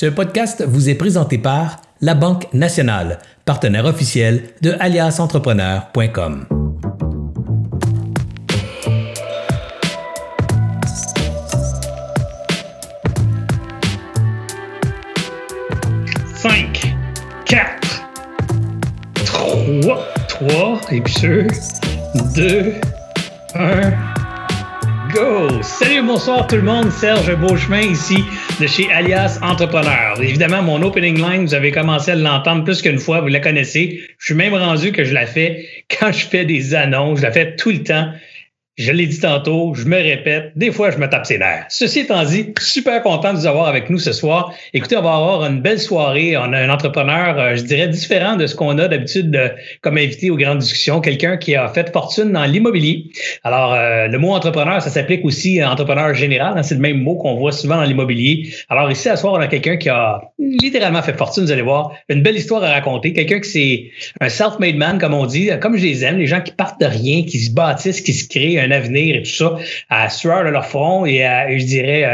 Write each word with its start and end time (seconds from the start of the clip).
Ce 0.00 0.06
podcast 0.06 0.64
vous 0.66 0.88
est 0.88 0.94
présenté 0.94 1.36
par 1.36 1.76
La 2.00 2.14
Banque 2.14 2.46
Nationale, 2.54 3.18
partenaire 3.44 3.84
officiel 3.84 4.44
de 4.62 4.74
aliasentrepreneur.com. 4.80 6.46
Cinq, 16.34 16.94
quatre, 17.44 18.02
trois, 19.26 20.02
trois, 20.28 20.80
et 20.90 21.02
puis 21.02 21.12
sûr, 21.12 21.46
deux, 22.34 22.72
un, 23.54 23.90
go! 25.12 25.60
Salut, 25.60 26.06
bonsoir 26.06 26.46
tout 26.46 26.56
le 26.56 26.62
monde, 26.62 26.90
Serge 26.90 27.36
Beauchemin 27.36 27.82
ici 27.82 28.24
de 28.60 28.66
chez 28.66 28.92
Alias 28.92 29.38
Entrepreneur. 29.40 30.20
Évidemment, 30.20 30.62
mon 30.62 30.82
opening 30.82 31.16
line, 31.16 31.46
vous 31.46 31.54
avez 31.54 31.70
commencé 31.70 32.10
à 32.10 32.14
l'entendre 32.14 32.62
plus 32.62 32.82
qu'une 32.82 32.98
fois, 32.98 33.22
vous 33.22 33.28
la 33.28 33.40
connaissez. 33.40 34.02
Je 34.18 34.26
suis 34.26 34.34
même 34.34 34.54
rendu 34.54 34.92
que 34.92 35.02
je 35.02 35.14
la 35.14 35.24
fais 35.24 35.66
quand 35.98 36.12
je 36.12 36.26
fais 36.26 36.44
des 36.44 36.74
annonces, 36.74 37.20
je 37.20 37.22
la 37.22 37.32
fais 37.32 37.56
tout 37.56 37.70
le 37.70 37.82
temps. 37.82 38.12
Je 38.80 38.92
l'ai 38.92 39.06
dit 39.06 39.20
tantôt, 39.20 39.74
je 39.74 39.84
me 39.84 39.96
répète, 39.98 40.52
des 40.56 40.72
fois 40.72 40.90
je 40.90 40.96
me 40.96 41.06
tape 41.06 41.26
ses 41.26 41.36
nerfs. 41.36 41.66
Ceci 41.68 42.00
étant 42.00 42.24
dit, 42.24 42.54
super 42.58 43.02
content 43.02 43.34
de 43.34 43.38
vous 43.38 43.46
avoir 43.46 43.66
avec 43.66 43.90
nous 43.90 43.98
ce 43.98 44.12
soir. 44.12 44.54
Écoutez, 44.72 44.96
on 44.96 45.02
va 45.02 45.16
avoir 45.16 45.44
une 45.44 45.60
belle 45.60 45.78
soirée. 45.78 46.34
On 46.38 46.50
a 46.54 46.58
un 46.58 46.70
entrepreneur, 46.70 47.38
euh, 47.38 47.56
je 47.56 47.62
dirais, 47.62 47.88
différent 47.88 48.36
de 48.36 48.46
ce 48.46 48.54
qu'on 48.54 48.78
a 48.78 48.88
d'habitude 48.88 49.54
comme 49.82 49.98
invité 49.98 50.30
aux 50.30 50.36
grandes 50.38 50.60
discussions, 50.60 51.02
quelqu'un 51.02 51.36
qui 51.36 51.54
a 51.56 51.68
fait 51.68 51.92
fortune 51.92 52.32
dans 52.32 52.44
l'immobilier. 52.44 53.10
Alors, 53.44 53.74
euh, 53.74 54.06
le 54.06 54.18
mot 54.18 54.32
entrepreneur, 54.32 54.80
ça 54.80 54.88
s'applique 54.88 55.26
aussi 55.26 55.60
à 55.60 55.70
entrepreneur 55.70 56.14
général. 56.14 56.56
Hein, 56.56 56.62
c'est 56.62 56.76
le 56.76 56.80
même 56.80 57.02
mot 57.02 57.16
qu'on 57.16 57.34
voit 57.34 57.52
souvent 57.52 57.76
dans 57.76 57.84
l'immobilier. 57.84 58.48
Alors 58.70 58.90
ici, 58.90 59.10
à 59.10 59.16
soir, 59.16 59.34
on 59.34 59.40
a 59.40 59.46
quelqu'un 59.46 59.76
qui 59.76 59.90
a 59.90 60.22
littéralement 60.38 61.02
fait 61.02 61.18
fortune, 61.18 61.44
vous 61.44 61.52
allez 61.52 61.60
voir. 61.60 61.92
Une 62.08 62.22
belle 62.22 62.36
histoire 62.36 62.64
à 62.64 62.70
raconter. 62.70 63.12
Quelqu'un 63.12 63.40
qui 63.40 63.50
c'est 63.50 63.90
un 64.22 64.30
self-made 64.30 64.76
man, 64.76 64.98
comme 64.98 65.12
on 65.12 65.26
dit, 65.26 65.50
comme 65.60 65.76
je 65.76 65.82
les 65.82 66.02
aime, 66.02 66.16
les 66.16 66.26
gens 66.26 66.40
qui 66.40 66.52
partent 66.52 66.80
de 66.80 66.86
rien, 66.86 67.24
qui 67.24 67.40
se 67.40 67.50
bâtissent, 67.50 68.00
qui 68.00 68.14
se 68.14 68.26
créent 68.26 68.58
un 68.58 68.69
avenir 68.70 69.16
et 69.16 69.22
tout 69.22 69.30
ça, 69.30 69.56
à 69.88 70.08
sueur 70.08 70.44
de 70.44 70.50
leur 70.50 70.66
front 70.66 71.06
et, 71.06 71.24
à, 71.24 71.56
je 71.56 71.64
dirais 71.64 72.04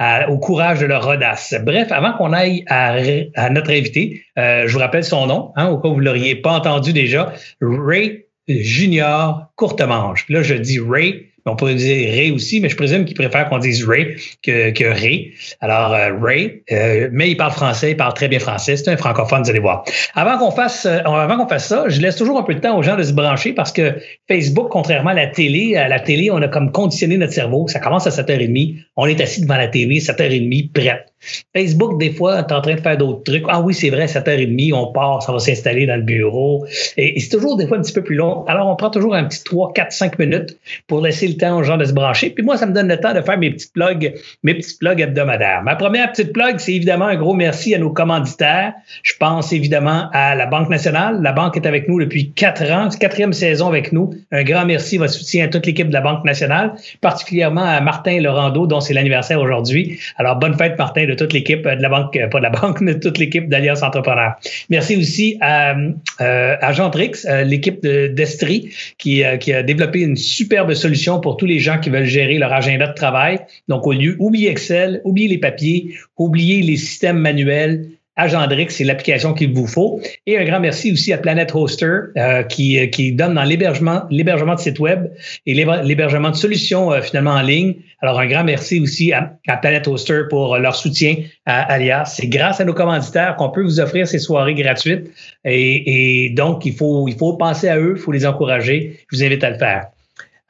euh, 0.00 0.26
au 0.28 0.38
courage 0.38 0.80
de 0.80 0.86
leur 0.86 1.06
audace. 1.06 1.54
Bref, 1.64 1.88
avant 1.90 2.12
qu'on 2.12 2.32
aille 2.32 2.64
à, 2.68 3.50
notre 3.50 3.70
invité, 3.70 4.22
euh, 4.38 4.64
je 4.66 4.72
vous 4.72 4.78
rappelle 4.78 5.04
son 5.04 5.26
nom, 5.26 5.52
hein, 5.56 5.68
au 5.68 5.78
cas 5.78 5.88
où 5.88 5.94
vous 5.94 6.00
ne 6.00 6.04
l'auriez 6.04 6.36
pas 6.36 6.52
entendu 6.52 6.92
déjà, 6.92 7.32
Ray 7.60 8.26
Junior 8.48 9.46
Courtemanche. 9.56 10.26
Là, 10.28 10.42
je 10.42 10.54
dis 10.54 10.80
Ray 10.80 11.29
on 11.46 11.56
pourrait 11.56 11.74
dire 11.74 12.10
Ray 12.12 12.30
aussi, 12.30 12.60
mais 12.60 12.68
je 12.68 12.76
présume 12.76 13.04
qu'il 13.04 13.16
préfère 13.16 13.48
qu'on 13.48 13.58
dise 13.58 13.86
Ray 13.86 14.16
que, 14.42 14.70
que 14.70 14.84
Ray. 14.84 15.32
Alors, 15.60 15.92
euh, 15.94 16.10
Ray, 16.20 16.62
euh, 16.72 17.08
mais 17.12 17.30
il 17.30 17.36
parle 17.36 17.52
français, 17.52 17.92
il 17.92 17.96
parle 17.96 18.14
très 18.14 18.28
bien 18.28 18.38
français. 18.38 18.76
C'est 18.76 18.90
un 18.90 18.96
francophone, 18.96 19.42
vous 19.42 19.50
allez 19.50 19.60
voir. 19.60 19.84
Avant 20.14 20.38
qu'on 20.38 20.50
fasse, 20.50 20.86
euh, 20.86 20.98
avant 21.04 21.36
qu'on 21.36 21.48
fasse 21.48 21.68
ça, 21.68 21.84
je 21.88 22.00
laisse 22.00 22.16
toujours 22.16 22.38
un 22.38 22.42
peu 22.42 22.54
de 22.54 22.60
temps 22.60 22.76
aux 22.76 22.82
gens 22.82 22.96
de 22.96 23.02
se 23.02 23.12
brancher 23.12 23.52
parce 23.52 23.72
que 23.72 23.96
Facebook, 24.28 24.68
contrairement 24.70 25.10
à 25.10 25.14
la 25.14 25.26
télé, 25.26 25.76
à 25.76 25.88
la 25.88 26.00
télé, 26.00 26.30
on 26.30 26.40
a 26.42 26.48
comme 26.48 26.72
conditionné 26.72 27.16
notre 27.16 27.32
cerveau. 27.32 27.68
Ça 27.68 27.80
commence 27.80 28.06
à 28.06 28.10
7h30. 28.10 28.76
On 28.96 29.06
est 29.06 29.20
assis 29.20 29.42
devant 29.42 29.56
la 29.56 29.68
télé, 29.68 29.98
7h30, 29.98 30.72
prête. 30.72 31.09
Facebook, 31.54 31.98
des 31.98 32.12
fois, 32.12 32.42
tu 32.42 32.54
es 32.54 32.56
en 32.56 32.60
train 32.60 32.74
de 32.74 32.80
faire 32.80 32.96
d'autres 32.96 33.24
trucs. 33.24 33.44
Ah 33.48 33.60
oui, 33.60 33.74
c'est 33.74 33.90
vrai, 33.90 34.06
7h30, 34.06 34.72
on 34.74 34.92
part, 34.92 35.22
ça 35.22 35.32
va 35.32 35.38
s'installer 35.38 35.86
dans 35.86 35.96
le 35.96 36.02
bureau. 36.02 36.66
Et, 36.96 37.18
c'est 37.20 37.28
toujours 37.28 37.56
des 37.56 37.66
fois 37.66 37.78
un 37.78 37.82
petit 37.82 37.92
peu 37.92 38.02
plus 38.02 38.16
long. 38.16 38.44
Alors, 38.46 38.68
on 38.68 38.76
prend 38.76 38.90
toujours 38.90 39.14
un 39.14 39.24
petit 39.24 39.42
3, 39.44 39.72
4, 39.74 39.92
5 39.92 40.18
minutes 40.18 40.58
pour 40.86 41.00
laisser 41.00 41.28
le 41.28 41.34
temps 41.34 41.58
aux 41.58 41.62
gens 41.62 41.76
de 41.76 41.84
se 41.84 41.92
brancher. 41.92 42.30
Puis 42.30 42.44
moi, 42.44 42.56
ça 42.56 42.66
me 42.66 42.72
donne 42.72 42.88
le 42.88 42.98
temps 42.98 43.12
de 43.12 43.20
faire 43.20 43.38
mes 43.38 43.50
petits 43.50 43.68
plugs, 43.72 44.14
mes 44.42 44.54
petits 44.54 44.76
plugs 44.78 45.00
hebdomadaires. 45.00 45.62
Ma 45.62 45.76
première 45.76 46.10
petite 46.10 46.32
plug, 46.32 46.58
c'est 46.58 46.74
évidemment 46.74 47.06
un 47.06 47.16
gros 47.16 47.34
merci 47.34 47.74
à 47.74 47.78
nos 47.78 47.90
commanditaires. 47.90 48.72
Je 49.02 49.12
pense 49.18 49.52
évidemment 49.52 50.08
à 50.12 50.34
la 50.34 50.46
Banque 50.46 50.70
nationale. 50.70 51.20
La 51.22 51.32
Banque 51.32 51.56
est 51.56 51.66
avec 51.66 51.88
nous 51.88 52.00
depuis 52.00 52.32
quatre 52.32 52.62
ans, 52.70 52.88
quatrième 52.88 53.32
saison 53.32 53.68
avec 53.68 53.92
nous. 53.92 54.10
Un 54.32 54.42
grand 54.42 54.64
merci, 54.64 54.96
votre 54.96 55.12
soutien 55.12 55.44
à 55.44 55.48
toute 55.48 55.66
l'équipe 55.66 55.88
de 55.88 55.92
la 55.92 56.00
Banque 56.00 56.24
nationale, 56.24 56.74
particulièrement 57.00 57.64
à 57.64 57.80
Martin 57.80 58.20
Laurando, 58.20 58.66
dont 58.66 58.80
c'est 58.80 58.94
l'anniversaire 58.94 59.40
aujourd'hui. 59.40 59.98
Alors, 60.16 60.36
bonne 60.36 60.56
fête, 60.56 60.78
Martin, 60.78 61.06
de 61.10 61.16
toute 61.16 61.32
l'équipe 61.32 61.62
de 61.62 61.82
la 61.82 61.88
Banque, 61.88 62.18
pas 62.30 62.38
de 62.38 62.42
la 62.42 62.50
Banque, 62.60 62.84
de 62.84 62.92
toute 62.92 63.18
l'équipe 63.18 63.48
d'Alliance 63.48 63.82
Entrepreneur. 63.82 64.34
Merci 64.68 64.96
aussi 64.96 65.36
à, 65.40 65.76
euh, 65.76 66.56
à 66.60 66.72
Jean 66.72 66.90
euh, 66.94 67.44
l'équipe 67.44 67.80
d'Estrie, 67.82 68.70
qui, 68.98 69.24
euh, 69.24 69.36
qui 69.36 69.52
a 69.52 69.62
développé 69.62 70.00
une 70.00 70.16
superbe 70.16 70.74
solution 70.74 71.20
pour 71.20 71.36
tous 71.36 71.46
les 71.46 71.58
gens 71.58 71.78
qui 71.78 71.90
veulent 71.90 72.04
gérer 72.04 72.38
leur 72.38 72.52
agenda 72.52 72.86
de 72.86 72.94
travail. 72.94 73.40
Donc, 73.68 73.86
au 73.86 73.92
lieu, 73.92 74.16
oubliez 74.18 74.50
Excel, 74.50 75.00
oubliez 75.04 75.28
les 75.28 75.38
papiers, 75.38 75.94
oubliez 76.16 76.62
les 76.62 76.76
systèmes 76.76 77.18
manuels, 77.18 77.86
Agendrix, 78.16 78.70
c'est 78.70 78.84
l'application 78.84 79.32
qu'il 79.32 79.54
vous 79.54 79.66
faut. 79.66 80.00
Et 80.26 80.36
un 80.36 80.44
grand 80.44 80.60
merci 80.60 80.92
aussi 80.92 81.12
à 81.12 81.18
Planet 81.18 81.54
Hoster 81.54 81.98
euh, 82.16 82.42
qui, 82.42 82.90
qui 82.90 83.12
donne 83.12 83.34
dans 83.34 83.44
l'hébergement, 83.44 84.02
l'hébergement 84.10 84.54
de 84.54 84.60
sites 84.60 84.78
web 84.78 85.06
et 85.46 85.54
l'hébergement 85.54 86.30
de 86.30 86.36
solutions 86.36 86.92
euh, 86.92 87.00
finalement 87.00 87.32
en 87.32 87.42
ligne. 87.42 87.76
Alors 88.02 88.18
un 88.18 88.26
grand 88.26 88.44
merci 88.44 88.80
aussi 88.80 89.12
à, 89.12 89.38
Planet 89.62 89.86
Hoster 89.86 90.22
pour 90.28 90.58
leur 90.58 90.74
soutien 90.74 91.16
à 91.46 91.72
Alias. 91.72 92.14
C'est 92.16 92.26
grâce 92.26 92.60
à 92.60 92.64
nos 92.64 92.74
commanditaires 92.74 93.36
qu'on 93.36 93.50
peut 93.50 93.62
vous 93.62 93.80
offrir 93.80 94.06
ces 94.06 94.18
soirées 94.18 94.54
gratuites. 94.54 95.10
Et, 95.44 96.32
donc 96.36 96.66
il 96.66 96.74
faut 96.74 97.08
il 97.08 97.16
faut 97.16 97.34
penser 97.34 97.68
à 97.68 97.78
eux, 97.78 97.94
il 97.96 98.00
faut 98.00 98.12
les 98.12 98.26
encourager. 98.26 98.98
Je 99.10 99.16
vous 99.16 99.24
invite 99.24 99.44
à 99.44 99.50
le 99.50 99.58
faire. 99.58 99.86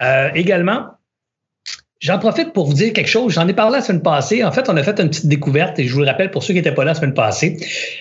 Euh, 0.03 0.31
également, 0.35 0.87
J'en 2.01 2.19
profite 2.19 2.55
pour 2.55 2.65
vous 2.65 2.73
dire 2.73 2.95
quelque 2.95 3.11
chose. 3.11 3.35
J'en 3.35 3.47
ai 3.47 3.53
parlé 3.53 3.77
la 3.77 3.83
semaine 3.83 4.01
passée. 4.01 4.43
En 4.43 4.51
fait, 4.53 4.71
on 4.71 4.77
a 4.79 4.83
fait 4.83 4.99
une 4.99 5.11
petite 5.11 5.27
découverte 5.27 5.79
et 5.79 5.85
je 5.87 5.93
vous 5.93 6.01
le 6.01 6.07
rappelle 6.07 6.31
pour 6.31 6.43
ceux 6.43 6.55
qui 6.55 6.59
n'étaient 6.59 6.73
pas 6.73 6.83
là 6.83 6.93
la 6.93 6.95
semaine 6.95 7.13
passée. 7.13 7.59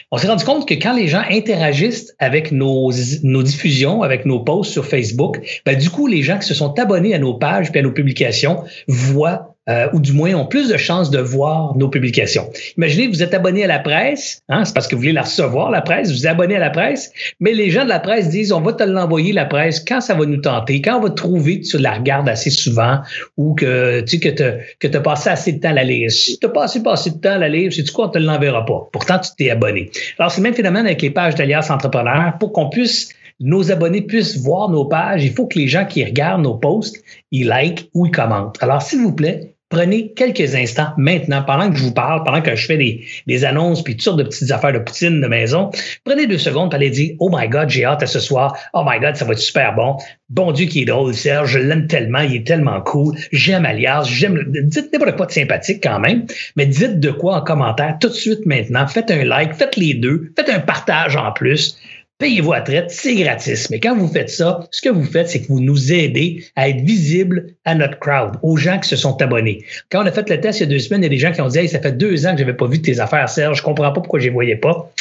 On 0.09 0.17
s'est 0.17 0.27
rendu 0.27 0.45
compte 0.45 0.65
que 0.65 0.73
quand 0.75 0.93
les 0.93 1.09
gens 1.09 1.21
interagissent 1.29 2.15
avec 2.17 2.53
nos, 2.53 2.93
nos 3.23 3.43
diffusions, 3.43 4.01
avec 4.01 4.25
nos 4.25 4.39
posts 4.39 4.71
sur 4.71 4.85
Facebook, 4.85 5.41
ben, 5.65 5.77
du 5.77 5.89
coup, 5.89 6.07
les 6.07 6.23
gens 6.23 6.39
qui 6.39 6.47
se 6.47 6.53
sont 6.53 6.79
abonnés 6.79 7.13
à 7.13 7.19
nos 7.19 7.33
pages 7.33 7.71
et 7.73 7.79
à 7.79 7.81
nos 7.81 7.91
publications 7.91 8.63
voient 8.87 9.48
euh, 9.69 9.87
ou 9.93 9.99
du 9.99 10.13
moins 10.13 10.33
ont 10.33 10.45
plus 10.45 10.69
de 10.69 10.77
chances 10.77 11.11
de 11.11 11.19
voir 11.19 11.77
nos 11.77 11.89
publications. 11.89 12.49
Imaginez, 12.77 13.07
vous 13.07 13.21
êtes 13.21 13.33
abonné 13.33 13.63
à 13.63 13.67
la 13.67 13.79
presse, 13.79 14.41
hein, 14.49 14.65
c'est 14.65 14.73
parce 14.73 14.87
que 14.87 14.95
vous 14.95 15.01
voulez 15.01 15.13
la 15.13 15.21
recevoir, 15.21 15.69
la 15.69 15.81
presse, 15.81 16.09
vous 16.11 16.25
êtes 16.25 16.31
abonné 16.31 16.55
à 16.55 16.59
la 16.59 16.69
presse, 16.69 17.11
mais 17.39 17.53
les 17.53 17.69
gens 17.69 17.83
de 17.83 17.89
la 17.89 17.99
presse 17.99 18.29
disent, 18.29 18.51
on 18.51 18.61
va 18.61 18.73
te 18.73 18.83
l'envoyer, 18.83 19.33
la 19.33 19.45
presse, 19.45 19.79
quand 19.79 20.01
ça 20.01 20.15
va 20.15 20.25
nous 20.25 20.37
tenter, 20.41 20.81
quand 20.81 20.97
on 20.97 21.01
va 21.01 21.09
trouver 21.11 21.61
que 21.61 21.67
tu 21.67 21.77
la 21.77 21.93
regardes 21.93 22.27
assez 22.27 22.49
souvent 22.49 22.99
ou 23.37 23.53
que 23.53 24.01
tu 24.01 24.19
sais, 24.19 24.33
que 24.79 24.97
as 24.97 25.01
passé 25.01 25.29
assez 25.29 25.53
de 25.53 25.59
temps 25.59 25.69
à 25.69 25.73
la 25.73 25.83
lire. 25.83 26.11
Si 26.11 26.39
tu 26.39 26.45
as 26.45 26.49
passé, 26.49 26.81
passé 26.81 27.11
de 27.11 27.17
temps 27.17 27.33
à 27.33 27.37
la 27.37 27.49
lire, 27.49 27.71
c'est 27.71 27.83
du 27.83 27.91
quoi, 27.91 28.07
on 28.07 28.09
te 28.09 28.17
l'enverra 28.17 28.65
pas? 28.65 28.89
Pourtant, 28.91 29.19
tu 29.19 29.29
t'es 29.37 29.49
abonné. 29.49 29.91
Alors, 30.17 30.31
c'est 30.31 30.41
le 30.41 30.43
même 30.43 30.55
phénomène 30.55 30.85
avec 30.85 31.01
les 31.01 31.11
pages 31.11 31.35
d'Alias 31.35 31.67
Entrepreneur 31.69 32.33
pour 32.39 32.53
qu'on 32.53 32.69
puisse 32.69 33.09
nos 33.39 33.71
abonnés 33.71 34.01
puissent 34.01 34.37
voir 34.37 34.69
nos 34.69 34.85
pages, 34.85 35.23
il 35.23 35.31
faut 35.33 35.47
que 35.47 35.57
les 35.57 35.67
gens 35.67 35.85
qui 35.85 36.03
regardent 36.03 36.43
nos 36.43 36.55
posts, 36.55 37.01
ils 37.31 37.47
like 37.47 37.89
ou 37.93 38.05
ils 38.05 38.11
commentent. 38.11 38.57
Alors, 38.61 38.81
s'il 38.81 38.99
vous 38.99 39.13
plaît, 39.13 39.53
prenez 39.69 40.13
quelques 40.13 40.55
instants 40.55 40.89
maintenant, 40.97 41.43
pendant 41.43 41.69
que 41.69 41.77
je 41.77 41.83
vous 41.83 41.93
parle, 41.93 42.23
pendant 42.23 42.41
que 42.41 42.55
je 42.55 42.65
fais 42.65 42.77
des, 42.77 43.05
des 43.27 43.45
annonces 43.45 43.83
puis 43.83 43.93
toutes 43.93 44.03
sortes 44.03 44.17
de 44.17 44.23
petites 44.23 44.51
affaires 44.51 44.73
de 44.73 44.79
poutine 44.79 45.21
de 45.21 45.27
maison, 45.27 45.69
prenez 46.03 46.27
deux 46.27 46.37
secondes 46.37 46.69
pour 46.69 46.75
aller 46.75 46.89
dire 46.89 47.15
Oh 47.19 47.29
my 47.31 47.47
God, 47.47 47.69
j'ai 47.69 47.85
hâte 47.85 48.03
à 48.03 48.07
ce 48.07 48.19
soir. 48.19 48.57
Oh 48.73 48.83
my 48.85 48.99
God, 48.99 49.15
ça 49.15 49.25
va 49.25 49.33
être 49.33 49.39
super 49.39 49.75
bon. 49.75 49.97
Bon 50.29 50.51
Dieu 50.51 50.65
qui 50.65 50.81
est 50.81 50.85
drôle, 50.85 51.13
Serge, 51.13 51.51
je 51.51 51.59
l'aime 51.59 51.87
tellement, 51.87 52.19
il 52.19 52.35
est 52.35 52.47
tellement 52.47 52.81
cool. 52.81 53.15
J'aime 53.31 53.65
Alias, 53.65 54.03
j'aime. 54.03 54.43
Dites 54.47 54.91
n'importe 54.91 55.15
quoi 55.17 55.25
de 55.27 55.31
sympathique 55.31 55.81
quand 55.83 55.99
même, 55.99 56.25
mais 56.55 56.65
dites 56.65 56.99
de 56.99 57.11
quoi 57.11 57.37
en 57.37 57.41
commentaire 57.41 57.97
tout 57.99 58.09
de 58.09 58.13
suite 58.13 58.45
maintenant. 58.45 58.87
Faites 58.87 59.11
un 59.11 59.23
like, 59.23 59.53
faites 59.53 59.75
les 59.75 59.93
deux, 59.93 60.31
faites 60.35 60.49
un 60.49 60.59
partage 60.59 61.15
en 61.15 61.31
plus 61.31 61.77
payez-vous 62.19 62.53
à 62.53 62.61
traite, 62.61 62.91
c'est 62.91 63.15
gratis. 63.15 63.69
Mais 63.69 63.79
quand 63.79 63.95
vous 63.95 64.07
faites 64.07 64.29
ça, 64.29 64.67
ce 64.71 64.81
que 64.81 64.89
vous 64.89 65.05
faites, 65.05 65.29
c'est 65.29 65.41
que 65.41 65.47
vous 65.47 65.61
nous 65.61 65.91
aidez 65.91 66.43
à 66.55 66.69
être 66.69 66.81
visibles 66.81 67.47
à 67.65 67.73
notre 67.73 67.97
crowd, 67.97 68.33
aux 68.43 68.57
gens 68.57 68.77
qui 68.77 68.89
se 68.89 68.95
sont 68.95 69.19
abonnés. 69.21 69.63
Quand 69.89 70.03
on 70.03 70.05
a 70.05 70.11
fait 70.11 70.29
le 70.29 70.39
test 70.39 70.59
il 70.59 70.63
y 70.63 70.65
a 70.65 70.69
deux 70.69 70.79
semaines, 70.79 71.01
il 71.01 71.05
y 71.05 71.07
a 71.07 71.09
des 71.09 71.17
gens 71.17 71.31
qui 71.31 71.41
ont 71.41 71.47
dit 71.47 71.57
hey, 71.57 71.69
ça 71.69 71.79
fait 71.79 71.97
deux 71.97 72.27
ans 72.27 72.33
que 72.33 72.39
j'avais 72.39 72.53
pas 72.53 72.67
vu 72.67 72.81
tes 72.81 72.99
affaires, 72.99 73.27
Serge, 73.29 73.57
je 73.57 73.63
comprends 73.63 73.91
pas 73.91 74.01
pourquoi 74.01 74.19
je 74.19 74.25
les 74.25 74.31
voyais 74.31 74.57
pas. 74.57 74.91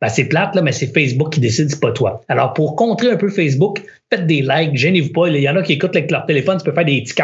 Ben, 0.00 0.08
c'est 0.08 0.24
plate, 0.24 0.54
là, 0.54 0.62
mais 0.62 0.72
c'est 0.72 0.92
Facebook 0.92 1.32
qui 1.32 1.40
décide, 1.40 1.70
c'est 1.70 1.80
pas 1.80 1.90
toi. 1.90 2.22
Alors, 2.28 2.54
pour 2.54 2.76
contrer 2.76 3.10
un 3.10 3.16
peu 3.16 3.28
Facebook, 3.28 3.82
faites 4.10 4.26
des 4.26 4.42
likes, 4.42 4.76
gênez-vous 4.76 5.12
pas. 5.12 5.28
Il 5.28 5.36
y 5.36 5.48
en 5.48 5.56
a 5.56 5.62
qui 5.62 5.72
écoutent 5.72 5.96
avec 5.96 6.10
leur 6.10 6.26
téléphone, 6.26 6.58
tu 6.58 6.64
peux 6.64 6.72
faire 6.72 6.84
des 6.84 7.02
petits. 7.02 7.14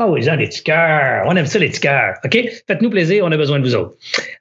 Ah 0.00 0.06
oh, 0.06 0.12
oui, 0.12 0.20
des 0.20 0.46
petits 0.46 0.62
cœurs. 0.62 1.24
On 1.26 1.34
aime 1.34 1.46
ça, 1.46 1.58
les 1.58 1.70
cœurs. 1.70 2.14
OK? 2.24 2.38
Faites-nous 2.68 2.88
plaisir, 2.88 3.24
on 3.24 3.32
a 3.32 3.36
besoin 3.36 3.58
de 3.58 3.64
vous 3.64 3.74
autres. 3.74 3.96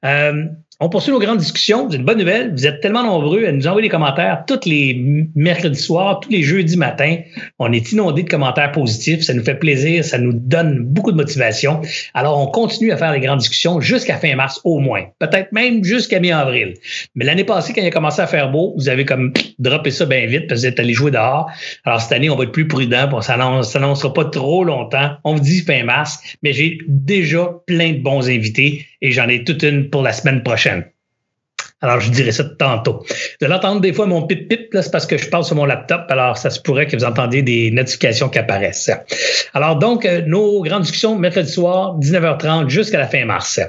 Euh, 0.06 0.46
on 0.80 0.90
poursuit 0.90 1.12
nos 1.12 1.20
grandes 1.20 1.40
discussions. 1.40 1.90
C'est 1.90 1.98
une 1.98 2.06
bonne 2.06 2.20
nouvelle. 2.20 2.52
Vous 2.52 2.68
êtes 2.68 2.82
tellement 2.82 3.02
nombreux 3.02 3.44
à 3.46 3.52
nous 3.52 3.66
envoyer 3.66 3.88
des 3.88 3.92
commentaires 3.92 4.44
tous 4.46 4.70
les 4.70 5.28
mercredis 5.34 5.80
soirs, 5.80 6.20
tous 6.20 6.30
les 6.30 6.44
jeudis 6.44 6.78
matins. 6.78 7.18
On 7.58 7.74
est 7.74 7.92
inondé 7.92 8.22
de 8.22 8.30
commentaires 8.30 8.72
positifs. 8.72 9.24
Ça 9.24 9.34
nous 9.34 9.44
fait 9.44 9.56
plaisir. 9.56 10.06
Ça 10.06 10.20
nous 10.20 10.34
donne 10.34 10.84
beaucoup 10.84 11.12
de 11.12 11.18
motivation. 11.18 11.82
Alors, 12.14 12.40
on 12.40 12.46
continue 12.46 12.92
à 12.92 12.98
faire 12.98 13.12
les 13.12 13.22
grandes 13.22 13.40
discussions 13.40 13.82
jusqu'à 13.82 14.18
fin 14.18 14.36
mars 14.36 14.62
au 14.66 14.78
moins. 14.78 15.06
Peut-être 15.18 15.52
même 15.52 15.84
jusqu'à 15.84 16.20
mi-avril. 16.20 16.76
Mais 17.16 17.26
l'année 17.26 17.44
passée, 17.44 17.74
quand 17.74 17.82
il 17.82 17.88
a 17.88 17.92
commencé 17.92 18.22
à 18.22 18.28
faire 18.28 18.52
beau, 18.52 18.76
vous 18.78 18.88
avez 18.88 19.04
comme 19.04 19.34
droppé 19.58 19.90
ça 19.90 20.06
bien 20.06 20.28
vite 20.28 20.48
parce 20.48 20.62
que 20.62 20.68
vous 20.68 20.74
êtes 20.74 20.80
allé 20.80 20.94
jouer 20.94 21.10
dehors. 21.10 21.50
Alors, 21.86 22.02
cette 22.02 22.12
année, 22.12 22.30
on 22.30 22.36
va 22.36 22.44
être 22.44 22.52
plus 22.52 22.68
prudent. 22.68 23.10
On 23.12 23.18
ne 23.18 23.64
s'annoncera 23.64 24.14
pas 24.14 24.26
trop 24.26 24.64
longtemps. 24.64 25.18
On 25.24 25.34
vous 25.34 25.40
fin 25.62 25.84
mars, 25.84 26.20
mais 26.44 26.54
j'ai 26.54 26.80
déjà 26.88 27.52
plein 27.66 27.94
de 27.94 28.00
bons 28.00 28.30
invités 28.30 28.86
et 29.02 29.12
j'en 29.12 29.28
ai 29.28 29.44
toute 29.44 29.64
une 29.64 29.90
pour 29.90 30.02
la 30.02 30.14
semaine 30.14 30.44
prochaine. 30.44 30.86
Alors, 31.82 32.00
je 32.00 32.10
dirais 32.10 32.32
ça 32.32 32.44
tantôt. 32.44 33.06
Vous 33.40 33.46
allez 33.46 33.80
des 33.82 33.94
fois 33.94 34.08
mon 34.08 34.26
pip-pip, 34.26 34.70
c'est 34.72 34.92
parce 34.92 35.06
que 35.06 35.16
je 35.18 35.30
parle 35.30 35.44
sur 35.44 35.56
mon 35.56 35.66
laptop, 35.66 36.06
alors 36.10 36.36
ça 36.36 36.50
se 36.50 36.60
pourrait 36.60 36.88
que 36.88 36.98
vous 36.98 37.06
entendiez 37.06 37.44
des 37.44 37.70
notifications 37.70 38.30
qui 38.30 38.40
apparaissent. 38.40 38.90
Alors, 39.54 39.76
donc, 39.76 40.04
euh, 40.04 40.24
nos 40.26 40.64
grandes 40.64 40.84
discussions 40.84 41.18
mercredi 41.20 41.52
soir, 41.52 42.00
19h30 42.00 42.70
jusqu'à 42.70 42.98
la 42.98 43.08
fin 43.08 43.24
mars. 43.26 43.60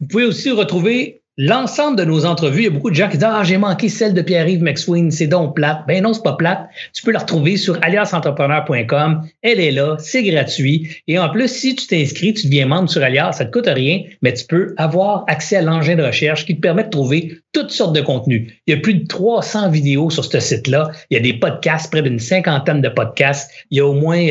Vous 0.00 0.06
pouvez 0.06 0.24
aussi 0.24 0.50
retrouver 0.50 1.21
l'ensemble 1.38 1.96
de 1.96 2.04
nos 2.04 2.26
entrevues, 2.26 2.62
il 2.62 2.64
y 2.64 2.68
a 2.68 2.70
beaucoup 2.70 2.90
de 2.90 2.94
gens 2.94 3.08
qui 3.08 3.16
disent 3.16 3.28
Ah, 3.30 3.42
j'ai 3.44 3.56
manqué 3.56 3.88
celle 3.88 4.14
de 4.14 4.22
Pierre-Yves 4.22 4.62
McSween, 4.62 5.10
c'est 5.10 5.26
donc 5.26 5.56
plate. 5.56 5.84
Ben 5.86 6.02
non, 6.02 6.12
c'est 6.12 6.22
pas 6.22 6.34
plate. 6.34 6.68
Tu 6.92 7.02
peux 7.02 7.12
la 7.12 7.20
retrouver 7.20 7.56
sur 7.56 7.78
aliasentrepreneur.com. 7.82 9.22
Elle 9.42 9.60
est 9.60 9.70
là, 9.70 9.96
c'est 9.98 10.22
gratuit. 10.22 10.88
Et 11.08 11.18
en 11.18 11.28
plus, 11.30 11.48
si 11.48 11.74
tu 11.74 11.86
t'inscris, 11.86 12.34
tu 12.34 12.46
deviens 12.46 12.66
membre 12.66 12.90
sur 12.90 13.02
Alias, 13.02 13.32
ça 13.32 13.44
te 13.44 13.50
coûte 13.50 13.68
rien, 13.68 14.02
mais 14.20 14.32
tu 14.34 14.44
peux 14.46 14.74
avoir 14.76 15.24
accès 15.28 15.56
à 15.56 15.62
l'engin 15.62 15.96
de 15.96 16.02
recherche 16.02 16.44
qui 16.44 16.56
te 16.56 16.60
permet 16.60 16.84
de 16.84 16.90
trouver 16.90 17.38
toutes 17.52 17.70
sortes 17.70 17.94
de 17.94 18.00
contenus. 18.00 18.52
Il 18.66 18.74
y 18.74 18.76
a 18.76 18.80
plus 18.80 18.94
de 18.94 19.06
300 19.06 19.70
vidéos 19.70 20.10
sur 20.10 20.24
ce 20.24 20.40
site-là. 20.40 20.90
Il 21.10 21.14
y 21.14 21.16
a 21.18 21.22
des 21.22 21.34
podcasts, 21.34 21.90
près 21.90 22.02
d'une 22.02 22.18
cinquantaine 22.18 22.80
de 22.80 22.88
podcasts. 22.88 23.50
Il 23.70 23.78
y 23.78 23.80
a 23.80 23.86
au 23.86 23.92
moins 23.92 24.26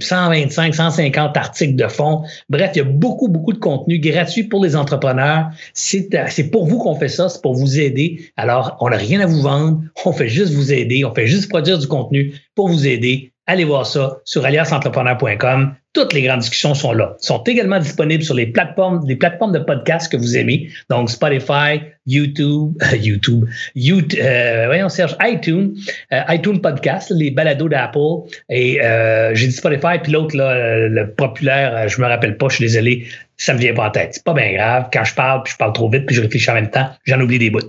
125, 0.00 0.68
euh, 0.68 0.72
150 0.72 1.36
articles 1.36 1.76
de 1.76 1.88
fond. 1.88 2.22
Bref, 2.48 2.70
il 2.74 2.78
y 2.78 2.80
a 2.80 2.84
beaucoup, 2.84 3.28
beaucoup 3.28 3.52
de 3.52 3.58
contenu 3.58 3.98
gratuit 3.98 4.44
pour 4.44 4.62
les 4.62 4.76
entrepreneurs. 4.76 5.48
C'est 5.72 6.10
euh, 6.46 6.50
pour 6.50 6.66
vous 6.66 6.78
qu'on 6.78 6.94
fait 6.94 7.08
ça, 7.08 7.28
c'est 7.28 7.42
pour 7.42 7.54
vous 7.54 7.80
aider. 7.80 8.30
Alors, 8.36 8.76
on 8.80 8.90
n'a 8.90 8.96
rien 8.96 9.20
à 9.20 9.26
vous 9.26 9.42
vendre, 9.42 9.80
on 10.04 10.12
fait 10.12 10.28
juste 10.28 10.52
vous 10.52 10.72
aider, 10.72 11.04
on 11.04 11.14
fait 11.14 11.26
juste 11.26 11.48
produire 11.48 11.78
du 11.78 11.86
contenu 11.86 12.34
pour 12.54 12.68
vous 12.68 12.86
aider. 12.86 13.32
Allez 13.46 13.64
voir 13.64 13.86
ça 13.86 14.18
sur 14.24 14.44
aliasentrepreneur.com. 14.44 15.74
Toutes 15.96 16.12
les 16.12 16.20
grandes 16.20 16.40
discussions 16.40 16.74
sont 16.74 16.92
là. 16.92 17.16
Ils 17.22 17.26
sont 17.26 17.42
également 17.44 17.78
disponibles 17.78 18.22
sur 18.22 18.34
les 18.34 18.44
plateformes, 18.44 19.02
les 19.08 19.16
plateformes 19.16 19.52
de 19.52 19.60
podcasts 19.60 20.12
que 20.12 20.18
vous 20.18 20.36
aimez. 20.36 20.68
Donc, 20.90 21.08
Spotify, 21.08 21.80
YouTube, 22.06 22.74
YouTube, 23.00 23.46
YouTube 23.74 24.20
euh, 24.22 24.66
voyons 24.66 24.90
Serge, 24.90 25.16
iTunes, 25.22 25.74
euh, 26.12 26.20
iTunes 26.28 26.60
Podcast, 26.60 27.10
les 27.16 27.30
balados 27.30 27.70
d'Apple. 27.70 28.28
Et 28.50 28.82
euh, 28.82 29.34
j'ai 29.34 29.46
dit 29.46 29.54
Spotify, 29.54 29.98
puis 30.02 30.12
l'autre, 30.12 30.36
là, 30.36 30.86
le 30.86 31.10
populaire, 31.12 31.88
je 31.88 31.98
me 31.98 32.06
rappelle 32.06 32.36
pas, 32.36 32.50
je 32.50 32.56
suis 32.56 32.64
désolé, 32.66 33.06
ça 33.36 33.52
me 33.52 33.58
vient 33.58 33.74
pas 33.74 33.88
en 33.88 33.90
tête. 33.90 34.10
C'est 34.14 34.24
pas 34.24 34.34
bien 34.34 34.52
grave. 34.52 34.88
Quand 34.92 35.04
je 35.04 35.14
parle, 35.14 35.42
puis 35.42 35.52
je 35.52 35.58
parle 35.58 35.72
trop 35.72 35.90
vite, 35.90 36.06
puis 36.06 36.16
je 36.16 36.22
réfléchis 36.22 36.50
en 36.50 36.54
même 36.54 36.70
temps, 36.70 36.88
j'en 37.04 37.20
oublie 37.20 37.38
des 37.38 37.50
bouts. 37.50 37.60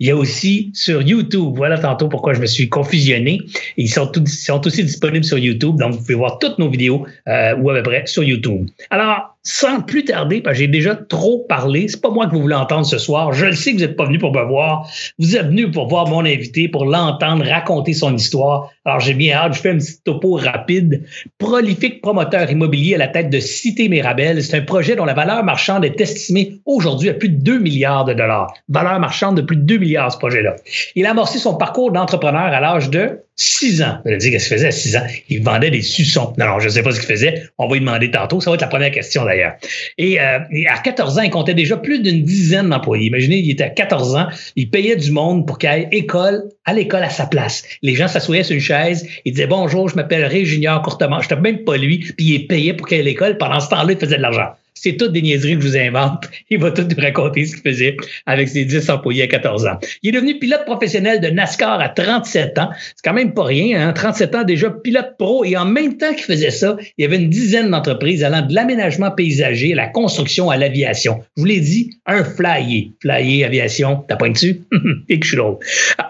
Il 0.00 0.06
y 0.06 0.10
a 0.10 0.16
aussi 0.16 0.70
sur 0.74 1.02
YouTube, 1.02 1.52
voilà 1.54 1.78
tantôt 1.78 2.08
pourquoi 2.08 2.34
je 2.34 2.40
me 2.40 2.46
suis 2.46 2.68
confusionné. 2.68 3.40
Ils 3.76 3.88
sont, 3.88 4.06
tous, 4.06 4.26
sont 4.26 4.66
aussi 4.66 4.84
disponibles 4.84 5.24
sur 5.24 5.38
YouTube, 5.38 5.76
donc 5.76 5.92
vous 5.92 5.98
pouvez 5.98 6.14
voir 6.14 6.38
toutes 6.38 6.58
nos 6.58 6.68
vidéos 6.68 7.06
euh, 7.28 7.54
ou 7.62 7.70
à 7.70 7.74
peu 7.74 7.82
près 7.82 8.06
sur 8.06 8.24
YouTube. 8.24 8.68
Alors, 8.90 9.31
sans 9.44 9.80
plus 9.80 10.04
tarder, 10.04 10.40
parce 10.40 10.54
que 10.54 10.60
j'ai 10.60 10.68
déjà 10.68 10.94
trop 10.94 11.40
parlé, 11.48 11.88
c'est 11.88 12.00
pas 12.00 12.10
moi 12.10 12.26
que 12.26 12.32
vous 12.32 12.42
voulez 12.42 12.54
entendre 12.54 12.86
ce 12.86 12.98
soir. 12.98 13.32
Je 13.32 13.46
le 13.46 13.54
sais 13.54 13.72
que 13.72 13.78
vous 13.78 13.82
n'êtes 13.82 13.96
pas 13.96 14.04
venu 14.04 14.18
pour 14.18 14.32
me 14.32 14.42
voir. 14.42 14.88
Vous 15.18 15.36
êtes 15.36 15.46
venu 15.46 15.70
pour 15.70 15.88
voir 15.88 16.06
mon 16.06 16.20
invité, 16.20 16.68
pour 16.68 16.84
l'entendre 16.84 17.44
raconter 17.44 17.92
son 17.92 18.14
histoire. 18.14 18.70
Alors, 18.84 19.00
j'ai 19.00 19.14
bien 19.14 19.36
hâte. 19.36 19.54
Je 19.54 19.60
fais 19.60 19.70
un 19.70 19.78
petit 19.78 20.00
topo 20.04 20.36
rapide. 20.36 21.04
Prolifique 21.38 22.02
promoteur 22.02 22.50
immobilier 22.50 22.94
à 22.94 22.98
la 22.98 23.08
tête 23.08 23.30
de 23.30 23.40
Cité 23.40 23.88
Mirabel. 23.88 24.42
C'est 24.42 24.56
un 24.56 24.62
projet 24.62 24.94
dont 24.94 25.04
la 25.04 25.14
valeur 25.14 25.42
marchande 25.42 25.84
est 25.84 26.00
estimée 26.00 26.60
aujourd'hui 26.64 27.08
à 27.08 27.14
plus 27.14 27.28
de 27.28 27.42
2 27.42 27.58
milliards 27.58 28.04
de 28.04 28.14
dollars. 28.14 28.54
Valeur 28.68 29.00
marchande 29.00 29.36
de 29.36 29.42
plus 29.42 29.56
de 29.56 29.62
2 29.62 29.78
milliards, 29.78 30.12
ce 30.12 30.18
projet-là. 30.18 30.54
Il 30.94 31.04
a 31.06 31.10
amorcé 31.10 31.38
son 31.38 31.56
parcours 31.56 31.90
d'entrepreneur 31.90 32.42
à 32.42 32.60
l'âge 32.60 32.90
de 32.90 33.20
6 33.36 33.82
ans. 33.82 33.98
Vous 34.04 34.10
allez 34.10 34.18
dire 34.18 34.32
qu'est-ce 34.32 34.48
qu'il 34.48 34.56
faisait 34.56 34.68
à 34.68 34.72
6 34.72 34.96
ans? 34.96 35.06
Il 35.28 35.42
vendait 35.42 35.70
des 35.70 35.82
suçons. 35.82 36.32
Non, 36.38 36.46
non, 36.46 36.60
je 36.60 36.66
ne 36.66 36.70
sais 36.70 36.82
pas 36.82 36.92
ce 36.92 37.00
qu'il 37.00 37.08
faisait. 37.08 37.42
On 37.58 37.66
va 37.66 37.74
lui 37.74 37.80
demander 37.80 38.10
tantôt. 38.10 38.40
Ça 38.40 38.50
va 38.50 38.54
être 38.54 38.62
la 38.62 38.68
première 38.68 38.90
question 38.90 39.24
d'ailleurs. 39.32 39.54
Et, 39.98 40.20
euh, 40.20 40.38
à 40.68 40.78
14 40.78 41.18
ans, 41.18 41.22
il 41.22 41.30
comptait 41.30 41.54
déjà 41.54 41.76
plus 41.76 42.00
d'une 42.00 42.22
dizaine 42.22 42.68
d'employés. 42.68 43.06
Imaginez, 43.06 43.38
il 43.38 43.50
était 43.50 43.64
à 43.64 43.70
14 43.70 44.16
ans. 44.16 44.26
Il 44.56 44.70
payait 44.70 44.96
du 44.96 45.10
monde 45.10 45.46
pour 45.46 45.58
qu'il 45.58 45.68
aille 45.68 45.88
école, 45.90 46.44
à 46.64 46.72
l'école 46.72 47.02
à 47.02 47.10
sa 47.10 47.26
place. 47.26 47.64
Les 47.82 47.94
gens 47.94 48.08
s'assoyaient 48.08 48.44
sur 48.44 48.54
une 48.54 48.60
chaise. 48.60 49.08
Il 49.24 49.32
disait 49.32 49.46
bonjour, 49.46 49.88
je 49.88 49.96
m'appelle 49.96 50.24
Ray 50.24 50.44
Junior 50.44 50.80
Courtement. 50.82 51.20
Je 51.20 51.28
n'étais 51.28 51.40
même 51.40 51.64
pas 51.64 51.76
lui. 51.76 51.98
Puis 51.98 52.26
il 52.26 52.46
payé 52.46 52.74
pour 52.74 52.86
qu'il 52.86 52.96
aille 52.96 53.02
à 53.02 53.04
l'école. 53.04 53.38
Pendant 53.38 53.60
ce 53.60 53.68
temps-là, 53.70 53.92
il 53.92 53.98
faisait 53.98 54.16
de 54.16 54.22
l'argent. 54.22 54.50
C'est 54.74 54.96
toutes 54.96 55.12
des 55.12 55.22
niaiseries 55.22 55.56
que 55.56 55.62
je 55.62 55.68
vous 55.68 55.76
invente. 55.76 56.28
Il 56.50 56.58
va 56.58 56.70
tout 56.70 56.82
nous 56.82 57.02
raconter 57.02 57.44
ce 57.44 57.56
qu'il 57.56 57.70
faisait 57.70 57.96
avec 58.26 58.48
ses 58.48 58.64
10 58.64 58.90
employés 58.90 59.22
à 59.22 59.26
14 59.26 59.66
ans. 59.66 59.78
Il 60.02 60.08
est 60.10 60.12
devenu 60.12 60.38
pilote 60.38 60.64
professionnel 60.64 61.20
de 61.20 61.28
NASCAR 61.28 61.80
à 61.80 61.88
37 61.88 62.58
ans. 62.58 62.70
C'est 62.72 63.04
quand 63.04 63.12
même 63.12 63.34
pas 63.34 63.44
rien, 63.44 63.88
hein? 63.88 63.92
37 63.92 64.34
ans 64.34 64.44
déjà 64.44 64.70
pilote 64.70 65.14
pro. 65.18 65.44
Et 65.44 65.56
en 65.56 65.64
même 65.64 65.96
temps 65.98 66.12
qu'il 66.14 66.24
faisait 66.24 66.50
ça, 66.50 66.76
il 66.98 67.02
y 67.02 67.04
avait 67.04 67.16
une 67.16 67.30
dizaine 67.30 67.70
d'entreprises 67.70 68.24
allant 68.24 68.42
de 68.42 68.54
l'aménagement 68.54 69.10
paysager 69.10 69.72
à 69.72 69.76
la 69.76 69.88
construction 69.88 70.50
à 70.50 70.56
l'aviation. 70.56 71.20
Je 71.36 71.42
vous 71.42 71.46
l'ai 71.46 71.60
dit, 71.60 71.90
un 72.06 72.24
flyer. 72.24 72.90
Flyer, 73.00 73.46
aviation, 73.46 74.04
t'as 74.08 74.16
pas 74.16 74.28
dessus? 74.28 74.62
Et 75.08 75.18
que 75.18 75.24
je 75.24 75.30
suis 75.30 75.36
drôle. 75.36 75.58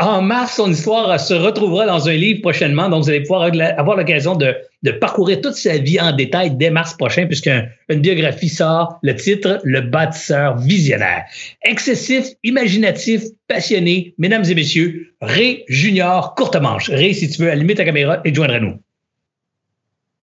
En 0.00 0.22
mars, 0.22 0.56
son 0.56 0.70
histoire 0.70 1.18
se 1.20 1.34
retrouvera 1.34 1.86
dans 1.86 2.08
un 2.08 2.14
livre 2.14 2.40
prochainement. 2.40 2.88
Donc, 2.88 3.04
vous 3.04 3.10
allez 3.10 3.22
pouvoir 3.22 3.50
avoir 3.76 3.96
l'occasion 3.96 4.36
de 4.36 4.54
de 4.82 4.90
parcourir 4.90 5.40
toute 5.40 5.54
sa 5.54 5.78
vie 5.78 6.00
en 6.00 6.12
détail 6.12 6.56
dès 6.56 6.70
mars 6.70 6.94
prochain, 6.94 7.26
puisqu'une 7.26 7.68
biographie 7.88 8.48
sort, 8.48 8.98
le 9.02 9.14
titre 9.14 9.60
Le 9.64 9.80
bâtisseur 9.80 10.58
visionnaire. 10.58 11.24
Excessif, 11.62 12.26
imaginatif, 12.42 13.22
passionné, 13.48 14.14
mesdames 14.18 14.44
et 14.44 14.54
messieurs, 14.54 15.14
Ray 15.20 15.64
Junior 15.68 16.34
Courte 16.34 16.56
Manche. 16.56 16.90
Ray, 16.90 17.14
si 17.14 17.28
tu 17.30 17.42
veux, 17.42 17.50
allumer 17.50 17.74
ta 17.74 17.84
caméra 17.84 18.20
et 18.24 18.34
joindre 18.34 18.54
à 18.54 18.60
nous. 18.60 18.78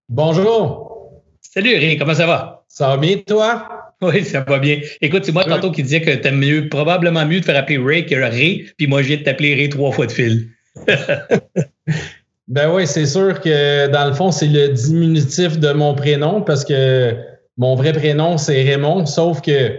Bonjour. 0.10 1.22
Salut 1.42 1.76
Ray, 1.76 1.98
comment 1.98 2.14
ça 2.14 2.28
va? 2.28 2.66
Ça 2.68 2.90
va 2.90 2.98
bien, 2.98 3.18
toi? 3.18 3.68
Oui, 4.02 4.24
ça 4.24 4.42
va 4.42 4.60
bien. 4.60 4.80
Écoute, 5.02 5.26
c'est 5.26 5.32
moi 5.32 5.44
tantôt 5.44 5.72
qui 5.72 5.84
disais 5.84 6.02
que 6.02 6.12
t'aimes 6.12 6.40
mieux, 6.40 6.70
probablement 6.70 7.26
mieux 7.26 7.42
de 7.42 7.46
faire 7.46 7.58
appeler 7.58 7.78
Ray 7.78 8.06
que 8.06 8.16
Ray, 8.16 8.72
puis 8.78 8.88
moi, 8.88 9.02
je 9.02 9.10
viens 9.10 9.18
de 9.18 9.24
t'appeler 9.24 9.56
Ray 9.56 9.70
trois 9.70 9.92
fois 9.92 10.06
de 10.06 10.12
fil. 10.12 10.50
Ben 12.50 12.72
oui, 12.74 12.88
c'est 12.88 13.06
sûr 13.06 13.40
que 13.40 13.88
dans 13.88 14.06
le 14.06 14.13
fond, 14.13 14.31
c'est 14.31 14.48
le 14.48 14.69
diminutif 14.69 15.60
de 15.60 15.72
mon 15.72 15.94
prénom 15.94 16.42
parce 16.42 16.66
que 16.66 17.13
mon 17.57 17.75
vrai 17.75 17.94
prénom, 17.94 18.38
c'est 18.38 18.63
Raymond, 18.63 19.06
sauf 19.06 19.42
que 19.42 19.72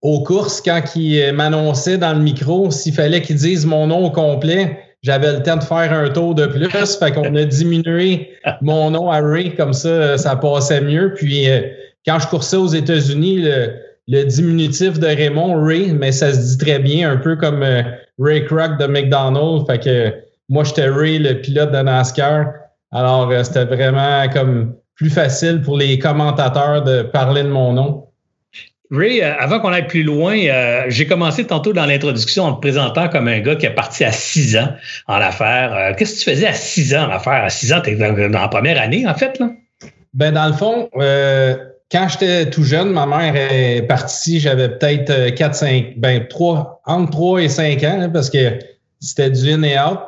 aux 0.00 0.22
courses, 0.22 0.60
quand 0.60 0.82
il 0.94 1.32
m'annonçait 1.32 1.98
dans 1.98 2.12
le 2.12 2.20
micro, 2.20 2.70
s'il 2.70 2.94
fallait 2.94 3.20
qu'il 3.20 3.36
dise 3.36 3.66
mon 3.66 3.88
nom 3.88 4.04
au 4.04 4.10
complet, 4.10 4.78
j'avais 5.02 5.32
le 5.32 5.42
temps 5.42 5.56
de 5.56 5.64
faire 5.64 5.92
un 5.92 6.08
tour 6.10 6.34
de 6.34 6.46
plus. 6.46 6.68
Fait 6.98 7.12
qu'on 7.12 7.34
a 7.34 7.44
diminué 7.44 8.30
mon 8.62 8.90
nom 8.90 9.10
à 9.10 9.20
Ray, 9.20 9.54
comme 9.54 9.72
ça, 9.72 10.16
ça 10.16 10.36
passait 10.36 10.82
mieux. 10.82 11.14
Puis 11.14 11.50
euh, 11.50 11.62
quand 12.06 12.18
je 12.20 12.28
coursais 12.28 12.56
aux 12.56 12.68
États-Unis, 12.68 13.44
le, 14.06 14.24
diminutif 14.24 15.00
de 15.00 15.06
Raymond, 15.06 15.64
Ray, 15.64 15.92
mais 15.92 16.12
ça 16.12 16.32
se 16.32 16.38
dit 16.38 16.58
très 16.58 16.78
bien, 16.78 17.10
un 17.10 17.16
peu 17.16 17.34
comme 17.34 17.62
euh, 17.62 17.82
Ray 18.20 18.44
Kroc 18.44 18.78
de 18.78 18.86
McDonald's. 18.86 19.66
Fait 19.66 19.78
que 19.78 20.23
moi, 20.48 20.64
j'étais 20.64 20.88
Ray, 20.88 21.18
le 21.18 21.40
pilote 21.40 21.72
de 21.72 21.78
NASCAR. 21.78 22.46
Alors, 22.92 23.30
euh, 23.30 23.42
c'était 23.42 23.64
vraiment 23.64 24.28
comme 24.28 24.74
plus 24.94 25.10
facile 25.10 25.62
pour 25.62 25.76
les 25.76 25.98
commentateurs 25.98 26.82
de 26.82 27.02
parler 27.02 27.42
de 27.42 27.48
mon 27.48 27.72
nom. 27.72 28.06
Ray, 28.90 29.22
euh, 29.22 29.32
avant 29.38 29.58
qu'on 29.58 29.72
aille 29.72 29.86
plus 29.86 30.02
loin, 30.02 30.36
euh, 30.36 30.84
j'ai 30.88 31.06
commencé 31.06 31.46
tantôt 31.46 31.72
dans 31.72 31.86
l'introduction 31.86 32.44
en 32.44 32.52
te 32.54 32.60
présentant 32.60 33.08
comme 33.08 33.26
un 33.26 33.40
gars 33.40 33.56
qui 33.56 33.66
est 33.66 33.74
parti 33.74 34.04
à 34.04 34.12
six 34.12 34.56
ans 34.56 34.68
en 35.08 35.14
affaires. 35.14 35.96
Qu'est-ce 35.96 36.14
que 36.14 36.18
tu 36.24 36.30
faisais 36.30 36.46
à 36.46 36.52
six 36.52 36.94
ans 36.94 37.08
en 37.08 37.10
affaires? 37.10 37.44
À 37.44 37.50
six 37.50 37.72
ans, 37.72 37.80
tu 37.82 37.96
dans, 37.96 38.12
dans, 38.12 38.40
la 38.40 38.48
première 38.48 38.80
année, 38.80 39.06
en 39.08 39.14
fait, 39.14 39.38
là? 39.40 39.50
Ben, 40.12 40.32
dans 40.32 40.46
le 40.46 40.52
fond, 40.52 40.88
quand 41.90 42.08
j'étais 42.08 42.48
tout 42.50 42.62
jeune, 42.62 42.90
ma 42.90 43.06
mère 43.06 43.34
est 43.34 43.82
partie, 43.82 44.38
j'avais 44.38 44.68
peut-être 44.68 45.34
4, 45.34 45.54
5, 45.54 45.94
ben, 45.96 46.28
3, 46.28 46.82
entre 46.86 47.10
3 47.10 47.42
et 47.42 47.48
5 47.48 47.82
ans, 47.82 48.10
parce 48.12 48.30
que 48.30 48.58
c'était 49.00 49.30
du 49.30 49.50
in 49.50 49.62
et 49.64 49.76
out. 49.76 49.98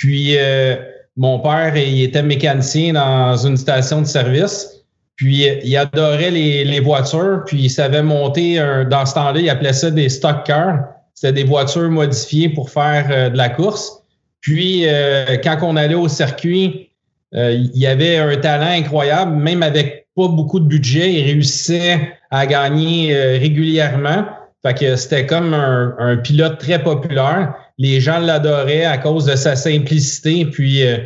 Puis 0.00 0.38
euh, 0.38 0.76
mon 1.18 1.40
père, 1.40 1.76
il 1.76 2.02
était 2.02 2.22
mécanicien 2.22 2.94
dans 2.94 3.36
une 3.36 3.58
station 3.58 4.00
de 4.00 4.06
service. 4.06 4.82
Puis 5.16 5.46
il 5.62 5.76
adorait 5.76 6.30
les, 6.30 6.80
voitures, 6.80 7.42
puis 7.44 7.64
il 7.64 7.68
savait 7.68 8.02
monter 8.02 8.56
dans 8.90 9.04
ce 9.04 9.12
temps-là, 9.12 9.38
il 9.38 9.50
appelait 9.50 9.74
ça 9.74 9.90
des 9.90 10.08
stock 10.08 10.44
cars. 10.44 10.84
C'était 11.12 11.42
des 11.42 11.44
voitures 11.44 11.90
modifiées 11.90 12.48
pour 12.48 12.70
faire 12.70 13.06
euh, 13.10 13.28
de 13.28 13.36
la 13.36 13.50
course. 13.50 14.02
Puis 14.40 14.84
euh, 14.86 15.36
quand 15.44 15.58
on 15.60 15.76
allait 15.76 15.94
au 15.94 16.08
circuit, 16.08 16.88
il 17.32 17.70
y 17.74 17.86
avait 17.86 18.16
un 18.16 18.34
talent 18.38 18.70
incroyable, 18.70 19.36
même 19.36 19.62
avec 19.62 20.06
pas 20.16 20.28
beaucoup 20.28 20.58
de 20.58 20.64
budget, 20.64 21.12
il 21.12 21.24
réussissait 21.24 22.14
à 22.30 22.46
gagner 22.46 23.14
régulièrement. 23.38 24.24
Fait 24.62 24.74
que 24.74 24.96
c'était 24.96 25.26
comme 25.26 25.54
un, 25.54 26.16
pilote 26.16 26.58
très 26.58 26.82
populaire 26.82 27.54
les 27.80 27.98
gens 27.98 28.18
l'adoraient 28.18 28.84
à 28.84 28.98
cause 28.98 29.24
de 29.24 29.34
sa 29.36 29.56
simplicité, 29.56 30.44
puis 30.44 30.86
euh, 30.86 30.98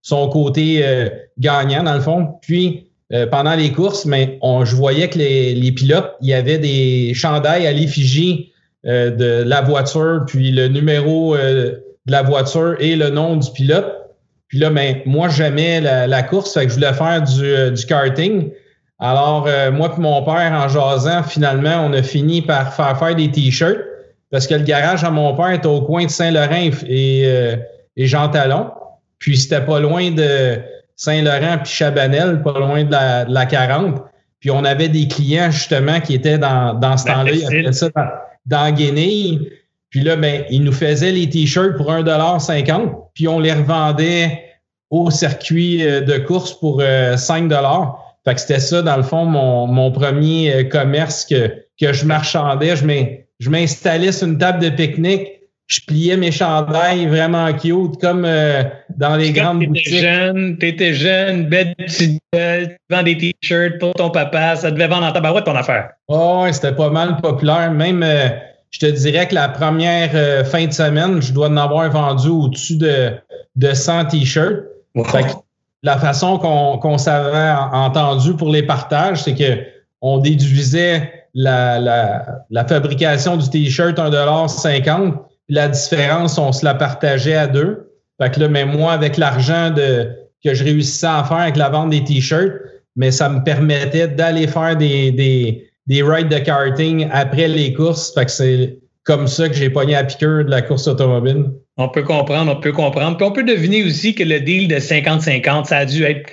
son 0.00 0.28
côté 0.28 0.80
euh, 0.84 1.08
gagnant, 1.40 1.82
dans 1.82 1.94
le 1.94 2.00
fond. 2.00 2.28
Puis, 2.40 2.86
euh, 3.12 3.26
pendant 3.26 3.56
les 3.56 3.72
courses, 3.72 4.04
mais 4.04 4.38
je 4.64 4.76
voyais 4.76 5.10
que 5.10 5.18
les, 5.18 5.72
pilotes, 5.72 6.12
il 6.20 6.28
y 6.28 6.34
avait 6.34 6.58
des 6.58 7.14
chandails 7.14 7.66
à 7.66 7.72
l'effigie 7.72 8.52
de 8.84 9.42
la 9.44 9.60
voiture, 9.60 10.22
puis 10.26 10.50
le 10.50 10.66
numéro 10.68 11.36
de 11.36 11.82
la 12.06 12.22
voiture 12.22 12.76
et 12.80 12.96
le 12.96 13.10
nom 13.10 13.36
du 13.36 13.50
pilote. 13.52 13.92
Puis 14.48 14.58
là, 14.58 14.70
ben, 14.70 15.02
moi, 15.06 15.28
j'aimais 15.28 15.80
la, 15.80 16.22
course, 16.22 16.54
fait 16.54 16.64
que 16.64 16.70
je 16.70 16.74
voulais 16.74 16.92
faire 16.92 17.22
du, 17.22 17.72
du 17.72 17.86
karting. 17.86 18.50
Alors, 18.98 19.48
moi 19.72 19.94
et 19.96 20.00
mon 20.00 20.24
père, 20.24 20.52
en 20.52 20.68
jasant, 20.68 21.22
finalement, 21.22 21.86
on 21.86 21.92
a 21.92 22.02
fini 22.02 22.42
par 22.42 22.74
faire 22.74 22.98
faire 22.98 23.14
des 23.14 23.30
t-shirts 23.30 23.91
parce 24.32 24.48
que 24.48 24.54
le 24.54 24.64
garage 24.64 25.04
à 25.04 25.10
mon 25.10 25.36
père 25.36 25.52
était 25.52 25.68
au 25.68 25.82
coin 25.82 26.06
de 26.06 26.10
Saint-Laurent 26.10 26.70
et, 26.88 27.22
et 27.96 28.06
Jean 28.06 28.28
Talon. 28.28 28.70
Puis 29.18 29.36
c'était 29.36 29.60
pas 29.60 29.78
loin 29.78 30.10
de 30.10 30.58
Saint-Laurent 30.96 31.58
puis 31.62 31.72
Chabanel, 31.72 32.42
pas 32.42 32.58
loin 32.58 32.84
de 32.84 33.32
la, 33.32 33.46
40. 33.46 34.02
Puis 34.40 34.50
on 34.50 34.64
avait 34.64 34.88
des 34.88 35.06
clients 35.06 35.50
justement 35.50 36.00
qui 36.00 36.14
étaient 36.14 36.38
dans, 36.38 36.74
dans 36.74 36.96
ce 36.96 37.06
temps-là, 37.06 37.32
ils 37.32 37.74
ça 37.74 37.88
dans, 37.94 38.08
dans 38.46 38.74
Guinée. 38.74 39.38
Puis 39.90 40.00
là, 40.00 40.16
ben, 40.16 40.44
ils 40.50 40.64
nous 40.64 40.72
faisaient 40.72 41.12
les 41.12 41.28
t-shirts 41.28 41.76
pour 41.76 41.92
1,50$, 41.92 42.90
puis 43.14 43.28
on 43.28 43.38
les 43.38 43.52
revendait 43.52 44.42
au 44.90 45.10
circuit 45.10 45.86
euh, 45.86 46.00
de 46.00 46.18
course 46.18 46.58
pour 46.58 46.80
5$. 46.80 47.52
Euh, 47.52 47.86
fait 48.24 48.34
que 48.34 48.40
c'était 48.40 48.60
ça, 48.60 48.82
dans 48.82 48.96
le 48.96 49.02
fond, 49.02 49.24
mon, 49.24 49.66
mon 49.66 49.90
premier 49.92 50.54
euh, 50.54 50.64
commerce 50.64 51.24
que, 51.24 51.48
que 51.78 51.92
je 51.92 52.06
marchandais. 52.06 52.74
Je 52.76 52.86
m'installais 53.50 54.12
sur 54.12 54.28
une 54.28 54.38
table 54.38 54.60
de 54.60 54.68
pique-nique 54.68 55.42
je 55.72 55.80
pliais 55.86 56.18
mes 56.18 56.30
chandails 56.30 57.06
vraiment 57.06 57.50
cute, 57.54 57.98
comme 57.98 58.24
euh, 58.26 58.62
dans 58.94 59.16
les 59.16 59.32
grandes 59.32 59.62
étais 59.62 59.66
boutiques. 59.68 59.94
Jeune, 59.94 60.58
t'étais 60.58 60.92
jeune, 60.92 61.46
belle 61.46 61.74
petite 61.76 62.20
tu 62.32 62.76
vends 62.90 63.02
des 63.02 63.16
t-shirts 63.16 63.78
pour 63.78 63.94
ton 63.94 64.10
papa, 64.10 64.56
ça 64.56 64.70
devait 64.70 64.88
vendre 64.88 65.06
en 65.06 65.12
tabarouette 65.12 65.44
ton 65.44 65.56
affaire. 65.56 65.90
Oh, 66.08 66.46
c'était 66.50 66.74
pas 66.74 66.90
mal 66.90 67.16
populaire. 67.22 67.72
Même, 67.72 68.02
euh, 68.02 68.28
je 68.70 68.80
te 68.80 68.86
dirais 68.86 69.28
que 69.28 69.34
la 69.34 69.48
première 69.48 70.10
euh, 70.14 70.44
fin 70.44 70.66
de 70.66 70.72
semaine, 70.72 71.22
je 71.22 71.32
dois 71.32 71.48
en 71.48 71.56
avoir 71.56 71.90
vendu 71.90 72.28
au-dessus 72.28 72.76
de, 72.76 73.12
de 73.56 73.72
100 73.72 74.06
t-shirts. 74.06 74.64
La 75.82 75.98
façon 75.98 76.38
qu'on 76.38 76.98
s'avait 76.98 77.54
entendu 77.72 78.34
pour 78.34 78.50
les 78.50 78.62
partages, 78.62 79.22
c'est 79.22 79.34
que 79.34 79.64
on 80.00 80.18
déduisait 80.18 81.21
la, 81.34 81.78
la, 81.78 82.44
la 82.50 82.66
fabrication 82.66 83.36
du 83.36 83.48
t-shirt 83.48 83.98
1,50 83.98 85.14
la 85.48 85.68
différence, 85.68 86.38
on 86.38 86.50
se 86.50 86.64
la 86.64 86.74
partageait 86.74 87.34
à 87.34 87.46
deux. 87.46 87.90
Fait 88.20 88.30
que 88.30 88.40
là, 88.40 88.48
mais 88.48 88.64
moi, 88.64 88.92
avec 88.92 89.18
l'argent 89.18 89.70
de, 89.70 90.08
que 90.44 90.54
je 90.54 90.64
réussissais 90.64 91.06
à 91.06 91.24
faire 91.24 91.38
avec 91.38 91.56
la 91.56 91.68
vente 91.68 91.90
des 91.90 92.02
t-shirts, 92.02 92.52
mais 92.96 93.10
ça 93.10 93.28
me 93.28 93.42
permettait 93.42 94.08
d'aller 94.08 94.46
faire 94.46 94.76
des, 94.76 95.10
des, 95.12 95.68
des 95.86 96.02
rides 96.02 96.28
de 96.28 96.38
karting 96.38 97.08
après 97.12 97.48
les 97.48 97.72
courses. 97.74 98.14
Fait 98.14 98.24
que 98.24 98.30
c'est 98.30 98.78
comme 99.04 99.26
ça 99.26 99.48
que 99.48 99.54
j'ai 99.54 99.68
pogné 99.68 99.94
à 99.94 100.04
piqueur 100.04 100.44
de 100.44 100.50
la 100.50 100.62
course 100.62 100.86
automobile. 100.86 101.50
On 101.76 101.88
peut 101.88 102.02
comprendre, 102.02 102.52
on 102.52 102.60
peut 102.60 102.72
comprendre. 102.72 103.16
Puis 103.16 103.26
on 103.26 103.32
peut 103.32 103.44
deviner 103.44 103.84
aussi 103.84 104.14
que 104.14 104.22
le 104.22 104.40
deal 104.40 104.68
de 104.68 104.76
50-50, 104.76 105.64
ça 105.64 105.78
a 105.78 105.84
dû 105.84 106.04
être 106.04 106.30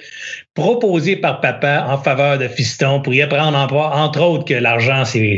proposé 0.60 1.16
par 1.16 1.40
papa 1.42 1.86
en 1.90 1.98
faveur 1.98 2.38
de 2.38 2.48
Fiston 2.48 3.02
pour 3.02 3.14
y 3.14 3.22
apprendre, 3.22 3.58
entre 3.58 4.22
autres, 4.22 4.46
que 4.46 4.54
l'argent, 4.54 5.06
c'est 5.06 5.38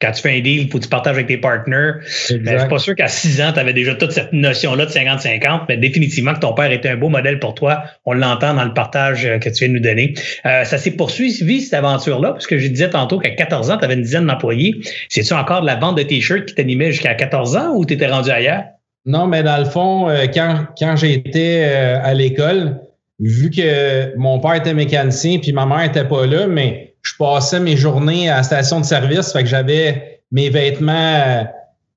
quand 0.00 0.12
tu 0.12 0.22
fais 0.22 0.38
un 0.38 0.40
deal, 0.40 0.62
il 0.62 0.70
faut 0.70 0.78
que 0.78 0.84
tu 0.84 0.88
partages 0.88 1.16
avec 1.16 1.26
tes 1.26 1.38
partners. 1.38 1.92
Ben, 2.30 2.54
je 2.54 2.58
suis 2.58 2.68
pas 2.68 2.78
sûr 2.78 2.94
qu'à 2.94 3.08
6 3.08 3.42
ans, 3.42 3.52
tu 3.52 3.58
avais 3.58 3.72
déjà 3.72 3.96
toute 3.96 4.12
cette 4.12 4.32
notion-là 4.32 4.86
de 4.86 4.90
50-50, 4.90 5.62
mais 5.68 5.76
définitivement 5.76 6.34
que 6.34 6.38
ton 6.38 6.52
père 6.52 6.70
était 6.70 6.90
un 6.90 6.96
beau 6.96 7.08
modèle 7.08 7.40
pour 7.40 7.54
toi. 7.54 7.82
On 8.04 8.12
l'entend 8.12 8.54
dans 8.54 8.64
le 8.64 8.74
partage 8.74 9.26
euh, 9.26 9.38
que 9.38 9.48
tu 9.48 9.64
viens 9.64 9.68
de 9.68 9.72
nous 9.72 9.80
donner. 9.80 10.14
Euh, 10.46 10.62
ça 10.62 10.78
s'est 10.78 10.92
poursuivi, 10.92 11.62
cette 11.62 11.74
aventure-là, 11.74 12.30
parce 12.32 12.46
que 12.46 12.58
je 12.58 12.68
disais 12.68 12.90
tantôt 12.90 13.18
qu'à 13.18 13.30
14 13.30 13.72
ans, 13.72 13.78
tu 13.78 13.84
avais 13.84 13.94
une 13.94 14.02
dizaine 14.02 14.26
d'employés. 14.26 14.76
C'est-tu 15.08 15.32
encore 15.32 15.62
de 15.62 15.66
la 15.66 15.74
vente 15.74 15.98
de 15.98 16.04
t-shirts 16.04 16.46
qui 16.46 16.54
t'animait 16.54 16.92
jusqu'à 16.92 17.14
14 17.14 17.56
ans 17.56 17.72
ou 17.74 17.84
tu 17.84 17.94
étais 17.94 18.06
rendu 18.06 18.30
ailleurs? 18.30 18.64
Non, 19.04 19.26
mais 19.26 19.42
dans 19.42 19.58
le 19.58 19.64
fond, 19.64 20.08
euh, 20.08 20.26
quand, 20.32 20.66
quand 20.78 20.94
j'étais 20.94 21.64
à 21.64 22.14
l'école, 22.14 22.78
vu 23.20 23.50
que 23.50 24.16
mon 24.16 24.38
père 24.38 24.54
était 24.54 24.74
mécanicien 24.74 25.38
puis 25.38 25.52
ma 25.52 25.66
mère 25.66 25.82
était 25.82 26.04
pas 26.04 26.26
là, 26.26 26.46
mais 26.46 26.94
je 27.02 27.12
passais 27.18 27.60
mes 27.60 27.76
journées 27.76 28.28
à 28.28 28.38
la 28.38 28.42
station 28.42 28.80
de 28.80 28.84
service, 28.84 29.32
fait 29.32 29.42
que 29.42 29.48
j'avais 29.48 30.20
mes 30.30 30.50
vêtements 30.50 30.92
euh, 30.92 31.44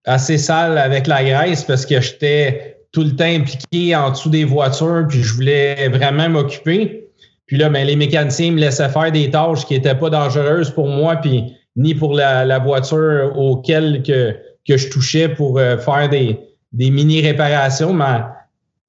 assez 0.05 0.37
sales 0.37 0.77
avec 0.77 1.07
la 1.07 1.23
graisse 1.23 1.63
parce 1.63 1.85
que 1.85 1.99
j'étais 1.99 2.77
tout 2.91 3.03
le 3.03 3.15
temps 3.15 3.25
impliqué 3.25 3.95
en 3.95 4.11
dessous 4.11 4.29
des 4.29 4.43
voitures, 4.43 5.05
puis 5.07 5.21
je 5.21 5.33
voulais 5.33 5.87
vraiment 5.89 6.29
m'occuper. 6.29 7.07
Puis 7.45 7.57
là, 7.57 7.69
ben, 7.69 7.85
les 7.85 7.95
mécaniciens 7.95 8.51
me 8.51 8.59
laissaient 8.59 8.89
faire 8.89 9.11
des 9.11 9.29
tâches 9.29 9.65
qui 9.65 9.73
n'étaient 9.73 9.95
pas 9.95 10.09
dangereuses 10.09 10.71
pour 10.71 10.87
moi, 10.87 11.17
puis 11.17 11.53
ni 11.75 11.95
pour 11.95 12.13
la, 12.13 12.59
voiture 12.59 13.31
auquel 13.37 14.03
que, 14.03 14.35
que 14.67 14.77
je 14.77 14.89
touchais 14.89 15.29
pour 15.29 15.57
euh, 15.57 15.77
faire 15.77 16.09
des, 16.09 16.37
des 16.73 16.89
mini-réparations. 16.89 17.93
Mais 17.93 18.21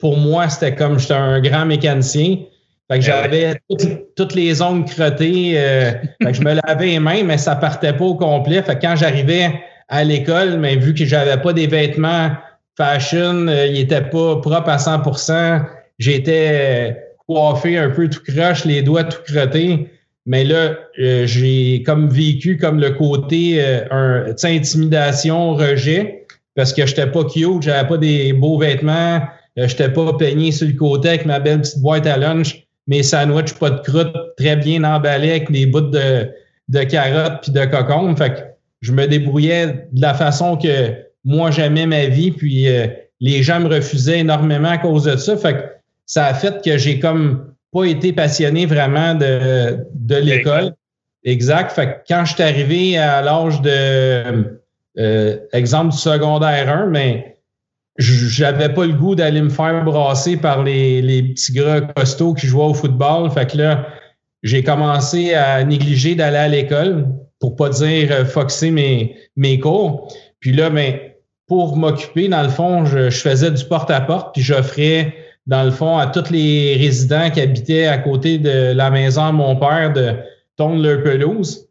pour 0.02 0.16
moi, 0.16 0.49
c'était 0.49 0.75
comme 0.75 0.99
j'étais 0.99 1.14
un 1.14 1.40
grand 1.40 1.64
mécanicien. 1.64 2.38
Fait 2.90 2.99
que 2.99 3.04
j'avais 3.04 3.54
toutes, 4.16 4.35
les 4.35 4.61
ongles 4.61 4.85
crottés. 4.85 5.52
Euh, 5.54 5.92
fait 6.23 6.32
que 6.32 6.32
je 6.32 6.42
me 6.42 6.54
lavais 6.54 6.87
les 6.87 6.99
mains, 6.99 7.23
mais 7.23 7.38
ça 7.38 7.54
partait 7.54 7.92
pas 7.92 8.04
au 8.04 8.16
complet. 8.16 8.61
Fait 8.62 8.75
que 8.75 8.80
quand 8.80 8.97
j'arrivais 8.97 9.52
à 9.88 10.02
l'école, 10.02 10.59
mais 10.59 10.75
vu 10.75 10.92
que 10.92 11.04
j'avais 11.04 11.40
pas 11.40 11.52
des 11.52 11.68
vêtements 11.68 12.32
fashion, 12.76 13.47
euh, 13.47 13.68
ils 13.68 13.82
étaient 13.82 14.00
pas 14.00 14.37
propres 14.37 14.68
à 14.68 14.76
100% 14.76 15.62
J'étais 16.00 16.49
euh, 16.50 16.92
coiffé 17.28 17.78
un 17.78 17.90
peu 17.90 18.09
tout 18.09 18.23
croche, 18.26 18.64
les 18.64 18.82
doigts 18.82 19.04
tout 19.04 19.23
crottés. 19.25 19.88
Mais 20.26 20.42
là, 20.42 20.75
j'ai 20.97 21.85
comme 21.85 22.09
vécu 22.09 22.56
comme 22.56 22.80
le 22.80 22.90
côté 22.90 23.61
un 23.90 24.35
intimidation, 24.44 25.54
rejet, 25.54 26.26
parce 26.54 26.73
que 26.73 26.87
j'étais 26.87 27.09
pas 27.09 27.25
cute, 27.25 27.62
j'avais 27.62 27.88
pas 27.88 27.99
des 27.99 28.32
beaux 28.32 28.56
vêtements, 28.56 29.21
j'étais 29.56 29.90
pas 29.90 30.12
peigné 30.14 30.52
sur 30.52 30.66
le 30.66 30.75
côté 30.75 31.11
avec 31.11 31.26
ma 31.26 31.40
belle 31.40 31.61
petite 31.61 31.80
boîte 31.80 32.06
à 32.06 32.16
lunch 32.16 32.62
mes 32.87 33.02
sandwichs 33.02 33.54
pas 33.54 33.71
de 33.71 33.80
croûte 33.80 34.14
très 34.37 34.56
bien 34.56 34.85
emballés 34.85 35.30
avec 35.30 35.50
des 35.50 35.66
bouts 35.66 35.80
de, 35.80 36.30
de 36.68 36.82
carottes 36.85 37.42
puis 37.42 37.52
de 37.52 37.64
cocon. 37.64 38.14
Fait 38.16 38.35
que 38.35 38.40
je 38.80 38.92
me 38.92 39.06
débrouillais 39.06 39.88
de 39.92 40.00
la 40.00 40.14
façon 40.14 40.56
que 40.56 40.94
moi 41.25 41.50
j'aimais 41.50 41.87
ma 41.87 42.06
vie, 42.06 42.32
puis 42.32 42.68
euh, 42.68 42.88
les 43.21 43.42
gens 43.42 43.61
me 43.61 43.68
refusaient 43.68 44.21
énormément 44.21 44.71
à 44.71 44.78
cause 44.78 45.04
de 45.04 45.16
ça. 45.16 45.37
Fait 45.37 45.54
que 45.54 45.62
ça 46.06 46.26
a 46.26 46.35
fait 46.35 46.62
que 46.64 46.76
j'ai 46.76 46.99
comme 46.99 47.52
pas 47.73 47.85
été 47.85 48.12
passionné 48.12 48.66
vraiment 48.66 49.14
de, 49.14 49.78
de 49.94 50.16
l'école. 50.16 50.75
Exact. 51.25 51.71
Fait 51.71 51.87
que 51.87 52.12
quand 52.12 52.25
je 52.25 52.35
suis 52.35 52.42
arrivé 52.42 52.99
à 52.99 53.23
l'âge 53.23 53.62
de 53.62 54.59
euh, 54.99 55.37
exemple 55.52 55.92
du 55.92 55.99
secondaire 55.99 56.68
1, 56.68 56.87
mais 56.87 57.31
j'avais 57.99 58.72
pas 58.72 58.87
le 58.87 58.94
goût 58.94 59.14
d'aller 59.14 59.42
me 59.42 59.50
faire 59.50 59.84
brasser 59.84 60.37
par 60.37 60.62
les, 60.62 61.02
les, 61.02 61.22
petits 61.22 61.52
gras 61.52 61.80
costauds 61.80 62.34
qui 62.34 62.46
jouaient 62.46 62.64
au 62.64 62.75
football. 62.75 63.30
Fait 63.30 63.50
que 63.50 63.58
là, 63.58 63.87
j'ai 64.42 64.62
commencé 64.62 65.34
à 65.34 65.62
négliger 65.64 66.14
d'aller 66.14 66.37
à 66.38 66.49
l'école 66.49 67.06
pour 67.38 67.56
pas 67.56 67.68
dire 67.68 68.08
euh, 68.12 68.25
foxer 68.25 68.70
mes, 68.70 69.16
mes 69.37 69.58
cours. 69.58 70.08
Puis 70.40 70.52
là, 70.52 70.70
ben, 70.70 70.99
pour 71.46 71.76
m'occuper, 71.76 72.28
dans 72.28 72.42
le 72.42 72.49
fond, 72.49 72.84
je, 72.87 73.11
faisais 73.11 73.50
du 73.50 73.64
porte-à-porte, 73.64 74.34
puis 74.34 74.42
j'offrais, 74.42 75.14
dans 75.46 75.64
le 75.64 75.70
fond, 75.70 75.99
à 75.99 76.06
tous 76.06 76.30
les 76.30 76.76
résidents 76.76 77.30
qui 77.30 77.40
habitaient 77.40 77.87
à 77.87 77.99
côté 77.99 78.38
de 78.38 78.72
la 78.72 78.90
maison 78.90 79.28
de 79.28 79.37
mon 79.37 79.56
père 79.56 79.92
de 79.92 80.14
tondre 80.56 80.82
leur 80.82 81.02
pelouse. 81.02 81.68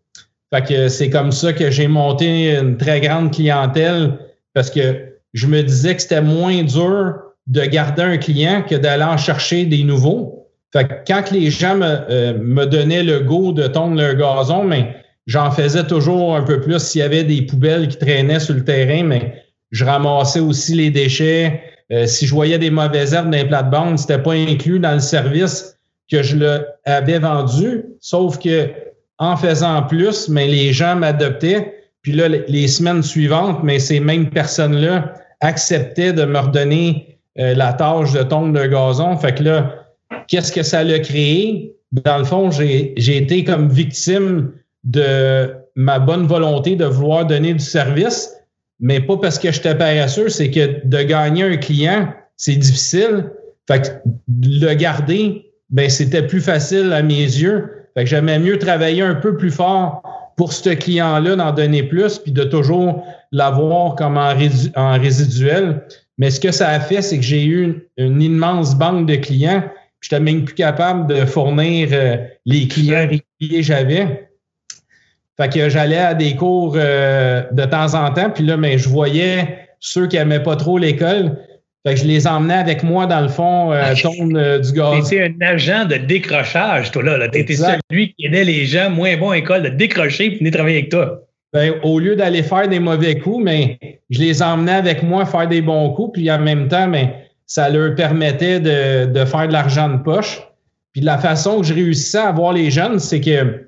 Fait 0.54 0.64
que 0.64 0.90
c'est 0.90 1.10
comme 1.10 1.32
ça 1.32 1.54
que 1.54 1.72
j'ai 1.72 1.88
monté 1.88 2.58
une 2.58 2.78
très 2.78 3.00
grande 3.00 3.34
clientèle 3.34 4.20
parce 4.54 4.70
que 4.70 5.11
je 5.34 5.48
me 5.48 5.62
disais 5.62 5.96
que 5.96 6.02
c'était 6.02 6.22
moins 6.22 6.64
dur 6.64 7.16
de 7.48 7.62
garder 7.62 8.04
un 8.04 8.18
client 8.18 8.64
que 8.68 8.76
d'aller 8.76 9.04
en 9.04 9.18
chercher 9.18 9.66
des 9.66 9.84
nouveaux. 9.84 10.48
Fait 10.74 10.88
que 10.88 10.94
quand 11.08 11.32
les 11.32 11.50
gens 11.50 11.76
me, 11.76 11.86
euh, 12.10 12.38
me 12.42 12.66
donnaient 12.66 13.04
le 13.04 13.20
goût 13.20 13.52
de 13.52 13.68
tondre 13.68 13.96
le 14.02 14.14
gazon, 14.14 14.64
mais 14.64 14.96
j'en 15.28 15.52
faisais 15.52 15.86
toujours 15.86 16.36
un 16.36 16.44
peu 16.44 16.62
plus 16.62 16.80
s'il 16.80 17.00
y 17.00 17.04
avait 17.04 17.24
des 17.24 17.42
poubelles 17.42 17.88
qui 17.88 17.98
traînaient 17.98 18.40
sur 18.40 18.56
le 18.56 18.64
terrain, 18.64 19.04
mais 19.04 19.44
je 19.72 19.84
ramassais 19.86 20.40
aussi 20.40 20.76
les 20.76 20.90
déchets. 20.90 21.62
Euh, 21.92 22.06
si 22.06 22.26
je 22.26 22.34
voyais 22.34 22.58
des 22.58 22.70
mauvaises 22.70 23.14
herbes 23.14 23.32
dans 23.32 23.38
les 23.38 23.46
plates-bandes, 23.46 24.00
c'était 24.00 24.22
pas 24.22 24.34
inclus 24.34 24.80
dans 24.80 24.94
le 24.94 25.00
service 25.00 25.78
que 26.10 26.24
je 26.24 26.38
le 26.38 26.66
avais 26.86 27.20
vendu, 27.20 27.86
sauf 28.00 28.38
que 28.38 28.70
en 29.18 29.38
faisant 29.38 29.84
plus, 29.84 30.30
mais 30.30 30.48
les 30.48 30.74
gens 30.74 30.96
m'adoptaient. 30.96 31.76
Puis 32.02 32.14
là, 32.14 32.28
les 32.28 32.68
semaines 32.68 33.04
suivantes, 33.04 33.60
mais 33.64 33.78
ces 33.78 34.00
mêmes 34.00 34.30
personnes-là 34.30 35.14
acceptait 35.42 36.14
de 36.14 36.24
me 36.24 36.40
redonner 36.40 37.18
euh, 37.40 37.54
la 37.54 37.74
tâche 37.74 38.14
de 38.14 38.24
tombe 38.24 38.58
de 38.58 38.66
gazon. 38.66 39.18
Fait 39.18 39.36
que 39.36 39.44
là, 39.44 39.76
qu'est-ce 40.28 40.52
que 40.52 40.64
ça 40.64 40.84
l'a 40.84 41.00
créé? 41.00 41.76
Dans 41.92 42.18
le 42.18 42.24
fond, 42.24 42.52
j'ai 42.52 43.18
été 43.18 43.44
comme 43.44 43.68
victime 43.68 44.52
de 44.84 45.54
ma 45.76 46.00
bonne 46.00 46.26
volonté 46.26 46.76
de 46.76 46.86
vouloir 46.86 47.26
donner 47.26 47.54
du 47.54 47.64
service, 47.64 48.34
mais 48.80 49.00
pas 49.00 49.18
parce 49.18 49.38
que 49.38 49.52
j'étais 49.52 49.76
paresseux, 49.76 50.30
c'est 50.30 50.50
que 50.50 50.86
de 50.86 51.04
gagner 51.04 51.44
un 51.44 51.58
client, 51.58 52.14
c'est 52.38 52.56
difficile. 52.56 53.32
Fait 53.68 53.82
que 53.82 54.10
le 54.44 54.74
garder, 54.74 55.52
ben 55.70 55.90
c'était 55.90 56.26
plus 56.26 56.42
facile 56.42 56.92
à 56.94 57.02
mes 57.02 57.14
yeux. 57.16 57.70
Fait 57.94 58.04
que 58.04 58.10
j'aimais 58.10 58.40
mieux 58.40 58.58
travailler 58.58 59.02
un 59.02 59.16
peu 59.16 59.36
plus 59.36 59.52
fort 59.52 60.02
pour 60.42 60.54
ce 60.54 60.72
client-là 60.72 61.36
d'en 61.36 61.52
donner 61.52 61.84
plus, 61.84 62.18
puis 62.18 62.32
de 62.32 62.44
toujours 62.44 63.06
l'avoir 63.32 63.94
comme 63.94 64.18
en, 64.18 64.34
résiduel. 64.98 65.84
Mais 66.18 66.32
ce 66.32 66.40
que 66.40 66.52
ça 66.52 66.70
a 66.70 66.80
fait, 66.80 67.04
c'est 67.04 67.18
que 67.18 67.24
j'ai 67.24 67.46
eu 67.46 67.88
une, 67.98 68.20
immense 68.24 68.76
banque 68.76 69.06
de 69.06 69.18
clients. 69.18 69.64
Je 70.00 70.08
n'étais 70.08 70.20
même 70.20 70.44
plus 70.44 70.56
capable 70.56 71.06
de 71.14 71.26
fournir 71.26 71.90
euh, 71.92 72.18
les 72.48 72.68
clients 72.68 73.08
réguliers 73.08 73.60
que 73.60 73.62
j'avais. 73.62 74.32
Fait 75.38 75.54
que 75.54 75.70
j'allais 75.70 76.00
à 76.00 76.16
des 76.16 76.36
cours 76.36 76.74
euh, 76.76 77.44
de 77.52 77.66
temps 77.66 77.94
en 77.94 78.12
temps, 78.12 78.32
puis 78.32 78.44
là, 78.44 78.58
mais 78.58 78.80
je 78.80 78.90
voyais 78.90 79.68
ceux 79.80 80.08
qui 80.08 80.16
n'aimaient 80.16 80.42
pas 80.42 80.56
trop 80.56 80.80
l'école. 80.80 81.38
Fait 81.86 81.96
que 81.96 82.00
je 82.00 82.06
les 82.06 82.28
emmenais 82.28 82.56
avec 82.56 82.84
moi 82.84 83.08
dans 83.08 83.22
le 83.22 83.28
fond, 83.28 83.72
euh, 83.72 83.94
euh 84.36 84.60
du 84.60 84.72
gaz. 84.74 85.10
T'étais 85.10 85.24
un 85.24 85.46
agent 85.46 85.86
de 85.86 85.96
décrochage, 85.96 86.92
toi 86.92 87.04
là. 87.04 87.18
là. 87.18 87.28
T'étais 87.28 87.56
celui 87.56 88.14
qui 88.14 88.26
aidait 88.26 88.44
les 88.44 88.66
gens 88.66 88.90
moins 88.90 89.18
bons 89.18 89.32
à 89.32 89.36
l'école 89.36 89.64
de 89.64 89.70
décrocher 89.70 90.26
et 90.26 90.38
venir 90.38 90.54
travailler 90.54 90.78
avec 90.78 90.90
toi. 90.90 91.22
Ben, 91.54 91.74
au 91.84 92.00
lieu 92.00 92.16
d'aller 92.16 92.44
faire 92.44 92.68
des 92.68 92.80
mauvais 92.80 93.18
coups, 93.18 93.44
mais 93.44 93.78
je 94.10 94.20
les 94.20 94.42
emmenais 94.42 94.72
avec 94.74 95.04
moi 95.04 95.26
faire 95.26 95.48
des 95.48 95.62
bons 95.62 95.90
coups, 95.94 96.14
puis 96.14 96.32
en 96.32 96.40
même 96.40 96.68
temps, 96.68 96.88
mais 96.88 97.14
ça 97.46 97.70
leur 97.70 97.96
permettait 97.96 98.60
de, 98.60 99.12
de 99.12 99.26
faire 99.26 99.48
de 99.48 99.54
l'argent 99.54 99.90
de 99.90 99.98
poche. 99.98 100.42
Puis 100.94 101.02
la 101.02 101.18
façon 101.18 101.60
que 101.62 101.68
je 101.68 101.74
réussissais 101.74 102.20
à 102.20 102.32
voir 102.32 102.54
les 102.54 102.72
jeunes, 102.72 103.00
c'est 103.00 103.20
que 103.20 103.68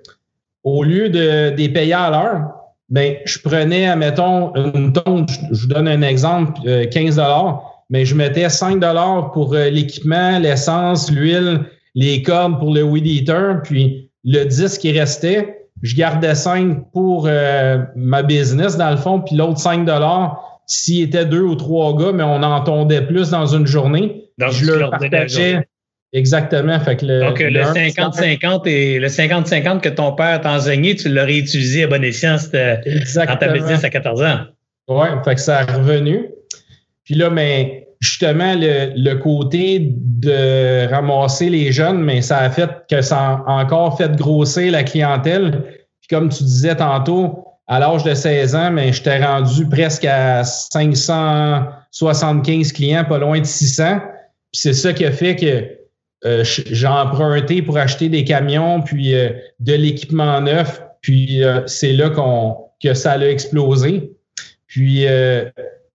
au 0.63 0.83
lieu 0.83 1.09
de, 1.09 1.49
des 1.49 1.69
payer 1.69 1.93
à 1.93 2.09
l'heure, 2.09 2.53
ben, 2.89 3.15
je 3.25 3.39
prenais, 3.39 3.87
admettons, 3.87 4.53
une 4.55 4.93
tonne, 4.93 5.25
je, 5.29 5.61
vous 5.61 5.67
donne 5.67 5.87
un 5.87 6.01
exemple, 6.01 6.53
15 6.89 7.19
euh, 7.19 7.21
mais 7.93 8.05
je 8.05 8.15
mettais 8.15 8.49
5 8.49 8.79
pour 9.33 9.53
euh, 9.53 9.69
l'équipement, 9.69 10.39
l'essence, 10.39 11.11
l'huile, 11.11 11.59
les 11.93 12.23
cordes 12.23 12.57
pour 12.57 12.73
le 12.73 12.81
weed 12.81 13.05
eater, 13.05 13.61
puis 13.63 14.09
le 14.23 14.45
10 14.45 14.79
qui 14.79 14.91
restait, 14.91 15.67
je 15.83 15.95
gardais 15.95 16.33
5 16.33 16.91
pour 16.91 17.27
euh, 17.27 17.77
ma 17.95 18.23
business 18.23 18.77
dans 18.77 18.89
le 18.89 18.97
fond, 18.97 19.21
puis 19.21 19.35
l'autre 19.35 19.59
5 19.59 19.87
s'il 20.65 21.03
était 21.03 21.25
deux 21.25 21.43
ou 21.43 21.53
trois 21.53 21.95
gars, 21.95 22.11
mais 22.13 22.23
on 22.23 22.41
entendait 22.41 23.03
plus 23.03 23.29
dans 23.29 23.45
une 23.45 23.67
journée. 23.67 24.23
je 24.39 24.65
le 24.65 24.89
partageais 24.89 25.67
Exactement. 26.13 26.79
Fait 26.79 26.95
que 26.95 27.05
le, 27.05 27.19
Donc, 27.21 27.39
le 27.39 27.61
50-50 27.61 28.67
et 28.67 28.99
le 28.99 29.07
50-50 29.07 29.81
que 29.81 29.89
ton 29.89 30.13
père 30.13 30.41
t'a 30.41 30.53
enseigné, 30.53 30.95
tu 30.95 31.09
l'aurais 31.09 31.37
utilisé 31.37 31.83
à 31.83 31.87
bon 31.87 32.03
escient 32.03 32.37
dans 32.37 33.37
ta 33.37 33.47
business 33.49 33.83
à 33.83 33.89
14 33.89 34.21
ans. 34.23 34.39
Oui, 34.87 35.07
fait 35.25 35.35
que 35.35 35.41
ça 35.41 35.59
a 35.59 35.65
revenu. 35.65 36.29
Puis 37.03 37.15
là, 37.15 37.29
mais 37.29 37.82
justement, 38.03 38.53
le, 38.57 39.13
côté 39.15 39.79
de 39.79 40.87
ramasser 40.91 41.49
les 41.49 41.71
jeunes, 41.71 42.03
mais 42.03 42.21
ça 42.21 42.39
a 42.39 42.49
fait 42.49 42.69
que 42.89 43.01
ça 43.01 43.41
a 43.47 43.63
encore 43.63 43.97
fait 43.97 44.13
grossir 44.17 44.73
la 44.73 44.83
clientèle. 44.83 45.63
Puis 46.01 46.09
comme 46.09 46.27
tu 46.27 46.43
disais 46.43 46.75
tantôt, 46.75 47.45
à 47.67 47.79
l'âge 47.79 48.03
de 48.03 48.13
16 48.13 48.55
ans, 48.55 48.71
mais 48.71 48.91
j'étais 48.91 49.23
rendu 49.23 49.69
presque 49.69 50.03
à 50.03 50.43
575 50.43 52.73
clients, 52.73 53.05
pas 53.05 53.19
loin 53.19 53.39
de 53.39 53.45
600. 53.45 53.99
Puis 53.99 54.09
c'est 54.51 54.73
ça 54.73 54.91
qui 54.91 55.05
a 55.05 55.13
fait 55.13 55.37
que 55.37 55.77
euh, 56.25 56.43
j'ai 56.43 56.87
emprunté 56.87 57.61
pour 57.61 57.77
acheter 57.77 58.09
des 58.09 58.25
camions, 58.25 58.81
puis 58.81 59.15
euh, 59.15 59.29
de 59.61 59.75
l'équipement 59.75 60.41
neuf, 60.41 60.83
puis 60.99 61.41
euh, 61.41 61.61
c'est 61.67 61.93
là 61.93 62.09
qu'on 62.09 62.57
que 62.83 62.93
ça 62.93 63.13
a 63.13 63.19
explosé. 63.19 64.11
Puis 64.67 65.05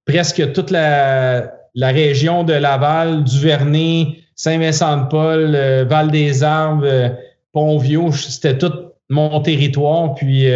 presque 0.06 0.52
toute 0.52 0.70
la, 0.70 1.57
la, 1.74 1.88
région 1.88 2.44
de 2.44 2.52
Laval, 2.52 3.24
Duvernay, 3.24 4.18
Saint-Vincent-de-Paul, 4.36 5.86
Val 5.88 6.10
des 6.10 6.42
Arbres, 6.42 7.16
Pont-Vieux, 7.52 8.12
c'était 8.12 8.56
tout 8.56 8.72
mon 9.08 9.40
territoire. 9.40 10.14
Puis 10.14 10.46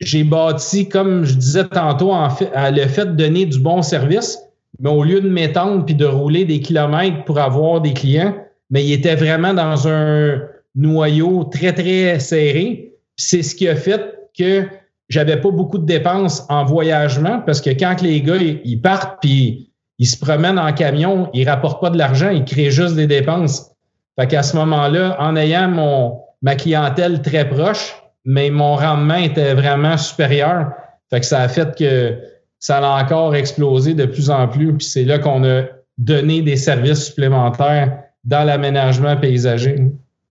j'ai 0.00 0.24
bâti, 0.24 0.88
comme 0.88 1.24
je 1.24 1.34
disais 1.34 1.64
tantôt, 1.64 2.12
en 2.12 2.30
fait, 2.30 2.50
le 2.54 2.86
fait 2.86 3.06
de 3.06 3.12
donner 3.12 3.46
du 3.46 3.58
bon 3.58 3.82
service, 3.82 4.38
mais 4.80 4.90
au 4.90 5.04
lieu 5.04 5.20
de 5.20 5.28
m'étendre 5.28 5.84
puis 5.84 5.94
de 5.94 6.04
rouler 6.04 6.44
des 6.44 6.60
kilomètres 6.60 7.24
pour 7.24 7.38
avoir 7.38 7.80
des 7.80 7.92
clients, 7.92 8.34
mais 8.70 8.84
il 8.84 8.92
était 8.92 9.14
vraiment 9.14 9.54
dans 9.54 9.86
un 9.86 10.40
noyau 10.74 11.44
très, 11.44 11.72
très 11.72 12.18
serré. 12.18 12.94
C'est 13.16 13.42
ce 13.42 13.54
qui 13.54 13.68
a 13.68 13.76
fait 13.76 14.18
que 14.36 14.66
j'avais 15.08 15.40
pas 15.40 15.50
beaucoup 15.50 15.78
de 15.78 15.84
dépenses 15.84 16.46
en 16.48 16.64
voyagement 16.64 17.40
parce 17.44 17.60
que 17.60 17.70
quand 17.70 18.00
les 18.00 18.22
gars 18.22 18.36
ils 18.36 18.80
partent 18.80 19.18
puis 19.20 19.70
ils 19.98 20.06
se 20.06 20.16
promènent 20.16 20.58
en 20.58 20.72
camion, 20.72 21.30
ils 21.32 21.48
rapportent 21.48 21.80
pas 21.80 21.90
de 21.90 21.98
l'argent, 21.98 22.30
ils 22.30 22.44
créent 22.44 22.70
juste 22.70 22.96
des 22.96 23.06
dépenses. 23.06 23.70
Fait 24.18 24.26
qu'à 24.26 24.42
ce 24.42 24.56
moment-là, 24.56 25.16
en 25.20 25.36
ayant 25.36 25.68
mon 25.68 26.22
ma 26.42 26.56
clientèle 26.56 27.22
très 27.22 27.48
proche, 27.48 27.94
mais 28.24 28.50
mon 28.50 28.74
rendement 28.76 29.16
était 29.16 29.54
vraiment 29.54 29.96
supérieur. 29.96 30.72
Fait 31.10 31.20
que 31.20 31.26
ça 31.26 31.40
a 31.40 31.48
fait 31.48 31.76
que 31.76 32.18
ça 32.58 32.78
a 32.78 33.02
encore 33.02 33.34
explosé 33.34 33.94
de 33.94 34.06
plus 34.06 34.30
en 34.30 34.48
plus. 34.48 34.76
Puis 34.76 34.86
c'est 34.86 35.04
là 35.04 35.18
qu'on 35.18 35.44
a 35.44 35.62
donné 35.98 36.42
des 36.42 36.56
services 36.56 37.06
supplémentaires 37.06 37.98
dans 38.24 38.44
l'aménagement 38.44 39.16
paysager. 39.16 39.76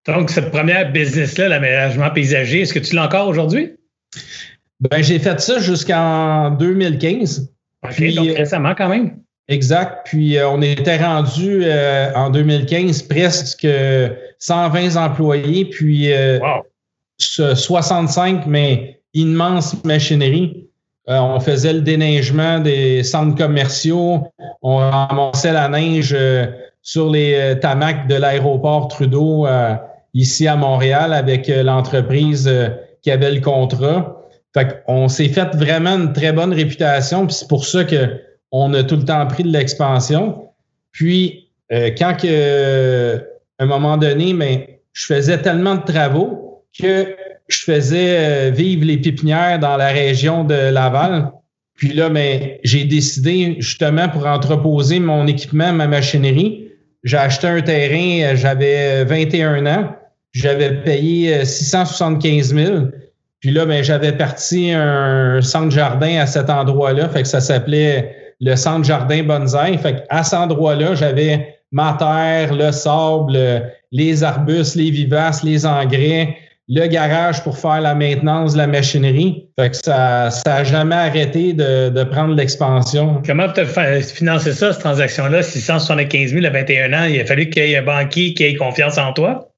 Donc, 0.07 0.29
cette 0.29 0.51
première 0.51 0.91
business-là, 0.91 1.49
l'aménagement 1.49 2.09
paysager, 2.09 2.61
est-ce 2.61 2.73
que 2.73 2.79
tu 2.79 2.95
l'as 2.95 3.05
encore 3.05 3.27
aujourd'hui? 3.27 3.73
Ben, 4.79 5.03
j'ai 5.03 5.19
fait 5.19 5.39
ça 5.39 5.59
jusqu'en 5.59 6.51
2015. 6.51 7.51
OK, 7.83 8.13
donc 8.15 8.37
récemment 8.37 8.73
quand 8.75 8.89
même. 8.89 9.17
Exact. 9.51 10.05
Puis 10.05 10.37
euh, 10.37 10.49
on 10.49 10.61
était 10.61 10.95
rendu 10.95 11.63
euh, 11.65 12.09
en 12.15 12.29
2015 12.29 13.03
presque 13.03 13.67
120 14.39 14.95
employés, 14.95 15.65
puis 15.65 16.09
65, 17.17 18.35
euh, 18.35 18.39
mais 18.47 19.01
immense 19.13 19.83
machinerie. 19.83 20.69
on 21.05 21.39
faisait 21.41 21.73
le 21.73 21.81
déneigement 21.81 22.59
des 22.59 23.03
centres 23.03 23.35
commerciaux, 23.35 24.21
on 24.61 24.77
ramassait 24.77 25.51
la 25.51 25.67
neige 25.67 26.15
sur 26.81 27.09
les 27.09 27.57
tamacs 27.61 28.07
de 28.07 28.15
l'aéroport 28.15 28.87
Trudeau 28.87 29.45
ici 30.13 30.47
à 30.47 30.55
Montréal 30.55 31.11
avec 31.11 31.49
l'entreprise 31.49 32.49
qui 33.01 33.11
avait 33.11 33.31
le 33.31 33.41
contrat. 33.41 34.17
Fait 34.53 34.81
qu'on 34.85 35.09
s'est 35.09 35.27
fait 35.27 35.53
vraiment 35.55 35.97
une 35.97 36.13
très 36.13 36.31
bonne 36.31 36.53
réputation, 36.53 37.27
puis 37.27 37.35
c'est 37.35 37.49
pour 37.49 37.65
ça 37.65 37.83
qu'on 38.51 38.73
a 38.73 38.83
tout 38.83 38.97
le 38.97 39.05
temps 39.05 39.25
pris 39.27 39.43
de 39.43 39.49
l'expansion. 39.49 40.49
Puis, 40.91 41.49
quand 41.69 42.15
que, 42.21 43.17
à 43.59 43.63
un 43.63 43.65
moment 43.65 43.97
donné, 43.97 44.33
mais 44.33 44.81
je 44.93 45.05
faisais 45.05 45.41
tellement 45.41 45.75
de 45.75 45.83
travaux 45.83 46.65
que 46.77 47.15
je 47.47 47.57
faisais 47.59 48.51
vivre 48.51 48.85
les 48.85 48.97
pépinières 48.97 49.59
dans 49.59 49.77
la 49.77 49.87
région 49.87 50.43
de 50.43 50.53
Laval. 50.53 51.31
Puis 51.75 51.93
là, 51.93 52.09
mais 52.09 52.59
j'ai 52.63 52.83
décidé 52.83 53.55
justement 53.59 54.09
pour 54.09 54.27
entreposer 54.27 54.99
mon 54.99 55.27
équipement, 55.27 55.71
ma 55.71 55.87
machinerie, 55.87 56.61
j'ai 57.03 57.17
acheté 57.17 57.47
un 57.47 57.61
terrain, 57.61 58.31
euh, 58.31 58.35
j'avais 58.35 59.03
21 59.05 59.65
ans. 59.65 59.95
J'avais 60.33 60.81
payé 60.83 61.43
675 61.43 62.53
euh, 62.53 62.65
000. 62.65 62.85
Puis 63.39 63.51
là, 63.51 63.65
ben, 63.65 63.83
j'avais 63.83 64.11
parti 64.11 64.71
un 64.71 65.41
centre 65.41 65.71
jardin 65.71 66.19
à 66.19 66.27
cet 66.27 66.49
endroit-là. 66.49 67.09
Fait 67.09 67.23
que 67.23 67.27
ça 67.27 67.41
s'appelait 67.41 68.15
le 68.41 68.55
centre 68.55 68.83
jardin 68.83 69.23
bonsaï. 69.23 69.77
Fait 69.77 70.03
à 70.09 70.23
cet 70.23 70.39
endroit-là, 70.39 70.95
j'avais 70.95 71.55
ma 71.71 71.95
terre, 71.97 72.53
le 72.53 72.71
sable, 72.71 73.37
les 73.91 74.23
arbustes, 74.23 74.75
les 74.75 74.91
vivaces, 74.91 75.43
les 75.43 75.65
engrais, 75.65 76.35
le 76.67 76.87
garage 76.87 77.43
pour 77.43 77.57
faire 77.57 77.81
la 77.81 77.93
maintenance 77.93 78.53
de 78.53 78.57
la 78.57 78.67
machinerie. 78.67 79.47
Fait 79.59 79.69
que 79.69 79.77
ça 79.77 80.29
n'a 80.45 80.63
jamais 80.63 80.95
arrêté 80.95 81.53
de, 81.53 81.89
de 81.89 82.03
prendre 82.03 82.33
l'expansion. 82.33 83.21
Comment 83.25 83.47
tu 83.51 83.61
as 83.61 84.01
financé 84.01 84.53
ça, 84.53 84.73
cette 84.73 84.81
transaction-là, 84.81 85.43
675 85.43 86.31
000 86.31 86.45
à 86.45 86.49
21 86.49 86.93
ans? 86.93 87.05
Il 87.05 87.19
a 87.19 87.25
fallu 87.25 87.49
qu'il 87.49 87.67
y 87.67 87.73
ait 87.73 87.77
un 87.77 87.83
banquier 87.83 88.33
qui 88.33 88.43
ait 88.43 88.55
confiance 88.55 88.97
en 88.97 89.13
toi? 89.13 89.49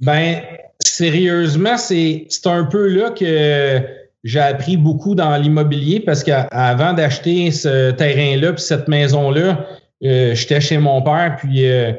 Ben, 0.00 0.42
sérieusement, 0.80 1.76
c'est 1.78 2.26
un 2.44 2.64
peu 2.64 2.88
là 2.88 3.10
que 3.10 4.03
j'ai 4.24 4.40
appris 4.40 4.76
beaucoup 4.76 5.14
dans 5.14 5.36
l'immobilier 5.36 6.00
parce 6.00 6.24
qu'avant 6.24 6.94
d'acheter 6.94 7.50
ce 7.50 7.90
terrain-là 7.92 8.54
puis 8.54 8.62
cette 8.62 8.88
maison-là, 8.88 9.66
euh, 10.04 10.34
j'étais 10.34 10.60
chez 10.60 10.78
mon 10.78 11.02
père, 11.02 11.36
puis 11.38 11.66
euh, 11.68 11.92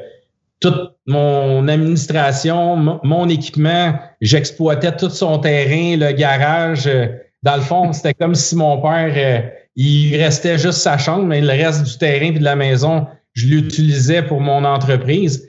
toute 0.60 0.96
mon 1.06 1.68
administration, 1.68 2.98
mon 3.02 3.28
équipement, 3.28 3.94
j'exploitais 4.20 4.96
tout 4.96 5.10
son 5.10 5.38
terrain, 5.38 5.96
le 5.96 6.12
garage. 6.12 6.86
Euh, 6.86 7.06
dans 7.42 7.56
le 7.56 7.62
fond, 7.62 7.92
c'était 7.92 8.14
comme 8.14 8.34
si 8.34 8.56
mon 8.56 8.80
père, 8.80 9.12
euh, 9.16 9.48
il 9.76 10.16
restait 10.16 10.58
juste 10.58 10.78
sa 10.80 10.98
chambre, 10.98 11.24
mais 11.24 11.40
le 11.40 11.48
reste 11.48 11.84
du 11.84 11.98
terrain 11.98 12.26
et 12.34 12.38
de 12.38 12.44
la 12.44 12.56
maison, 12.56 13.06
je 13.34 13.46
l'utilisais 13.46 14.22
pour 14.22 14.40
mon 14.40 14.64
entreprise. 14.64 15.46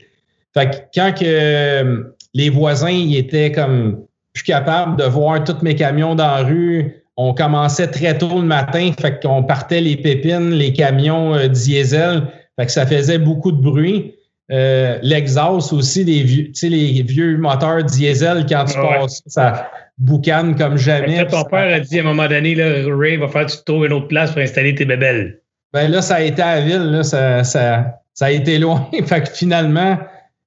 Fait 0.54 0.70
que 0.70 0.76
quand 0.94 1.14
que 1.14 1.26
euh, 1.26 2.04
les 2.34 2.50
voisins 2.50 2.90
ils 2.90 3.16
étaient 3.18 3.52
comme 3.52 4.07
plus 4.38 4.44
capables 4.44 4.98
de 4.98 5.04
voir 5.04 5.44
tous 5.44 5.64
mes 5.64 5.76
camions 5.76 6.16
dans 6.16 6.28
la 6.28 6.44
rue, 6.44 7.04
on 7.16 7.34
commençait 7.34 7.88
très 7.88 8.18
tôt 8.18 8.40
le 8.40 8.46
matin, 8.46 8.92
fait 9.00 9.20
qu'on 9.22 9.44
partait 9.44 9.82
les 9.82 9.98
pépines, 9.98 10.52
les 10.52 10.74
camions 10.74 11.48
diesel, 11.48 12.28
fait 12.60 12.68
que 12.68 12.72
ça 12.72 12.86
faisait 12.86 13.18
beaucoup 13.18 13.52
de 13.52 13.62
bruit. 13.62 14.14
Euh, 14.52 14.98
l'exhaust 15.02 15.74
aussi, 15.74 16.04
les 16.04 16.24
vieux, 16.24 16.52
les 16.64 17.02
vieux 17.02 17.38
moteurs 17.38 17.84
diesel, 17.84 18.46
quand 18.48 18.66
tu 18.66 18.76
passes, 18.76 19.22
ça 19.26 19.70
boucane 19.98 20.56
comme 20.56 20.78
jamais. 20.78 21.26
ton 21.26 21.44
père 21.44 21.74
a 21.76 21.80
dit 21.80 21.98
à 21.98 22.02
un 22.02 22.06
moment 22.06 22.28
donné, 22.28 22.54
là, 22.56 22.66
Ray 22.88 23.18
va 23.18 23.28
faire 23.28 23.48
tu 23.48 23.58
trouves 23.66 23.86
une 23.86 23.94
autre 23.94 24.08
place 24.08 24.32
pour 24.32 24.42
installer 24.42 24.76
tes 24.76 24.86
bébelles. 24.86 25.42
Ben 25.74 25.92
là, 25.92 26.02
ça 26.02 26.16
a 26.16 26.22
été 26.22 26.42
à 26.42 26.60
la 26.60 26.62
ville, 26.62 26.92
là, 26.92 27.04
ça, 27.04 27.44
ça, 27.44 28.00
ça 28.14 28.26
a 28.26 28.32
été 28.32 28.60
loin. 28.60 28.88
fait 29.06 29.22
que 29.22 29.30
finalement, 29.32 29.98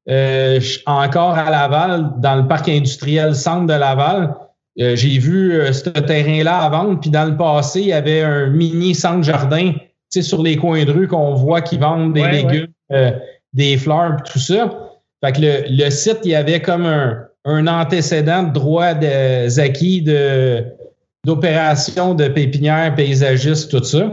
euh, 0.08 0.60
encore 0.86 1.36
à 1.36 1.50
Laval, 1.50 2.12
dans 2.18 2.36
le 2.36 2.48
parc 2.48 2.68
industriel 2.68 3.34
centre 3.34 3.66
de 3.66 3.78
Laval, 3.78 4.34
euh, 4.80 4.96
j'ai 4.96 5.18
vu 5.18 5.52
euh, 5.52 5.72
ce 5.72 5.90
terrain-là 5.90 6.58
à 6.58 6.68
vendre. 6.70 7.00
Puis 7.00 7.10
dans 7.10 7.24
le 7.24 7.36
passé, 7.36 7.80
il 7.80 7.88
y 7.88 7.92
avait 7.92 8.22
un 8.22 8.48
mini 8.48 8.94
centre 8.94 9.22
jardin, 9.22 9.72
tu 9.72 9.78
sais, 10.08 10.22
sur 10.22 10.42
les 10.42 10.56
coins 10.56 10.84
de 10.84 10.90
rue 10.92 11.06
qu'on 11.06 11.34
voit 11.34 11.60
qui 11.60 11.76
vendent 11.76 12.14
des 12.14 12.26
légumes, 12.26 12.68
des 13.52 13.76
fleurs, 13.76 14.22
tout 14.24 14.38
ça. 14.38 14.70
Fait 15.22 15.32
que 15.32 15.40
le, 15.40 15.64
le, 15.68 15.90
site, 15.90 16.20
il 16.24 16.30
y 16.30 16.34
avait 16.34 16.62
comme 16.62 16.86
un, 16.86 17.26
un 17.44 17.66
antécédent 17.66 18.44
de 18.44 18.52
droit 18.52 18.94
des 18.94 19.58
acquis 19.60 20.02
de 20.02 20.64
d'opération 21.26 22.14
de 22.14 22.28
pépinière, 22.28 22.94
paysagiste, 22.94 23.70
tout 23.70 23.84
ça. 23.84 24.10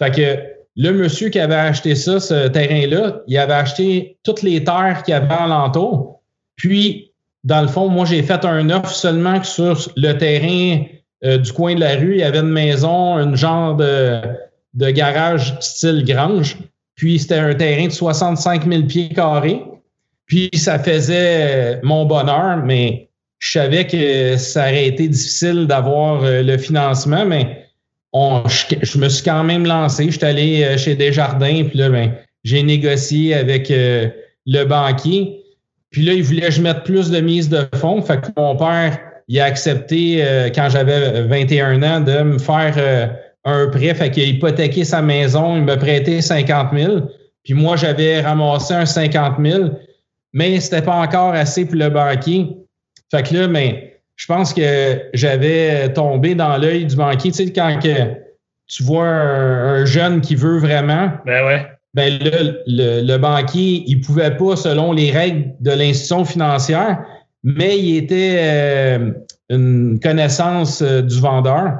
Fait 0.00 0.10
que 0.10 0.53
le 0.76 0.90
monsieur 0.92 1.28
qui 1.28 1.38
avait 1.38 1.54
acheté 1.54 1.94
ça, 1.94 2.18
ce 2.18 2.48
terrain-là, 2.48 3.22
il 3.26 3.38
avait 3.38 3.52
acheté 3.52 4.18
toutes 4.24 4.42
les 4.42 4.64
terres 4.64 5.02
qu'il 5.04 5.12
y 5.12 5.16
avait 5.16 5.32
alentour. 5.32 6.22
Puis, 6.56 7.12
dans 7.44 7.62
le 7.62 7.68
fond, 7.68 7.88
moi, 7.88 8.04
j'ai 8.04 8.22
fait 8.22 8.44
un 8.44 8.70
offre 8.70 8.90
seulement 8.90 9.42
sur 9.44 9.78
le 9.96 10.12
terrain 10.14 10.84
euh, 11.24 11.38
du 11.38 11.52
coin 11.52 11.74
de 11.74 11.80
la 11.80 11.96
rue. 11.96 12.14
Il 12.14 12.20
y 12.20 12.24
avait 12.24 12.40
une 12.40 12.50
maison, 12.50 13.16
un 13.16 13.34
genre 13.34 13.76
de, 13.76 14.20
de 14.74 14.90
garage 14.90 15.56
style 15.60 16.04
grange. 16.04 16.58
Puis, 16.96 17.18
c'était 17.18 17.38
un 17.38 17.54
terrain 17.54 17.86
de 17.86 17.92
65 17.92 18.68
000 18.68 18.82
pieds 18.84 19.08
carrés. 19.10 19.62
Puis, 20.26 20.50
ça 20.54 20.78
faisait 20.78 21.80
mon 21.82 22.04
bonheur, 22.04 22.56
mais 22.64 23.10
je 23.38 23.58
savais 23.58 23.86
que 23.86 24.36
ça 24.38 24.62
aurait 24.62 24.86
été 24.86 25.06
difficile 25.06 25.66
d'avoir 25.66 26.24
euh, 26.24 26.42
le 26.42 26.56
financement, 26.56 27.26
mais 27.26 27.63
je, 28.14 28.98
me 28.98 29.08
suis 29.08 29.24
quand 29.24 29.44
même 29.44 29.66
lancé. 29.66 30.06
Je 30.06 30.12
suis 30.12 30.24
allé 30.24 30.64
euh, 30.64 30.78
chez 30.78 30.94
Desjardins, 30.94 31.64
puis 31.64 31.78
là, 31.78 31.88
ben, 31.88 32.12
j'ai 32.44 32.62
négocié 32.62 33.34
avec 33.34 33.70
euh, 33.70 34.08
le 34.46 34.64
banquier. 34.64 35.40
Puis 35.90 36.02
là, 36.02 36.12
il 36.12 36.22
voulait 36.22 36.42
que 36.42 36.52
je 36.52 36.62
mette 36.62 36.84
plus 36.84 37.10
de 37.10 37.20
mise 37.20 37.48
de 37.48 37.66
fonds. 37.76 38.02
Fait 38.02 38.20
que 38.20 38.28
mon 38.36 38.56
père, 38.56 38.98
il 39.28 39.40
a 39.40 39.44
accepté, 39.44 40.24
euh, 40.24 40.48
quand 40.54 40.68
j'avais 40.70 41.22
21 41.22 41.82
ans, 41.82 42.00
de 42.00 42.22
me 42.22 42.38
faire 42.38 43.12
un 43.44 43.66
prêt. 43.68 43.94
Fait 43.94 44.10
qu'il 44.10 44.22
a 44.22 44.26
hypothéqué 44.26 44.84
sa 44.84 45.02
maison. 45.02 45.56
Il 45.56 45.64
m'a 45.64 45.76
prêté 45.76 46.20
50 46.20 46.68
000. 46.76 47.00
Puis 47.44 47.54
moi, 47.54 47.76
j'avais 47.76 48.20
ramassé 48.20 48.74
un 48.74 48.86
50 48.86 49.34
000. 49.44 49.70
Mais 50.32 50.58
c'était 50.60 50.82
pas 50.82 50.96
encore 50.96 51.32
assez 51.34 51.64
pour 51.64 51.76
le 51.76 51.88
banquier. 51.90 52.48
Fait 53.10 53.22
que 53.22 53.34
là, 53.34 53.48
mais 53.48 53.70
ben, 53.70 53.93
je 54.16 54.26
pense 54.26 54.54
que 54.54 55.02
j'avais 55.12 55.92
tombé 55.92 56.34
dans 56.34 56.56
l'œil 56.56 56.86
du 56.86 56.96
banquier. 56.96 57.32
Tu 57.32 57.44
sais, 57.44 57.52
quand 57.52 57.78
que 57.82 58.14
tu 58.66 58.82
vois 58.82 59.06
un, 59.06 59.84
jeune 59.84 60.20
qui 60.20 60.34
veut 60.34 60.58
vraiment, 60.58 61.10
ben 61.26 61.44
ouais. 61.44 61.66
Ben 61.94 62.18
le, 62.66 63.16
banquier, 63.18 63.84
il 63.86 64.00
pouvait 64.00 64.36
pas, 64.36 64.56
selon 64.56 64.92
les 64.92 65.12
règles 65.12 65.52
de 65.60 65.70
l'institution 65.70 66.24
financière, 66.24 67.04
mais 67.44 67.78
il 67.78 67.98
était 67.98 68.36
euh, 68.38 69.12
une 69.48 70.00
connaissance 70.00 70.82
euh, 70.82 71.02
du 71.02 71.20
vendeur. 71.20 71.78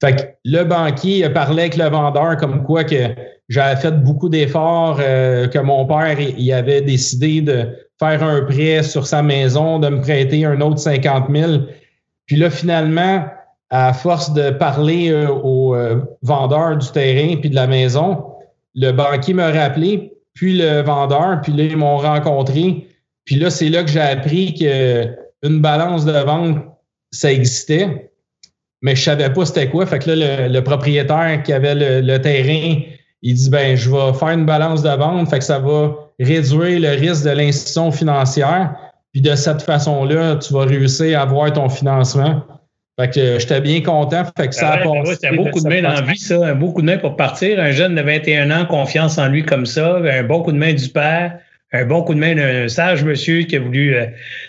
Fait 0.00 0.16
que 0.16 0.22
le 0.44 0.64
banquier 0.64 1.28
parlait 1.30 1.62
avec 1.62 1.76
le 1.76 1.88
vendeur 1.88 2.36
comme 2.38 2.64
quoi 2.64 2.82
que 2.82 3.14
j'avais 3.48 3.80
fait 3.80 4.02
beaucoup 4.02 4.28
d'efforts, 4.28 4.98
euh, 5.00 5.46
que 5.46 5.60
mon 5.60 5.86
père 5.86 6.18
il 6.18 6.52
avait 6.52 6.80
décidé 6.80 7.40
de 7.40 7.68
faire 8.02 8.24
un 8.24 8.42
prêt 8.42 8.82
sur 8.82 9.06
sa 9.06 9.22
maison, 9.22 9.78
de 9.78 9.88
me 9.88 10.00
prêter 10.00 10.44
un 10.44 10.60
autre 10.60 10.78
50 10.78 11.26
000. 11.32 11.52
Puis 12.26 12.36
là, 12.36 12.50
finalement, 12.50 13.24
à 13.70 13.92
force 13.92 14.32
de 14.34 14.50
parler 14.50 15.10
euh, 15.10 15.28
au 15.28 15.76
euh, 15.76 16.00
vendeur 16.22 16.76
du 16.76 16.90
terrain 16.90 17.36
puis 17.36 17.48
de 17.48 17.54
la 17.54 17.68
maison, 17.68 18.24
le 18.74 18.90
banquier 18.90 19.34
m'a 19.34 19.52
rappelé, 19.52 20.14
puis 20.34 20.58
le 20.58 20.80
vendeur, 20.82 21.40
puis 21.42 21.52
là, 21.52 21.64
ils 21.64 21.76
m'ont 21.76 21.98
rencontré. 21.98 22.88
Puis 23.24 23.36
là, 23.36 23.50
c'est 23.50 23.68
là 23.68 23.84
que 23.84 23.90
j'ai 23.90 24.00
appris 24.00 24.54
qu'une 24.54 25.60
balance 25.60 26.04
de 26.04 26.12
vente, 26.12 26.58
ça 27.12 27.30
existait. 27.30 28.10
Mais 28.80 28.96
je 28.96 29.02
savais 29.02 29.32
pas 29.32 29.46
c'était 29.46 29.68
quoi. 29.70 29.86
Fait 29.86 30.00
que 30.00 30.10
là, 30.10 30.48
le, 30.48 30.60
propriétaire 30.64 31.40
qui 31.44 31.52
avait 31.52 31.76
le, 31.76 32.00
le, 32.00 32.20
terrain, 32.20 32.80
il 33.22 33.34
dit 33.34 33.48
ben 33.48 33.76
je 33.76 33.88
vais 33.88 34.12
faire 34.14 34.30
une 34.30 34.46
balance 34.46 34.82
de 34.82 34.90
vente, 34.90 35.30
fait 35.30 35.38
que 35.38 35.44
ça 35.44 35.60
va 35.60 35.94
réduire 36.24 36.80
le 36.80 36.98
risque 36.98 37.24
de 37.24 37.30
l'institution 37.30 37.90
financière. 37.90 38.74
Puis 39.12 39.20
de 39.20 39.34
cette 39.34 39.62
façon-là, 39.62 40.36
tu 40.36 40.54
vas 40.54 40.64
réussir 40.64 41.18
à 41.18 41.22
avoir 41.22 41.52
ton 41.52 41.68
financement. 41.68 42.42
Fait 42.98 43.10
que 43.10 43.38
j'étais 43.38 43.60
bien 43.60 43.80
content. 43.82 44.24
Fait 44.36 44.48
que 44.48 44.54
ça 44.54 44.72
a 44.72 44.78
passé. 44.78 45.16
C'est 45.20 45.28
un 45.28 45.36
beau 45.36 45.46
coup 45.50 45.60
de 45.60 45.68
main 45.68 45.82
dans 45.82 45.92
la 45.92 46.02
vie, 46.02 46.18
ça. 46.18 46.46
Un 46.46 46.54
beau 46.54 46.72
coup 46.72 46.82
de 46.82 46.86
main 46.86 46.98
pour 46.98 47.16
partir. 47.16 47.58
Un 47.58 47.70
jeune 47.70 47.94
de 47.94 48.02
21 48.02 48.50
ans, 48.50 48.66
confiance 48.66 49.18
en 49.18 49.28
lui 49.28 49.44
comme 49.44 49.66
ça. 49.66 49.96
Un 49.96 50.22
bon 50.24 50.42
coup 50.42 50.52
de 50.52 50.58
main 50.58 50.72
du 50.72 50.88
père. 50.88 51.38
Un 51.74 51.86
bon 51.86 52.02
coup 52.02 52.12
de 52.12 52.18
main 52.18 52.34
d'un 52.34 52.68
sage 52.68 53.02
monsieur 53.02 53.44
qui 53.44 53.56
a 53.56 53.60
voulu 53.60 53.94
euh, 53.94 54.04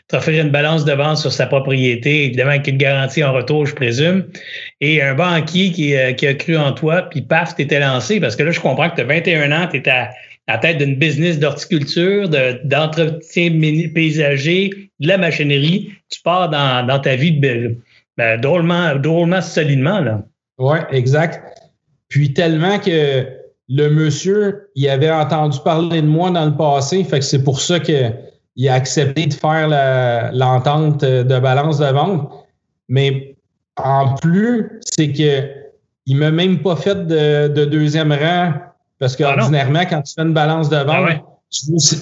t'offrir 0.09 0.43
une 0.43 0.51
balance 0.51 0.83
de 0.83 0.91
vente 0.91 1.17
sur 1.17 1.31
sa 1.31 1.47
propriété, 1.47 2.25
évidemment 2.25 2.49
avec 2.49 2.67
une 2.67 2.77
garantie 2.77 3.23
en 3.23 3.31
retour, 3.31 3.65
je 3.65 3.73
présume. 3.73 4.25
Et 4.81 5.01
un 5.01 5.13
banquier 5.13 5.71
qui, 5.71 5.95
euh, 5.95 6.11
qui 6.11 6.27
a 6.27 6.33
cru 6.33 6.57
en 6.57 6.73
toi, 6.73 7.03
puis 7.03 7.21
paf, 7.21 7.55
t'étais 7.55 7.79
lancé. 7.79 8.19
Parce 8.19 8.35
que 8.35 8.43
là, 8.43 8.51
je 8.51 8.59
comprends 8.59 8.89
que 8.89 8.95
tu 8.95 9.01
as 9.01 9.05
21 9.05 9.53
ans, 9.53 9.67
tu 9.71 9.77
étais 9.77 9.89
à 9.89 10.09
la 10.47 10.57
tête 10.57 10.77
d'une 10.77 10.95
business 10.95 11.39
d'horticulture, 11.39 12.29
d'entretien 12.65 13.49
paysager, 13.93 14.89
de 14.99 15.07
la 15.07 15.17
machinerie. 15.17 15.91
Tu 16.09 16.21
pars 16.21 16.49
dans, 16.49 16.99
ta 16.99 17.15
vie 17.15 17.31
ben, 17.31 18.41
drôlement, 18.41 18.95
drôlement 18.95 19.41
solidement. 19.41 19.99
Là. 19.99 20.23
Oui, 20.57 20.77
exact. 20.91 21.41
Puis 22.09 22.33
tellement 22.33 22.77
que 22.79 23.25
le 23.69 23.89
monsieur, 23.89 24.69
il 24.75 24.87
avait 24.89 25.11
entendu 25.11 25.57
parler 25.63 26.01
de 26.01 26.07
moi 26.07 26.29
dans 26.29 26.45
le 26.45 26.55
passé, 26.55 27.03
fait 27.03 27.19
que 27.19 27.25
c'est 27.25 27.43
pour 27.43 27.61
ça 27.61 27.79
qu'il 27.79 28.69
a 28.69 28.73
accepté 28.73 29.25
de 29.25 29.33
faire 29.33 29.69
l'entente 30.33 31.01
de 31.03 31.39
balance 31.39 31.79
de 31.79 31.85
vente. 31.85 32.29
Mais 32.89 33.35
en 33.77 34.13
plus, 34.15 34.79
c'est 34.81 35.13
que 35.13 35.49
il 36.05 36.17
m'a 36.17 36.31
même 36.31 36.61
pas 36.61 36.75
fait 36.75 37.07
de 37.07 37.63
deuxième 37.63 38.11
rang 38.11 38.51
parce 39.03 39.17
ah 39.19 39.35
qu'ordinairement, 39.35 39.81
quand 39.89 40.01
tu 40.01 40.13
fais 40.13 40.21
une 40.21 40.31
balance 40.31 40.69
de 40.69 40.77
vente, 40.77 41.09
ah 41.11 41.19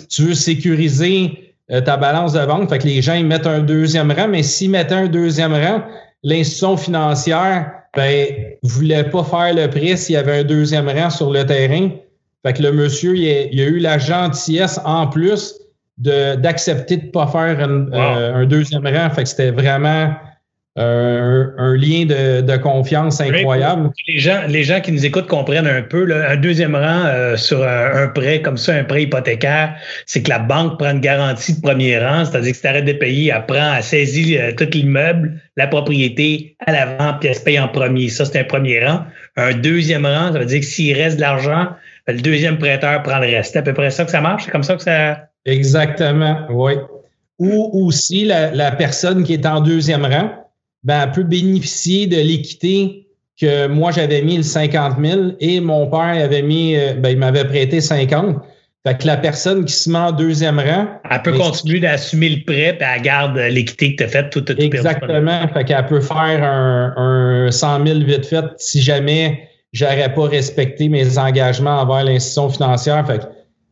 tu, 0.07 0.21
veux, 0.21 0.35
sécuriser 0.35 1.55
euh, 1.71 1.81
ta 1.81 1.97
balance 1.97 2.33
de 2.33 2.41
vente. 2.41 2.69
Fait 2.69 2.77
que 2.77 2.85
les 2.85 3.01
gens 3.01 3.15
ils 3.15 3.25
mettent 3.25 3.47
un 3.47 3.61
deuxième 3.61 4.11
rang, 4.11 4.27
mais 4.27 4.43
s'ils 4.43 4.69
mettaient 4.69 4.93
un 4.93 5.07
deuxième 5.07 5.53
rang, 5.53 5.81
l'institution 6.21 6.77
financière 6.77 7.71
ben, 7.97 8.27
voulait 8.61 9.03
pas 9.05 9.23
faire 9.23 9.55
le 9.55 9.67
prix 9.67 9.97
s'il 9.97 10.13
y 10.13 10.17
avait 10.17 10.41
un 10.41 10.43
deuxième 10.43 10.87
rang 10.87 11.09
sur 11.09 11.31
le 11.31 11.43
terrain. 11.43 11.89
Fait 12.45 12.53
que 12.53 12.61
le 12.61 12.71
monsieur, 12.71 13.17
il 13.17 13.59
a, 13.59 13.63
eu 13.63 13.79
la 13.79 13.97
gentillesse 13.97 14.79
en 14.85 15.07
plus 15.07 15.55
d'accepter 15.97 16.97
de 16.97 17.05
ne 17.07 17.11
pas 17.11 17.25
faire 17.25 17.67
euh, 17.67 18.35
un 18.35 18.45
deuxième 18.45 18.85
rang. 18.85 19.09
Fait 19.09 19.23
que 19.23 19.29
c'était 19.29 19.51
vraiment 19.51 20.13
un, 20.77 21.75
lien 21.75 22.05
de, 22.05 22.57
confiance 22.57 23.19
incroyable. 23.19 23.91
Les 24.07 24.19
gens, 24.19 24.41
les 24.47 24.63
gens 24.63 24.79
qui 24.79 24.91
nous 24.91 25.05
écoutent 25.05 25.27
comprennent 25.27 25.67
un 25.67 25.81
peu. 25.81 26.07
un 26.13 26.35
deuxième 26.37 26.75
rang 26.75 27.05
euh, 27.05 27.35
sur 27.35 27.63
un, 27.63 28.07
prêt 28.07 28.41
comme 28.41 28.57
ça, 28.57 28.73
un 28.73 28.83
prêt 28.83 29.03
hypothécaire, 29.03 29.75
c'est 30.05 30.23
que 30.23 30.29
la 30.29 30.39
banque 30.39 30.79
prend 30.79 30.91
une 30.91 31.01
garantie 31.01 31.55
de 31.55 31.61
premier 31.61 31.99
rang, 31.99 32.25
c'est-à-dire 32.25 32.51
que 32.51 32.55
si 32.55 32.61
tu 32.61 32.67
arrêtes 32.67 32.85
de 32.85 32.93
payer, 32.93 33.33
elle 33.35 33.45
prend, 33.45 33.75
elle 33.75 33.83
saisit 33.83 34.37
euh, 34.37 34.53
tout 34.53 34.67
l'immeuble, 34.71 35.41
la 35.57 35.67
propriété 35.67 36.55
à 36.65 36.71
l'avant, 36.71 37.17
puis 37.19 37.29
elle 37.29 37.35
se 37.35 37.43
paye 37.43 37.59
en 37.59 37.67
premier. 37.67 38.07
Ça, 38.09 38.25
c'est 38.25 38.39
un 38.39 38.45
premier 38.45 38.85
rang. 38.85 39.01
Un 39.35 39.53
deuxième 39.53 40.05
rang, 40.05 40.31
ça 40.31 40.39
veut 40.39 40.45
dire 40.45 40.59
que 40.59 40.65
s'il 40.65 40.95
reste 40.95 41.17
de 41.17 41.21
l'argent, 41.21 41.67
le 42.07 42.21
deuxième 42.21 42.57
prêteur 42.57 43.03
prend 43.03 43.19
le 43.19 43.27
reste. 43.27 43.53
C'est 43.53 43.59
à 43.59 43.61
peu 43.61 43.73
près 43.73 43.91
ça 43.91 44.05
que 44.05 44.11
ça 44.11 44.21
marche? 44.21 44.45
C'est 44.45 44.51
comme 44.51 44.63
ça 44.63 44.75
que 44.75 44.83
ça. 44.83 45.27
Exactement, 45.45 46.45
oui. 46.49 46.73
Ou 47.39 47.85
aussi 47.85 48.25
la, 48.25 48.51
la 48.51 48.71
personne 48.71 49.23
qui 49.23 49.33
est 49.33 49.45
en 49.47 49.61
deuxième 49.61 50.05
rang 50.05 50.29
ben, 50.83 51.03
elle 51.03 51.11
peut 51.11 51.23
bénéficier 51.23 52.07
de 52.07 52.17
l'équité 52.17 53.07
que 53.39 53.67
moi, 53.67 53.91
j'avais 53.91 54.21
mis 54.21 54.37
le 54.37 54.43
50 54.43 54.97
000 55.03 55.21
et 55.39 55.59
mon 55.59 55.87
père 55.87 56.23
avait 56.23 56.41
mis, 56.41 56.75
euh, 56.75 56.93
ben, 56.93 57.09
il 57.09 57.17
m'avait 57.17 57.45
prêté 57.45 57.81
50. 57.81 58.37
Fait 58.85 58.97
que 58.97 59.05
la 59.05 59.17
personne 59.17 59.65
qui 59.65 59.73
se 59.73 59.89
met 59.89 59.99
en 59.99 60.11
deuxième 60.11 60.59
rang. 60.59 60.87
Elle 61.09 61.21
peut 61.21 61.37
continuer 61.37 61.79
d'assumer 61.79 62.29
le 62.29 62.43
prêt 62.43 62.77
et 62.79 62.83
elle 62.83 63.01
garde 63.03 63.37
l'équité 63.37 63.95
que 63.95 63.97
tu 63.97 64.03
as 64.03 64.07
faite 64.07 64.31
toute, 64.31 64.45
toute 64.45 64.59
Exactement. 64.59 65.47
Fait 65.53 65.63
qu'elle 65.65 65.85
peut 65.85 66.01
faire 66.01 66.43
un, 66.43 66.93
un 66.97 67.51
100 67.51 67.85
000 67.85 67.99
vite 67.99 68.25
fait 68.25 68.45
si 68.57 68.81
jamais 68.81 69.47
j'aurais 69.71 70.11
pas 70.11 70.27
respecté 70.27 70.89
mes 70.89 71.17
engagements 71.19 71.81
envers 71.81 72.03
l'institution 72.03 72.49
financière. 72.49 73.05
Fait 73.05 73.19
que 73.19 73.25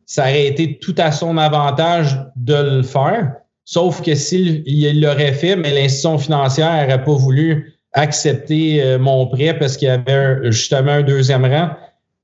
ça 0.06 0.22
aurait 0.22 0.46
été 0.46 0.78
tout 0.78 0.94
à 0.98 1.10
son 1.10 1.38
avantage 1.38 2.16
de 2.36 2.54
le 2.54 2.82
faire. 2.82 3.32
Sauf 3.72 4.02
que 4.02 4.16
s'il 4.16 5.00
l'aurait 5.00 5.32
fait, 5.32 5.54
mais 5.54 5.72
l'institution 5.72 6.18
financière 6.18 6.82
n'aurait 6.82 7.04
pas 7.04 7.14
voulu 7.14 7.72
accepter 7.92 8.82
euh, 8.82 8.98
mon 8.98 9.28
prêt 9.28 9.56
parce 9.56 9.76
qu'il 9.76 9.86
y 9.86 9.90
avait 9.92 10.50
justement 10.50 10.90
un 10.90 11.02
deuxième 11.02 11.44
rang. 11.44 11.70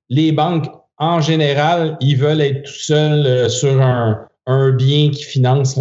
Les 0.08 0.32
banques, 0.32 0.66
en 0.98 1.20
général, 1.20 1.96
ils 2.00 2.16
veulent 2.16 2.40
être 2.40 2.64
tout 2.64 2.72
seuls 2.72 3.24
euh, 3.24 3.48
sur 3.48 3.80
un, 3.80 4.26
bien 4.72 5.10
qui 5.10 5.22
finance. 5.22 5.78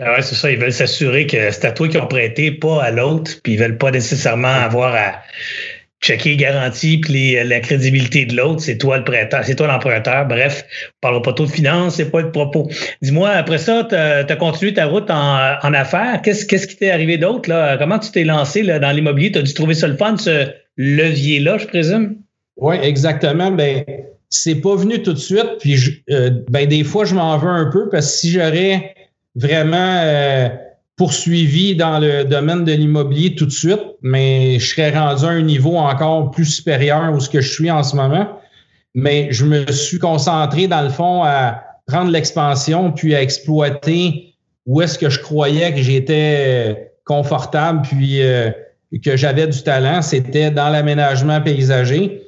Ah 0.00 0.12
ouais, 0.12 0.22
c'est 0.22 0.34
ça. 0.34 0.50
Ils 0.50 0.58
veulent 0.58 0.70
s'assurer 0.70 1.26
que 1.26 1.50
c'est 1.50 1.64
à 1.64 1.72
toi 1.72 1.88
qu'ils 1.88 2.00
ont 2.00 2.06
prêté, 2.06 2.50
pas 2.50 2.82
à 2.82 2.90
l'autre. 2.90 3.30
Puis 3.42 3.54
ils 3.54 3.58
veulent 3.58 3.78
pas 3.78 3.92
nécessairement 3.92 4.48
avoir 4.48 4.94
à 4.94 5.14
checker 6.00 6.30
les 6.30 6.36
garanties 6.36 6.98
puis 6.98 7.36
la 7.44 7.60
crédibilité 7.60 8.24
de 8.24 8.34
l'autre, 8.36 8.60
c'est 8.62 8.78
toi 8.78 8.98
le 8.98 9.04
prêteur, 9.04 9.44
c'est 9.44 9.54
toi 9.54 9.66
l'emprunteur. 9.66 10.26
Bref, 10.26 10.64
on 11.02 11.20
pas 11.20 11.32
trop 11.32 11.44
de 11.44 11.50
finances, 11.50 11.96
c'est 11.96 12.10
pas 12.10 12.22
le 12.22 12.32
propos. 12.32 12.70
Dis-moi, 13.02 13.28
après 13.30 13.58
ça, 13.58 13.84
tu 13.88 13.94
as, 13.94 14.36
continué 14.36 14.72
ta 14.74 14.86
route 14.86 15.10
en, 15.10 15.56
en 15.62 15.74
affaires. 15.74 16.20
Qu'est-ce, 16.22 16.46
qui 16.46 16.76
t'est 16.76 16.90
arrivé 16.90 17.18
d'autre? 17.18 17.48
Là? 17.50 17.76
Comment 17.76 17.98
tu 17.98 18.10
t'es 18.10 18.24
lancé 18.24 18.62
là, 18.62 18.78
dans 18.78 18.90
l'immobilier? 18.90 19.30
Tu 19.30 19.38
as 19.38 19.42
dû 19.42 19.52
trouver 19.52 19.74
ça 19.74 19.86
le 19.88 19.96
fun, 19.96 20.16
ce 20.16 20.48
levier-là, 20.76 21.58
je 21.58 21.66
présume? 21.66 22.16
Oui, 22.56 22.76
exactement. 22.82 23.50
Ben, 23.50 23.84
c'est 24.30 24.56
pas 24.56 24.76
venu 24.76 25.02
tout 25.02 25.12
de 25.12 25.18
suite. 25.18 25.58
Puis, 25.60 26.02
euh, 26.10 26.30
ben, 26.48 26.66
des 26.66 26.84
fois, 26.84 27.04
je 27.04 27.14
m'en 27.14 27.36
veux 27.36 27.50
un 27.50 27.70
peu 27.70 27.88
parce 27.90 28.06
que 28.06 28.12
si 28.12 28.30
j'aurais 28.30 28.94
vraiment 29.34 30.00
euh, 30.02 30.48
poursuivi 31.00 31.74
dans 31.74 31.98
le 31.98 32.24
domaine 32.24 32.62
de 32.62 32.72
l'immobilier 32.72 33.34
tout 33.34 33.46
de 33.46 33.50
suite, 33.50 33.80
mais 34.02 34.58
je 34.58 34.66
serais 34.66 34.90
rendu 34.90 35.24
à 35.24 35.30
un 35.30 35.40
niveau 35.40 35.78
encore 35.78 36.30
plus 36.30 36.44
supérieur 36.44 37.14
où 37.14 37.20
ce 37.20 37.30
que 37.30 37.40
je 37.40 37.50
suis 37.50 37.70
en 37.70 37.82
ce 37.82 37.96
moment. 37.96 38.28
Mais 38.94 39.28
je 39.30 39.46
me 39.46 39.72
suis 39.72 39.98
concentré, 39.98 40.66
dans 40.66 40.82
le 40.82 40.90
fond, 40.90 41.22
à 41.24 41.62
prendre 41.86 42.10
l'expansion 42.10 42.92
puis 42.92 43.14
à 43.14 43.22
exploiter 43.22 44.34
où 44.66 44.82
est-ce 44.82 44.98
que 44.98 45.08
je 45.08 45.20
croyais 45.20 45.72
que 45.72 45.80
j'étais 45.80 46.92
confortable 47.06 47.80
puis 47.80 48.20
euh, 48.20 48.50
que 49.02 49.16
j'avais 49.16 49.46
du 49.46 49.62
talent. 49.62 50.02
C'était 50.02 50.50
dans 50.50 50.68
l'aménagement 50.68 51.40
paysager. 51.40 52.20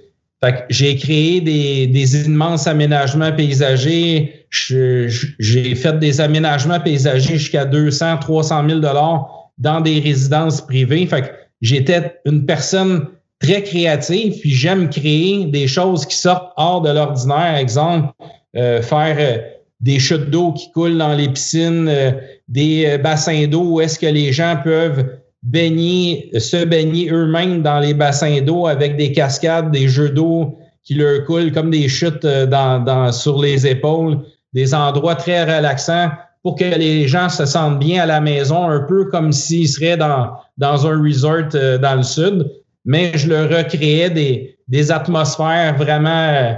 J'ai 0.70 0.96
créé 0.96 1.40
des, 1.40 1.86
des, 1.86 2.26
immenses 2.26 2.66
aménagements 2.66 3.32
paysagers. 3.32 4.46
J'ai 4.50 5.74
fait 5.74 5.98
des 5.98 6.20
aménagements 6.20 6.80
paysagers 6.80 7.38
jusqu'à 7.38 7.64
200, 7.64 8.18
300 8.18 8.68
000 8.68 8.80
dollars 8.80 9.52
dans 9.58 9.80
des 9.80 10.00
résidences 10.00 10.60
privées. 10.60 11.06
Fait 11.06 11.22
que 11.22 11.28
j'étais 11.60 12.16
une 12.24 12.44
personne 12.44 13.06
très 13.38 13.62
créative, 13.62 14.38
puis 14.40 14.50
j'aime 14.50 14.88
créer 14.90 15.46
des 15.46 15.68
choses 15.68 16.06
qui 16.06 16.16
sortent 16.16 16.52
hors 16.56 16.80
de 16.80 16.90
l'ordinaire. 16.90 17.56
Exemple, 17.56 18.12
euh, 18.56 18.82
faire 18.82 19.16
euh, 19.18 19.38
des 19.80 19.98
chutes 20.00 20.30
d'eau 20.30 20.52
qui 20.52 20.70
coulent 20.72 20.98
dans 20.98 21.14
les 21.14 21.28
piscines, 21.28 21.88
euh, 21.88 22.12
des 22.48 22.98
bassins 22.98 23.46
d'eau 23.46 23.62
où 23.62 23.80
est-ce 23.80 23.98
que 23.98 24.06
les 24.06 24.32
gens 24.32 24.58
peuvent 24.62 25.21
baigner, 25.42 26.30
se 26.38 26.64
baigner 26.64 27.10
eux-mêmes 27.10 27.62
dans 27.62 27.80
les 27.80 27.94
bassins 27.94 28.40
d'eau 28.40 28.66
avec 28.66 28.96
des 28.96 29.12
cascades, 29.12 29.70
des 29.70 29.88
jeux 29.88 30.10
d'eau 30.10 30.58
qui 30.84 30.94
leur 30.94 31.24
coulent 31.24 31.52
comme 31.52 31.70
des 31.70 31.88
chutes 31.88 32.24
euh, 32.24 32.46
dans, 32.46 33.12
sur 33.12 33.40
les 33.40 33.66
épaules, 33.66 34.18
des 34.52 34.74
endroits 34.74 35.14
très 35.14 35.42
relaxants 35.44 36.10
pour 36.42 36.56
que 36.56 36.64
les 36.64 37.06
gens 37.06 37.28
se 37.28 37.46
sentent 37.46 37.78
bien 37.78 38.02
à 38.02 38.06
la 38.06 38.20
maison, 38.20 38.68
un 38.68 38.80
peu 38.80 39.04
comme 39.06 39.32
s'ils 39.32 39.68
seraient 39.68 39.96
dans, 39.96 40.32
dans 40.58 40.86
un 40.86 41.00
resort 41.00 41.48
euh, 41.54 41.78
dans 41.78 41.96
le 41.96 42.02
sud. 42.02 42.50
Mais 42.84 43.12
je 43.14 43.28
leur 43.28 43.48
recréais 43.48 44.10
des, 44.10 44.56
des 44.66 44.90
atmosphères 44.90 45.76
vraiment 45.76 46.56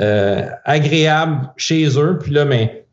euh, 0.00 0.48
agréables 0.64 1.50
chez 1.56 1.98
eux. 1.98 2.18
Puis 2.22 2.32
là, 2.32 2.44
mais 2.44 2.85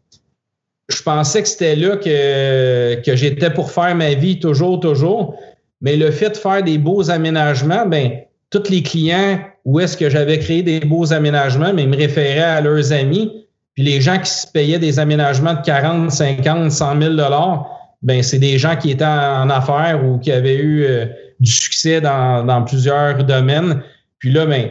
je 0.89 1.01
pensais 1.01 1.41
que 1.41 1.47
c'était 1.47 1.75
là 1.75 1.97
que, 1.97 3.01
que 3.01 3.15
j'étais 3.15 3.49
pour 3.49 3.71
faire 3.71 3.95
ma 3.95 4.13
vie 4.13 4.39
toujours, 4.39 4.79
toujours. 4.79 5.39
Mais 5.81 5.95
le 5.95 6.11
fait 6.11 6.29
de 6.29 6.37
faire 6.37 6.63
des 6.63 6.77
beaux 6.77 7.09
aménagements, 7.09 7.85
ben, 7.85 8.11
tous 8.49 8.69
les 8.69 8.83
clients 8.83 9.39
où 9.65 9.79
est-ce 9.79 9.95
que 9.95 10.09
j'avais 10.09 10.39
créé 10.39 10.61
des 10.61 10.81
beaux 10.81 11.13
aménagements, 11.13 11.73
mais 11.73 11.83
ils 11.83 11.89
me 11.89 11.97
référaient 11.97 12.39
à 12.39 12.61
leurs 12.61 12.91
amis. 12.91 13.31
Puis 13.75 13.83
les 13.83 14.01
gens 14.01 14.19
qui 14.19 14.29
se 14.29 14.45
payaient 14.45 14.79
des 14.79 14.99
aménagements 14.99 15.53
de 15.53 15.61
40, 15.61 16.11
50, 16.11 16.71
100 16.71 17.01
000 17.01 17.13
dollars, 17.15 17.69
ben 18.01 18.21
c'est 18.21 18.39
des 18.39 18.57
gens 18.57 18.75
qui 18.75 18.91
étaient 18.91 19.05
en 19.05 19.49
affaires 19.49 20.01
ou 20.05 20.19
qui 20.19 20.31
avaient 20.31 20.57
eu 20.57 20.83
euh, 20.83 21.05
du 21.39 21.49
succès 21.49 22.01
dans, 22.01 22.43
dans, 22.45 22.61
plusieurs 22.63 23.23
domaines. 23.23 23.81
Puis 24.19 24.31
là, 24.31 24.45
ben, 24.45 24.69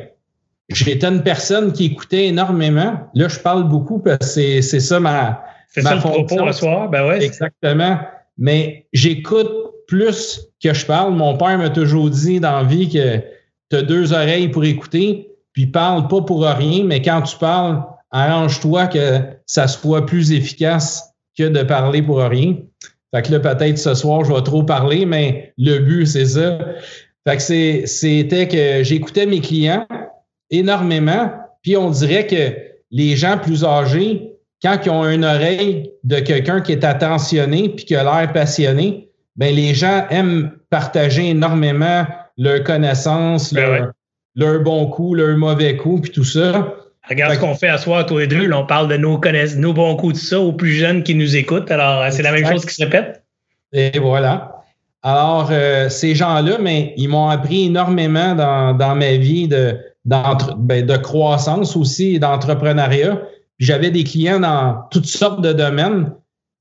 j'étais 0.68 1.07
une 1.07 1.22
personne 1.22 1.72
qui 1.72 1.87
écoutait 1.87 2.27
énormément. 2.27 3.01
Là, 3.14 3.29
je 3.29 3.38
parle 3.38 3.68
beaucoup 3.68 3.98
parce 3.98 4.35
que 4.35 4.61
c'est 4.61 4.81
ça 4.81 5.01
ma, 5.01 5.42
c'est 5.73 5.83
ça 5.83 5.95
le 5.95 6.01
propos 6.01 6.53
soir, 6.53 6.89
ben 6.89 7.07
ouais. 7.09 7.25
Exactement. 7.25 7.99
Mais 8.39 8.87
j'écoute 8.93 9.51
plus 9.87 10.49
que 10.63 10.73
je 10.73 10.87
parle. 10.87 11.15
Mon 11.15 11.37
père 11.37 11.59
m'a 11.59 11.71
toujours 11.71 12.11
dit 12.11 12.41
dans 12.41 12.59
la 12.59 12.65
vie 12.65 12.89
que 12.89 13.19
tu 13.71 13.77
as 13.77 13.83
deux 13.83 14.13
oreilles 14.13 14.49
pour 14.49 14.65
écouter, 14.65 15.31
puis 15.53 15.67
parle 15.67 16.09
pas 16.09 16.21
pour 16.23 16.45
rien, 16.45 16.85
mais 16.85 17.03
quand 17.03 17.23
tu 17.23 17.37
parles, 17.37 17.83
arrange-toi 18.11 18.87
que 18.87 19.21
ça 19.47 19.69
soit 19.69 20.07
plus 20.07 20.33
efficace 20.33 21.15
que 21.37 21.45
de 21.45 21.63
parler 21.63 22.03
pour 22.03 22.19
rien. 22.19 22.57
Fait 23.15 23.23
que 23.23 23.33
là, 23.33 23.41
peut-être 23.41 23.79
ce 23.79 23.95
soir, 23.95 24.25
je 24.25 24.33
vais 24.33 24.43
trop 24.43 24.63
parler, 24.63 25.05
mais 25.07 25.53
le 25.59 25.79
but, 25.79 26.07
c'est 26.07 26.27
ça. 26.27 26.59
Fait 27.27 27.37
que 27.37 27.87
c'était 27.87 28.49
que 28.49 28.83
j'écoutais 28.83 29.27
mes 29.27 29.41
clients 29.41 29.87
énormément, 30.51 31.31
puis 31.63 31.77
on 31.77 31.91
dirait 31.91 32.27
que 32.27 32.57
les 32.91 33.17
gens 33.17 33.39
plus 33.39 33.65
âgés, 33.65 34.32
quand 34.62 34.79
ils 34.85 34.90
ont 34.90 35.09
une 35.09 35.25
oreille 35.25 35.90
de 36.05 36.20
quelqu'un 36.20 36.61
qui 36.61 36.72
est 36.72 36.85
attentionné 36.85 37.70
puis 37.70 37.85
qui 37.85 37.96
a 37.96 38.05
l'air 38.05 38.33
passionné, 38.33 39.09
ben 39.37 39.55
les 39.55 39.75
gens 39.75 40.07
aiment 40.11 40.53
partager 40.70 41.31
énormément 41.31 42.07
leurs 42.38 42.62
connaissances, 42.62 43.53
ben 43.53 43.92
leur, 44.37 44.61
bons 44.61 44.87
coups, 44.87 45.18
leurs 45.18 45.37
mauvais 45.37 45.77
coups, 45.77 46.03
puis 46.03 46.11
tout 46.12 46.25
ça. 46.25 46.75
Regarde 47.09 47.35
ce 47.35 47.40
qu'on 47.40 47.55
fait 47.55 47.68
à 47.68 47.79
soir, 47.79 48.07
tous 48.07 48.18
les 48.18 48.29
deux. 48.29 48.46
Là, 48.46 48.61
on 48.61 48.66
parle 48.66 48.88
de 48.88 48.96
nos, 48.96 49.20
nos 49.57 49.72
bons 49.72 49.96
coups, 49.96 50.20
tout 50.20 50.27
ça, 50.27 50.40
aux 50.40 50.53
plus 50.53 50.72
jeunes 50.72 51.03
qui 51.03 51.14
nous 51.14 51.37
écoutent. 51.37 51.70
Alors, 51.70 52.11
c'est 52.12 52.22
la 52.22 52.31
même 52.31 52.46
chose 52.46 52.64
qui 52.64 52.75
se 52.75 52.85
répète. 52.85 53.25
Et 53.72 53.98
voilà. 53.98 54.62
Alors, 55.03 55.48
euh, 55.51 55.88
ces 55.88 56.14
gens-là, 56.14 56.59
mais 56.61 56.94
ils 56.96 57.09
m'ont 57.09 57.29
appris 57.29 57.66
énormément 57.66 58.37
dans, 58.37 58.72
dans 58.75 58.94
ma 58.94 59.16
vie 59.16 59.48
de, 59.48 59.77
ben, 60.05 60.87
de 60.87 60.96
croissance 60.96 61.77
aussi 61.77 62.14
et 62.14 62.18
d'entrepreneuriat 62.20 63.20
j'avais 63.62 63.92
des 63.92 64.03
clients 64.03 64.40
dans 64.40 64.83
toutes 64.90 65.07
sortes 65.07 65.40
de 65.40 65.53
domaines. 65.53 66.12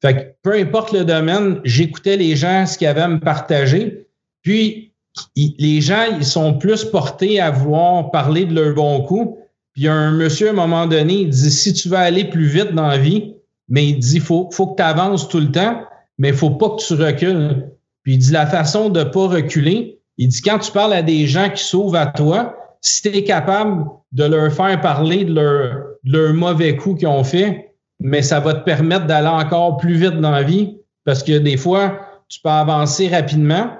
Fait 0.03 0.15
que 0.15 0.21
peu 0.43 0.53
importe 0.53 0.93
le 0.93 1.03
domaine, 1.03 1.59
j'écoutais 1.63 2.15
les 2.15 2.35
gens, 2.35 2.67
ce 2.67 2.77
qu'ils 2.77 2.87
avaient 2.87 3.01
à 3.01 3.07
me 3.07 3.19
partager. 3.19 4.07
Puis, 4.43 4.93
les 5.35 5.81
gens, 5.81 6.05
ils 6.15 6.25
sont 6.25 6.59
plus 6.59 6.85
portés 6.85 7.41
à 7.41 7.49
vouloir 7.49 8.11
parler 8.11 8.45
de 8.45 8.53
leur 8.53 8.75
bon 8.75 9.01
coup. 9.01 9.39
Puis, 9.73 9.83
il 9.83 9.85
y 9.85 9.87
a 9.87 9.93
un 9.93 10.11
monsieur, 10.11 10.49
à 10.49 10.51
un 10.51 10.53
moment 10.53 10.85
donné, 10.85 11.21
il 11.21 11.29
dit, 11.29 11.49
si 11.49 11.73
tu 11.73 11.89
veux 11.89 11.97
aller 11.97 12.25
plus 12.25 12.45
vite 12.45 12.73
dans 12.73 12.87
la 12.87 12.99
vie, 12.99 13.33
mais 13.67 13.87
il 13.87 13.97
dit, 13.97 14.19
faut, 14.19 14.49
faut 14.51 14.67
que 14.67 14.75
tu 14.75 14.83
avances 14.83 15.27
tout 15.27 15.39
le 15.39 15.51
temps, 15.51 15.81
mais 16.19 16.29
il 16.29 16.35
faut 16.35 16.51
pas 16.51 16.69
que 16.69 16.85
tu 16.85 16.93
recules. 16.93 17.67
Puis, 18.03 18.13
il 18.13 18.17
dit, 18.19 18.31
la 18.31 18.45
façon 18.45 18.89
de 18.89 19.03
pas 19.03 19.27
reculer, 19.27 19.99
il 20.19 20.27
dit, 20.27 20.41
quand 20.43 20.59
tu 20.59 20.71
parles 20.71 20.93
à 20.93 21.01
des 21.01 21.25
gens 21.25 21.49
qui 21.49 21.63
s'ouvrent 21.63 21.97
à 21.97 22.05
toi, 22.05 22.55
si 22.81 23.01
tu 23.01 23.09
es 23.09 23.23
capable 23.23 23.85
de 24.11 24.23
leur 24.25 24.53
faire 24.53 24.79
parler 24.81 25.25
de 25.25 25.33
leur, 25.33 25.90
leur 26.03 26.33
mauvais 26.33 26.75
coup 26.75 26.95
qu'ils 26.95 27.07
ont 27.07 27.23
fait, 27.23 27.73
mais 27.99 28.21
ça 28.21 28.39
va 28.39 28.53
te 28.53 28.63
permettre 28.63 29.05
d'aller 29.05 29.27
encore 29.27 29.77
plus 29.77 29.95
vite 29.95 30.19
dans 30.19 30.31
la 30.31 30.43
vie 30.43 30.77
parce 31.05 31.23
que 31.23 31.37
des 31.37 31.57
fois, 31.57 31.99
tu 32.29 32.39
peux 32.41 32.49
avancer 32.49 33.07
rapidement. 33.07 33.71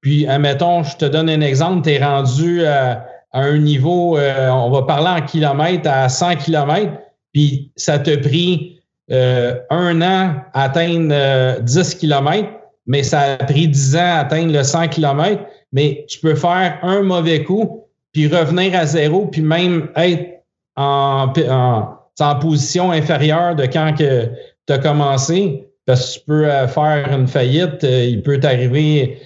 Puis, 0.00 0.26
admettons, 0.26 0.82
je 0.82 0.96
te 0.96 1.04
donne 1.04 1.30
un 1.30 1.40
exemple, 1.40 1.82
tu 1.82 1.90
es 1.90 2.04
rendu 2.04 2.64
à, 2.66 3.06
un 3.32 3.58
niveau, 3.58 4.16
euh, 4.16 4.48
on 4.50 4.70
va 4.70 4.82
parler 4.82 5.22
en 5.22 5.26
kilomètres, 5.26 5.90
à 5.90 6.08
100 6.08 6.36
kilomètres, 6.36 6.92
puis 7.32 7.72
ça 7.74 7.98
te 7.98 8.14
pris 8.14 8.80
euh, 9.10 9.56
un 9.70 10.00
an 10.02 10.36
à 10.52 10.64
atteindre 10.64 11.60
10 11.60 11.78
euh, 11.78 11.98
kilomètres, 11.98 12.50
mais 12.86 13.02
ça 13.02 13.20
a 13.32 13.36
pris 13.38 13.66
10 13.66 13.96
ans 13.96 14.00
à 14.00 14.18
atteindre 14.20 14.52
le 14.52 14.62
100 14.62 14.88
kilomètres. 14.88 15.42
Mais 15.72 16.04
tu 16.08 16.20
peux 16.20 16.36
faire 16.36 16.78
un 16.82 17.02
mauvais 17.02 17.42
coup, 17.42 17.86
puis 18.12 18.28
revenir 18.28 18.78
à 18.78 18.86
zéro, 18.86 19.26
puis 19.26 19.42
même 19.42 19.88
être 19.96 20.33
en, 20.76 21.32
en, 21.48 22.38
position 22.40 22.90
inférieure 22.90 23.54
de 23.54 23.64
quand 23.64 23.94
que 23.96 24.28
tu 24.66 24.72
as 24.72 24.78
commencé, 24.78 25.68
parce 25.86 26.14
que 26.14 26.18
tu 26.18 26.24
peux 26.26 26.46
euh, 26.46 26.66
faire 26.66 27.12
une 27.12 27.26
faillite, 27.26 27.84
euh, 27.84 28.04
il 28.04 28.22
peut 28.22 28.38
t'arriver 28.40 29.18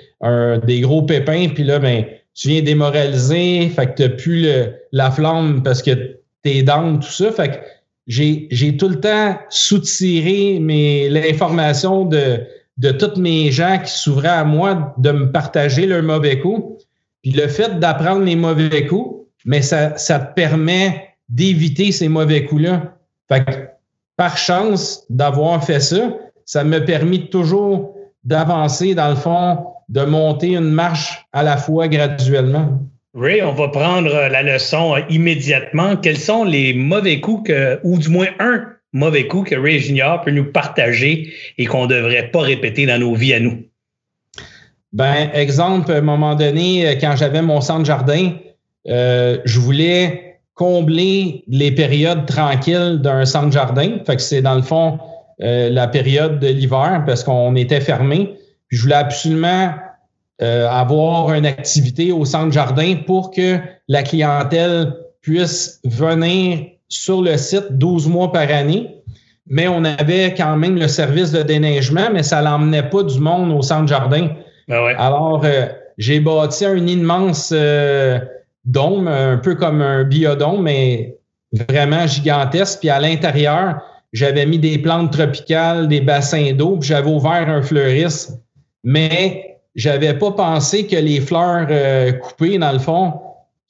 des 0.67 0.81
gros 0.81 1.03
pépins, 1.03 1.47
puis 1.55 1.63
là, 1.63 1.79
ben, 1.79 2.05
tu 2.35 2.49
viens 2.49 2.63
démoraliser, 2.63 3.69
fait 3.69 3.87
que 3.87 3.95
tu 3.95 4.03
n'as 4.03 4.09
plus 4.11 4.43
le, 4.43 4.75
la 4.93 5.11
flamme 5.11 5.63
parce 5.63 5.83
que 5.83 6.19
t'es 6.43 6.63
dans 6.63 6.99
tout 6.99 7.11
ça. 7.11 7.33
Fait 7.33 7.49
que 7.49 7.57
j'ai, 8.07 8.47
j'ai 8.51 8.77
tout 8.77 8.89
le 8.89 9.01
temps 9.01 9.37
soutiré 9.49 10.59
l'information 11.11 12.05
de, 12.05 12.41
de 12.79 12.91
tous 12.93 13.21
mes 13.21 13.51
gens 13.51 13.79
qui 13.85 13.91
s'ouvraient 13.91 14.29
à 14.29 14.45
moi 14.45 14.95
de 14.99 15.11
me 15.11 15.33
partager 15.33 15.87
leurs 15.87 16.03
mauvais 16.03 16.39
coups. 16.39 16.85
Puis 17.23 17.33
le 17.33 17.49
fait 17.49 17.81
d'apprendre 17.81 18.25
les 18.25 18.37
mauvais 18.37 18.87
coups, 18.87 19.27
mais 19.45 19.61
ça, 19.61 19.97
ça 19.97 20.21
te 20.21 20.35
permet 20.35 21.08
d'éviter 21.29 21.93
ces 21.93 22.09
mauvais 22.09 22.45
coups-là. 22.45 22.95
Fait 23.29 23.45
que, 23.45 23.51
par 24.17 24.37
chance 24.37 25.05
d'avoir 25.11 25.65
fait 25.65 25.81
ça, 25.81 26.17
ça 26.45 26.65
m'a 26.65 26.81
permis 26.81 27.29
toujours 27.29 27.95
d'avancer, 28.25 28.95
dans 28.95 29.11
le 29.11 29.17
fond, 29.17 29.59
de 29.89 30.03
monter 30.03 30.49
une 30.49 30.71
marche 30.71 31.27
à 31.33 31.43
la 31.43 31.57
fois 31.57 31.89
graduellement. 31.89 32.81
Ray, 33.15 33.43
on 33.43 33.53
va 33.53 33.69
prendre 33.69 34.11
la 34.11 34.43
leçon 34.43 34.97
immédiatement. 35.09 35.97
Quels 35.97 36.19
sont 36.19 36.45
les 36.45 36.75
mauvais 36.75 37.21
coups 37.21 37.49
que, 37.49 37.81
ou 37.83 37.99
du 37.99 38.09
moins 38.09 38.29
un 38.39 38.67
mauvais 38.93 39.27
coup 39.27 39.43
que 39.43 39.55
Ray 39.55 39.79
Junior 39.79 40.21
peut 40.23 40.31
nous 40.31 40.53
partager 40.53 41.33
et 41.57 41.67
qu'on 41.67 41.87
ne 41.87 41.95
devrait 41.95 42.31
pas 42.31 42.41
répéter 42.41 42.87
dans 42.87 42.99
nos 42.99 43.15
vies 43.15 43.35
à 43.35 43.41
nous? 43.41 43.63
Ben, 44.93 45.31
exemple, 45.35 45.93
à 45.93 45.97
un 45.97 46.01
moment 46.01 46.35
donné, 46.35 46.97
quand 47.01 47.15
j'avais 47.17 47.43
mon 47.43 47.61
centre 47.61 47.85
jardin, 47.85 48.33
je 48.87 49.59
voulais 49.59 50.28
combler 50.59 51.45
les 51.49 51.71
périodes 51.73 52.27
tranquilles 52.27 52.99
d'un 53.01 53.25
centre 53.25 53.53
jardin. 53.53 53.99
Fait 54.05 54.17
que 54.17 54.23
c'est 54.23 54.43
dans 54.43 54.57
le 54.57 54.63
fond 54.63 54.99
la 55.41 55.87
période 55.87 56.41
de 56.41 56.49
l'hiver 56.49 57.05
parce 57.07 57.23
qu'on 57.23 57.55
était 57.55 57.81
fermé. 57.81 58.35
je 58.71 58.83
voulais 58.83 58.97
absolument 58.97 59.73
avoir 60.41 61.33
une 61.33 61.47
activité 61.47 62.11
au 62.11 62.25
centre 62.25 62.53
jardin 62.53 62.97
pour 63.07 63.31
que 63.31 63.59
la 63.87 64.03
clientèle 64.03 64.95
puisse 65.21 65.81
venir 65.85 66.67
sur 66.89 67.23
le 67.23 67.37
site 67.37 67.67
12 67.71 68.09
mois 68.09 68.33
par 68.33 68.51
année 68.51 68.99
mais 69.49 69.69
on 69.69 69.85
avait 69.85 70.35
quand 70.35 70.57
même 70.57 70.77
le 70.77 70.89
service 70.89 71.33
de 71.33 71.43
déneigement, 71.43 72.09
mais 72.13 72.23
ça 72.23 72.43
n'emmenait 72.43 72.89
pas 72.89 73.03
du 73.03 73.19
monde 73.19 73.53
au 73.53 73.63
centre 73.63 73.89
jardin. 73.89 74.29
Ben 74.69 74.85
ouais. 74.85 74.95
Alors, 74.99 75.43
euh, 75.45 75.67
j'ai 75.97 76.21
bâti 76.21 76.65
un 76.67 76.87
immense 76.87 77.53
euh, 77.55 78.19
dôme, 78.69 79.09
un 79.09 79.37
peu 79.39 79.55
comme 79.55 79.83
un 79.83 80.05
biodôme, 80.05 80.63
mais 80.63 81.19
vraiment 81.53 82.07
gigantesque. 82.07 82.81
Puis 82.81 82.91
à 82.91 83.01
l'intérieur, 83.01 83.81
j'avais 84.13 84.47
mis 84.47 84.59
des 84.59 84.79
plantes 84.79 85.13
tropicales, 85.13 85.89
des 85.89 86.01
bassins 86.01 86.53
d'eau, 86.53 86.77
puis 86.77 86.89
j'avais 86.89 87.11
ouvert 87.11 87.49
un 87.49 87.63
fleuriste. 87.63 88.41
Mais 88.85 89.59
j'avais 89.75 90.15
pas 90.15 90.31
pensé 90.31 90.87
que 90.87 90.97
les 90.97 91.21
fleurs 91.21 91.67
euh, 91.71 92.13
coupées, 92.13 92.59
dans 92.59 92.73
le 92.73 92.79
fond, 92.79 93.15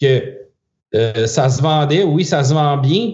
que 0.00 0.34
ça 1.26 1.48
se 1.48 1.60
vendait. 1.60 2.02
Oui, 2.02 2.24
ça 2.24 2.44
se 2.44 2.54
vend 2.54 2.76
bien, 2.78 3.12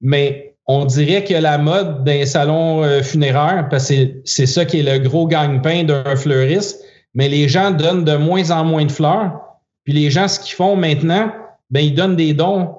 mais 0.00 0.46
on 0.66 0.84
dirait 0.84 1.24
que 1.24 1.34
la 1.34 1.58
mode 1.58 2.04
d'un 2.04 2.26
salon 2.26 2.82
euh, 2.82 3.02
funéraire, 3.02 3.68
parce 3.70 3.88
que 3.88 4.20
c'est 4.24 4.46
ça 4.46 4.64
qui 4.64 4.80
est 4.80 4.82
le 4.82 4.98
gros 4.98 5.26
gagne-pain 5.26 5.84
d'un 5.84 6.16
fleuriste, 6.16 6.82
mais 7.14 7.28
les 7.28 7.48
gens 7.48 7.70
donnent 7.70 8.04
de 8.04 8.16
moins 8.16 8.50
en 8.50 8.64
moins 8.64 8.84
de 8.84 8.92
fleurs. 8.92 9.40
Puis 9.86 9.94
les 9.94 10.10
gens, 10.10 10.28
ce 10.28 10.38
qu'ils 10.38 10.54
font 10.54 10.76
maintenant, 10.76 11.32
ben 11.70 11.80
ils 11.80 11.94
donnent 11.94 12.16
des 12.16 12.34
dons 12.34 12.74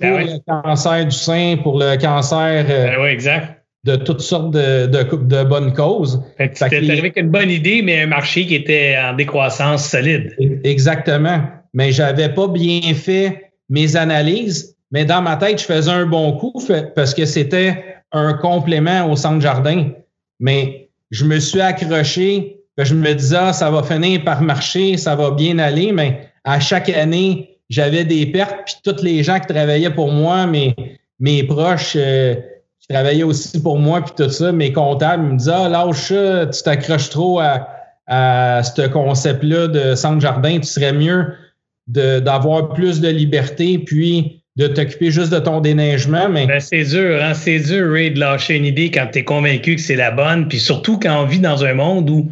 ben 0.00 0.24
pour 0.24 0.32
le 0.32 0.38
cancer 0.46 1.04
du 1.04 1.16
sein, 1.16 1.56
pour 1.62 1.78
le 1.78 1.96
cancer 1.96 2.64
euh, 2.70 2.96
ben 2.96 3.04
exact. 3.04 3.62
de 3.84 3.96
toutes 3.96 4.22
sortes 4.22 4.52
de, 4.52 4.86
de, 4.86 5.44
bonnes 5.44 5.74
causes. 5.74 6.24
Tu 6.38 6.64
arrivé 6.64 6.98
avec 6.98 7.18
une 7.18 7.28
bonne 7.28 7.50
idée, 7.50 7.82
mais 7.82 8.00
un 8.00 8.06
marché 8.06 8.46
qui 8.46 8.54
était 8.54 8.96
en 8.98 9.14
décroissance 9.14 9.84
solide. 9.86 10.34
Exactement. 10.64 11.42
Mais 11.74 11.92
j'avais 11.92 12.30
pas 12.30 12.48
bien 12.48 12.94
fait 12.94 13.52
mes 13.68 13.96
analyses 13.96 14.72
mais 14.92 15.06
dans 15.06 15.22
ma 15.22 15.36
tête, 15.36 15.58
je 15.58 15.64
faisais 15.64 15.90
un 15.90 16.06
bon 16.06 16.32
coup 16.32 16.62
parce 16.94 17.14
que 17.14 17.24
c'était 17.24 17.96
un 18.12 18.34
complément 18.34 19.10
au 19.10 19.16
centre 19.16 19.40
jardin. 19.40 19.90
Mais 20.38 20.90
je 21.10 21.24
me 21.24 21.40
suis 21.40 21.62
accroché, 21.62 22.58
je 22.76 22.94
me 22.94 23.14
disais, 23.14 23.38
ah, 23.40 23.52
ça 23.54 23.70
va 23.70 23.82
finir 23.82 24.22
par 24.22 24.42
marcher, 24.42 24.98
ça 24.98 25.16
va 25.16 25.30
bien 25.30 25.58
aller, 25.58 25.92
mais 25.92 26.28
à 26.44 26.60
chaque 26.60 26.88
année, 26.88 27.58
j'avais 27.68 28.04
des 28.04 28.26
pertes, 28.26 28.56
puis 28.66 28.74
tous 28.84 29.02
les 29.02 29.22
gens 29.22 29.38
qui 29.40 29.46
travaillaient 29.46 29.94
pour 29.94 30.10
moi, 30.10 30.46
mes, 30.46 30.74
mes 31.20 31.42
proches 31.42 31.94
euh, 31.96 32.34
qui 32.80 32.88
travaillaient 32.88 33.22
aussi 33.22 33.62
pour 33.62 33.78
moi, 33.78 34.02
puis 34.02 34.12
tout 34.16 34.30
ça, 34.30 34.52
mes 34.52 34.72
comptables 34.72 35.22
me 35.22 35.36
disaient, 35.36 35.52
ah, 35.54 35.68
lâche 35.68 36.08
ça, 36.08 36.46
tu 36.46 36.62
t'accroches 36.62 37.10
trop 37.10 37.40
à, 37.40 37.68
à 38.06 38.62
ce 38.62 38.86
concept-là 38.88 39.68
de 39.68 39.94
centre 39.94 40.20
jardin, 40.20 40.58
tu 40.58 40.66
serais 40.66 40.92
mieux 40.92 41.34
d'avoir 41.86 42.72
plus 42.74 43.00
de 43.00 43.08
liberté, 43.08 43.78
puis 43.78 44.41
de 44.56 44.66
t'occuper 44.66 45.10
juste 45.10 45.32
de 45.32 45.38
ton 45.38 45.60
déneigement. 45.60 46.28
Mais 46.28 46.46
ben, 46.46 46.60
c'est 46.60 46.84
dur, 46.84 47.22
hein? 47.22 47.32
c'est 47.32 47.58
dur, 47.58 47.90
Ray, 47.90 48.10
de 48.10 48.20
lâcher 48.20 48.54
une 48.54 48.66
idée 48.66 48.90
quand 48.90 49.06
tu 49.10 49.20
es 49.20 49.24
convaincu 49.24 49.76
que 49.76 49.80
c'est 49.80 49.96
la 49.96 50.10
bonne. 50.10 50.46
Puis 50.46 50.58
surtout 50.58 50.98
quand 50.98 51.22
on 51.22 51.24
vit 51.24 51.38
dans 51.38 51.64
un 51.64 51.72
monde 51.72 52.10
où 52.10 52.30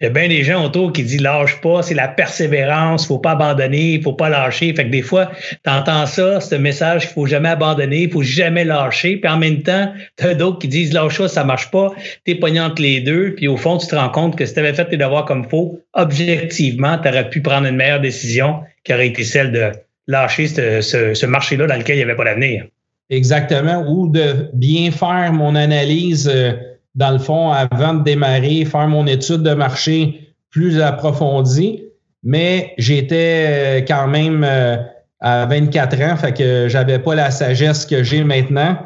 il 0.00 0.04
y 0.04 0.06
a 0.06 0.10
bien 0.10 0.26
des 0.26 0.42
gens 0.42 0.64
autour 0.64 0.92
qui 0.92 1.04
disent 1.04 1.20
lâche 1.20 1.60
pas, 1.60 1.82
c'est 1.82 1.94
la 1.94 2.08
persévérance, 2.08 3.06
faut 3.06 3.20
pas 3.20 3.32
abandonner, 3.32 4.00
faut 4.02 4.14
pas 4.14 4.28
lâcher. 4.28 4.74
Fait 4.74 4.84
que 4.86 4.90
des 4.90 5.02
fois, 5.02 5.30
tu 5.64 5.70
entends 5.70 6.06
ça, 6.06 6.40
ce 6.40 6.56
message 6.56 7.02
qu'il 7.02 7.14
faut 7.14 7.26
jamais 7.26 7.50
abandonner, 7.50 8.02
il 8.02 8.10
faut 8.10 8.22
jamais 8.22 8.64
lâcher. 8.64 9.18
Puis 9.18 9.30
en 9.30 9.38
même 9.38 9.62
temps, 9.62 9.92
tu 10.18 10.24
as 10.24 10.34
d'autres 10.34 10.58
qui 10.58 10.68
disent 10.68 10.92
lâche 10.92 11.18
pas, 11.18 11.28
ça 11.28 11.44
marche 11.44 11.70
pas, 11.70 11.92
t'es 12.24 12.34
pognant 12.34 12.66
entre 12.66 12.82
les 12.82 13.00
deux. 13.00 13.36
Puis 13.36 13.46
au 13.46 13.56
fond, 13.56 13.78
tu 13.78 13.86
te 13.86 13.94
rends 13.94 14.08
compte 14.08 14.36
que 14.36 14.44
si 14.44 14.54
tu 14.54 14.58
avais 14.58 14.74
fait 14.74 14.86
tes 14.86 14.96
devoirs 14.96 15.24
comme 15.24 15.48
faut, 15.48 15.80
objectivement, 15.92 16.98
tu 16.98 17.08
aurais 17.08 17.30
pu 17.30 17.40
prendre 17.42 17.68
une 17.68 17.76
meilleure 17.76 18.00
décision 18.00 18.60
qui 18.82 18.92
aurait 18.92 19.06
été 19.06 19.22
celle 19.22 19.52
de 19.52 19.70
lâcher 20.10 20.48
ce, 20.48 21.26
marché-là 21.26 21.66
dans 21.66 21.76
lequel 21.76 21.96
il 21.96 21.98
n'y 21.98 22.04
avait 22.04 22.16
pas 22.16 22.24
d'avenir. 22.24 22.64
Exactement, 23.08 23.84
ou 23.88 24.08
de 24.08 24.50
bien 24.52 24.90
faire 24.90 25.32
mon 25.32 25.54
analyse, 25.54 26.30
euh, 26.32 26.52
dans 26.94 27.10
le 27.10 27.18
fond, 27.18 27.50
avant 27.50 27.94
de 27.94 28.04
démarrer, 28.04 28.64
faire 28.64 28.88
mon 28.88 29.06
étude 29.06 29.42
de 29.42 29.54
marché 29.54 30.20
plus 30.50 30.80
approfondie. 30.80 31.84
Mais 32.22 32.72
j'étais 32.78 33.46
euh, 33.48 33.80
quand 33.86 34.06
même 34.06 34.44
euh, 34.44 34.76
à 35.20 35.46
24 35.46 36.00
ans, 36.02 36.16
fait 36.16 36.32
que 36.32 36.68
j'avais 36.68 36.98
pas 36.98 37.14
la 37.14 37.30
sagesse 37.30 37.84
que 37.86 38.02
j'ai 38.02 38.22
maintenant. 38.22 38.76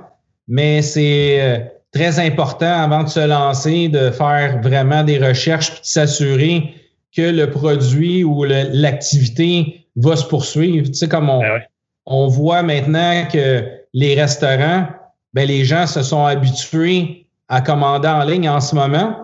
Mais 0.48 0.82
c'est 0.82 1.70
très 1.92 2.18
important 2.18 2.82
avant 2.82 3.04
de 3.04 3.08
se 3.08 3.26
lancer 3.26 3.88
de 3.88 4.10
faire 4.10 4.60
vraiment 4.60 5.04
des 5.04 5.18
recherches 5.18 5.70
et 5.70 5.80
de 5.80 5.86
s'assurer 5.86 6.74
que 7.16 7.22
le 7.22 7.48
produit 7.48 8.24
ou 8.24 8.44
l'activité 8.44 9.83
va 9.96 10.16
se 10.16 10.24
poursuivre. 10.24 10.86
Tu 10.86 10.94
sais, 10.94 11.08
comme 11.08 11.30
on, 11.30 11.40
ben 11.40 11.60
on 12.06 12.26
voit 12.26 12.62
maintenant 12.62 13.26
que 13.32 13.64
les 13.92 14.14
restaurants, 14.14 14.86
ben, 15.32 15.48
les 15.48 15.64
gens 15.64 15.86
se 15.86 16.02
sont 16.02 16.24
habitués 16.24 17.26
à 17.48 17.60
commander 17.60 18.08
en 18.08 18.24
ligne 18.24 18.48
en 18.48 18.60
ce 18.60 18.74
moment, 18.74 19.16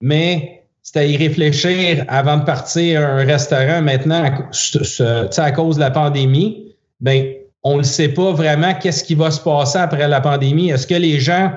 mais 0.00 0.64
c'est 0.82 0.98
à 0.98 1.04
y 1.04 1.16
réfléchir 1.16 2.04
avant 2.08 2.38
de 2.38 2.44
partir 2.44 3.00
à 3.00 3.04
un 3.04 3.24
restaurant 3.24 3.82
maintenant, 3.82 4.24
à, 4.24 5.42
à 5.42 5.52
cause 5.52 5.76
de 5.76 5.80
la 5.80 5.90
pandémie. 5.90 6.74
Ben, 7.00 7.34
on 7.62 7.78
ne 7.78 7.82
sait 7.82 8.08
pas 8.08 8.32
vraiment 8.32 8.74
qu'est-ce 8.74 9.04
qui 9.04 9.14
va 9.14 9.30
se 9.30 9.40
passer 9.40 9.78
après 9.78 10.08
la 10.08 10.20
pandémie. 10.20 10.70
Est-ce 10.70 10.86
que 10.86 10.94
les 10.94 11.20
gens 11.20 11.52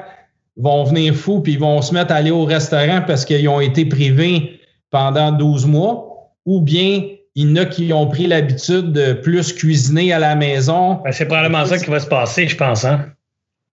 vont 0.57 0.83
venir 0.83 1.13
fous 1.15 1.41
puis 1.41 1.57
vont 1.57 1.81
se 1.81 1.93
mettre 1.93 2.13
à 2.13 2.17
aller 2.17 2.31
au 2.31 2.45
restaurant 2.45 3.01
parce 3.05 3.25
qu'ils 3.25 3.49
ont 3.49 3.59
été 3.59 3.85
privés 3.85 4.59
pendant 4.91 5.31
12 5.31 5.65
mois 5.65 6.31
ou 6.45 6.61
bien 6.61 7.01
il 7.35 7.49
y 7.49 7.51
en 7.51 7.55
a 7.57 7.65
qui 7.65 7.91
ont 7.91 8.07
pris 8.07 8.27
l'habitude 8.27 8.93
de 8.93 9.13
plus 9.13 9.53
cuisiner 9.53 10.13
à 10.13 10.19
la 10.19 10.35
maison. 10.35 11.01
Ben, 11.03 11.11
c'est 11.11 11.25
probablement 11.25 11.65
ça 11.65 11.77
qui 11.77 11.89
va 11.89 11.99
se 11.99 12.07
passer, 12.07 12.47
je 12.47 12.55
pense. 12.55 12.85
Hein? 12.85 13.07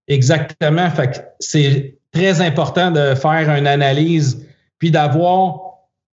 Exactement. 0.09 0.91
Fait 0.91 1.25
c'est 1.39 1.95
très 2.13 2.41
important 2.41 2.91
de 2.91 3.15
faire 3.15 3.49
une 3.57 3.67
analyse 3.67 4.45
puis 4.79 4.91
d'avoir 4.91 5.61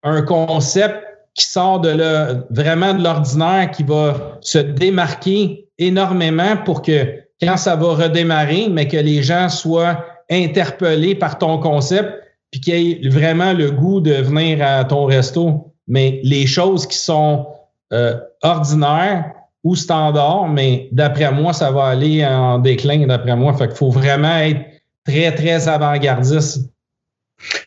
un 0.03 0.21
concept 0.21 1.03
qui 1.33 1.45
sort 1.45 1.79
de 1.79 1.89
le, 1.89 2.45
vraiment 2.51 2.93
de 2.93 3.03
l'ordinaire, 3.03 3.71
qui 3.71 3.83
va 3.83 4.37
se 4.41 4.59
démarquer 4.59 5.67
énormément 5.79 6.57
pour 6.57 6.81
que 6.81 7.19
quand 7.41 7.57
ça 7.57 7.75
va 7.75 7.93
redémarrer, 7.93 8.67
mais 8.69 8.87
que 8.87 8.97
les 8.97 9.23
gens 9.23 9.49
soient 9.49 10.05
interpellés 10.29 11.15
par 11.15 11.37
ton 11.37 11.57
concept 11.57 12.13
puis 12.51 12.61
qu'ils 12.61 13.05
aient 13.05 13.09
vraiment 13.09 13.53
le 13.53 13.71
goût 13.71 14.01
de 14.01 14.13
venir 14.13 14.65
à 14.65 14.83
ton 14.83 15.05
resto 15.05 15.68
mais 15.89 16.21
les 16.23 16.47
choses 16.47 16.87
qui 16.87 16.97
sont 16.97 17.47
euh, 17.91 18.15
ordinaires 18.43 19.33
ou 19.63 19.75
standards, 19.75 20.47
mais 20.47 20.87
d'après 20.91 21.31
moi, 21.31 21.51
ça 21.51 21.71
va 21.71 21.87
aller 21.87 22.25
en 22.25 22.59
déclin, 22.59 23.05
d'après 23.07 23.35
moi. 23.35 23.53
Fait 23.57 23.67
qu'il 23.67 23.75
faut 23.75 23.89
vraiment 23.89 24.37
être 24.37 24.61
très, 25.05 25.33
très 25.33 25.67
avant-gardiste. 25.67 26.69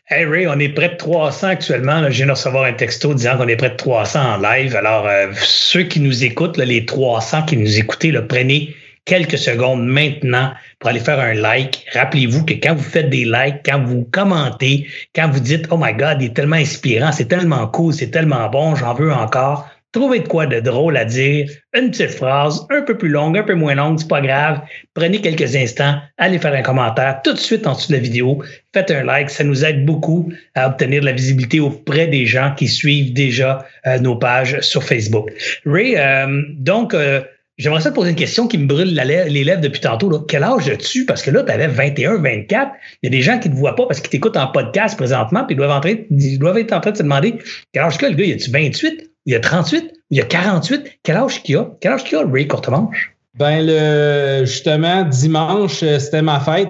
Hey 0.07 0.25
Ray, 0.25 0.47
on 0.47 0.59
est 0.59 0.69
près 0.69 0.89
de 0.89 0.95
300 0.95 1.47
actuellement. 1.47 2.03
Je 2.09 2.17
viens 2.17 2.27
de 2.27 2.31
recevoir 2.31 2.65
un 2.65 2.73
texto 2.73 3.13
disant 3.13 3.37
qu'on 3.37 3.47
est 3.47 3.55
près 3.55 3.71
de 3.71 3.75
300 3.75 4.19
en 4.19 4.37
live. 4.37 4.75
Alors, 4.75 5.07
euh, 5.07 5.27
ceux 5.35 5.83
qui 5.83 5.99
nous 5.99 6.23
écoutent, 6.23 6.57
les 6.57 6.85
300 6.85 7.43
qui 7.43 7.57
nous 7.57 7.77
écoutez, 7.77 8.11
là, 8.11 8.21
prenez 8.21 8.75
quelques 9.05 9.37
secondes 9.37 9.85
maintenant 9.85 10.53
pour 10.79 10.89
aller 10.89 10.99
faire 10.99 11.19
un 11.19 11.33
like. 11.33 11.85
Rappelez-vous 11.93 12.45
que 12.45 12.53
quand 12.53 12.75
vous 12.75 12.83
faites 12.83 13.09
des 13.09 13.25
likes, 13.25 13.61
quand 13.65 13.83
vous 13.83 14.07
commentez, 14.11 14.87
quand 15.15 15.29
vous 15.29 15.39
dites 15.39 15.67
Oh 15.71 15.77
my 15.77 15.93
God, 15.93 16.17
il 16.21 16.27
est 16.27 16.35
tellement 16.35 16.55
inspirant, 16.55 17.11
c'est 17.11 17.27
tellement 17.27 17.67
cool, 17.67 17.93
c'est 17.93 18.11
tellement 18.11 18.49
bon, 18.49 18.75
j'en 18.75 18.93
veux 18.93 19.11
encore. 19.11 19.69
Trouvez 19.93 20.21
de 20.21 20.27
quoi 20.27 20.47
de 20.47 20.59
drôle 20.59 20.97
à 20.97 21.05
dire, 21.05 21.47
une 21.75 21.91
petite 21.91 22.09
phrase, 22.09 22.65
un 22.71 22.81
peu 22.81 22.97
plus 22.97 23.09
longue, 23.09 23.37
un 23.37 23.43
peu 23.43 23.53
moins 23.53 23.75
longue, 23.75 23.99
c'est 23.99 24.07
pas 24.07 24.21
grave. 24.21 24.61
Prenez 24.95 25.21
quelques 25.21 25.55
instants, 25.55 25.97
allez 26.17 26.39
faire 26.39 26.55
un 26.55 26.63
commentaire 26.63 27.21
tout 27.23 27.33
de 27.33 27.37
suite 27.37 27.67
en 27.67 27.75
dessous 27.75 27.89
de 27.89 27.97
la 27.97 28.01
vidéo. 28.01 28.43
Faites 28.73 28.89
un 28.89 29.03
like, 29.03 29.29
ça 29.29 29.43
nous 29.43 29.63
aide 29.63 29.85
beaucoup 29.85 30.33
à 30.55 30.67
obtenir 30.67 31.01
de 31.01 31.05
la 31.05 31.11
visibilité 31.11 31.59
auprès 31.59 32.07
des 32.07 32.25
gens 32.25 32.55
qui 32.57 32.67
suivent 32.67 33.13
déjà 33.13 33.67
euh, 33.85 33.99
nos 33.99 34.15
pages 34.15 34.59
sur 34.61 34.83
Facebook. 34.83 35.31
Ray, 35.63 35.95
euh, 35.95 36.41
donc, 36.57 36.95
euh, 36.95 37.21
J'aimerais 37.57 37.81
ça 37.81 37.91
te 37.91 37.95
poser 37.95 38.09
une 38.09 38.15
question 38.15 38.47
qui 38.47 38.57
me 38.57 38.65
brûle 38.65 38.95
les 38.95 39.43
lèvres 39.43 39.61
depuis 39.61 39.79
tantôt. 39.79 40.09
Là. 40.09 40.19
Quel 40.27 40.43
âge 40.43 40.67
as-tu? 40.67 41.05
Parce 41.05 41.21
que 41.21 41.29
là, 41.29 41.43
tu 41.43 41.51
avais 41.51 41.67
21, 41.67 42.17
24. 42.17 42.71
Il 43.01 43.05
y 43.05 43.07
a 43.07 43.11
des 43.11 43.21
gens 43.21 43.37
qui 43.37 43.49
ne 43.49 43.53
te 43.53 43.59
voient 43.59 43.75
pas 43.75 43.85
parce 43.85 43.99
qu'ils 43.99 44.09
t'écoutent 44.09 44.37
en 44.37 44.47
podcast 44.47 44.97
présentement, 44.97 45.45
puis 45.45 45.53
ils 45.53 45.57
doivent, 45.57 45.81
ils 46.09 46.39
doivent 46.39 46.57
être 46.57 46.73
en 46.73 46.79
train 46.79 46.91
de 46.91 46.97
se 46.97 47.03
demander 47.03 47.37
quel 47.71 47.83
âge 47.83 47.97
que 47.97 48.07
le 48.07 48.13
gars? 48.13 48.25
Y 48.25 48.33
a-tu 48.33 48.49
28? 48.49 49.11
Il 49.25 49.33
y 49.33 49.35
a 49.35 49.39
38? 49.39 49.93
Il 50.09 50.17
y 50.17 50.21
a 50.21 50.25
48? 50.25 50.99
Quel 51.03 51.15
âge 51.15 51.43
qu'il 51.43 51.57
a? 51.57 51.67
Quel 51.79 51.91
âge 51.91 52.03
qu'il 52.03 52.17
a, 52.17 52.25
Ray 52.25 52.47
Courtemanche? 52.47 53.15
Ben, 53.35 53.65
le, 53.65 54.45
justement, 54.45 55.03
dimanche, 55.03 55.81
euh, 55.83 55.99
c'était 55.99 56.21
ma 56.21 56.39
fête. 56.39 56.69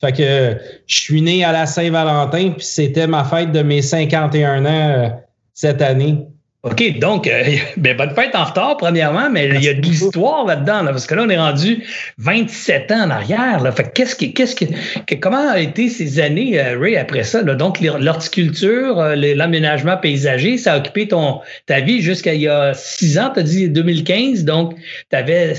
Fait 0.00 0.12
que 0.12 0.58
je 0.86 0.96
suis 0.96 1.22
né 1.22 1.44
à 1.44 1.52
la 1.52 1.66
Saint-Valentin, 1.66 2.50
puis 2.56 2.66
c'était 2.66 3.06
ma 3.06 3.24
fête 3.24 3.52
de 3.52 3.62
mes 3.62 3.82
51 3.82 4.64
ans 4.64 4.68
euh, 4.68 5.08
cette 5.54 5.80
année. 5.80 6.26
OK, 6.64 6.98
donc, 6.98 7.26
euh, 7.26 7.42
ben, 7.76 7.94
bonne 7.94 8.14
fête 8.14 8.34
en 8.34 8.44
retard, 8.44 8.78
premièrement, 8.78 9.28
mais 9.30 9.48
il 9.54 9.62
y 9.62 9.68
a 9.68 9.74
de 9.74 9.82
l'histoire 9.82 10.46
là-dedans, 10.46 10.82
parce 10.86 11.06
que 11.06 11.14
là, 11.14 11.24
on 11.26 11.28
est 11.28 11.38
rendu 11.38 11.84
27 12.16 12.90
ans 12.90 13.04
en 13.04 13.10
arrière. 13.10 13.62
Là. 13.62 13.70
Fait 13.70 13.92
qu'est-ce 13.92 14.16
que, 14.16 14.24
qu'est-ce 14.24 14.56
que, 14.56 15.14
comment 15.16 15.50
a 15.50 15.60
été 15.60 15.90
ces 15.90 16.20
années, 16.20 16.58
euh, 16.58 16.78
Ray, 16.80 16.96
après 16.96 17.22
ça? 17.22 17.42
Là? 17.42 17.54
Donc, 17.54 17.80
l'horticulture, 17.80 18.98
euh, 18.98 19.14
l'aménagement 19.14 19.98
paysager, 19.98 20.56
ça 20.56 20.72
a 20.72 20.78
occupé 20.78 21.06
ton, 21.06 21.40
ta 21.66 21.80
vie 21.80 22.00
jusqu'à 22.00 22.32
il 22.32 22.40
y 22.40 22.48
a 22.48 22.72
six 22.72 23.18
ans, 23.18 23.30
tu 23.34 23.40
as 23.40 23.42
dit 23.42 23.68
2015, 23.68 24.44
donc 24.44 24.74
tu 25.10 25.16
avais 25.16 25.52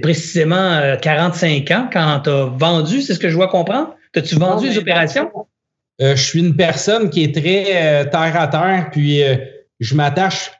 précisément 0.00 0.96
45 1.00 1.70
ans 1.72 1.88
quand 1.92 2.20
tu 2.22 2.30
as 2.30 2.44
vendu, 2.44 3.02
c'est 3.02 3.14
ce 3.14 3.18
que 3.18 3.28
je 3.28 3.34
vois 3.34 3.48
comprendre? 3.48 3.96
T'as-tu 4.12 4.36
vendu 4.36 4.68
les 4.68 4.78
opérations? 4.78 5.30
je 5.98 6.14
suis 6.16 6.40
une 6.40 6.56
personne 6.56 7.10
qui 7.10 7.22
est 7.22 7.34
très 7.34 8.08
terre 8.10 8.40
à 8.40 8.48
terre, 8.48 8.88
puis 8.90 9.22
je 9.82 9.94
m'attache 9.94 10.52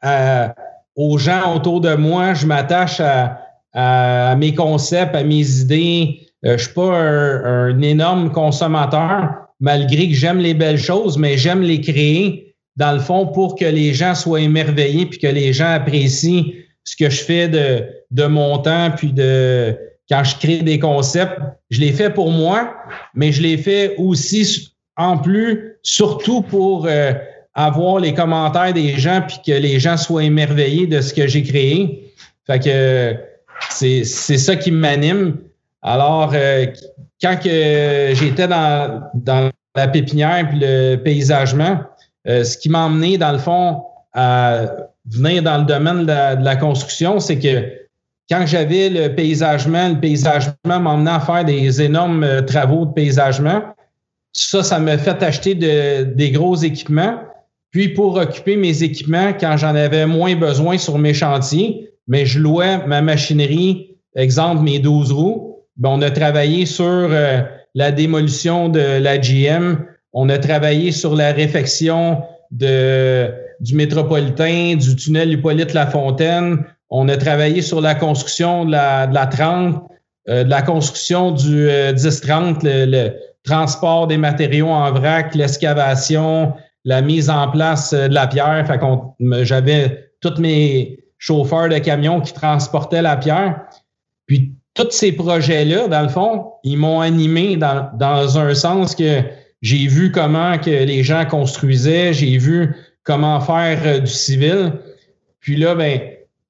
aux 0.97 1.19
gens 1.19 1.57
autour 1.57 1.81
de 1.81 1.95
moi, 1.95 2.35
je 2.35 2.47
m'attache 2.47 3.01
à, 3.01 4.37
mes 4.37 4.55
concepts, 4.55 5.15
à 5.15 5.23
mes 5.23 5.61
idées. 5.61 6.21
Euh, 6.45 6.59
je 6.59 6.65
suis 6.65 6.75
pas 6.75 6.95
un, 6.95 7.81
énorme 7.81 8.31
consommateur, 8.33 9.31
malgré 9.61 10.09
que 10.09 10.15
j'aime 10.15 10.39
les 10.39 10.55
belles 10.55 10.79
choses, 10.79 11.17
mais 11.17 11.39
j'aime 11.39 11.63
les 11.63 11.81
créer 11.81 12.55
dans 12.77 12.93
le 12.93 12.99
fond 12.99 13.27
pour 13.27 13.55
que 13.55 13.65
les 13.65 13.95
gens 13.95 14.15
soient 14.15 14.41
émerveillés 14.41 15.07
puis 15.07 15.19
que 15.19 15.27
les 15.27 15.53
gens 15.53 15.73
apprécient 15.73 16.53
ce 16.85 16.97
que 16.97 17.09
je 17.09 17.23
fais 17.23 17.49
de, 17.49 17.87
de 18.11 18.27
mon 18.27 18.59
temps 18.59 18.91
puis 18.97 19.13
de 19.13 19.77
quand 20.11 20.25
je 20.25 20.37
crée 20.37 20.63
des 20.63 20.79
concepts. 20.79 21.39
Je 21.71 21.81
les 21.81 21.93
fais 21.93 22.11
pour 22.11 22.31
moi, 22.31 22.75
mais 23.15 23.33
je 23.33 23.41
les 23.41 23.57
fais 23.57 23.95
aussi 23.97 24.75
en 24.97 25.17
plus, 25.17 25.79
surtout 25.83 26.43
pour 26.43 26.87
euh, 26.87 27.13
avoir 27.55 27.99
les 27.99 28.15
commentaires 28.15 28.73
des 28.73 28.99
gens 28.99 29.23
puis 29.27 29.39
que 29.47 29.53
les 29.53 29.79
gens 29.79 29.97
soient 29.97 30.25
émerveillés 30.25 30.87
de 30.87 31.01
ce 31.01 31.13
que 31.13 31.27
j'ai 31.27 31.43
créé. 31.43 32.13
Fait 32.47 32.59
que 32.59 33.17
c'est, 33.71 34.05
ça 34.05 34.57
qui 34.57 34.71
m'anime. 34.71 35.39
Alors, 35.83 36.33
euh, 36.35 36.67
quand 37.21 37.37
que 37.37 38.13
j'étais 38.15 38.49
dans, 38.49 39.03
dans 39.15 39.51
la 39.75 39.89
pépinière 39.89 40.49
puis 40.49 40.59
le 40.61 40.97
paysagement, 40.97 41.81
euh, 42.29 42.45
ce 42.45 42.57
qui 42.57 42.69
m'a 42.69 42.81
emmené, 42.87 43.19
dans 43.19 43.33
le 43.33 43.39
fond, 43.39 43.83
à 44.15 44.67
venir 45.07 45.43
dans 45.43 45.59
le 45.59 45.65
domaine 45.65 46.05
de 46.05 46.45
la, 46.45 46.57
construction, 46.57 47.19
c'est 47.19 47.39
que 47.39 47.73
quand 48.31 48.47
j'avais 48.47 48.89
le 48.89 49.15
paysagement, 49.15 49.89
le 49.89 50.01
paysagement 50.01 50.55
m'emmenait 50.65 51.11
à 51.11 51.21
faire 51.21 51.45
des 51.45 51.83
énormes 51.83 52.23
euh, 52.23 52.41
travaux 52.43 52.87
de 52.87 52.93
paysagement. 52.93 53.63
Ça, 54.33 54.63
ça 54.63 54.79
m'a 54.79 54.97
fait 54.97 55.23
acheter 55.23 55.55
de, 55.55 56.05
des 56.05 56.31
gros 56.31 56.57
équipements. 56.57 57.19
Puis 57.73 57.89
pour 57.89 58.17
occuper 58.17 58.57
mes 58.57 58.83
équipements 58.83 59.33
quand 59.33 59.57
j'en 59.57 59.75
avais 59.75 60.07
moins 60.07 60.37
besoin 60.37 60.77
sur 60.79 60.99
mes 60.99 61.15
chantiers, 61.15 61.91
mais 62.07 62.27
je 62.27 62.39
louais 62.39 62.87
ma 62.87 63.01
machinerie, 63.01 63.97
exemple 64.15 64.63
mes 64.63 64.79
12 64.79 65.11
roues. 65.11 65.57
Ben, 65.79 65.89
on 65.89 66.03
a 66.03 66.11
travaillé 66.11 66.67
sur 66.67 66.85
euh, 66.85 67.41
la 67.75 67.91
démolition 67.91 68.69
de 68.69 68.99
la 69.01 69.17
GM, 69.17 69.79
on 70.13 70.29
a 70.29 70.39
travaillé 70.39 70.93
sur 70.93 71.17
la 71.17 71.33
réfection 71.33 72.23
de, 72.51 73.31
du 73.61 73.75
métropolitain, 73.75 74.77
du 74.77 74.95
tunnel 74.95 75.33
Hippolyte 75.33 75.73
Lafontaine, 75.73 76.59
on 76.91 77.09
a 77.09 77.17
travaillé 77.17 77.63
sur 77.63 77.81
la 77.81 77.95
construction 77.95 78.67
de 78.67 78.73
la, 78.73 79.07
de 79.07 79.15
la 79.15 79.27
30, 79.27 79.83
euh, 80.29 80.45
de 80.45 80.51
la 80.51 80.61
construction 80.61 81.31
du 81.31 81.69
10-30, 81.69 82.67
euh, 82.67 82.85
le, 82.85 82.91
le 82.91 83.15
transport 83.45 84.07
des 84.09 84.19
matériaux 84.19 84.69
en 84.69 84.93
vrac, 84.93 85.35
l'excavation, 85.35 86.53
la 86.85 87.03
mise 87.03 87.31
en 87.31 87.49
place 87.49 87.93
euh, 87.93 88.09
de 88.09 88.15
la 88.15 88.27
pierre. 88.27 88.65
Fait 88.67 88.79
qu'on, 88.79 89.15
j'avais 89.43 90.11
tous 90.21 90.39
mes 90.39 91.05
chauffeurs 91.19 91.69
de 91.69 91.79
camions 91.79 92.21
qui 92.21 92.33
transportaient 92.33 93.03
la 93.03 93.17
pierre. 93.17 93.61
Puis 94.27 94.53
tous 94.75 94.91
ces 94.91 95.13
projets-là, 95.13 95.89
dans 95.89 96.03
le 96.03 96.09
fond, 96.09 96.53
ils 96.65 96.77
m'ont 96.77 97.01
animé 97.01 97.57
dans, 97.57 97.91
dans 97.95 98.39
un 98.39 98.55
sens 98.55 98.95
que 98.95 99.21
j'ai 99.61 99.87
vu 99.87 100.11
comment 100.11 100.59
que 100.59 100.71
les 100.71 101.03
gens 101.05 101.25
construisaient, 101.25 102.13
j'ai 102.13 102.39
vu 102.39 102.75
comment 103.05 103.41
faire 103.41 103.79
euh, 103.85 104.01
du 104.01 104.11
civil. 104.11 104.73
Puis 105.41 105.57
là, 105.57 105.75
ben, 105.75 106.01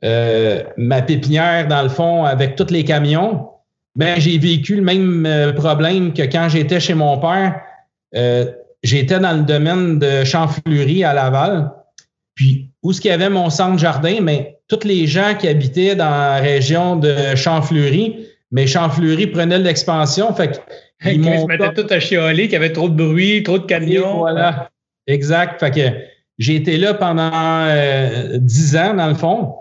euh, 0.04 0.62
ma 0.76 1.02
pépinière, 1.02 1.68
dans 1.68 1.82
le 1.82 1.88
fond, 1.88 2.24
avec 2.24 2.56
tous 2.56 2.70
les 2.70 2.84
camions, 2.84 3.48
ben, 3.94 4.18
j'ai 4.18 4.38
vécu 4.38 4.76
le 4.76 4.82
même 4.82 5.54
problème 5.54 6.12
que 6.12 6.22
quand 6.22 6.48
j'étais 6.48 6.80
chez 6.80 6.94
mon 6.94 7.18
père. 7.18 7.60
J'étais 8.82 9.18
dans 9.18 9.36
le 9.36 9.42
domaine 9.42 9.98
de 9.98 10.24
Champfleury 10.24 11.04
à 11.04 11.12
Laval. 11.14 11.70
Puis, 12.34 12.70
où 12.82 12.90
est-ce 12.90 13.00
qu'il 13.00 13.10
y 13.10 13.14
avait 13.14 13.30
mon 13.30 13.50
centre 13.50 13.78
jardin? 13.78 14.18
Mais 14.22 14.58
tous 14.68 14.84
les 14.84 15.06
gens 15.06 15.34
qui 15.38 15.48
habitaient 15.48 15.94
dans 15.94 16.10
la 16.10 16.36
région 16.36 16.96
de 16.96 17.14
Champfleury, 17.36 18.26
mais 18.50 18.66
Champfleury 18.66 19.26
prenait 19.28 19.58
de 19.58 19.64
l'expansion. 19.64 20.32
Fait 20.34 20.60
qu'ils 21.02 21.24
se 21.24 21.46
mettaient 21.46 21.74
tout 21.74 21.86
à 21.92 22.00
chialer, 22.00 22.44
qu'il 22.44 22.52
y 22.52 22.56
avait 22.56 22.72
trop 22.72 22.88
de 22.88 22.94
bruit, 22.94 23.42
trop 23.42 23.58
de 23.58 23.66
camions. 23.66 24.18
voilà. 24.18 24.70
Exact. 25.06 25.60
Fait 25.60 25.70
que 25.70 25.96
j'ai 26.38 26.56
été 26.56 26.78
là 26.78 26.94
pendant 26.94 27.30
euh, 27.34 28.38
dix 28.38 28.76
ans, 28.76 28.94
dans 28.94 29.08
le 29.08 29.14
fond. 29.14 29.54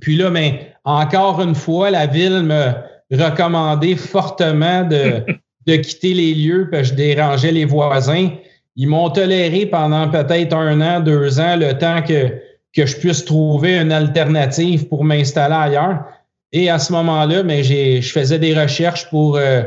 Puis 0.00 0.16
là, 0.16 0.30
mais 0.30 0.74
encore 0.84 1.42
une 1.42 1.54
fois, 1.54 1.90
la 1.90 2.06
ville 2.06 2.42
me 2.42 2.72
recommandait 3.12 3.96
fortement 3.96 4.84
de 4.84 5.24
de 5.70 5.76
quitter 5.76 6.14
les 6.14 6.34
lieux 6.34 6.68
parce 6.70 6.82
que 6.82 6.88
je 6.88 6.94
dérangeais 6.94 7.52
les 7.52 7.64
voisins. 7.64 8.30
Ils 8.76 8.88
m'ont 8.88 9.10
toléré 9.10 9.66
pendant 9.66 10.08
peut-être 10.08 10.54
un 10.54 10.80
an, 10.80 11.00
deux 11.00 11.40
ans, 11.40 11.56
le 11.56 11.76
temps 11.78 12.02
que, 12.02 12.28
que 12.74 12.86
je 12.86 12.96
puisse 12.96 13.24
trouver 13.24 13.78
une 13.78 13.92
alternative 13.92 14.86
pour 14.88 15.04
m'installer 15.04 15.54
ailleurs. 15.54 16.04
Et 16.52 16.68
à 16.68 16.78
ce 16.78 16.92
moment-là, 16.92 17.42
mais 17.42 17.62
ben, 17.62 18.02
je 18.02 18.10
faisais 18.10 18.38
des 18.38 18.58
recherches 18.58 19.08
pour 19.08 19.36
euh, 19.36 19.62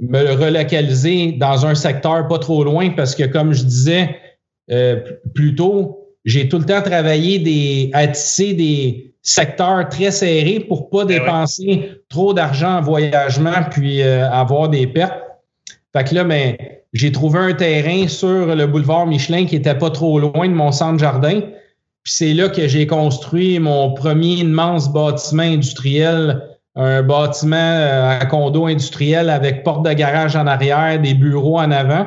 me 0.00 0.32
relocaliser 0.32 1.32
dans 1.32 1.66
un 1.66 1.74
secteur 1.74 2.28
pas 2.28 2.38
trop 2.38 2.64
loin 2.64 2.90
parce 2.90 3.14
que, 3.14 3.24
comme 3.24 3.52
je 3.52 3.64
disais 3.64 4.16
euh, 4.70 5.00
plus 5.34 5.54
tôt, 5.54 5.98
j'ai 6.24 6.48
tout 6.48 6.58
le 6.58 6.64
temps 6.66 6.82
travaillé 6.82 7.38
des, 7.38 7.90
à 7.94 8.06
tisser 8.08 8.52
des 8.52 9.14
secteurs 9.22 9.88
très 9.88 10.10
serrés 10.10 10.60
pour 10.60 10.90
pas 10.90 11.04
ben 11.04 11.18
dépenser 11.18 11.90
trop 12.08 12.34
d'argent 12.34 12.78
en 12.78 12.80
voyagement 12.82 13.64
puis 13.70 14.02
euh, 14.02 14.30
avoir 14.30 14.68
des 14.68 14.86
pertes. 14.86 15.27
Fait 15.98 16.04
que 16.04 16.14
là, 16.14 16.22
ben, 16.22 16.56
j'ai 16.92 17.10
trouvé 17.10 17.40
un 17.40 17.54
terrain 17.54 18.06
sur 18.06 18.54
le 18.54 18.66
boulevard 18.68 19.08
Michelin 19.08 19.46
qui 19.46 19.56
était 19.56 19.74
pas 19.74 19.90
trop 19.90 20.20
loin 20.20 20.48
de 20.48 20.54
mon 20.54 20.70
centre 20.70 21.00
jardin. 21.00 21.40
Puis 22.04 22.12
c'est 22.12 22.34
là 22.34 22.48
que 22.48 22.68
j'ai 22.68 22.86
construit 22.86 23.58
mon 23.58 23.94
premier 23.94 24.34
immense 24.34 24.92
bâtiment 24.92 25.42
industriel, 25.42 26.40
un 26.76 27.02
bâtiment 27.02 27.56
euh, 27.56 28.20
à 28.20 28.24
condo 28.26 28.66
industriel 28.66 29.28
avec 29.28 29.64
porte 29.64 29.84
de 29.84 29.92
garage 29.92 30.36
en 30.36 30.46
arrière, 30.46 31.00
des 31.00 31.14
bureaux 31.14 31.58
en 31.58 31.72
avant. 31.72 32.06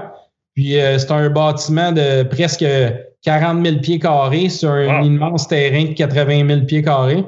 Puis 0.56 0.80
euh, 0.80 0.98
c'est 0.98 1.12
un 1.12 1.30
bâtiment 1.30 1.92
de 1.92 2.24
presque 2.24 2.66
40 3.24 3.66
000 3.66 3.80
pieds 3.80 4.00
carrés 4.00 4.48
sur 4.48 4.72
un 4.72 5.04
immense 5.04 5.50
terrain 5.50 5.84
de 5.84 5.94
80 5.94 6.48
000 6.48 6.62
pieds 6.62 6.82
carrés. 6.82 7.26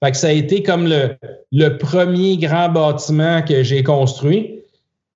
Fait 0.00 0.12
que 0.12 0.16
ça 0.16 0.28
a 0.28 0.32
été 0.32 0.62
comme 0.62 0.86
le, 0.86 1.16
le 1.50 1.76
premier 1.76 2.36
grand 2.36 2.68
bâtiment 2.68 3.42
que 3.42 3.64
j'ai 3.64 3.82
construit. 3.82 4.61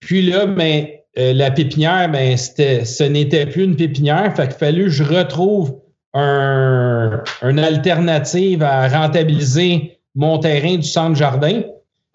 Puis 0.06 0.22
là, 0.22 0.46
ben, 0.46 0.86
euh, 1.18 1.32
la 1.32 1.50
pépinière, 1.50 2.08
ben, 2.08 2.36
ce 2.36 3.02
n'était 3.02 3.44
plus 3.44 3.64
une 3.64 3.74
pépinière. 3.74 4.32
Fait 4.36 4.46
qu'il 4.46 4.56
fallu 4.56 4.84
que 4.84 4.90
je 4.90 5.02
retrouve 5.02 5.80
un, 6.14 7.24
une 7.42 7.58
alternative 7.58 8.62
à 8.62 8.86
rentabiliser 8.86 9.98
mon 10.14 10.38
terrain 10.38 10.76
du 10.76 10.84
centre 10.84 11.16
jardin. 11.16 11.62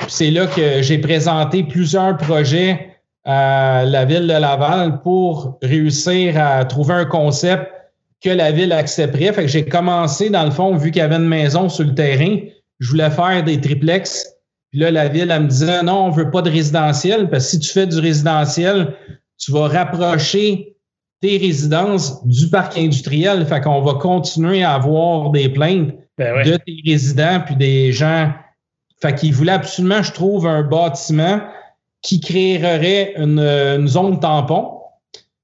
c'est 0.08 0.32
là 0.32 0.48
que 0.48 0.82
j'ai 0.82 1.00
présenté 1.00 1.64
plusieurs 1.64 2.16
projets 2.16 2.96
à 3.26 3.84
la 3.86 4.06
ville 4.06 4.26
de 4.26 4.40
Laval 4.40 5.02
pour 5.02 5.60
réussir 5.62 6.42
à 6.42 6.64
trouver 6.64 6.94
un 6.94 7.06
concept 7.06 7.70
que 8.24 8.30
la 8.30 8.54
ville 8.54 8.72
accepterait. 8.72 9.34
Fait 9.34 9.42
que 9.42 9.50
j'ai 9.50 9.66
commencé, 9.66 10.30
dans 10.30 10.46
le 10.46 10.52
fond, 10.52 10.78
vu 10.78 10.92
qu'il 10.92 11.02
y 11.02 11.06
avait 11.06 11.18
une 11.18 11.28
maison 11.28 11.68
sur 11.68 11.84
le 11.84 11.94
terrain, 11.94 12.38
je 12.80 12.90
voulais 12.90 13.12
faire 13.12 13.44
des 13.44 13.60
triplex 13.60 14.26
puis 14.72 14.80
là, 14.80 14.90
la 14.90 15.10
ville, 15.10 15.30
elle 15.30 15.44
me 15.44 15.48
disait 15.48 15.84
non, 15.84 16.06
on 16.06 16.10
veut 16.12 16.32
pas 16.32 16.42
de 16.42 16.50
résidentiel, 16.50 17.30
parce 17.30 17.46
que 17.46 17.52
si 17.52 17.60
tu 17.60 17.70
fais 17.70 17.86
du 17.86 18.00
résidentiel, 18.00 18.96
tu 19.38 19.52
vas 19.52 19.68
rapprocher 19.68 20.78
tes 21.22 21.38
résidences 21.38 22.26
du 22.26 22.50
parc 22.50 22.78
industriel. 22.78 23.46
Fait 23.46 23.60
qu'on 23.62 23.82
va 23.82 23.96
continuer 23.96 24.64
à 24.64 24.74
avoir 24.74 25.30
des 25.32 25.50
plaintes 25.50 25.94
ben 26.18 26.44
de 26.44 26.56
tes 26.56 26.78
résidents 26.86 27.42
puis 27.46 27.56
des 27.56 27.92
gens. 27.92 28.32
Fait 29.02 29.14
qu'ils 29.14 29.34
voulaient 29.34 29.52
absolument, 29.52 30.04
je 30.04 30.14
trouve, 30.14 30.48
un 30.48 30.64
bâtiment 30.64 31.42
qui 32.02 32.20
créerait 32.20 33.14
une, 33.18 33.40
une 33.40 33.88
zone 33.88 34.20
tampon. 34.20 34.72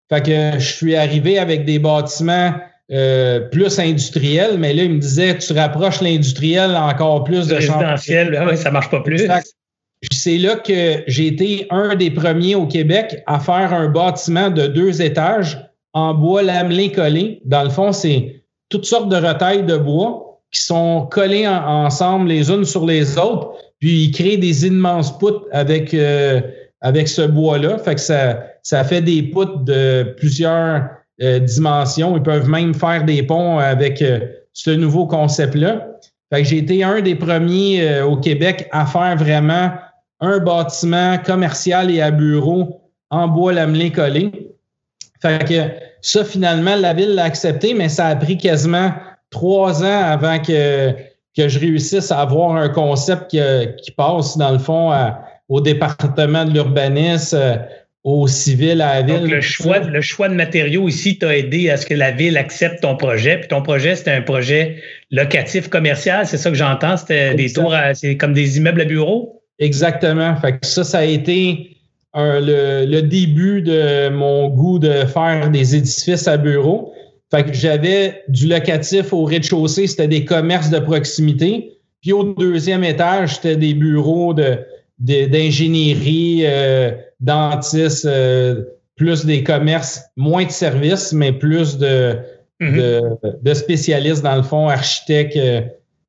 Fait 0.09 0.21
que 0.21 0.59
je 0.59 0.73
suis 0.73 0.95
arrivé 0.95 1.37
avec 1.37 1.65
des 1.65 1.79
bâtiments 1.79 2.53
euh, 2.91 3.41
plus 3.41 3.79
industriel, 3.79 4.57
mais 4.57 4.73
là, 4.73 4.83
il 4.83 4.93
me 4.93 4.99
disait, 4.99 5.37
tu 5.37 5.51
rapproches 5.51 5.99
l'industriel 6.01 6.73
encore 6.75 7.25
plus 7.25 7.47
de 7.47 7.55
résidentiel, 7.55 8.31
ben 8.31 8.55
ça 8.55 8.71
marche 8.71 8.89
pas 8.89 9.01
plus. 9.01 9.27
C'est 10.11 10.37
là 10.37 10.55
que 10.55 11.03
j'ai 11.07 11.27
été 11.27 11.67
un 11.69 11.95
des 11.95 12.11
premiers 12.11 12.55
au 12.55 12.65
Québec 12.65 13.23
à 13.25 13.39
faire 13.39 13.73
un 13.73 13.89
bâtiment 13.89 14.49
de 14.51 14.67
deux 14.67 15.01
étages 15.01 15.57
en 15.93 16.13
bois 16.13 16.43
lamelé 16.43 16.91
collé. 16.91 17.41
Dans 17.43 17.63
le 17.63 17.69
fond, 17.69 17.91
c'est 17.91 18.43
toutes 18.69 18.85
sortes 18.85 19.09
de 19.09 19.15
retailles 19.15 19.63
de 19.63 19.77
bois 19.77 20.39
qui 20.51 20.61
sont 20.61 21.07
collées 21.11 21.47
ensemble 21.47 22.29
les 22.29 22.49
unes 22.51 22.63
sur 22.63 22.85
les 22.85 23.17
autres, 23.17 23.51
puis 23.79 24.05
ils 24.05 24.11
créent 24.11 24.37
des 24.37 24.65
immenses 24.65 25.17
poutres 25.17 25.45
avec, 25.51 25.93
euh, 25.93 26.39
avec 26.79 27.07
ce 27.07 27.23
bois-là. 27.23 27.79
Fait 27.79 27.95
que 27.95 28.01
ça, 28.01 28.43
ça 28.63 28.83
fait 28.83 29.01
des 29.01 29.23
poutres 29.23 29.59
de 29.59 30.15
plusieurs 30.17 30.87
euh, 31.21 31.39
dimensions. 31.39 32.15
Ils 32.17 32.23
peuvent 32.23 32.49
même 32.49 32.73
faire 32.73 33.03
des 33.03 33.23
ponts 33.23 33.59
avec 33.59 34.01
euh, 34.01 34.19
ce 34.53 34.71
nouveau 34.71 35.07
concept-là. 35.07 35.87
Fait 36.31 36.43
j'ai 36.43 36.57
été 36.57 36.83
un 36.83 37.01
des 37.01 37.15
premiers 37.15 38.01
au 38.01 38.17
Québec 38.17 38.67
à 38.71 38.85
faire 38.85 39.15
vraiment 39.15 39.71
un 40.19 40.39
bâtiment 40.39 41.17
commercial 41.19 41.89
et 41.89 42.01
à 42.01 42.11
bureau 42.11 42.81
en 43.09 43.29
bois 43.29 43.53
lamelé 43.53 43.91
collé. 43.91 44.31
Fait 45.21 45.47
que 45.47 45.69
ça, 46.01 46.25
finalement, 46.25 46.75
la 46.75 46.93
ville 46.93 47.15
l'a 47.15 47.23
accepté, 47.23 47.73
mais 47.73 47.87
ça 47.87 48.07
a 48.07 48.15
pris 48.17 48.37
quasiment 48.37 48.91
trois 49.29 49.83
ans 49.83 50.03
avant 50.03 50.39
que, 50.39 50.91
que 51.35 51.47
je 51.47 51.59
réussisse 51.59 52.11
à 52.11 52.19
avoir 52.19 52.57
un 52.57 52.67
concept 52.67 53.31
qui, 53.31 53.39
qui 53.81 53.91
passe, 53.91 54.37
dans 54.37 54.51
le 54.51 54.59
fond, 54.59 54.91
au 55.47 55.61
département 55.61 56.43
de 56.43 56.51
l'urbanisme, 56.51 57.37
euh, 58.07 58.11
au 58.11 58.27
civil, 58.27 58.81
à 58.81 58.95
la 58.95 59.01
ville. 59.01 59.21
Donc, 59.21 59.31
le 59.31 59.41
choix, 59.41 59.79
le 59.79 60.01
choix 60.01 60.29
de 60.29 60.33
matériaux 60.33 60.87
ici 60.87 61.17
t'a 61.17 61.35
aidé 61.35 61.69
à 61.69 61.77
ce 61.77 61.85
que 61.85 61.93
la 61.93 62.11
ville 62.11 62.37
accepte 62.37 62.81
ton 62.81 62.95
projet. 62.95 63.37
Puis 63.37 63.49
ton 63.49 63.61
projet, 63.61 63.95
c'était 63.95 64.11
un 64.11 64.21
projet 64.21 64.77
locatif 65.11 65.67
commercial, 65.69 66.25
c'est 66.25 66.37
ça 66.37 66.49
que 66.49 66.55
j'entends? 66.55 66.97
C'était 66.97 67.35
des 67.35 67.51
tours, 67.51 67.75
c'est 67.93 68.17
comme 68.17 68.33
des 68.33 68.57
immeubles 68.57 68.81
à 68.81 68.85
bureaux? 68.85 69.41
Exactement. 69.59 70.35
Fait 70.37 70.59
que 70.59 70.65
ça, 70.65 70.83
ça 70.83 70.99
a 70.99 71.03
été 71.03 71.77
le, 72.13 73.01
début 73.01 73.61
de 73.61 74.09
mon 74.09 74.49
goût 74.49 74.79
de 74.79 75.05
faire 75.05 75.49
des 75.49 75.75
édifices 75.75 76.27
à 76.27 76.37
bureau. 76.37 76.93
Fait 77.31 77.43
que 77.43 77.53
j'avais 77.53 78.23
du 78.29 78.47
locatif 78.47 79.11
au 79.11 79.25
rez-de-chaussée, 79.25 79.87
c'était 79.87 80.07
des 80.07 80.23
commerces 80.23 80.69
de 80.69 80.79
proximité. 80.79 81.73
Puis 82.01 82.13
au 82.13 82.23
deuxième 82.23 82.83
étage, 82.83 83.35
c'était 83.35 83.57
des 83.57 83.73
bureaux 83.73 84.33
de, 84.33 84.59
d'ingénierie, 84.99 86.41
euh, 86.45 86.91
dentistes, 87.19 88.05
euh, 88.05 88.63
plus 88.95 89.25
des 89.25 89.43
commerces, 89.43 90.03
moins 90.15 90.45
de 90.45 90.51
services, 90.51 91.13
mais 91.13 91.31
plus 91.31 91.77
de, 91.77 92.17
de, 92.59 93.53
spécialistes, 93.53 94.23
dans 94.23 94.35
le 94.35 94.43
fond, 94.43 94.69
architectes. 94.69 95.37
Euh. 95.37 95.61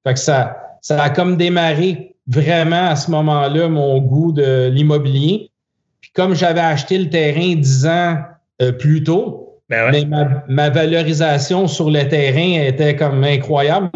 fait 0.06 0.14
que 0.14 0.20
ça, 0.20 0.56
ça 0.80 1.02
a 1.02 1.10
comme 1.10 1.36
démarré 1.36 2.14
vraiment 2.26 2.88
à 2.88 2.96
ce 2.96 3.10
moment-là 3.10 3.68
mon 3.68 3.98
goût 4.00 4.32
de 4.32 4.68
l'immobilier 4.68 5.50
comme 6.14 6.34
j'avais 6.34 6.60
acheté 6.60 6.98
le 6.98 7.08
terrain 7.08 7.54
dix 7.54 7.86
ans 7.86 8.16
euh, 8.60 8.72
plus 8.72 9.04
tôt, 9.04 9.60
ben 9.68 10.42
ma, 10.48 10.70
valorisation 10.70 11.68
sur 11.68 11.90
le 11.90 12.08
terrain 12.08 12.66
était 12.66 12.96
comme 12.96 13.22
incroyable. 13.22 13.90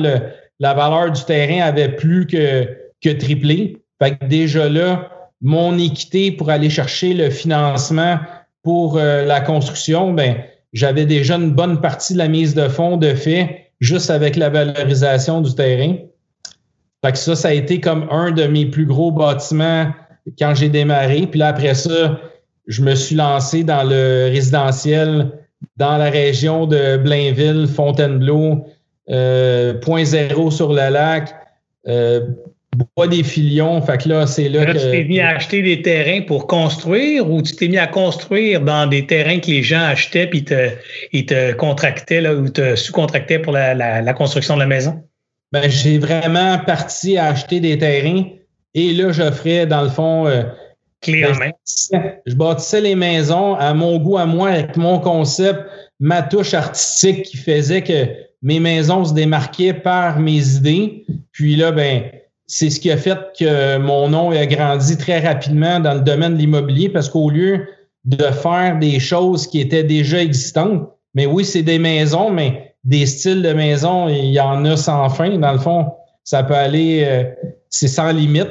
la 0.61 0.75
valeur 0.75 1.11
du 1.11 1.25
terrain 1.25 1.67
avait 1.67 1.89
plus 1.89 2.27
que, 2.27 2.69
que 3.03 3.09
triplé. 3.11 3.82
Fait 4.03 4.17
que 4.17 4.25
déjà 4.25 4.69
là, 4.69 5.11
mon 5.43 5.79
équité 5.79 6.33
pour 6.33 6.51
aller 6.51 6.71
chercher 6.71 7.15
le 7.15 7.31
financement 7.31 8.19
pour 8.65 8.99
euh, 8.99 9.25
la 9.25 9.41
construction, 9.41 10.13
ben, 10.13 10.39
j'avais 10.73 11.07
déjà 11.07 11.37
une 11.37 11.53
bonne 11.53 11.81
partie 11.81 12.15
de 12.15 12.19
la 12.19 12.27
mise 12.27 12.55
de 12.55 12.67
fonds 12.67 12.97
de 12.97 13.15
fait 13.15 13.71
juste 13.79 14.11
avec 14.11 14.35
la 14.35 14.49
valorisation 14.49 15.41
du 15.41 15.55
terrain. 15.55 15.95
Fait 17.05 17.13
que 17.13 17.19
ça, 17.19 17.37
ça 17.37 17.49
a 17.49 17.53
été 17.53 17.81
comme 17.81 18.09
un 18.11 18.33
de 18.33 18.45
mes 18.45 18.67
plus 18.67 18.87
gros 18.87 19.13
bâtiments 19.13 19.93
quand 20.37 20.55
j'ai 20.55 20.69
démarré. 20.69 21.29
Puis 21.29 21.39
là, 21.39 21.49
après 21.49 21.75
ça, 21.75 22.19
je 22.67 22.83
me 22.83 22.97
suis 22.97 23.15
lancé 23.15 23.63
dans 23.63 23.85
le 23.85 24.31
résidentiel 24.33 25.31
dans 25.77 25.97
la 25.97 26.11
région 26.11 26.67
de 26.67 26.97
Blainville, 26.97 27.69
Fontainebleau, 27.69 28.67
euh, 29.11 29.75
Point 29.75 30.05
Zéro 30.05 30.51
sur 30.51 30.73
le 30.73 30.91
lac, 30.91 31.35
euh, 31.87 32.21
Bois 32.97 33.07
des 33.07 33.23
Filions. 33.23 33.81
Fait 33.83 33.99
que 33.99 34.09
là, 34.09 34.27
c'est 34.27 34.49
là, 34.49 34.65
que. 34.67 34.73
Tu 34.73 34.91
t'es 34.91 35.05
mis 35.05 35.21
à 35.21 35.37
acheter 35.37 35.63
des 35.63 35.83
terrains 35.83 36.23
pour 36.23 36.47
construire 36.47 37.31
ou 37.31 37.43
tu 37.43 37.55
t'es 37.55 37.69
mis 37.69 37.79
à 37.79 37.87
construire 37.87 38.61
dans 38.63 38.87
des 38.87 39.07
terrains 39.07 39.41
que 39.41 39.49
les 39.49 39.63
gens 39.63 39.83
achetaient 39.83 40.27
puis 40.27 40.45
te, 40.45 40.71
ils 41.13 41.27
te 41.27 41.53
contractaient 41.53 42.21
là, 42.21 42.35
ou 42.35 42.49
te 42.49 42.75
sous-contractaient 42.75 43.39
pour 43.39 43.53
la, 43.53 43.75
la, 43.75 44.15
construction 44.15 44.55
de 44.55 44.61
la 44.61 44.67
maison? 44.67 45.03
Ben, 45.53 45.69
j'ai 45.69 45.99
vraiment 45.99 46.59
parti 46.59 47.19
à 47.19 47.27
acheter 47.27 47.61
des 47.61 47.77
terrains 47.77 48.25
et 48.75 48.93
là, 48.95 49.13
j'offrais, 49.13 49.67
dans 49.67 49.83
le 49.83 49.91
fond, 49.91 50.27
euh, 50.27 50.43
Clé 51.03 51.27
en 51.27 51.35
main. 51.37 51.51
Je 52.27 52.35
bâtissais 52.35 52.81
les 52.81 52.95
maisons 52.95 53.55
à 53.57 53.75
mon 53.75 53.99
goût, 53.99 54.19
à 54.19 54.25
moi, 54.25 54.51
avec 54.51 54.77
mon 54.77 55.01
concept, 55.01 55.61
ma 55.99 56.23
touche 56.23 56.55
artistique 56.55 57.25
qui 57.25 57.37
faisait 57.37 57.83
que 57.83 58.07
mes 58.43 58.61
maisons 58.61 59.05
se 59.05 59.13
démarquaient 59.13 59.75
par 59.75 60.21
mes 60.21 60.57
idées. 60.57 61.05
Puis 61.33 61.57
là, 61.57 61.73
ben, 61.73 62.05
c'est 62.55 62.69
ce 62.69 62.81
qui 62.81 62.91
a 62.91 62.99
fait 62.99 63.19
que 63.39 63.79
mon 63.79 64.11
nom 64.11 64.31
a 64.31 64.45
grandi 64.45 64.99
très 64.99 65.21
rapidement 65.21 65.81
dans 65.81 65.95
le 65.95 66.03
domaine 66.03 66.35
de 66.35 66.39
l'immobilier 66.39 66.91
parce 66.91 67.09
qu'au 67.09 67.31
lieu 67.31 67.67
de 68.05 68.25
faire 68.25 68.79
des 68.79 69.01
choses 69.01 69.47
qui 69.47 69.59
étaient 69.59 69.85
déjà 69.85 70.21
existantes, 70.21 70.87
mais 71.15 71.25
oui, 71.25 71.47
c'est 71.47 71.63
des 71.63 71.79
maisons, 71.79 72.31
mais 72.31 72.75
des 72.85 73.07
styles 73.07 73.41
de 73.41 73.55
maisons, 73.55 74.07
il 74.11 74.33
y 74.33 74.39
en 74.39 74.67
a 74.67 74.77
sans 74.77 75.09
fin. 75.09 75.39
Dans 75.39 75.53
le 75.53 75.59
fond, 75.59 75.93
ça 76.25 76.43
peut 76.43 76.55
aller, 76.55 77.05
euh, 77.07 77.25
c'est 77.71 77.89
sans 77.89 78.13
limite. 78.13 78.51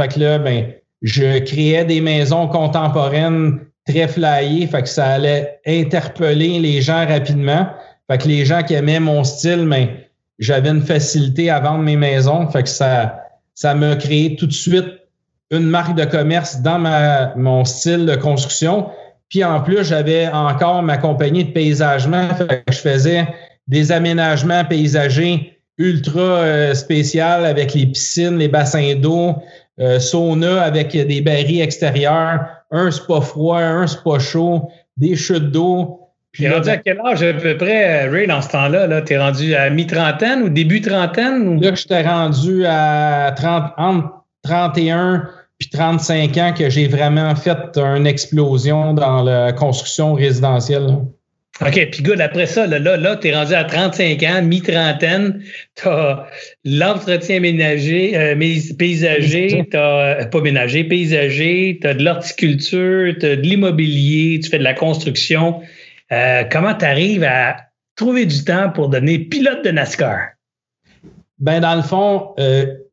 Fait 0.00 0.08
que 0.08 0.18
là, 0.18 0.38
ben, 0.38 0.72
je 1.02 1.38
créais 1.40 1.84
des 1.84 2.00
maisons 2.00 2.48
contemporaines 2.48 3.58
très 3.86 4.08
flyées, 4.08 4.66
fait 4.66 4.80
que 4.80 4.88
ça 4.88 5.08
allait 5.08 5.60
interpeller 5.66 6.58
les 6.58 6.80
gens 6.80 7.06
rapidement. 7.06 7.66
Fait 8.10 8.16
que 8.16 8.28
les 8.28 8.46
gens 8.46 8.62
qui 8.62 8.72
aimaient 8.72 9.00
mon 9.00 9.24
style, 9.24 9.66
mais 9.66 9.86
ben, 9.86 9.94
j'avais 10.38 10.70
une 10.70 10.80
facilité 10.80 11.50
à 11.50 11.60
vendre 11.60 11.82
mes 11.82 11.96
maisons. 11.96 12.48
Fait 12.48 12.62
que 12.62 12.70
ça, 12.70 13.21
ça 13.54 13.74
m'a 13.74 13.96
créé 13.96 14.36
tout 14.36 14.46
de 14.46 14.52
suite 14.52 14.86
une 15.50 15.66
marque 15.66 15.96
de 15.96 16.04
commerce 16.04 16.60
dans 16.62 16.78
ma, 16.78 17.34
mon 17.36 17.64
style 17.64 18.06
de 18.06 18.14
construction. 18.16 18.88
Puis 19.28 19.44
en 19.44 19.60
plus, 19.60 19.84
j'avais 19.84 20.28
encore 20.28 20.82
ma 20.82 20.96
compagnie 20.96 21.44
de 21.44 21.50
paysagement. 21.50 22.28
Je 22.70 22.78
faisais 22.78 23.26
des 23.68 23.92
aménagements 23.92 24.64
paysagers 24.64 25.58
ultra 25.78 26.20
euh, 26.20 26.74
spécial 26.74 27.44
avec 27.44 27.74
les 27.74 27.86
piscines, 27.86 28.38
les 28.38 28.48
bassins 28.48 28.94
d'eau, 28.94 29.34
euh, 29.80 29.98
sauna 29.98 30.62
avec 30.62 30.92
des 30.92 31.20
barils 31.20 31.60
extérieurs, 31.60 32.46
un 32.70 32.90
spa 32.90 33.20
froid, 33.20 33.58
un 33.58 33.86
spa 33.86 34.18
chaud, 34.18 34.70
des 34.96 35.16
chutes 35.16 35.50
d'eau. 35.50 36.01
Puis 36.32 36.48
rendu 36.48 36.68
à 36.70 36.78
quel 36.78 36.98
âge 37.00 37.22
à 37.22 37.34
peu 37.34 37.56
près, 37.56 38.08
Ray, 38.08 38.26
dans 38.26 38.40
ce 38.40 38.48
temps-là? 38.48 38.88
-là, 38.88 39.04
tu 39.04 39.12
es 39.12 39.18
rendu 39.18 39.54
à 39.54 39.68
mi-trentaine 39.68 40.42
ou 40.42 40.48
début 40.48 40.80
trentaine? 40.80 41.46
Ou? 41.46 41.60
Là, 41.60 41.74
j'étais 41.74 42.02
rendu 42.02 42.64
à 42.66 43.32
30, 43.36 43.72
entre 43.76 44.24
31 44.42 45.28
puis 45.58 45.68
35 45.70 46.36
ans 46.38 46.54
que 46.56 46.70
j'ai 46.70 46.88
vraiment 46.88 47.36
fait 47.36 47.76
une 47.76 48.06
explosion 48.06 48.94
dans 48.94 49.22
la 49.22 49.52
construction 49.52 50.14
résidentielle. 50.14 50.96
OK, 51.60 51.90
puis 51.92 52.02
good, 52.02 52.20
après 52.20 52.46
ça, 52.46 52.66
là, 52.66 52.78
là, 52.78 52.96
là 52.96 53.16
tu 53.16 53.28
es 53.28 53.36
rendu 53.36 53.54
à 53.54 53.62
35 53.62 54.22
ans, 54.22 54.42
mi-trentaine, 54.42 55.42
tu 55.76 55.86
as 55.86 56.26
l'entretien 56.64 57.40
ménager, 57.40 58.16
euh, 58.16 58.34
paysager, 58.78 59.66
tu 59.70 59.76
as, 59.76 60.20
euh, 60.20 60.24
pas 60.24 60.40
ménager, 60.40 60.82
paysager, 60.82 61.78
tu 61.80 61.86
as 61.86 61.94
de 61.94 62.02
l'horticulture, 62.02 63.14
tu 63.20 63.26
as 63.26 63.36
de 63.36 63.42
l'immobilier, 63.42 64.40
tu 64.40 64.48
fais 64.48 64.58
de 64.58 64.64
la 64.64 64.74
construction. 64.74 65.60
Euh, 66.12 66.44
comment 66.50 66.74
tu 66.74 66.84
arrives 66.84 67.24
à 67.24 67.56
trouver 67.96 68.26
du 68.26 68.44
temps 68.44 68.70
pour 68.70 68.88
devenir 68.88 69.20
pilote 69.30 69.64
de 69.64 69.70
NASCAR? 69.70 70.28
Ben, 71.38 71.60
dans 71.60 71.74
le 71.74 71.82
fond, 71.82 72.34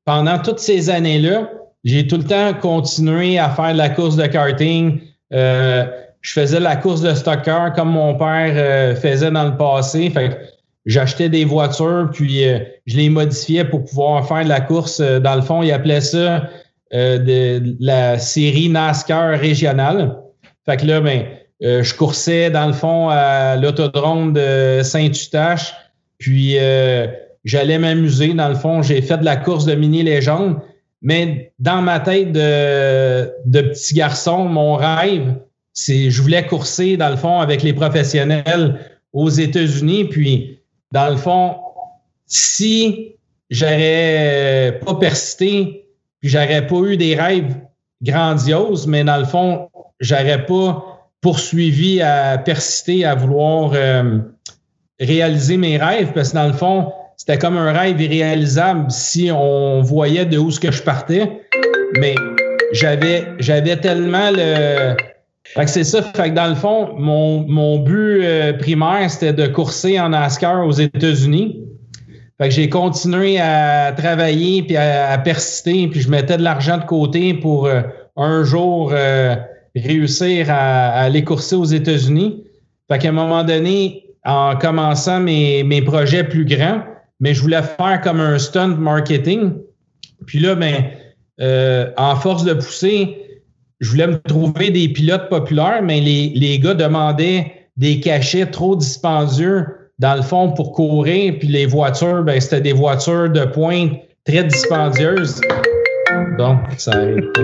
pendant 0.06 0.40
toutes 0.40 0.60
ces 0.60 0.90
années-là, 0.90 1.52
j'ai 1.84 2.08
tout 2.08 2.18
le 2.18 2.24
temps 2.24 2.54
continué 2.54 3.38
à 3.38 3.50
faire 3.50 3.74
de 3.74 3.78
la 3.78 3.90
course 3.90 4.16
de 4.16 4.26
karting 4.26 5.02
je 6.22 6.34
faisais 6.34 6.60
la 6.60 6.76
course 6.76 7.02
de 7.02 7.14
stocker 7.14 7.70
comme 7.76 7.92
mon 7.92 8.16
père 8.16 8.54
euh, 8.56 8.96
faisait 8.96 9.32
dans 9.32 9.46
le 9.46 9.58
passé. 9.58 10.10
Fait 10.10 10.38
j'achetais 10.86 11.30
des 11.30 11.46
voitures, 11.46 12.10
puis 12.12 12.46
euh, 12.46 12.60
je 12.86 12.98
les 12.98 13.10
modifiais 13.10 13.66
pour 13.66 13.86
pouvoir 13.86 14.28
faire 14.28 14.44
de 14.44 14.50
la 14.50 14.62
course. 14.62 15.00
Euh, 15.00 15.20
dans 15.20 15.36
le 15.36 15.42
fond, 15.42 15.64
il 15.64 15.72
appelait 15.72 16.02
ça 16.02 16.50
la 16.92 18.18
série 18.18 18.68
NASCAR 18.68 19.38
régionale. 19.40 20.18
Fait 20.66 20.84
là, 20.84 21.00
ben, 21.00 21.24
je 21.62 21.94
coursais 21.96 22.50
dans 22.50 22.68
le 22.68 22.74
fond 22.74 23.10
à 23.10 23.56
l'autodrome 23.56 24.34
de 24.34 24.82
Saint-Eustache, 24.84 25.74
puis 26.18 26.58
j'allais 27.46 27.78
m'amuser. 27.78 28.34
Dans 28.34 28.50
le 28.50 28.56
fond, 28.56 28.82
j'ai 28.82 29.02
fait 29.02 29.18
de 29.18 29.26
la 29.26 29.36
course 29.38 29.66
de 29.66 29.76
mini-légende. 29.76 30.60
Mais 31.02 31.54
dans 31.60 31.82
ma 31.82 32.00
tête 32.00 32.34
de, 32.34 33.32
de 33.46 33.62
petit 33.62 33.94
garçon, 33.94 34.46
mon 34.46 34.76
rêve, 34.76 35.36
je 35.88 36.22
voulais 36.22 36.46
courser, 36.46 36.98
dans 36.98 37.10
le 37.10 37.16
fond, 37.16 37.40
avec 37.40 37.64
les 37.64 37.74
professionnels 37.74 38.80
aux 39.14 39.30
États-Unis. 39.30 40.06
Puis, 40.06 40.60
dans 40.92 41.10
le 41.10 41.16
fond, 41.16 41.56
si 42.26 43.16
j'aurais 43.50 44.80
pas 44.86 44.96
persisté, 44.96 45.86
puis 46.20 46.30
j'aurais 46.30 46.68
pas 46.68 46.80
eu 46.82 46.98
des 46.98 47.16
rêves 47.16 47.56
grandioses, 48.02 48.86
mais 48.88 49.04
dans 49.04 49.18
le 49.18 49.26
fond, 49.26 49.70
j'aurais 50.00 50.46
pas 50.46 50.99
poursuivi 51.22 52.02
à 52.02 52.38
persister, 52.38 53.06
à 53.06 53.16
vouloir 53.16 53.72
euh, 53.74 54.20
réaliser 55.00 55.58
mes 55.58 55.78
rêves 55.78 56.12
parce 56.14 56.30
que 56.30 56.36
dans 56.36 56.48
le 56.48 56.54
fond, 56.54 56.92
c'était 57.18 57.38
comme 57.38 57.58
un 57.58 57.72
rêve 57.72 58.00
irréalisable 58.02 58.90
si 58.90 59.30
on 59.34 59.82
voyait 59.82 60.26
de 60.26 60.38
où 60.38 60.52
ce 60.52 60.60
que 60.60 60.72
je 60.72 60.82
partais. 60.82 61.42
Mais 62.00 62.16
j'avais, 62.72 63.28
j'avais 63.40 63.78
tellement 63.78 64.32
le. 64.32 64.96
Fait 65.44 65.66
que 65.66 65.70
c'est 65.70 65.84
ça. 65.84 66.04
Fait 66.04 66.30
que 66.30 66.36
dans 66.36 66.48
le 66.48 66.56
fond, 66.56 66.94
mon, 66.98 67.46
mon 67.48 67.80
but 67.80 68.24
euh, 68.24 68.54
primaire, 68.54 69.10
c'était 69.10 69.34
de 69.34 69.48
courser 69.48 70.00
en 70.00 70.10
NASCAR 70.10 70.66
aux 70.66 70.72
États-Unis. 70.72 71.60
Fait 72.40 72.48
que 72.48 72.54
j'ai 72.54 72.70
continué 72.70 73.40
à 73.40 73.92
travailler 73.92 74.64
puis 74.64 74.78
à, 74.78 75.18
persister, 75.18 75.88
puis 75.88 76.00
je 76.00 76.10
mettais 76.10 76.38
de 76.38 76.44
l'argent 76.44 76.78
de 76.78 76.86
côté 76.86 77.34
pour 77.34 77.66
euh, 77.66 77.82
un 78.16 78.44
jour 78.44 78.92
euh, 78.94 79.36
réussir 79.76 80.48
à, 80.50 80.90
aller 81.02 81.24
courser 81.24 81.56
aux 81.56 81.66
États-Unis. 81.66 82.44
Fait 82.90 82.98
qu'à 82.98 83.10
un 83.10 83.14
moment 83.14 83.44
donné, 83.44 84.06
en 84.26 84.56
commençant 84.56 85.20
mes, 85.20 85.64
mes 85.64 85.82
projets 85.82 86.24
plus 86.24 86.46
grands, 86.46 86.84
mais 87.20 87.34
je 87.34 87.42
voulais 87.42 87.62
faire 87.62 88.02
comme 88.02 88.20
un 88.20 88.38
stunt 88.38 88.76
marketing. 88.76 89.54
Puis 90.26 90.40
là, 90.40 90.56
ben, 90.56 90.86
euh, 91.42 91.92
en 91.98 92.16
force 92.16 92.44
de 92.44 92.54
pousser, 92.54 93.18
je 93.80 93.90
voulais 93.90 94.08
me 94.08 94.20
trouver 94.20 94.72
des 94.72 94.90
pilotes 94.90 95.30
populaires, 95.30 95.82
mais 95.84 96.02
les, 96.02 96.30
les 96.36 96.60
gars 96.60 96.74
demandaient 96.74 97.54
des 97.78 98.00
cachets 98.00 98.46
trop 98.46 98.76
dispendieux 98.76 99.66
dans 100.00 100.16
le 100.16 100.22
fond 100.22 100.52
pour 100.52 100.74
courir. 100.74 101.36
Puis 101.40 101.48
les 101.48 101.66
voitures, 101.66 102.24
ben, 102.24 102.40
c'était 102.40 102.62
des 102.62 102.74
voitures 102.74 103.30
de 103.30 103.46
pointe 103.46 103.94
très 104.26 104.44
dispendieuses. 104.44 105.40
Donc, 106.38 106.60
ça 106.78 106.92
arrive 106.92 107.32
pas. 107.34 107.42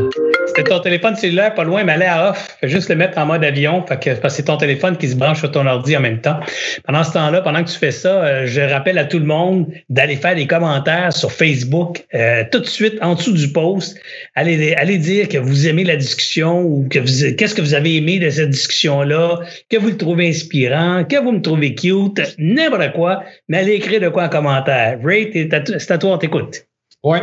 C'était 0.48 0.70
ton 0.70 0.80
téléphone 0.80 1.16
cellulaire 1.16 1.54
pas 1.54 1.64
loin, 1.64 1.84
mais 1.84 1.94
allez 1.94 2.06
à 2.06 2.30
off. 2.30 2.58
Fais 2.62 2.70
juste 2.70 2.90
le 2.90 2.96
mettre 2.96 3.18
en 3.18 3.26
mode 3.26 3.44
avion. 3.44 3.86
Fait 3.86 4.00
que, 4.00 4.10
parce 4.12 4.36
que 4.36 4.38
c'est 4.38 4.44
ton 4.44 4.58
téléphone 4.58 4.96
qui 4.96 5.10
se 5.10 5.16
branche 5.16 5.40
sur 5.40 5.52
ton 5.52 5.66
ordi 5.66 5.98
en 5.98 6.00
même 6.00 6.22
temps. 6.22 6.40
Pendant 6.86 7.04
ce 7.04 7.12
temps-là, 7.14 7.42
pendant 7.42 7.64
que 7.64 7.70
tu 7.70 7.78
fais 7.78 7.92
ça, 7.92 8.24
euh, 8.24 8.46
je 8.46 8.62
rappelle 8.62 8.98
à 8.98 9.06
tout 9.06 9.20
le 9.20 9.26
monde 9.26 9.68
d'aller 9.90 10.16
faire 10.16 10.36
des 10.36 10.48
commentaires 10.48 11.12
sur 11.12 11.32
Facebook 11.32 12.06
euh, 12.14 12.44
tout 12.52 12.60
de 12.60 12.68
suite 12.68 12.98
en 13.02 13.16
dessous 13.16 13.34
du 13.34 13.52
post. 13.52 14.00
Allez, 14.36 14.74
allez 14.76 14.98
dire 14.98 15.28
que 15.28 15.38
vous 15.38 15.68
aimez 15.68 15.84
la 15.84 15.98
discussion 15.98 16.62
ou 16.62 16.88
que 16.90 17.00
vous 17.00 17.36
qu'est-ce 17.36 17.56
que 17.56 17.62
vous 17.62 17.74
avez 17.74 17.98
aimé 17.98 18.20
de 18.20 18.30
cette 18.30 18.52
discussion-là, 18.52 19.40
que 19.70 19.78
vous 19.78 19.90
le 19.90 19.98
trouvez 19.98 20.30
inspirant, 20.30 21.04
que 21.04 21.22
vous 21.22 21.32
me 21.32 21.42
trouvez 21.42 21.76
cute, 21.76 22.22
n'importe 22.38 22.94
quoi, 22.94 23.24
mais 23.50 23.58
allez 23.58 23.74
écrire 23.74 24.00
de 24.00 24.10
quoi 24.10 24.24
en 24.24 24.30
commentaire. 24.30 25.00
Ray, 25.04 25.50
c'est 25.80 25.92
à 25.92 25.98
toi, 25.98 26.12
on 26.14 26.18
t'écoute. 26.18 26.66
Ouais. 27.04 27.22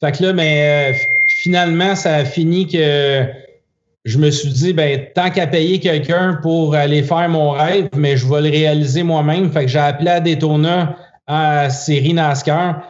Fait 0.00 0.12
que 0.12 0.24
là, 0.24 0.32
mais 0.32 0.92
euh, 0.92 0.98
finalement, 1.26 1.94
ça 1.94 2.16
a 2.16 2.24
fini 2.24 2.66
que 2.66 3.24
je 4.04 4.18
me 4.18 4.30
suis 4.30 4.50
dit, 4.50 4.72
ben, 4.72 5.00
tant 5.14 5.30
qu'à 5.30 5.46
payer 5.46 5.80
quelqu'un 5.80 6.38
pour 6.40 6.74
aller 6.74 7.02
faire 7.02 7.28
mon 7.28 7.50
rêve, 7.50 7.88
mais 7.96 8.16
je 8.16 8.26
vais 8.26 8.40
le 8.40 8.50
réaliser 8.50 9.02
moi-même. 9.02 9.50
Fait 9.50 9.62
que 9.62 9.68
j'ai 9.68 9.78
appelé 9.78 10.10
à 10.10 10.20
Daytona 10.20 10.96
à 11.26 11.68
série 11.68 12.14
NASCAR. 12.14 12.82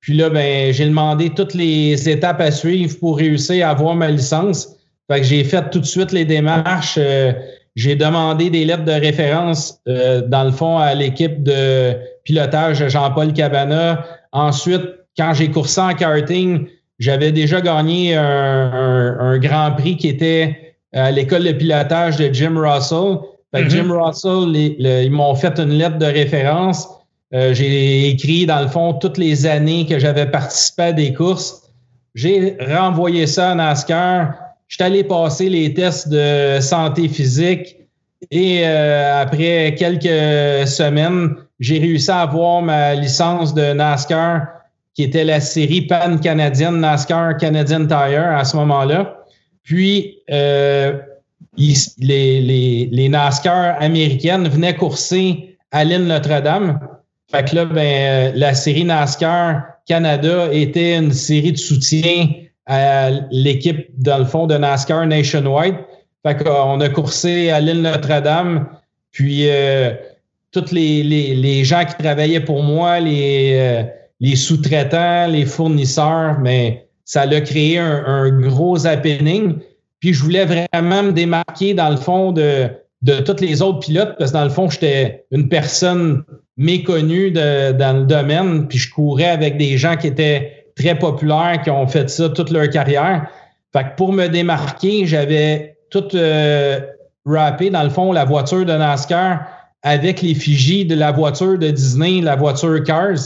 Puis 0.00 0.14
là, 0.14 0.30
ben, 0.30 0.72
j'ai 0.72 0.86
demandé 0.86 1.30
toutes 1.30 1.54
les 1.54 2.08
étapes 2.08 2.40
à 2.40 2.50
suivre 2.50 2.98
pour 2.98 3.18
réussir 3.18 3.66
à 3.66 3.70
avoir 3.70 3.94
ma 3.94 4.10
licence. 4.10 4.76
Fait 5.10 5.20
que 5.20 5.26
j'ai 5.26 5.44
fait 5.44 5.70
tout 5.70 5.80
de 5.80 5.86
suite 5.86 6.12
les 6.12 6.24
démarches. 6.24 6.96
Euh, 6.98 7.32
j'ai 7.74 7.96
demandé 7.96 8.50
des 8.50 8.64
lettres 8.64 8.84
de 8.84 8.92
référence, 8.92 9.80
euh, 9.88 10.20
dans 10.26 10.44
le 10.44 10.50
fond, 10.50 10.78
à 10.78 10.94
l'équipe 10.94 11.42
de 11.42 11.94
pilotage 12.24 12.86
Jean-Paul 12.88 13.32
Cabana. 13.32 14.04
Ensuite, 14.32 14.82
quand 15.16 15.34
j'ai 15.34 15.50
coursé 15.50 15.80
en 15.80 15.94
karting, 15.94 16.66
j'avais 16.98 17.32
déjà 17.32 17.60
gagné 17.60 18.14
un, 18.14 19.38
grand 19.38 19.72
prix 19.72 19.96
qui 19.96 20.08
était 20.08 20.76
à 20.92 21.10
l'école 21.10 21.44
de 21.44 21.52
pilotage 21.52 22.16
de 22.16 22.32
Jim 22.32 22.54
Russell. 22.56 23.18
Mm-hmm. 23.54 23.68
Jim 23.68 23.88
Russell, 23.90 24.56
ils 24.56 25.10
m'ont 25.10 25.34
fait 25.34 25.58
une 25.58 25.70
lettre 25.70 25.98
de 25.98 26.06
référence. 26.06 26.88
Euh, 27.34 27.54
j'ai 27.54 28.08
écrit, 28.08 28.46
dans 28.46 28.60
le 28.60 28.68
fond, 28.68 28.92
toutes 28.94 29.18
les 29.18 29.46
années 29.46 29.86
que 29.86 29.98
j'avais 29.98 30.26
participé 30.26 30.82
à 30.82 30.92
des 30.92 31.14
courses. 31.14 31.62
J'ai 32.14 32.56
renvoyé 32.60 33.26
ça 33.26 33.52
à 33.52 33.54
NASCAR. 33.54 34.34
Je 34.68 34.76
suis 34.76 34.84
allé 34.84 35.02
passer 35.02 35.48
les 35.48 35.72
tests 35.72 36.08
de 36.08 36.58
santé 36.60 37.08
physique 37.08 37.76
et 38.30 38.62
euh, 38.64 39.22
après 39.22 39.74
quelques 39.76 40.66
semaines, 40.66 41.34
j'ai 41.58 41.78
réussi 41.78 42.10
à 42.10 42.20
avoir 42.20 42.62
ma 42.62 42.94
licence 42.94 43.54
de 43.54 43.72
NASCAR 43.72 44.46
qui 44.94 45.02
était 45.04 45.24
la 45.24 45.40
série 45.40 45.82
pan-canadienne 45.82 46.80
NASCAR 46.80 47.36
Canadian 47.38 47.86
Tire 47.86 48.36
à 48.36 48.44
ce 48.44 48.56
moment-là. 48.56 49.24
Puis, 49.62 50.18
euh, 50.30 50.98
les, 51.56 52.40
les, 52.40 52.88
les, 52.90 53.08
NASCAR 53.08 53.80
américaines 53.80 54.48
venaient 54.48 54.74
courser 54.74 55.56
à 55.70 55.84
l'île 55.84 56.06
Notre-Dame. 56.06 56.80
Fait 57.30 57.48
que 57.48 57.56
là, 57.56 57.64
ben, 57.64 58.32
la 58.34 58.54
série 58.54 58.84
NASCAR 58.84 59.62
Canada 59.86 60.48
était 60.52 60.96
une 60.96 61.12
série 61.12 61.52
de 61.52 61.58
soutien 61.58 62.28
à 62.66 63.10
l'équipe, 63.30 63.88
dans 63.98 64.18
le 64.18 64.24
fond, 64.24 64.46
de 64.46 64.56
NASCAR 64.56 65.06
Nationwide. 65.06 65.76
Fait 66.24 66.42
qu'on 66.42 66.80
a 66.80 66.88
coursé 66.88 67.50
à 67.50 67.60
l'île 67.60 67.82
Notre-Dame. 67.82 68.68
Puis, 69.10 69.48
euh, 69.48 69.92
tous 70.52 70.70
les, 70.70 71.02
les, 71.02 71.34
les, 71.34 71.64
gens 71.64 71.84
qui 71.84 71.94
travaillaient 71.96 72.40
pour 72.40 72.62
moi, 72.62 73.00
les... 73.00 73.86
Les 74.22 74.36
sous-traitants, 74.36 75.26
les 75.26 75.44
fournisseurs, 75.44 76.38
mais 76.40 76.86
ça 77.04 77.22
a 77.22 77.40
créé 77.42 77.78
un, 77.78 78.30
gros 78.40 78.86
happening. 78.86 79.58
Puis 80.00 80.14
je 80.14 80.22
voulais 80.22 80.46
vraiment 80.46 81.02
me 81.02 81.12
démarquer 81.12 81.74
dans 81.74 81.90
le 81.90 81.96
fond 81.96 82.32
de, 82.32 82.68
de 83.02 83.20
tous 83.20 83.40
les 83.40 83.60
autres 83.60 83.80
pilotes, 83.80 84.14
parce 84.18 84.30
que 84.30 84.36
dans 84.36 84.44
le 84.44 84.50
fond, 84.50 84.70
j'étais 84.70 85.24
une 85.30 85.48
personne 85.48 86.24
méconnue 86.56 87.30
dans 87.30 87.98
le 87.98 88.04
domaine, 88.04 88.68
puis 88.68 88.78
je 88.78 88.90
courais 88.90 89.30
avec 89.30 89.58
des 89.58 89.76
gens 89.76 89.96
qui 89.96 90.06
étaient 90.06 90.66
très 90.76 90.98
populaires, 90.98 91.60
qui 91.62 91.70
ont 91.70 91.86
fait 91.86 92.08
ça 92.08 92.28
toute 92.28 92.50
leur 92.50 92.68
carrière. 92.70 93.28
Fait 93.72 93.86
pour 93.96 94.12
me 94.12 94.28
démarquer, 94.28 95.06
j'avais 95.06 95.76
tout 95.90 96.14
euh, 96.14 96.80
rappé, 97.24 97.70
dans 97.70 97.82
le 97.82 97.90
fond, 97.90 98.12
la 98.12 98.24
voiture 98.24 98.64
de 98.64 98.72
NASCAR 98.72 99.46
avec 99.82 100.22
l'effigie 100.22 100.84
de 100.84 100.94
la 100.94 101.10
voiture 101.10 101.58
de 101.58 101.70
Disney, 101.70 102.20
la 102.20 102.36
voiture 102.36 102.82
Cars 102.84 103.18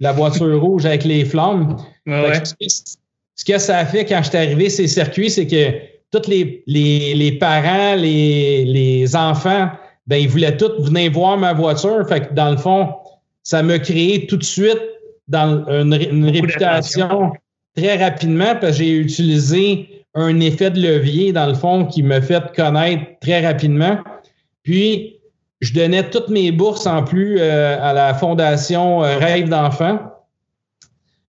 la 0.00 0.12
voiture 0.12 0.60
rouge 0.60 0.86
avec 0.86 1.04
les 1.04 1.24
flammes. 1.24 1.76
Ce 2.06 3.44
que 3.44 3.58
ça 3.58 3.78
a 3.78 3.86
fait 3.86 4.04
quand 4.04 4.22
j'étais 4.22 4.38
arrivé 4.38 4.68
ces 4.68 4.86
circuits, 4.86 5.30
c'est 5.30 5.46
que 5.46 5.72
tous 6.10 6.28
les, 6.28 6.62
les, 6.66 7.32
parents, 7.38 7.96
les, 7.96 8.64
les, 8.64 9.16
enfants, 9.16 9.70
ben, 10.06 10.16
ils 10.16 10.28
voulaient 10.28 10.56
tous 10.56 10.80
venir 10.84 11.10
voir 11.10 11.36
ma 11.36 11.52
voiture. 11.52 12.06
Fait 12.08 12.28
que 12.28 12.34
dans 12.34 12.50
le 12.50 12.56
fond, 12.56 12.94
ça 13.42 13.62
m'a 13.62 13.78
créé 13.78 14.26
tout 14.26 14.36
de 14.36 14.44
suite 14.44 14.80
dans 15.26 15.66
une, 15.68 16.28
réputation 16.28 17.32
très 17.76 17.96
rapidement 17.96 18.54
parce 18.60 18.78
que 18.78 18.84
j'ai 18.84 18.92
utilisé 18.92 19.88
un 20.14 20.38
effet 20.38 20.70
de 20.70 20.80
levier, 20.80 21.32
dans 21.32 21.46
le 21.46 21.54
fond, 21.54 21.86
qui 21.86 22.02
me 22.02 22.20
fait 22.20 22.54
connaître 22.54 23.02
très 23.20 23.44
rapidement. 23.44 23.98
Puis, 24.62 25.18
je 25.64 25.72
donnais 25.72 26.10
toutes 26.10 26.28
mes 26.28 26.52
bourses 26.52 26.86
en 26.86 27.02
plus 27.02 27.38
euh, 27.40 27.78
à 27.80 27.94
la 27.94 28.12
fondation 28.12 29.02
euh, 29.02 29.16
Rêve 29.16 29.48
d'enfants. 29.48 29.98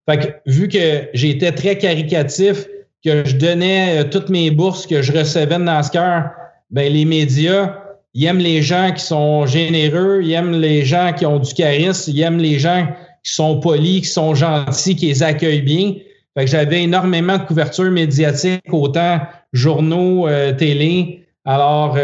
Fait 0.10 0.18
que, 0.18 0.52
vu 0.52 0.68
que 0.68 1.08
j'étais 1.14 1.54
très 1.54 1.78
caricatif, 1.78 2.68
que 3.04 3.24
je 3.24 3.38
donnais 3.38 4.00
euh, 4.00 4.04
toutes 4.04 4.28
mes 4.28 4.52
bourses 4.52 4.88
que 4.88 5.02
je 5.02 5.14
recevais 5.14 5.58
de 5.58 5.64
NASCAR, 5.64 6.32
ben 6.70 6.92
les 6.92 7.06
médias, 7.06 7.78
ils 8.14 8.26
aiment 8.26 8.40
les 8.40 8.62
gens 8.62 8.92
qui 8.94 9.06
sont 9.06 9.46
généreux, 9.46 10.20
ils 10.22 10.34
aiment 10.34 10.60
les 10.60 10.84
gens 10.84 11.14
qui 11.14 11.26
ont 11.26 11.40
du 11.40 11.54
charisme, 11.54 12.12
ils 12.14 12.22
aiment 12.22 12.40
les 12.40 12.60
gens 12.60 12.88
qui 13.24 13.34
sont 13.34 13.62
polis, 13.62 14.02
qui 14.02 14.10
sont 14.10 14.36
gentils, 14.36 14.98
qui 14.98 15.08
les 15.08 15.24
accueillent 15.24 15.62
bien. 15.62 15.94
Fait 16.38 16.44
que 16.44 16.52
j'avais 16.52 16.84
énormément 16.84 17.38
de 17.38 17.44
couverture 17.44 17.90
médiatique, 17.90 18.62
autant 18.70 19.22
journaux, 19.54 20.28
télé. 20.58 21.26
Alors, 21.46 21.98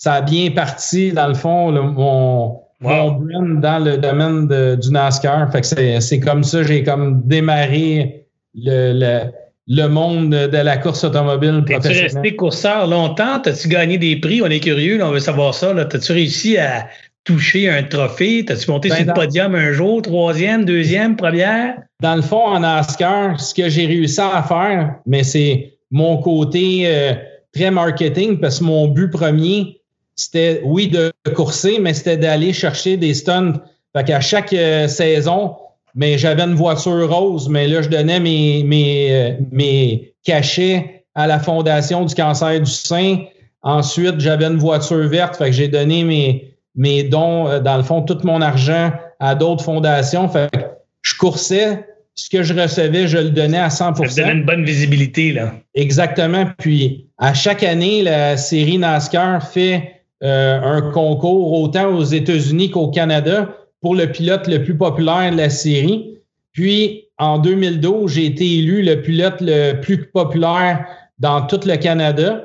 ça 0.00 0.14
a 0.14 0.22
bien 0.22 0.50
parti, 0.50 1.12
dans 1.12 1.28
le 1.28 1.34
fond, 1.34 1.70
mon, 1.70 2.62
brand 2.80 3.60
dans 3.60 3.84
le 3.84 3.98
domaine 3.98 4.48
du 4.76 4.90
NASCAR. 4.90 5.52
Fait 5.52 5.60
que 5.60 6.00
c'est 6.00 6.20
comme 6.20 6.42
ça, 6.42 6.62
j'ai 6.62 6.82
comme 6.82 7.22
démarré 7.26 8.26
le, 8.54 9.28
le, 9.68 9.88
monde 9.88 10.30
de 10.30 10.56
la 10.56 10.78
course 10.78 11.04
automobile 11.04 11.62
professionnelle. 11.66 12.10
Tu 12.10 12.16
resté 12.16 12.34
courseur 12.34 12.86
longtemps? 12.86 13.40
T'as-tu 13.40 13.68
gagné 13.68 13.98
des 13.98 14.16
prix? 14.16 14.40
On 14.40 14.46
est 14.46 14.60
curieux, 14.60 15.04
on 15.04 15.10
veut 15.10 15.20
savoir 15.20 15.52
ça. 15.52 15.74
T'as-tu 15.84 16.12
réussi 16.12 16.56
à 16.56 16.88
toucher 17.24 17.68
un 17.68 17.82
trophée? 17.82 18.46
T'as-tu 18.46 18.70
monté 18.70 18.88
ben, 18.88 18.96
sur 18.96 19.06
le 19.06 19.12
podium 19.12 19.54
un 19.54 19.72
jour, 19.72 20.00
troisième, 20.00 20.64
deuxième, 20.64 21.14
première? 21.14 21.74
Dans 22.00 22.16
le 22.16 22.22
fond, 22.22 22.46
en 22.46 22.60
NASCAR, 22.60 23.38
ce 23.38 23.52
que 23.52 23.68
j'ai 23.68 23.84
réussi 23.84 24.18
à 24.22 24.42
faire, 24.42 24.94
mais 25.04 25.24
c'est 25.24 25.74
mon 25.90 26.16
côté 26.16 26.84
euh, 26.86 27.12
très 27.52 27.70
marketing, 27.70 28.40
parce 28.40 28.60
que 28.60 28.64
mon 28.64 28.88
but 28.88 29.10
premier, 29.10 29.79
c'était, 30.20 30.60
oui, 30.64 30.88
de 30.88 31.12
courser, 31.34 31.78
mais 31.80 31.94
c'était 31.94 32.16
d'aller 32.16 32.52
chercher 32.52 32.96
des 32.96 33.14
stunts. 33.14 33.54
Fait 33.96 34.04
qu'à 34.04 34.20
chaque 34.20 34.52
euh, 34.52 34.86
saison, 34.86 35.56
mais 35.94 36.18
j'avais 36.18 36.42
une 36.42 36.54
voiture 36.54 37.10
rose, 37.10 37.48
mais 37.48 37.66
là, 37.66 37.82
je 37.82 37.88
donnais 37.88 38.20
mes, 38.20 38.62
mes, 38.62 39.08
euh, 39.10 39.32
mes 39.50 40.14
cachets 40.24 41.04
à 41.14 41.26
la 41.26 41.38
Fondation 41.38 42.04
du 42.04 42.14
cancer 42.14 42.60
du 42.60 42.70
sein. 42.70 43.24
Ensuite, 43.62 44.20
j'avais 44.20 44.46
une 44.46 44.58
voiture 44.58 45.08
verte, 45.08 45.36
fait 45.36 45.46
que 45.46 45.52
j'ai 45.52 45.68
donné 45.68 46.04
mes, 46.04 46.54
mais 46.76 47.02
dont, 47.02 47.60
dans 47.60 47.76
le 47.76 47.82
fond, 47.82 48.02
tout 48.02 48.18
mon 48.22 48.40
argent 48.40 48.92
à 49.18 49.34
d'autres 49.34 49.64
fondations. 49.64 50.28
Fait 50.28 50.48
que 50.52 50.58
je 51.02 51.14
coursais, 51.16 51.84
ce 52.14 52.28
que 52.28 52.42
je 52.42 52.54
recevais, 52.54 53.08
je 53.08 53.18
le 53.18 53.30
donnais 53.30 53.58
à 53.58 53.68
100% 53.68 54.08
Ça 54.08 54.22
donnait 54.22 54.34
une 54.34 54.44
bonne 54.44 54.64
visibilité, 54.64 55.32
là. 55.32 55.54
Exactement. 55.74 56.46
Puis, 56.58 57.08
à 57.18 57.34
chaque 57.34 57.62
année, 57.62 58.02
la 58.02 58.36
série 58.36 58.78
NASCAR 58.78 59.46
fait 59.46 59.99
euh, 60.22 60.60
un 60.60 60.90
concours 60.90 61.60
autant 61.60 61.94
aux 61.94 62.04
États-Unis 62.04 62.70
qu'au 62.70 62.88
Canada 62.88 63.48
pour 63.80 63.94
le 63.94 64.06
pilote 64.06 64.46
le 64.46 64.62
plus 64.62 64.76
populaire 64.76 65.32
de 65.32 65.36
la 65.36 65.50
série. 65.50 66.18
Puis, 66.52 67.06
en 67.18 67.38
2012, 67.38 68.12
j'ai 68.12 68.26
été 68.26 68.58
élu 68.58 68.82
le 68.82 69.00
pilote 69.00 69.40
le 69.40 69.80
plus 69.80 70.06
populaire 70.06 70.84
dans 71.18 71.46
tout 71.46 71.60
le 71.64 71.76
Canada. 71.76 72.44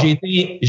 J'ai 0.00 0.10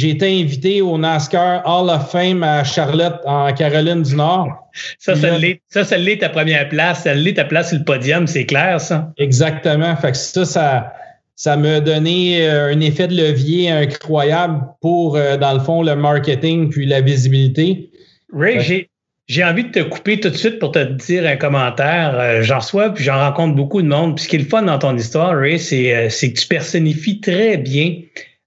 été, 0.01 0.41
invité 0.41 0.81
au 0.81 0.97
NASCAR 0.97 1.61
Hall 1.65 1.89
of 1.89 2.09
Fame 2.09 2.41
à 2.41 2.63
Charlotte, 2.63 3.19
en 3.25 3.53
Caroline 3.53 4.01
du 4.01 4.15
Nord. 4.15 4.49
Ça, 4.97 5.15
ça 5.15 5.37
l'est, 5.37 5.61
ça, 5.67 5.83
ça 5.83 5.97
l'est 5.97 6.17
ta 6.17 6.29
première 6.29 6.67
place. 6.69 7.03
Ça 7.03 7.13
l'est 7.13 7.33
ta 7.33 7.43
place 7.43 7.69
sur 7.69 7.79
le 7.79 7.83
podium, 7.83 8.27
c'est 8.27 8.45
clair, 8.45 8.79
ça? 8.79 9.11
Exactement. 9.17 9.95
Fait 9.97 10.11
que 10.11 10.17
ça, 10.17 10.45
ça, 10.45 10.92
ça 11.35 11.57
m'a 11.57 11.79
donné 11.79 12.47
euh, 12.47 12.71
un 12.73 12.79
effet 12.79 13.07
de 13.07 13.15
levier 13.15 13.69
incroyable 13.69 14.61
pour, 14.81 15.15
euh, 15.15 15.37
dans 15.37 15.53
le 15.53 15.59
fond, 15.59 15.81
le 15.81 15.95
marketing 15.95 16.69
puis 16.69 16.85
la 16.85 17.01
visibilité. 17.01 17.89
Ray, 18.31 18.59
j'ai, 18.61 18.89
j'ai 19.27 19.43
envie 19.43 19.63
de 19.63 19.69
te 19.69 19.79
couper 19.79 20.19
tout 20.19 20.29
de 20.29 20.35
suite 20.35 20.59
pour 20.59 20.71
te 20.71 20.83
dire 20.83 21.25
un 21.25 21.35
commentaire. 21.35 22.17
Euh, 22.19 22.41
j'en 22.43 22.59
reçois, 22.59 22.89
puis 22.89 23.03
j'en 23.03 23.19
rencontre 23.19 23.55
beaucoup 23.55 23.81
de 23.81 23.87
monde. 23.87 24.15
Puis 24.15 24.25
ce 24.25 24.29
qui 24.29 24.35
est 24.35 24.39
le 24.39 24.45
fun 24.45 24.63
dans 24.63 24.79
ton 24.79 24.95
histoire, 24.95 25.37
Ray, 25.37 25.59
c'est, 25.59 26.09
c'est 26.09 26.33
que 26.33 26.39
tu 26.39 26.47
personnifies 26.47 27.19
très 27.19 27.57
bien 27.57 27.95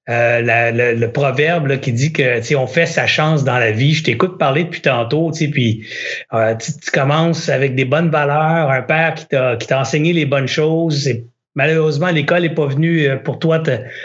euh, 0.08 0.94
le, 0.94 1.10
proverbe 1.10 1.66
là, 1.66 1.78
qui 1.78 1.92
dit 1.92 2.12
que 2.12 2.54
on 2.54 2.68
fait 2.68 2.86
sa 2.86 3.08
chance 3.08 3.42
dans 3.42 3.58
la 3.58 3.72
vie. 3.72 3.92
Je 3.92 4.04
t'écoute 4.04 4.38
parler 4.38 4.62
depuis 4.62 4.80
tantôt, 4.80 5.32
puis 5.32 5.84
euh, 6.32 6.54
tu, 6.54 6.70
tu, 6.72 6.90
commences 6.92 7.48
avec 7.48 7.74
des 7.74 7.84
bonnes 7.84 8.10
valeurs, 8.10 8.70
un 8.70 8.82
père 8.82 9.14
qui 9.14 9.26
t'a 9.26 9.56
qui 9.56 9.66
t'a 9.66 9.80
enseigné 9.80 10.12
les 10.12 10.24
bonnes 10.24 10.46
choses. 10.46 11.10
Malheureusement, 11.56 12.10
l'école 12.10 12.42
n'est 12.42 12.54
pas 12.54 12.66
venue 12.66 13.08
euh, 13.08 13.16
pour 13.16 13.38
toi 13.38 13.62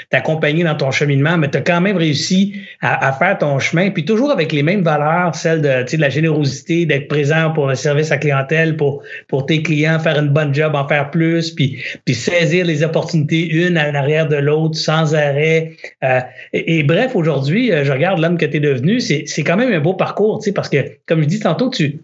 t'accompagner 0.10 0.64
dans 0.64 0.76
ton 0.76 0.90
cheminement, 0.90 1.38
mais 1.38 1.50
tu 1.50 1.58
as 1.58 1.62
quand 1.62 1.82
même 1.82 1.98
réussi 1.98 2.56
à, 2.80 3.12
faire 3.12 3.38
ton 3.38 3.60
chemin, 3.60 3.92
puis 3.92 4.06
toujours 4.06 4.32
avec 4.32 4.54
les 4.54 4.64
mêmes 4.64 4.84
valeurs, 4.84 5.36
celles 5.36 5.62
de, 5.62 5.96
de 5.96 6.02
la 6.02 6.10
générosité, 6.10 6.86
d'être 6.86 7.10
présent 7.10 7.52
pour 7.52 7.68
le 7.68 7.76
service 7.76 8.10
à 8.12 8.18
clientèle, 8.18 8.78
pour, 8.78 9.04
pour 9.28 9.46
tes 9.46 9.62
clients, 9.62 10.00
faire 10.00 10.18
une 10.18 10.30
bonne 10.30 10.54
job, 10.54 10.76
en 10.76 10.88
faire 10.88 11.12
plus, 11.12 11.52
puis, 11.52 11.78
puis 12.06 12.16
saisir 12.16 12.66
les 12.66 12.84
opportunités 12.84 13.46
une 13.50 13.76
à 13.76 13.92
l'arrière 13.92 14.30
de 14.30 14.38
l'autre 14.38 14.78
sans 14.78 15.14
arrêt. 15.14 15.74
Euh, 16.06 16.22
et, 16.54 16.84
bref, 16.84 17.18
aujourd'hui, 17.18 17.74
euh, 17.74 17.84
je 17.84 17.92
regarde 17.92 18.20
l'homme 18.20 18.38
que 18.38 18.46
tu 18.46 18.58
es 18.58 18.60
devenu, 18.62 19.02
c'est 19.02 19.44
quand 19.44 19.58
même 19.58 19.74
un 19.74 19.82
beau 19.82 19.94
parcours, 19.94 20.42
parce 20.56 20.70
que, 20.70 20.78
comme 21.06 21.22
je 21.22 21.28
dis 21.28 21.40
tantôt, 21.40 21.70
tu, 21.70 22.00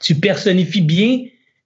tu 0.00 0.14
personnifies 0.14 0.80
bien 0.80 1.18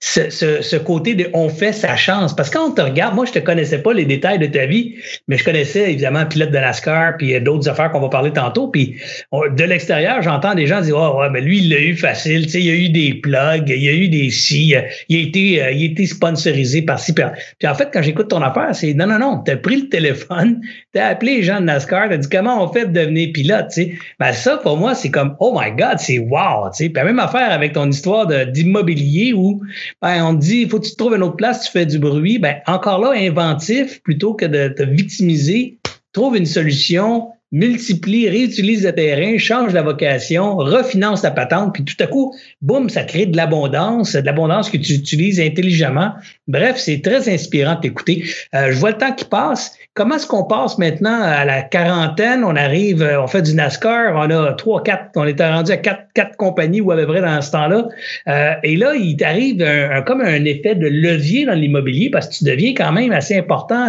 ce, 0.06 0.76
côté 0.76 1.14
de 1.14 1.28
on 1.32 1.48
fait 1.48 1.72
sa 1.72 1.96
chance. 1.96 2.34
Parce 2.34 2.48
que 2.48 2.58
quand 2.58 2.70
on 2.70 2.70
te 2.72 2.80
regarde, 2.80 3.14
moi, 3.14 3.24
je 3.24 3.32
te 3.32 3.38
connaissais 3.38 3.82
pas 3.82 3.92
les 3.92 4.04
détails 4.04 4.38
de 4.38 4.46
ta 4.46 4.66
vie, 4.66 4.94
mais 5.26 5.36
je 5.36 5.44
connaissais 5.44 5.90
évidemment 5.92 6.26
pilote 6.26 6.50
de 6.50 6.58
NASCAR, 6.58 7.16
puis 7.16 7.38
d'autres 7.40 7.68
affaires 7.68 7.90
qu'on 7.90 8.00
va 8.00 8.08
parler 8.08 8.32
tantôt. 8.32 8.68
Puis 8.68 8.96
de 9.32 9.64
l'extérieur, 9.64 10.22
j'entends 10.22 10.54
des 10.54 10.66
gens 10.66 10.80
dire 10.80 10.96
Oh 10.96 11.18
ouais, 11.20 11.30
mais 11.30 11.40
lui, 11.40 11.58
il 11.58 11.70
l'a 11.70 11.80
eu 11.80 11.96
facile, 11.96 12.46
tu 12.46 12.52
sais, 12.52 12.60
il 12.60 12.66
y 12.66 12.70
a 12.70 12.74
eu 12.74 12.88
des 12.88 13.14
plugs, 13.14 13.68
il 13.68 13.82
y 13.82 13.88
a 13.88 13.92
eu 13.92 14.08
des 14.08 14.30
si, 14.30 14.74
il 15.08 15.16
a 15.16 15.20
été, 15.20 15.62
euh, 15.62 15.72
il 15.72 15.82
a 15.82 15.86
été 15.86 16.06
sponsorisé 16.06 16.82
par 16.82 17.00
ci. 17.00 17.12
Puis 17.12 17.68
en 17.68 17.74
fait, 17.74 17.90
quand 17.92 18.02
j'écoute 18.02 18.28
ton 18.28 18.42
affaire, 18.42 18.74
c'est 18.74 18.94
non, 18.94 19.06
non, 19.06 19.18
non, 19.18 19.42
tu 19.44 19.50
as 19.50 19.56
pris 19.56 19.76
le 19.76 19.88
téléphone, 19.88 20.60
tu 20.94 21.00
as 21.00 21.08
appelé 21.08 21.38
les 21.38 21.42
gens 21.42 21.60
de 21.60 21.66
NASCAR, 21.66 22.10
tu 22.10 22.18
dit 22.18 22.28
comment 22.28 22.62
on 22.62 22.72
fait 22.72 22.86
de 22.86 22.92
devenir 22.92 23.30
pilote, 23.32 23.66
tu 23.72 23.82
sais. 23.82 23.92
Ben 24.20 24.32
ça, 24.32 24.56
pour 24.58 24.76
moi, 24.76 24.94
c'est 24.94 25.10
comme 25.10 25.36
Oh 25.40 25.58
my 25.58 25.72
God, 25.72 25.98
c'est 25.98 26.18
wow, 26.18 26.70
tu 26.70 26.84
sais. 26.84 26.88
Puis 26.90 26.94
la 26.94 27.04
même 27.04 27.18
affaire 27.18 27.50
avec 27.50 27.72
ton 27.72 27.90
histoire 27.90 28.26
d'immobilier 28.46 29.32
où 29.34 29.60
ben, 30.02 30.24
on 30.24 30.34
dit, 30.34 30.62
il 30.62 30.68
faut 30.68 30.78
que 30.78 30.86
tu 30.86 30.96
trouves 30.96 31.14
une 31.14 31.22
autre 31.22 31.36
place, 31.36 31.64
tu 31.64 31.72
fais 31.72 31.86
du 31.86 31.98
bruit. 31.98 32.38
Ben, 32.38 32.60
encore 32.66 33.00
là, 33.00 33.12
inventif, 33.12 34.02
plutôt 34.02 34.34
que 34.34 34.44
de 34.44 34.68
te 34.68 34.82
victimiser, 34.82 35.78
trouve 36.12 36.36
une 36.36 36.46
solution, 36.46 37.30
multiplie, 37.52 38.28
réutilise 38.28 38.84
le 38.84 38.92
terrain, 38.92 39.38
change 39.38 39.72
la 39.72 39.82
vocation, 39.82 40.56
refinance 40.56 41.22
ta 41.22 41.30
patente, 41.30 41.74
puis 41.74 41.84
tout 41.84 41.94
à 42.02 42.06
coup, 42.06 42.34
boum, 42.60 42.90
ça 42.90 43.04
crée 43.04 43.26
de 43.26 43.36
l'abondance, 43.36 44.14
de 44.14 44.26
l'abondance 44.26 44.68
que 44.68 44.76
tu 44.76 44.94
utilises 44.94 45.40
intelligemment. 45.40 46.12
Bref, 46.48 46.76
c'est 46.76 47.02
très 47.02 47.32
inspirant 47.32 47.76
de 47.76 47.80
t'écouter. 47.80 48.24
Euh, 48.54 48.72
je 48.72 48.78
vois 48.78 48.90
le 48.90 48.98
temps 48.98 49.12
qui 49.12 49.24
passe. 49.24 49.76
Comment 49.94 50.16
est-ce 50.16 50.26
qu'on 50.26 50.44
passe 50.44 50.76
maintenant 50.78 51.22
à 51.22 51.44
la 51.44 51.62
quarantaine? 51.62 52.44
On 52.44 52.56
arrive, 52.56 53.02
euh, 53.02 53.22
on 53.22 53.26
fait 53.26 53.42
du 53.42 53.54
NASCAR, 53.54 54.14
on 54.14 54.30
a 54.30 54.52
trois, 54.52 54.82
quatre, 54.82 55.10
on 55.14 55.26
était 55.26 55.48
rendu 55.48 55.70
à 55.70 55.76
quatre, 55.76 56.02
quatre 56.14 56.36
compagnies 56.36 56.80
ou 56.80 56.90
à 56.90 56.96
peu 56.96 57.06
près 57.06 57.20
dans 57.20 57.40
ce 57.40 57.52
temps-là. 57.52 57.88
Euh, 58.28 58.54
et 58.64 58.76
là, 58.76 58.94
il 58.94 59.16
t'arrive 59.16 59.62
un, 59.62 60.02
comme 60.02 60.20
un 60.20 60.44
effet 60.44 60.74
de 60.74 60.86
levier 60.86 61.46
dans 61.46 61.54
l'immobilier 61.54 62.10
parce 62.10 62.28
que 62.28 62.34
tu 62.34 62.44
deviens 62.44 62.74
quand 62.74 62.92
même 62.92 63.12
assez 63.12 63.36
important 63.36 63.88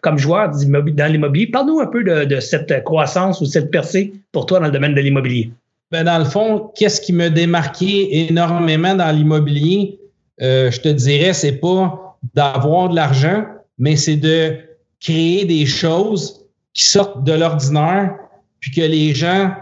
comme 0.00 0.18
joueur 0.18 0.50
dans 0.50 1.12
l'immobilier. 1.12 1.46
Parle-nous 1.46 1.80
un 1.80 1.86
peu 1.86 2.02
de, 2.02 2.24
de, 2.24 2.40
cette 2.40 2.82
croissance 2.94 3.40
ou 3.40 3.46
cette 3.46 3.70
percée 3.70 4.12
pour 4.30 4.46
toi 4.46 4.60
dans 4.60 4.66
le 4.66 4.72
domaine 4.72 4.94
de 4.94 5.00
l'immobilier? 5.00 5.50
Ben 5.90 6.04
dans 6.04 6.18
le 6.18 6.24
fond, 6.24 6.70
qu'est-ce 6.76 7.00
qui 7.00 7.12
me 7.12 7.28
démarquait 7.28 8.08
énormément 8.28 8.94
dans 8.94 9.10
l'immobilier? 9.10 9.98
je 10.40 10.80
te 10.80 10.88
dirais, 10.88 11.32
c'est 11.32 11.58
pas 11.60 12.16
d'avoir 12.34 12.88
de 12.88 12.96
l'argent, 12.96 13.44
mais 13.78 13.96
c'est 13.96 14.16
de 14.16 14.56
créer 15.00 15.44
des 15.44 15.66
choses 15.66 16.46
qui 16.72 16.84
sortent 16.84 17.24
de 17.24 17.32
l'ordinaire, 17.32 18.16
puis 18.60 18.70
que 18.72 18.80
les 18.80 19.14
gens 19.14 19.52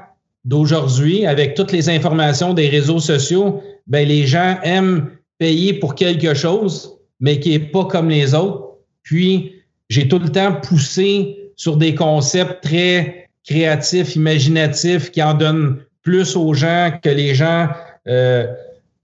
d'aujourd'hui, 0.44 1.26
avec 1.26 1.54
toutes 1.54 1.72
les 1.72 1.88
informations 1.88 2.54
des 2.54 2.68
réseaux 2.68 3.00
sociaux, 3.00 3.60
ben 3.86 4.06
les 4.06 4.26
gens 4.26 4.56
aiment 4.62 5.10
payer 5.38 5.74
pour 5.74 5.94
quelque 5.94 6.34
chose, 6.34 6.96
mais 7.20 7.38
qui 7.40 7.50
n'est 7.50 7.58
pas 7.58 7.84
comme 7.84 8.08
les 8.08 8.34
autres. 8.34 8.78
Puis, 9.02 9.52
j'ai 9.88 10.08
tout 10.08 10.18
le 10.18 10.30
temps 10.30 10.54
poussé 10.54 11.52
sur 11.56 11.76
des 11.76 11.94
concepts 11.94 12.62
très 12.62 13.21
créatifs, 13.44 14.16
imaginatifs, 14.16 15.10
qui 15.10 15.22
en 15.22 15.34
donnent 15.34 15.78
plus 16.02 16.36
aux 16.36 16.54
gens, 16.54 16.92
que 17.02 17.08
les 17.08 17.34
gens 17.34 17.68
euh, 18.08 18.46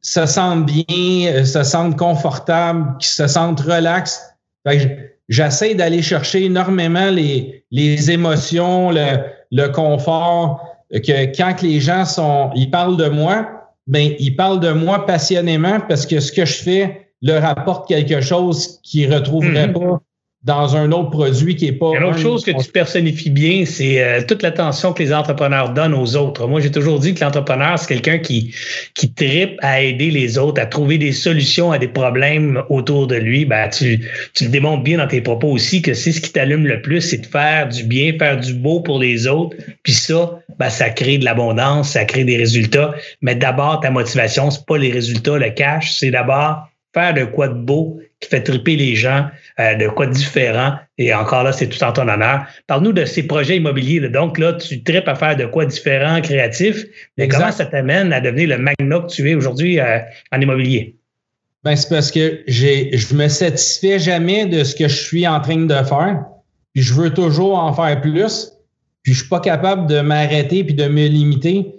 se 0.00 0.26
sentent 0.26 0.66
bien, 0.66 1.32
euh, 1.32 1.44
se 1.44 1.62
sentent 1.62 1.96
confortables, 1.96 2.96
qui 2.98 3.08
se 3.08 3.26
sentent 3.26 3.60
relax. 3.60 4.22
J'essaie 5.28 5.74
d'aller 5.74 6.02
chercher 6.02 6.44
énormément 6.44 7.10
les, 7.10 7.64
les 7.70 8.10
émotions, 8.10 8.90
le, 8.90 9.18
le, 9.52 9.68
confort, 9.68 10.64
que 10.92 11.36
quand 11.36 11.62
les 11.62 11.80
gens 11.80 12.04
sont, 12.04 12.50
ils 12.54 12.70
parlent 12.70 12.96
de 12.96 13.08
moi, 13.08 13.46
ben 13.86 14.12
ils 14.18 14.36
parlent 14.36 14.60
de 14.60 14.72
moi 14.72 15.06
passionnément 15.06 15.80
parce 15.88 16.06
que 16.06 16.20
ce 16.20 16.32
que 16.32 16.44
je 16.44 16.54
fais 16.54 17.08
leur 17.22 17.44
apporte 17.44 17.88
quelque 17.88 18.20
chose 18.20 18.80
qu'ils 18.82 19.08
ne 19.08 19.14
retrouveraient 19.14 19.68
mm-hmm. 19.68 19.90
pas 19.90 20.02
dans 20.44 20.76
un 20.76 20.92
autre 20.92 21.10
produit 21.10 21.56
qui 21.56 21.66
est 21.66 21.72
pas. 21.72 21.90
Une 21.96 22.04
autre 22.04 22.18
chose 22.18 22.44
que 22.44 22.52
tu 22.52 22.70
personnifies 22.70 23.30
bien, 23.30 23.64
c'est 23.66 24.00
euh, 24.00 24.22
toute 24.26 24.42
l'attention 24.42 24.92
que 24.92 25.02
les 25.02 25.12
entrepreneurs 25.12 25.70
donnent 25.70 25.94
aux 25.94 26.14
autres. 26.14 26.46
Moi, 26.46 26.60
j'ai 26.60 26.70
toujours 26.70 27.00
dit 27.00 27.12
que 27.12 27.24
l'entrepreneur, 27.24 27.76
c'est 27.76 27.88
quelqu'un 27.88 28.18
qui, 28.18 28.54
qui 28.94 29.12
tripe 29.12 29.58
à 29.62 29.82
aider 29.82 30.12
les 30.12 30.38
autres, 30.38 30.62
à 30.62 30.66
trouver 30.66 30.96
des 30.96 31.10
solutions 31.10 31.72
à 31.72 31.78
des 31.78 31.88
problèmes 31.88 32.62
autour 32.68 33.08
de 33.08 33.16
lui. 33.16 33.46
Ben, 33.46 33.68
tu, 33.68 34.08
tu 34.32 34.44
le 34.44 34.50
démontres 34.50 34.84
bien 34.84 34.98
dans 34.98 35.08
tes 35.08 35.20
propos 35.20 35.48
aussi 35.48 35.82
que 35.82 35.92
c'est 35.92 36.12
ce 36.12 36.20
qui 36.20 36.30
t'allume 36.30 36.66
le 36.68 36.82
plus, 36.82 37.00
c'est 37.00 37.18
de 37.18 37.26
faire 37.26 37.68
du 37.68 37.82
bien, 37.82 38.12
faire 38.16 38.38
du 38.38 38.54
beau 38.54 38.78
pour 38.80 39.00
les 39.00 39.26
autres. 39.26 39.56
Puis 39.82 39.92
ça, 39.92 40.38
ben, 40.60 40.70
ça 40.70 40.90
crée 40.90 41.18
de 41.18 41.24
l'abondance, 41.24 41.90
ça 41.90 42.04
crée 42.04 42.22
des 42.22 42.36
résultats. 42.36 42.94
Mais 43.22 43.34
d'abord, 43.34 43.80
ta 43.80 43.90
motivation, 43.90 44.52
c'est 44.52 44.64
pas 44.66 44.78
les 44.78 44.92
résultats, 44.92 45.36
le 45.36 45.50
cash, 45.50 45.96
c'est 45.98 46.12
d'abord 46.12 46.68
faire 46.94 47.12
de 47.12 47.24
quoi 47.24 47.48
de 47.48 47.54
beau 47.54 48.00
qui 48.20 48.28
fait 48.28 48.42
triper 48.42 48.76
les 48.76 48.96
gens, 48.96 49.26
euh, 49.60 49.74
de 49.74 49.88
quoi 49.88 50.06
différent. 50.06 50.74
Et 50.98 51.14
encore 51.14 51.44
là, 51.44 51.52
c'est 51.52 51.68
tout 51.68 51.82
en 51.84 51.92
ton 51.92 52.08
honneur. 52.08 52.46
Parle-nous 52.66 52.92
de 52.92 53.04
ces 53.04 53.22
projets 53.22 53.56
immobiliers. 53.56 54.00
Donc 54.08 54.38
là, 54.38 54.54
tu 54.54 54.82
tripes 54.82 55.06
à 55.06 55.14
faire 55.14 55.36
de 55.36 55.46
quoi 55.46 55.66
différent, 55.66 56.20
créatif. 56.20 56.84
Mais 57.16 57.28
comment 57.28 57.52
ça 57.52 57.66
t'amène 57.66 58.12
à 58.12 58.20
devenir 58.20 58.48
le 58.48 58.58
magna 58.58 59.00
que 59.00 59.12
tu 59.12 59.30
es 59.30 59.34
aujourd'hui 59.34 59.78
euh, 59.78 59.98
en 60.32 60.40
immobilier? 60.40 60.96
Ben, 61.64 61.76
c'est 61.76 61.88
parce 61.88 62.10
que 62.10 62.42
j'ai, 62.46 62.96
je 62.96 63.14
me 63.14 63.28
satisfais 63.28 63.98
jamais 63.98 64.46
de 64.46 64.64
ce 64.64 64.74
que 64.74 64.88
je 64.88 64.96
suis 64.96 65.26
en 65.26 65.40
train 65.40 65.56
de 65.56 65.74
faire. 65.74 66.24
Puis 66.74 66.82
je 66.82 66.94
veux 66.94 67.12
toujours 67.12 67.58
en 67.58 67.72
faire 67.72 68.00
plus. 68.00 68.52
Puis 69.02 69.12
je 69.12 69.20
suis 69.20 69.28
pas 69.28 69.40
capable 69.40 69.86
de 69.88 70.00
m'arrêter 70.00 70.64
puis 70.64 70.74
de 70.74 70.86
me 70.86 71.06
limiter. 71.06 71.74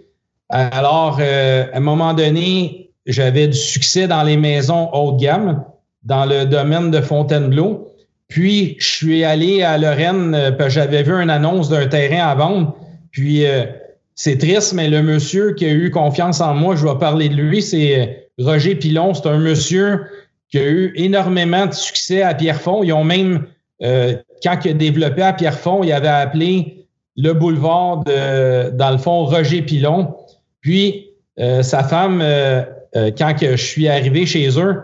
Alors, 0.50 1.20
euh, 1.22 1.66
à 1.72 1.78
un 1.78 1.82
moment 1.82 2.14
donné, 2.14 2.92
j'avais 3.06 3.48
du 3.48 3.58
succès 3.58 4.08
dans 4.08 4.24
les 4.24 4.38
maisons 4.38 4.90
haut 4.94 5.14
de 5.14 5.22
gamme, 5.22 5.64
dans 6.04 6.26
le 6.26 6.46
domaine 6.46 6.92
de 6.92 7.02
Fontainebleau. 7.02 7.94
Puis, 8.28 8.76
je 8.80 8.88
suis 8.88 9.24
allé 9.24 9.64
à 9.64 9.78
Lorraine, 9.78 10.36
euh, 10.36 10.70
j'avais 10.70 11.04
vu 11.04 11.14
une 11.14 11.30
annonce 11.30 11.70
d'un 11.70 11.88
terrain 11.88 12.28
à 12.28 12.36
vendre. 12.36 12.76
Puis, 13.12 13.46
euh, 13.46 13.66
c'est 14.16 14.38
triste, 14.38 14.74
mais 14.74 14.88
le 14.88 15.02
monsieur 15.02 15.54
qui 15.54 15.66
a 15.66 15.72
eu 15.72 15.90
confiance 15.90 16.42
en 16.42 16.54
moi, 16.54 16.76
je 16.76 16.86
vais 16.86 16.98
parler 17.00 17.30
de 17.30 17.36
lui, 17.36 17.62
c'est 17.62 18.00
euh, 18.00 18.06
Roger 18.44 18.76
Pilon. 18.76 19.14
C'est 19.14 19.28
un 19.28 19.40
monsieur 19.40 20.06
qui 20.50 20.60
a 20.60 20.68
eu 20.68 20.94
énormément 20.96 21.66
de 21.66 21.74
succès 21.74 22.22
à 22.22 22.34
Pierrefonds. 22.34 22.84
Ils 22.84 22.94
ont 22.94 23.04
même, 23.04 23.46
quand 23.82 24.58
il 24.66 24.72
a 24.72 24.74
développé 24.74 25.22
à 25.22 25.34
Pierrefonds, 25.34 25.84
il 25.84 25.92
avait 25.92 26.08
appelé 26.08 26.88
le 27.16 27.34
boulevard 27.34 28.04
de, 28.04 28.72
dans 28.72 28.92
le 28.92 28.98
fond, 28.98 29.26
Roger 29.26 29.62
Pilon. 29.62 30.16
Puis, 30.62 31.10
euh, 31.40 31.62
sa 31.64 31.84
femme, 31.84 32.20
euh, 32.22 32.64
euh, 32.96 33.12
quand 33.18 33.34
je 33.40 33.56
suis 33.56 33.88
arrivé 33.88 34.26
chez 34.26 34.60
eux, 34.60 34.84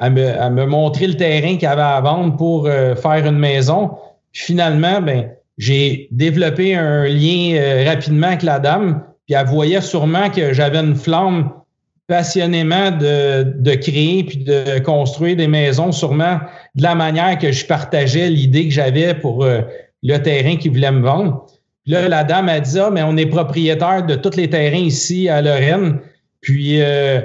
elle 0.00 0.12
me, 0.12 0.20
elle 0.20 0.52
me 0.52 0.66
montrait 0.66 1.06
le 1.06 1.16
terrain 1.16 1.56
qu'il 1.56 1.68
avait 1.68 1.82
à 1.82 2.00
vendre 2.00 2.36
pour 2.36 2.68
faire 2.68 3.26
une 3.26 3.38
maison. 3.38 3.90
Puis 4.32 4.44
finalement, 4.44 5.00
ben, 5.00 5.30
j'ai 5.58 6.08
développé 6.10 6.74
un 6.74 7.04
lien 7.04 7.84
rapidement 7.86 8.26
avec 8.26 8.42
la 8.42 8.58
dame. 8.58 9.02
Puis 9.26 9.34
elle 9.34 9.46
voyait 9.46 9.80
sûrement 9.80 10.28
que 10.28 10.52
j'avais 10.52 10.78
une 10.78 10.96
flamme 10.96 11.50
passionnément 12.06 12.90
de, 12.90 13.42
de 13.42 13.74
créer 13.74 14.22
puis 14.24 14.38
de 14.38 14.78
construire 14.80 15.36
des 15.36 15.48
maisons, 15.48 15.92
sûrement 15.92 16.40
de 16.74 16.82
la 16.82 16.94
manière 16.94 17.38
que 17.38 17.50
je 17.50 17.64
partageais 17.66 18.28
l'idée 18.28 18.68
que 18.68 18.74
j'avais 18.74 19.14
pour 19.14 19.46
le 20.06 20.18
terrain 20.18 20.56
qu'ils 20.56 20.72
voulaient 20.72 20.92
me 20.92 21.02
vendre. 21.02 21.46
Puis 21.84 21.92
là, 21.92 22.08
la 22.08 22.24
dame 22.24 22.48
a 22.48 22.60
dit 22.60 22.78
Ah, 22.78 22.90
mais 22.90 23.02
on 23.02 23.16
est 23.16 23.26
propriétaire 23.26 24.04
de 24.04 24.16
tous 24.16 24.36
les 24.36 24.50
terrains 24.50 24.76
ici 24.76 25.28
à 25.28 25.40
Lorraine. 25.40 26.00
Puis 26.40 26.80
euh, 26.80 27.20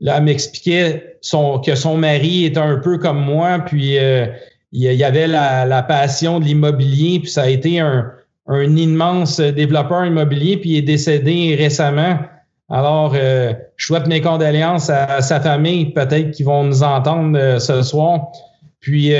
là, 0.00 0.16
elle 0.18 0.24
m'expliquait 0.24 1.09
son, 1.20 1.58
que 1.58 1.74
son 1.74 1.96
mari 1.96 2.44
est 2.44 2.56
un 2.56 2.76
peu 2.76 2.98
comme 2.98 3.20
moi, 3.20 3.58
puis 3.60 3.98
euh, 3.98 4.26
il 4.72 4.82
y 4.82 5.04
avait 5.04 5.26
la, 5.26 5.82
passion 5.82 6.38
de 6.40 6.44
l'immobilier, 6.44 7.20
puis 7.20 7.30
ça 7.30 7.42
a 7.42 7.48
été 7.48 7.80
un, 7.80 8.10
un, 8.46 8.76
immense 8.76 9.40
développeur 9.40 10.06
immobilier, 10.06 10.56
puis 10.56 10.70
il 10.70 10.76
est 10.78 10.82
décédé 10.82 11.56
récemment. 11.58 12.18
Alors, 12.68 13.14
euh, 13.16 13.52
je 13.76 13.86
souhaite 13.86 14.06
mes 14.06 14.20
condoléances 14.20 14.90
à, 14.90 15.20
sa 15.22 15.40
famille, 15.40 15.86
peut-être 15.86 16.30
qu'ils 16.30 16.46
vont 16.46 16.64
nous 16.64 16.82
entendre 16.82 17.58
ce 17.58 17.82
soir. 17.82 18.28
Puis, 18.78 19.12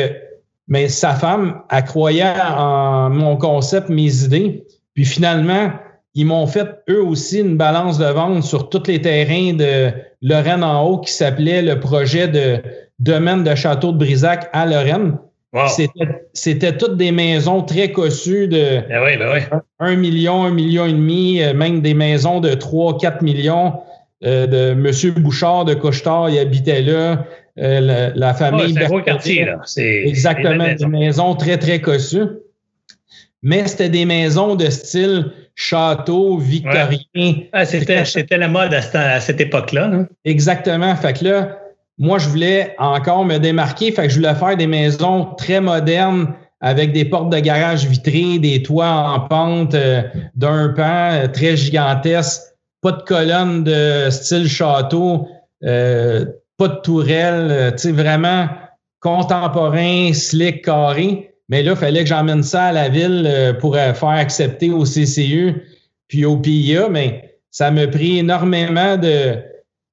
mais 0.68 0.88
sa 0.88 1.14
femme, 1.14 1.61
elle 1.68 1.84
croyait 1.84 2.32
en 2.57 3.11
mon 3.11 3.36
concept, 3.36 3.88
mes 3.88 4.24
idées. 4.24 4.64
Puis 4.94 5.05
finalement, 5.05 5.72
ils 6.14 6.26
m'ont 6.26 6.46
fait 6.46 6.68
eux 6.88 7.03
aussi 7.03 7.40
une 7.40 7.57
balance 7.57 7.98
de 7.98 8.07
vente 8.07 8.42
sur 8.42 8.68
tous 8.68 8.86
les 8.86 9.01
terrains 9.01 9.55
de 9.55 9.92
Lorraine 10.22 10.62
en 10.62 10.82
haut 10.84 10.98
qui 10.98 11.12
s'appelait 11.12 11.62
le 11.62 11.80
projet 11.80 12.28
de 12.28 12.58
domaine 12.98 13.44
de 13.44 13.54
château 13.54 13.92
de 13.92 13.98
Brisac 13.98 14.48
à 14.52 14.66
Lorraine. 14.66 15.16
C'était 16.32 16.76
toutes 16.76 16.96
des 16.96 17.10
maisons 17.10 17.62
très 17.62 17.90
cossues 17.90 18.46
de 18.46 18.80
ben 18.88 19.60
1 19.80 19.94
ben 19.94 19.98
million, 19.98 20.44
1 20.44 20.50
million 20.50 20.86
et 20.86 20.92
demi, 20.92 21.42
euh, 21.42 21.54
même 21.54 21.80
des 21.80 21.94
maisons 21.94 22.40
de 22.40 22.54
3, 22.54 22.98
4 22.98 23.22
millions. 23.22 23.74
Euh, 24.22 24.46
de 24.46 24.72
M. 24.72 25.14
Bouchard 25.22 25.64
de 25.64 25.72
Couchetard, 25.72 26.28
il 26.28 26.38
habitait 26.38 26.82
là. 26.82 27.24
Euh, 27.58 28.12
la, 28.14 28.34
famille. 28.34 28.74
c'est 28.74 28.84
un 28.84 28.88
beau 28.88 29.00
quartier, 29.00 29.46
là. 29.46 29.60
Exactement, 29.76 30.74
des 30.78 30.86
maisons 30.86 31.34
très, 31.34 31.56
très 31.56 31.80
cossues 31.80 32.26
mais 33.42 33.66
c'était 33.66 33.88
des 33.88 34.04
maisons 34.04 34.54
de 34.54 34.68
style 34.68 35.32
château 35.61 36.38
victorien. 36.38 37.34
Ah, 37.52 37.66
c'était, 37.66 38.38
la 38.38 38.48
mode 38.48 38.72
à, 38.72 39.20
cette, 39.20 39.40
époque-là. 39.42 40.06
Exactement. 40.24 40.96
Fait 40.96 41.12
que 41.12 41.24
là, 41.24 41.58
moi, 41.98 42.18
je 42.18 42.28
voulais 42.28 42.74
encore 42.78 43.26
me 43.26 43.36
démarquer. 43.36 43.92
Fait 43.92 44.04
que 44.04 44.08
je 44.08 44.16
voulais 44.16 44.34
faire 44.34 44.56
des 44.56 44.66
maisons 44.66 45.26
très 45.36 45.61
modernes 45.61 46.32
avec 46.62 46.92
des 46.92 47.04
portes 47.04 47.30
de 47.30 47.38
garage 47.38 47.84
vitrées, 47.84 48.38
des 48.38 48.62
toits 48.62 48.86
en 48.86 49.20
pente 49.20 49.74
euh, 49.74 50.02
d'un 50.34 50.70
pan 50.70 51.11
euh, 51.12 51.26
très 51.26 51.56
gigantesque, 51.56 52.40
pas 52.80 52.92
de 52.92 53.02
colonnes 53.02 53.64
de 53.64 54.08
style 54.11 54.48
château, 54.48 55.28
euh, 55.64 56.24
pas 56.56 56.68
de 56.68 56.80
tourelle, 56.80 57.72
tu 57.72 57.78
sais, 57.78 57.92
vraiment 57.92 58.48
contemporain, 59.00 60.12
slick, 60.12 60.64
carré. 60.64 61.30
Mais 61.51 61.62
là, 61.62 61.72
il 61.72 61.76
fallait 61.76 62.05
que 62.05 62.09
j'emmène 62.09 62.42
ça 62.42 62.66
à 62.66 62.72
la 62.72 62.88
ville 62.88 63.24
euh, 63.26 63.53
pour 63.53 63.76
euh, 63.76 63.92
faire 63.92 64.09
accepter 64.11 64.70
au 64.70 64.84
CCU 64.84 65.55
puis 66.09 66.24
au 66.24 66.36
PIA. 66.36 66.88
Mais 66.88 67.34
ça 67.51 67.70
m'a 67.70 67.86
pris 67.88 68.18
énormément 68.18 68.96
de, 68.96 69.34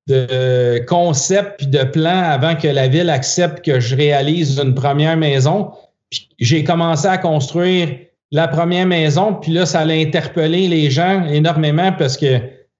de 0.07 0.79
concepts 0.85 1.57
puis 1.57 1.67
de 1.67 1.83
plans 1.83 2.23
avant 2.23 2.55
que 2.55 2.67
la 2.67 2.87
ville 2.87 3.09
accepte 3.09 3.65
que 3.65 3.79
je 3.79 3.95
réalise 3.95 4.59
une 4.63 4.75
première 4.75 5.17
maison. 5.17 5.71
Puis 6.11 6.29
j'ai 6.39 6.63
commencé 6.63 7.07
à 7.07 7.17
construire 7.17 7.89
la 8.31 8.47
première 8.47 8.85
maison, 8.85 9.33
puis 9.33 9.53
là, 9.53 9.65
ça 9.65 9.79
a 9.79 9.87
interpellé 9.87 10.67
les 10.67 10.91
gens 10.91 11.25
énormément 11.27 11.93
parce 11.93 12.17
que 12.17 12.39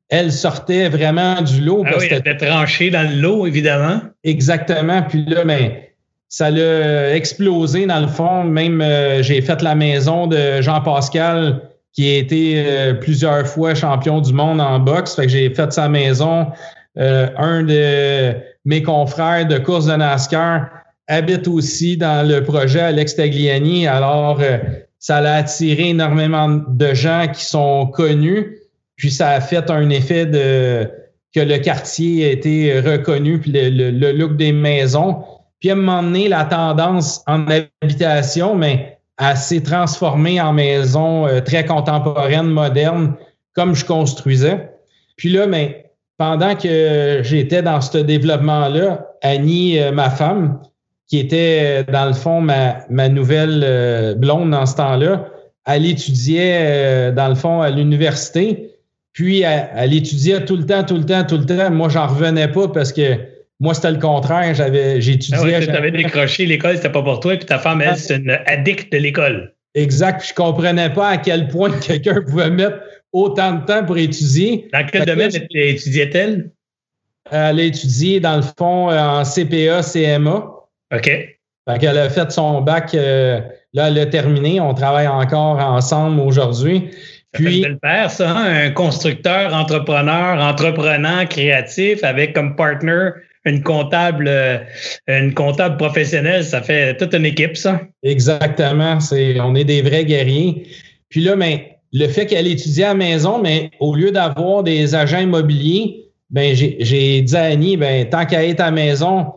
elle 0.09 0.32
sortait 0.32 0.88
vraiment 0.88 1.41
du 1.41 1.61
lot. 1.61 1.84
Ah 1.86 1.95
oui, 1.99 2.07
elle 2.09 2.19
était 2.19 2.38
tranchée 2.38 2.89
dans 2.89 3.09
le 3.09 3.15
lot, 3.15 3.45
évidemment. 3.45 4.01
Exactement. 4.23 5.01
Puis 5.03 5.25
là, 5.25 5.43
mais 5.43 5.59
ben, 5.59 5.71
ça 6.30 6.51
l'a 6.51 7.15
explosé 7.15 7.86
dans 7.86 7.99
le 7.99 8.07
fond. 8.07 8.43
Même 8.43 8.82
euh, 8.82 9.21
j'ai 9.23 9.41
fait 9.41 9.61
la 9.61 9.75
maison 9.75 10.28
de 10.28 10.61
Jean-Pascal 10.61 11.61
qui 11.93 12.09
a 12.09 12.17
été 12.17 12.63
euh, 12.65 12.93
plusieurs 12.93 13.47
fois 13.47 13.73
champion 13.73 14.21
du 14.21 14.34
monde 14.34 14.59
en 14.61 14.80
boxe. 14.80 15.15
Fait 15.15 15.23
que 15.23 15.30
j'ai 15.30 15.49
fait 15.53 15.71
sa 15.71 15.88
maison. 15.88 16.47
Euh, 16.97 17.30
un 17.38 17.63
de 17.63 18.36
mes 18.65 18.84
confrères 18.84 19.47
de 19.47 19.57
course 19.57 19.86
de 19.86 19.95
NASCAR 19.95 20.67
habite 21.07 21.47
aussi 21.47 21.95
dans 21.95 22.28
le 22.28 22.43
projet 22.43 22.82
Alex 22.82 23.15
Tagliani. 23.15 23.88
Alors, 23.88 24.41
ça 24.99 25.17
a 25.17 25.36
attiré 25.36 25.89
énormément 25.89 26.49
de 26.49 26.93
gens 26.93 27.28
qui 27.34 27.45
sont 27.45 27.88
connus. 27.88 28.57
Puis 28.97 29.11
ça 29.11 29.30
a 29.30 29.39
fait 29.39 29.69
un 29.69 29.89
effet 29.89 30.25
de 30.25 30.89
que 31.34 31.39
le 31.39 31.59
quartier 31.59 32.25
a 32.25 32.32
été 32.32 32.80
reconnu, 32.80 33.39
puis 33.39 33.51
le 33.53 34.11
look 34.11 34.36
des 34.36 34.51
maisons. 34.51 35.23
Puis 35.60 35.70
à 35.70 35.74
un 35.74 35.76
moment 35.76 36.03
donné, 36.03 36.28
la 36.28 36.45
tendance 36.45 37.24
en 37.28 37.45
habitation, 37.82 38.55
mais 38.55 38.97
elle 39.20 39.38
s'est 39.38 39.62
transformée 39.62 40.39
en 40.39 40.53
maison 40.53 41.28
euh, 41.28 41.41
très 41.41 41.66
contemporaine, 41.66 42.47
moderne, 42.47 43.16
comme 43.53 43.74
je 43.74 43.86
construisais. 43.86 44.70
Puis 45.16 45.30
là, 45.30 45.47
mais 45.47 45.91
pendant 46.18 46.55
que 46.55 47.22
j'étais 47.24 47.62
dans 47.64 47.82
ce 47.82 47.97
développement-là, 47.97 49.08
Annie, 49.24 49.80
euh, 49.80 49.91
ma 49.91 50.12
femme, 50.12 50.62
qui 51.08 51.20
était 51.20 51.84
euh, 51.88 51.91
dans 51.91 52.05
le 52.05 52.14
fond 52.14 52.41
ma, 52.41 52.80
ma 52.89 53.10
nouvelle 53.10 54.16
blonde 54.20 54.51
dans 54.51 54.66
ce 54.66 54.76
temps-là, 54.76 55.28
elle 55.66 55.86
étudiait 55.86 57.12
dans 57.12 57.28
le 57.28 57.36
fond 57.36 57.62
à 57.62 57.70
l'université. 57.70 58.76
Puis 59.12 59.41
elle, 59.41 59.70
elle, 59.76 59.93
étudiait 59.93 60.45
tout 60.45 60.55
le 60.55 60.66
temps, 60.66 60.84
tout 60.84 60.95
le 60.95 61.05
temps, 61.05 61.26
tout 61.26 61.38
le 61.38 61.45
temps. 61.45 61.72
Moi, 61.72 61.89
j'en 61.89 62.08
revenais 62.08 62.47
pas 62.47 62.70
parce 62.70 62.93
que 62.93 63.18
moi, 63.60 63.74
c'était 63.74 63.91
le 63.91 63.99
contraire. 63.99 64.53
J'avais, 64.53 65.01
j'ai 65.01 65.14
étudié. 65.14 65.55
Ah 65.55 65.62
tu 65.62 65.70
avais 65.70 65.91
décroché 65.91 66.45
l'école, 66.45 66.76
c'était 66.76 66.91
pas 66.91 67.01
pour 67.01 67.20
toi, 67.20 67.36
puis 67.36 67.45
ta 67.45 67.58
femme, 67.58 67.82
elle, 67.82 67.97
c'est 67.97 68.18
une 68.18 68.38
addict 68.45 68.91
de 68.91 68.97
l'école. 68.97 69.53
Exact. 69.74 70.20
Puis 70.20 70.30
je 70.30 70.34
comprenais 70.34 70.91
pas 70.91 71.10
à 71.10 71.18
quel 71.18 71.47
point 71.47 71.72
quelqu'un 71.80 72.22
pouvait 72.22 72.49
mettre 72.49 72.78
autant 73.14 73.53
de 73.53 73.66
temps 73.66 73.84
pour 73.84 73.97
étudier. 73.97 74.68
Dans 74.74 74.86
quel 74.86 75.05
domaine 75.05 75.32
étudiait-elle? 75.51 76.51
Elle 77.32 77.60
a 77.60 77.64
étudié, 77.64 78.20
dans 78.20 78.38
le 78.38 78.43
fond, 78.58 78.89
en 78.89 79.24
CPA, 79.24 79.82
CMA. 79.82 80.49
OK. 80.95 81.03
Fait 81.03 81.80
qu'elle 81.80 81.97
a 81.97 82.10
fait 82.10 82.32
son 82.32 82.62
bac. 82.62 82.93
Euh, 82.93 83.41
là, 83.74 83.89
elle 83.89 83.99
a 83.99 84.05
terminé. 84.05 84.62
On 84.62 84.74
travaille 84.74 85.08
encore 85.08 85.60
ensemble 85.60 86.22
aujourd'hui. 86.22 86.89
Puis, 87.34 87.62
le 87.62 87.78
père, 87.78 88.10
ça, 88.10 88.30
hein? 88.30 88.68
un 88.68 88.72
constructeur, 88.72 89.53
entrepreneur, 89.53 90.41
entreprenant, 90.41 91.26
créatif, 91.26 92.03
avec 92.03 92.34
comme 92.34 92.55
partner 92.55 93.10
une 93.47 93.63
comptable, 93.63 94.27
euh, 94.27 94.57
une 95.07 95.33
comptable 95.33 95.77
professionnelle, 95.77 96.43
ça 96.43 96.61
fait 96.61 96.95
toute 96.97 97.13
une 97.13 97.25
équipe, 97.25 97.57
ça. 97.57 97.81
Exactement. 98.03 98.99
C'est, 98.99 99.39
on 99.39 99.55
est 99.55 99.63
des 99.63 99.81
vrais 99.81 100.05
guerriers. 100.05 100.67
Puis 101.09 101.21
là, 101.21 101.35
mais 101.35 101.77
ben, 101.93 102.01
le 102.01 102.07
fait 102.07 102.25
qu'elle 102.25 102.47
étudie 102.47 102.83
à 102.83 102.89
la 102.89 102.93
maison, 102.95 103.41
mais 103.41 103.71
au 103.79 103.95
lieu 103.95 104.11
d'avoir 104.11 104.63
des 104.63 104.93
agents 104.93 105.19
immobiliers, 105.19 106.03
ben 106.29 106.53
j'ai, 106.55 107.21
dit 107.21 107.37
à 107.37 107.43
Annie, 107.43 107.77
ben 107.77 108.07
tant 108.09 108.25
qu'à 108.25 108.45
être 108.45 108.59
à 108.59 108.65
la 108.65 108.71
maison, 108.71 109.27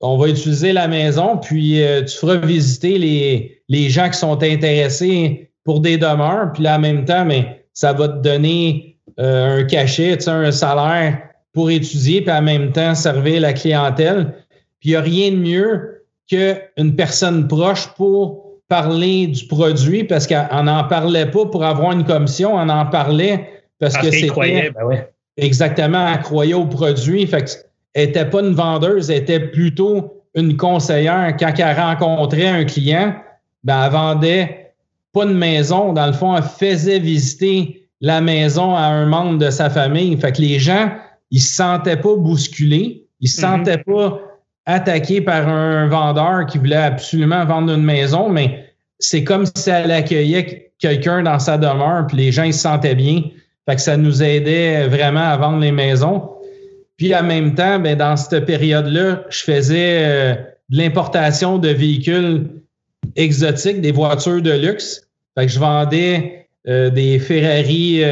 on 0.00 0.18
va 0.18 0.28
utiliser 0.28 0.72
la 0.72 0.86
maison, 0.86 1.38
puis 1.38 1.82
euh, 1.82 2.02
tu 2.04 2.16
feras 2.18 2.36
visiter 2.36 2.98
les, 2.98 3.62
les 3.70 3.88
gens 3.88 4.10
qui 4.10 4.18
sont 4.18 4.42
intéressés 4.42 5.50
pour 5.64 5.80
des 5.80 5.96
demeures, 5.96 6.52
puis 6.52 6.62
là, 6.62 6.76
en 6.76 6.80
même 6.80 7.06
temps, 7.06 7.24
mais 7.24 7.64
ça 7.72 7.94
va 7.94 8.08
te 8.08 8.18
donner 8.18 8.98
euh, 9.18 9.60
un 9.60 9.64
cachet, 9.64 10.28
un 10.28 10.52
salaire 10.52 11.22
pour 11.54 11.70
étudier, 11.70 12.20
puis 12.20 12.32
en 12.32 12.42
même 12.42 12.72
temps 12.72 12.94
servir 12.94 13.40
la 13.40 13.52
clientèle. 13.52 14.34
Puis 14.80 14.90
il 14.90 14.92
n'y 14.92 14.96
a 14.96 15.00
rien 15.00 15.30
de 15.30 15.36
mieux 15.36 16.02
qu'une 16.28 16.96
personne 16.96 17.48
proche 17.48 17.86
pour 17.96 18.44
parler 18.68 19.28
du 19.28 19.46
produit 19.46 20.04
parce 20.04 20.26
qu'on 20.26 20.62
n'en 20.64 20.84
parlait 20.84 21.30
pas 21.30 21.46
pour 21.46 21.64
avoir 21.64 21.92
une 21.92 22.04
commission, 22.04 22.54
on 22.54 22.68
en 22.68 22.86
parlait 22.86 23.48
parce, 23.78 23.96
que 23.96 24.10
c'était. 24.10 24.70
Ben 24.70 24.84
ouais. 24.84 25.08
Exactement, 25.36 26.06
elle 26.12 26.20
croyait 26.20 26.54
au 26.54 26.66
produit. 26.66 27.26
Fait 27.26 27.66
elle 27.94 28.06
n'était 28.06 28.24
pas 28.24 28.40
une 28.40 28.54
vendeuse, 28.54 29.10
elle 29.10 29.18
était 29.18 29.40
plutôt 29.40 30.24
une 30.34 30.56
conseillère. 30.56 31.36
Quand 31.38 31.52
elle 31.56 31.76
rencontrait 31.76 32.48
un 32.48 32.64
client, 32.64 33.14
ben, 33.62 33.84
elle 33.84 33.92
vendait 33.92 34.72
pas 35.12 35.24
une 35.24 35.38
maison. 35.38 35.92
Dans 35.92 36.06
le 36.06 36.12
fond, 36.12 36.36
elle 36.36 36.42
faisait 36.42 36.98
visiter 36.98 37.86
la 38.00 38.20
maison 38.20 38.74
à 38.74 38.82
un 38.82 39.06
membre 39.06 39.38
de 39.38 39.50
sa 39.50 39.70
famille. 39.70 40.16
Fait 40.16 40.32
que 40.32 40.40
les 40.40 40.58
gens 40.58 40.90
il 41.34 41.40
se 41.40 41.56
sentait 41.56 41.96
pas 41.96 42.14
bousculé, 42.14 43.02
il 43.20 43.28
se 43.28 43.44
mhm. 43.44 43.56
sentait 43.56 43.78
pas 43.78 44.20
attaqué 44.66 45.20
par 45.20 45.48
un 45.48 45.88
vendeur 45.88 46.46
qui 46.46 46.58
voulait 46.58 46.76
absolument 46.76 47.44
vendre 47.44 47.72
une 47.72 47.82
maison, 47.82 48.28
mais 48.28 48.72
c'est 49.00 49.24
comme 49.24 49.44
si 49.44 49.68
elle 49.68 49.90
accueillait 49.90 50.72
quelqu'un 50.78 51.24
dans 51.24 51.40
sa 51.40 51.58
demeure, 51.58 52.06
puis 52.06 52.18
les 52.18 52.30
gens 52.30 52.44
ils 52.44 52.54
se 52.54 52.60
sentaient 52.60 52.94
bien. 52.94 53.24
Fait 53.68 53.74
que 53.74 53.80
ça 53.80 53.96
nous 53.96 54.22
aidait 54.22 54.86
vraiment 54.86 55.24
à 55.24 55.36
vendre 55.36 55.58
les 55.58 55.72
maisons. 55.72 56.30
Puis 56.98 57.12
en 57.12 57.24
même 57.24 57.56
temps, 57.56 57.80
ben, 57.80 57.98
dans 57.98 58.16
cette 58.16 58.46
période-là, 58.46 59.24
je 59.28 59.42
faisais 59.42 60.02
euh, 60.04 60.34
de 60.68 60.78
l'importation 60.78 61.58
de 61.58 61.70
véhicules 61.70 62.48
exotiques, 63.16 63.80
des 63.80 63.90
voitures 63.90 64.40
de 64.40 64.52
luxe. 64.52 65.08
Fait 65.36 65.46
que 65.46 65.52
je 65.52 65.58
vendais 65.58 66.46
euh, 66.68 66.90
des 66.90 67.18
Ferrari 67.18 68.04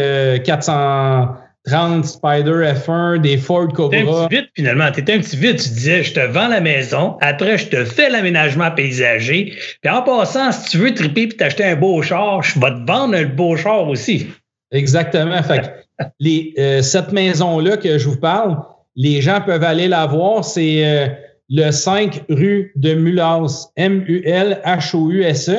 430 1.69 2.05
Spider 2.05 2.75
F1, 2.75 3.21
des 3.21 3.37
Ford 3.39 3.69
Cobra. 3.69 3.91
T'étais 3.91 4.11
un 4.11 4.27
petit 4.27 4.37
vite 4.37 4.51
finalement. 4.57 4.91
T'étais 4.91 5.13
un 5.15 5.21
petit 5.21 5.37
vite. 5.37 5.63
Tu 5.63 5.69
disais, 5.69 6.03
je 6.03 6.13
te 6.13 6.21
vends 6.21 6.49
la 6.49 6.61
maison. 6.61 7.17
Après, 7.21 7.57
je 7.57 7.69
te 7.69 7.85
fais 7.85 8.11
l'aménagement 8.11 8.71
paysager. 8.73 9.55
Puis 9.81 9.91
en 9.91 10.03
passant, 10.03 10.51
si 10.51 10.71
tu 10.71 10.79
veux 10.79 10.93
triper 10.93 11.29
puis 11.29 11.37
t'acheter 11.37 11.65
un 11.65 11.77
beau 11.77 12.03
char, 12.03 12.43
je 12.43 12.59
vais 12.59 12.71
te 12.71 12.87
vendre 12.87 13.15
un 13.15 13.27
beau 13.27 13.57
char 13.57 13.89
aussi. 13.89 14.27
Exactement. 14.73 15.41
Fait 15.43 15.61
que 15.61 16.05
les, 16.19 16.53
euh, 16.59 16.83
cette 16.83 17.13
maison-là 17.13 17.77
que 17.77 17.97
je 17.97 18.09
vous 18.09 18.19
parle, 18.19 18.59
les 18.97 19.21
gens 19.23 19.41
peuvent 19.41 19.65
aller 19.65 19.87
la 19.87 20.07
voir. 20.07 20.45
C'est 20.45 20.85
euh, 20.85 21.07
le 21.49 21.71
5 21.71 22.25
rue 22.29 22.73
de 22.75 22.95
Mulhouse, 22.95 23.69
M-U-L-H-O-U-S-E. 23.77 25.59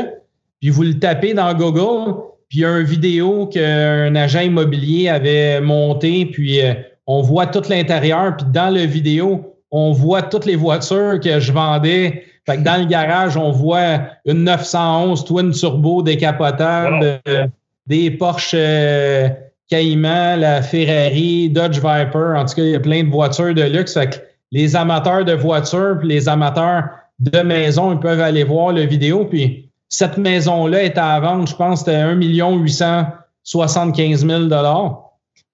Puis 0.59 0.69
vous 0.69 0.83
le 0.83 0.99
tapez 0.99 1.33
dans 1.33 1.53
Google, 1.53 2.15
puis 2.53 2.59
il 2.59 2.65
y 2.65 2.65
a 2.65 2.77
une 2.77 2.85
vidéo 2.85 3.47
qu'un 3.47 4.13
agent 4.13 4.41
immobilier 4.41 5.09
avait 5.09 5.59
monté, 5.59 6.27
puis 6.27 6.61
euh, 6.61 6.75
on 7.07 7.23
voit 7.23 7.47
tout 7.47 7.63
l'intérieur, 7.67 8.37
puis 8.37 8.45
dans 8.53 8.71
la 8.71 8.85
vidéo, 8.85 9.55
on 9.71 9.91
voit 9.91 10.21
toutes 10.21 10.45
les 10.45 10.55
voitures 10.55 11.19
que 11.19 11.39
je 11.39 11.51
vendais. 11.51 12.25
Fait 12.45 12.57
que 12.57 12.61
dans 12.61 12.79
le 12.79 12.85
garage, 12.85 13.37
on 13.37 13.49
voit 13.49 14.01
une 14.27 14.43
911 14.43 15.25
Twin 15.25 15.49
Turbo 15.49 16.03
décapotable, 16.03 17.19
euh, 17.27 17.47
des 17.87 18.11
Porsche 18.11 18.53
euh, 18.53 19.29
Cayman, 19.67 20.41
la 20.41 20.61
Ferrari, 20.61 21.49
Dodge 21.49 21.77
Viper. 21.77 22.35
En 22.37 22.45
tout 22.45 22.53
cas, 22.53 22.61
il 22.61 22.69
y 22.69 22.75
a 22.75 22.79
plein 22.79 23.03
de 23.03 23.09
voitures 23.09 23.55
de 23.55 23.63
luxe. 23.63 23.95
Fait 23.95 24.11
que 24.11 24.17
les 24.51 24.75
amateurs 24.75 25.25
de 25.25 25.33
voitures 25.33 25.97
puis 25.97 26.07
les 26.07 26.29
amateurs 26.29 26.83
de 27.17 27.39
maisons, 27.39 27.93
ils 27.93 27.99
peuvent 27.99 28.21
aller 28.21 28.43
voir 28.43 28.73
la 28.73 28.85
vidéo. 28.85 29.25
Puis 29.25 29.62
cette 29.93 30.17
maison-là 30.17 30.81
est 30.81 30.97
à 30.97 31.19
vendre, 31.19 31.47
je 31.47 31.55
pense, 31.55 31.81
c'était 31.81 31.97
1 31.97 32.15
875 32.15 34.25
000 34.25 34.47
Puis 34.47 34.57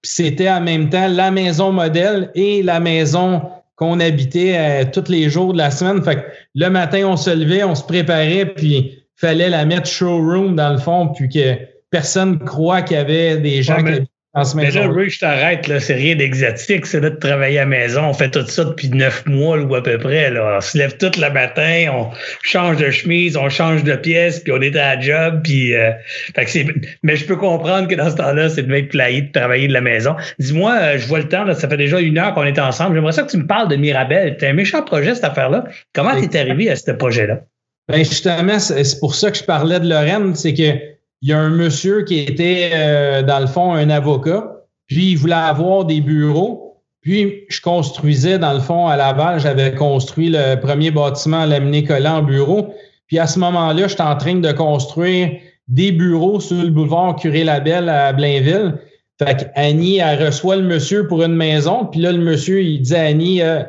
c'était 0.02 0.48
en 0.48 0.62
même 0.62 0.88
temps 0.88 1.08
la 1.08 1.30
maison 1.30 1.72
modèle 1.72 2.30
et 2.34 2.62
la 2.62 2.80
maison 2.80 3.42
qu'on 3.76 4.00
habitait 4.00 4.54
euh, 4.56 4.84
tous 4.90 5.10
les 5.10 5.28
jours 5.28 5.52
de 5.52 5.58
la 5.58 5.70
semaine. 5.70 6.02
Fait 6.02 6.16
que 6.16 6.22
le 6.54 6.70
matin, 6.70 7.02
on 7.04 7.18
se 7.18 7.28
levait, 7.28 7.64
on 7.64 7.74
se 7.74 7.84
préparait, 7.84 8.46
puis 8.46 9.04
fallait 9.14 9.50
la 9.50 9.66
mettre 9.66 9.86
showroom 9.86 10.56
dans 10.56 10.70
le 10.70 10.78
fond, 10.78 11.08
puis 11.08 11.28
que 11.28 11.58
personne 11.90 12.38
croit 12.38 12.80
qu'il 12.80 12.96
y 12.96 13.00
avait 13.00 13.36
des 13.36 13.62
gens 13.62 13.84
qui 13.84 14.08
mais 14.54 14.70
là, 14.70 14.88
Rick, 14.88 15.10
je 15.10 15.18
t'arrête, 15.18 15.66
là, 15.66 15.80
c'est 15.80 15.94
rien 15.94 16.14
d'exotique, 16.14 16.86
c'est 16.86 17.00
là 17.00 17.10
de 17.10 17.16
travailler 17.16 17.58
à 17.58 17.62
la 17.62 17.66
maison. 17.66 18.04
On 18.04 18.12
fait 18.12 18.30
tout 18.30 18.46
ça 18.46 18.64
depuis 18.64 18.88
neuf 18.88 19.26
mois 19.26 19.58
ou 19.58 19.74
à 19.74 19.82
peu 19.82 19.98
près. 19.98 20.30
Là. 20.30 20.58
On 20.58 20.60
se 20.60 20.78
lève 20.78 20.96
tout 20.98 21.10
le 21.20 21.30
matin, 21.30 21.86
on 21.92 22.10
change 22.42 22.76
de 22.76 22.90
chemise, 22.90 23.36
on 23.36 23.48
change 23.48 23.82
de 23.82 23.96
pièce, 23.96 24.38
puis 24.38 24.52
on 24.52 24.60
est 24.60 24.76
à 24.76 24.94
la 24.94 25.00
job. 25.00 25.40
Puis, 25.42 25.74
euh, 25.74 25.90
fait 26.36 26.44
que 26.44 26.50
c'est, 26.50 26.66
mais 27.02 27.16
je 27.16 27.26
peux 27.26 27.34
comprendre 27.34 27.88
que 27.88 27.96
dans 27.96 28.08
ce 28.08 28.16
temps-là, 28.16 28.48
c'est 28.48 28.62
de 28.62 28.72
être 28.72 28.90
playé 28.90 29.22
de 29.22 29.32
travailler 29.32 29.66
de 29.66 29.72
la 29.72 29.80
maison. 29.80 30.14
Dis-moi, 30.38 30.78
euh, 30.80 30.98
je 30.98 31.06
vois 31.08 31.18
le 31.18 31.28
temps, 31.28 31.42
là, 31.42 31.54
ça 31.54 31.68
fait 31.68 31.76
déjà 31.76 31.98
une 31.98 32.16
heure 32.16 32.32
qu'on 32.32 32.44
est 32.44 32.58
ensemble. 32.60 32.94
J'aimerais 32.94 33.12
ça 33.12 33.24
que 33.24 33.30
tu 33.30 33.36
me 33.36 33.46
parles 33.46 33.68
de 33.68 33.76
Mirabel. 33.76 34.36
C'est 34.38 34.46
un 34.46 34.52
méchant 34.52 34.82
projet, 34.82 35.16
cette 35.16 35.24
affaire-là. 35.24 35.64
Comment 35.92 36.12
t'es 36.20 36.38
arrivé 36.38 36.70
à 36.70 36.76
ce 36.76 36.92
projet-là? 36.92 37.40
Ben 37.88 38.04
justement, 38.04 38.60
c'est 38.60 39.00
pour 39.00 39.16
ça 39.16 39.32
que 39.32 39.38
je 39.38 39.42
parlais 39.42 39.80
de 39.80 39.88
Lorraine, 39.88 40.36
c'est 40.36 40.54
que 40.54 40.78
il 41.22 41.28
y 41.28 41.32
a 41.32 41.38
un 41.38 41.50
monsieur 41.50 42.02
qui 42.02 42.18
était, 42.18 42.70
euh, 42.72 43.22
dans 43.22 43.40
le 43.40 43.46
fond, 43.46 43.72
un 43.72 43.90
avocat, 43.90 44.64
puis 44.86 45.12
il 45.12 45.16
voulait 45.16 45.34
avoir 45.34 45.84
des 45.84 46.00
bureaux. 46.00 46.82
Puis 47.02 47.44
je 47.48 47.60
construisais, 47.60 48.38
dans 48.38 48.52
le 48.52 48.60
fond, 48.60 48.86
à 48.86 48.96
Laval, 48.96 49.40
j'avais 49.40 49.74
construit 49.74 50.30
le 50.30 50.56
premier 50.56 50.90
bâtiment 50.90 51.44
laminé 51.46 51.84
collant 51.84 52.18
en 52.18 52.22
bureau. 52.22 52.74
Puis 53.06 53.18
à 53.18 53.26
ce 53.26 53.38
moment-là, 53.38 53.88
j'étais 53.88 54.02
en 54.02 54.16
train 54.16 54.36
de 54.36 54.52
construire 54.52 55.30
des 55.68 55.92
bureaux 55.92 56.40
sur 56.40 56.62
le 56.62 56.68
boulevard 56.68 57.16
Curé-Labelle 57.16 57.88
à 57.88 58.12
Blainville. 58.12 58.74
Fait 59.18 59.50
qu'Annie, 59.54 59.98
elle 59.98 60.26
reçoit 60.26 60.56
le 60.56 60.62
monsieur 60.62 61.06
pour 61.06 61.22
une 61.22 61.34
maison. 61.34 61.86
Puis 61.86 62.00
là, 62.00 62.12
le 62.12 62.18
monsieur, 62.18 62.62
il 62.62 62.80
dit 62.80 62.94
à 62.94 63.02
Annie, 63.02 63.42
euh, 63.42 63.62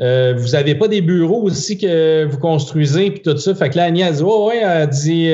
euh, 0.00 0.34
vous 0.36 0.54
avez 0.54 0.74
pas 0.74 0.88
des 0.88 1.00
bureaux 1.00 1.42
aussi 1.42 1.78
que 1.78 2.24
vous 2.24 2.38
construisez, 2.38 3.10
puis 3.10 3.22
tout 3.22 3.36
ça. 3.36 3.54
Fait 3.54 3.70
que 3.70 3.76
là, 3.76 3.84
Annie, 3.84 4.00
elle 4.00 4.14
dit, 4.14 4.22
oh, 4.24 4.48
ouais, 4.48 4.62
elle 4.62 4.88
dit, 4.88 5.32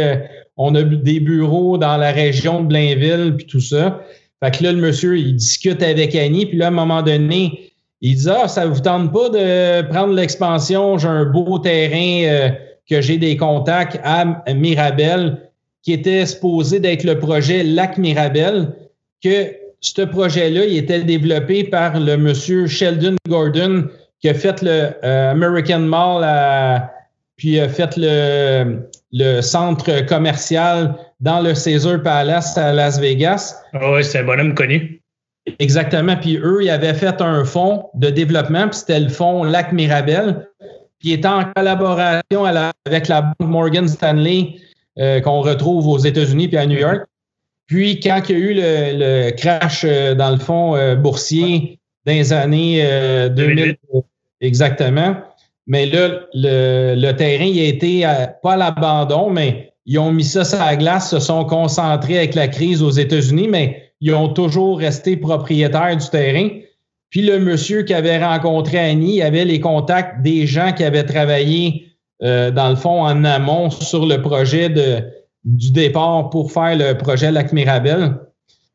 on 0.57 0.75
a 0.75 0.83
des 0.83 1.21
bureaux 1.21 1.79
dans 1.79 1.97
la 1.97 2.13
région 2.13 2.63
de 2.63 2.67
Blainville, 2.67 3.35
puis 3.37 3.47
tout 3.47 3.61
ça. 3.61 4.01
Fait 4.43 4.51
que 4.51 4.65
là, 4.65 4.73
le 4.73 4.79
monsieur, 4.79 5.19
il 5.19 5.37
discute 5.37 5.83
avec 5.83 6.15
Annie, 6.15 6.47
puis 6.47 6.59
là, 6.59 6.67
à 6.67 6.69
un 6.69 6.73
moment 6.73 7.03
donné, 7.03 7.73
il 8.01 8.17
dit 8.17 8.29
Ah, 8.29 8.49
ça 8.49 8.67
vous 8.67 8.81
tente 8.81 9.13
pas 9.13 9.29
de 9.29 9.83
prendre 9.89 10.15
l'expansion? 10.15 10.99
J'ai 10.99 11.09
un 11.09 11.25
beau 11.25 11.59
terrain 11.59 12.25
euh, 12.25 12.49
que 12.89 13.01
j'ai 13.01 13.19
des 13.19 13.37
contacts 13.37 14.01
à 14.03 14.25
Mirabel, 14.55 15.51
qui 15.83 15.93
était 15.93 16.27
supposé 16.27 16.81
d'être 16.81 17.05
le 17.05 17.19
projet 17.19 17.63
Lac 17.63 17.99
Mirabel, 17.99 18.73
que 19.23 19.55
ce 19.81 20.03
projet-là, 20.03 20.67
il 20.67 20.77
était 20.77 21.03
développé 21.03 21.65
par 21.65 21.99
le 21.99 22.17
monsieur 22.17 22.67
Sheldon 22.67 23.17
Gordon, 23.29 23.87
qui 24.21 24.29
a 24.29 24.35
fait 24.35 24.61
le 24.63 24.91
euh, 25.05 25.31
American 25.31 25.81
Mall 25.81 26.23
à, 26.25 26.93
puis 27.37 27.59
a 27.59 27.69
fait 27.69 27.97
le, 27.97 28.91
le 29.13 29.41
centre 29.41 30.07
commercial 30.07 30.95
dans 31.21 31.41
le 31.41 31.55
Caesar 31.55 32.03
Palace 32.03 32.57
à 32.57 32.73
Las 32.73 33.01
Vegas. 33.01 33.57
Ah 33.73 33.93
oui, 33.93 34.05
c'est 34.05 34.19
un 34.19 34.25
bonhomme 34.25 34.55
connu. 34.55 35.01
Exactement. 35.59 36.17
Puis 36.17 36.39
eux, 36.39 36.63
ils 36.63 36.71
avaient 36.71 36.95
fait 36.95 37.21
un 37.21 37.45
fonds 37.45 37.87
de 37.95 38.11
développement, 38.11 38.69
puis 38.69 38.79
c'était 38.79 39.01
le 39.01 39.09
fonds 39.09 39.45
Lac 39.45 39.73
Mirabel. 39.73 40.47
Puis 40.99 41.11
il 41.11 41.13
était 41.15 41.29
en 41.29 41.45
collaboration 41.57 42.45
avec 42.45 43.09
la 43.09 43.23
banque 43.23 43.49
Morgan 43.49 43.89
Stanley 43.89 44.57
euh, 44.99 45.21
qu'on 45.21 45.41
retrouve 45.41 45.89
aux 45.89 45.99
États-Unis 45.99 46.49
puis 46.49 46.59
à 46.59 46.67
New 46.67 46.79
York. 46.79 47.07
Puis 47.67 48.01
quand 48.01 48.21
il 48.29 48.33
y 48.33 48.35
a 48.35 48.45
eu 48.45 48.55
le, 48.55 49.31
crash, 49.31 49.85
euh, 49.85 50.15
dans 50.15 50.31
le 50.31 50.39
fond, 50.39 50.77
euh, 50.77 50.95
boursier 50.95 51.79
dans 52.05 52.13
les 52.13 52.33
années 52.33 52.83
2000, 53.31 53.77
exactement, 54.41 55.17
mais 55.67 55.87
là, 55.87 56.21
le, 56.35 57.13
terrain, 57.13 57.45
il 57.45 57.61
a 57.61 57.65
été 57.65 58.03
pas 58.43 58.53
à 58.53 58.57
l'abandon, 58.57 59.31
mais 59.31 59.73
ils 59.87 59.99
ont 59.99 60.13
mis 60.13 60.25
ça 60.25 60.45
sur 60.45 60.59
la 60.59 60.77
glace, 60.77 61.11
se 61.11 61.19
sont 61.19 61.45
concentrés 61.45 62.19
avec 62.19 62.35
la 62.35 62.49
crise 62.49 62.83
aux 62.83 62.91
États-Unis, 62.91 63.49
mais 63.49 63.93
ils 64.01 64.15
ont 64.15 64.29
toujours 64.29 64.79
resté 64.79 65.17
propriétaires 65.17 65.97
du 65.97 66.09
terrain. 66.09 66.49
Puis 67.11 67.23
le 67.23 67.39
monsieur 67.39 67.83
qui 67.83 67.93
avait 67.93 68.25
rencontré 68.25 68.79
Annie 68.79 69.17
il 69.17 69.23
avait 69.23 69.45
les 69.45 69.61
contacts 69.61 70.23
des 70.23 70.47
gens 70.47 70.73
qui 70.73 70.85
avaient 70.85 71.05
travaillé, 71.05 71.89
euh, 72.23 72.51
dans 72.51 72.71
le 72.71 72.77
fond, 72.77 73.03
en 73.03 73.25
amont 73.25 73.71
sur 73.71 74.07
le 74.07 74.23
projet 74.23 74.69
de, 74.69 75.03
du 75.45 75.73
départ 75.73 76.31
pour 76.31 76.53
faire 76.53 76.77
le 76.77 76.97
projet 76.97 77.31
Lac 77.33 77.53
Mirabel. 77.53 78.17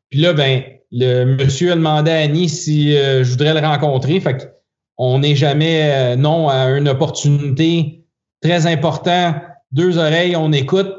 Puis 0.10 0.20
là, 0.20 0.34
ben, 0.34 0.62
le 0.92 1.26
monsieur 1.26 1.72
a 1.72 1.76
demandé 1.76 2.12
à 2.12 2.18
Annie 2.18 2.50
si 2.50 2.96
euh, 2.96 3.24
je 3.24 3.32
voudrais 3.32 3.54
le 3.54 3.66
rencontrer. 3.66 4.20
Fait 4.20 4.55
on 4.98 5.20
n'est 5.20 5.36
jamais 5.36 5.82
euh, 5.84 6.16
non 6.16 6.50
à 6.50 6.70
une 6.70 6.88
opportunité 6.88 8.06
très 8.41 8.68
importante. 8.68 9.36
Deux 9.72 9.98
oreilles, 9.98 10.36
on 10.36 10.52
écoute, 10.52 10.93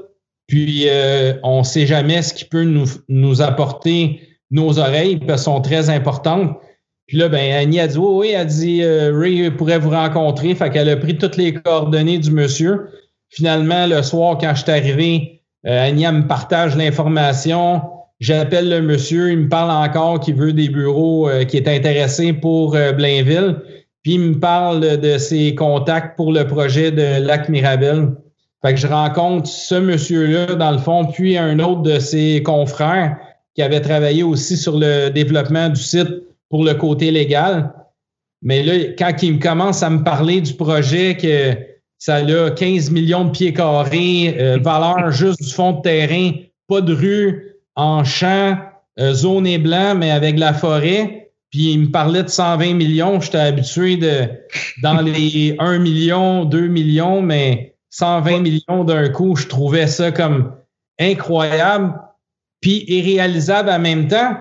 puis 0.47 0.85
euh, 0.89 1.35
on 1.43 1.61
ne 1.61 1.65
sait 1.65 1.87
jamais 1.87 2.23
ce 2.23 2.35
qui 2.35 2.45
peut 2.45 2.65
nous, 2.65 2.87
nous 3.09 3.41
apporter 3.41 4.21
nos 4.51 4.79
oreilles, 4.79 5.17
parce 5.17 5.27
qu'elles 5.27 5.55
sont 5.55 5.61
très 5.61 5.91
importantes. 5.91 6.59
Puis 7.07 7.17
là, 7.19 7.29
ben, 7.29 7.53
Annie 7.53 7.81
a 7.81 7.87
dit 7.87 7.99
oui, 7.99 8.31
elle 8.31 8.41
a 8.41 8.45
dit 8.45 8.83
euh, 8.83 9.17
Ray 9.17 9.51
pourrait 9.51 9.79
vous 9.79 9.91
rencontrer. 9.91 10.55
Fait 10.55 10.71
qu'elle 10.71 10.89
a 10.89 10.97
pris 10.97 11.17
toutes 11.17 11.37
les 11.37 11.55
coordonnées 11.55 12.19
du 12.19 12.31
monsieur. 12.31 12.89
Finalement, 13.31 13.87
le 13.87 14.03
soir, 14.03 14.39
quand 14.39 14.55
je 14.55 14.63
suis 14.63 14.71
arrivé, 14.71 15.43
Annie 15.65 16.07
me 16.07 16.27
partage 16.27 16.77
l'information. 16.77 17.83
J'appelle 18.21 18.69
le 18.69 18.83
monsieur, 18.83 19.33
il 19.33 19.39
me 19.39 19.49
parle 19.49 19.71
encore 19.71 20.21
qu'il 20.21 20.37
veut 20.37 20.53
des 20.53 20.69
bureaux, 20.69 21.29
qui 21.49 21.57
est 21.57 21.69
intéressé 21.69 22.33
pour 22.33 22.71
Blainville. 22.71 23.57
Puis 24.07 24.15
il 24.15 24.21
me 24.21 24.39
parle 24.39 25.01
de 25.01 25.19
ses 25.19 25.57
contacts 25.57 26.17
pour 26.17 26.31
le 26.31 26.47
projet 26.47 26.93
de 26.93 27.21
Lac 27.21 27.49
Mirabel. 27.49 28.13
Fait 28.63 28.73
que 28.73 28.79
je 28.79 28.87
rencontre 28.87 29.49
ce 29.49 29.75
monsieur-là, 29.75 30.55
dans 30.55 30.71
le 30.71 30.79
fond, 30.79 31.07
puis 31.07 31.37
un 31.37 31.59
autre 31.59 31.83
de 31.83 31.99
ses 31.99 32.41
confrères 32.45 33.17
qui 33.57 33.63
avait 33.63 33.81
travaillé 33.81 34.23
aussi 34.23 34.57
sur 34.57 34.79
le 34.79 35.09
développement 35.09 35.71
du 35.71 35.83
site 35.83 36.23
pour 36.51 36.63
le 36.63 36.75
côté 36.75 37.11
légal. 37.11 37.73
Mais 38.43 38.63
là, 38.63 38.75
quand 38.97 39.25
il 39.25 39.35
me 39.35 39.39
commence 39.41 39.83
à 39.83 39.91
me 39.91 40.05
parler 40.05 40.41
du 40.41 40.55
projet 40.55 41.17
que 41.17 41.59
ça 41.99 42.19
a 42.19 42.51
15 42.53 42.93
millions 42.93 43.25
de 43.25 43.31
pieds 43.31 43.55
carrés, 43.55 44.37
euh, 44.39 44.59
valeur 44.63 45.11
juste 45.11 45.43
du 45.43 45.53
fond 45.53 45.73
de 45.73 45.83
terrain, 45.83 46.31
pas 46.69 46.81
de 46.81 46.95
rue, 46.95 47.57
en 47.75 48.05
champ, 48.05 48.57
euh, 49.01 49.15
zone 49.15 49.49
et 49.49 49.59
blanc, 49.59 49.97
mais 49.97 50.13
avec 50.13 50.39
la 50.39 50.55
forêt, 50.55 51.26
puis 51.57 51.73
il 51.73 51.81
me 51.81 51.91
parlait 51.91 52.23
de 52.23 52.29
120 52.29 52.75
millions. 52.75 53.19
J'étais 53.19 53.39
habitué 53.39 53.97
de 53.97 54.29
dans 54.83 55.01
les 55.01 55.57
1 55.59 55.79
million, 55.79 56.45
2 56.45 56.67
millions, 56.67 57.23
mais 57.23 57.77
120 57.89 58.41
millions 58.41 58.85
d'un 58.85 59.09
coup, 59.09 59.37
je 59.37 59.47
trouvais 59.47 59.87
ça 59.87 60.13
comme 60.13 60.53
incroyable, 61.01 61.95
puis 62.61 62.85
irréalisable 62.89 63.71
en 63.71 63.79
même 63.79 64.07
temps. 64.07 64.37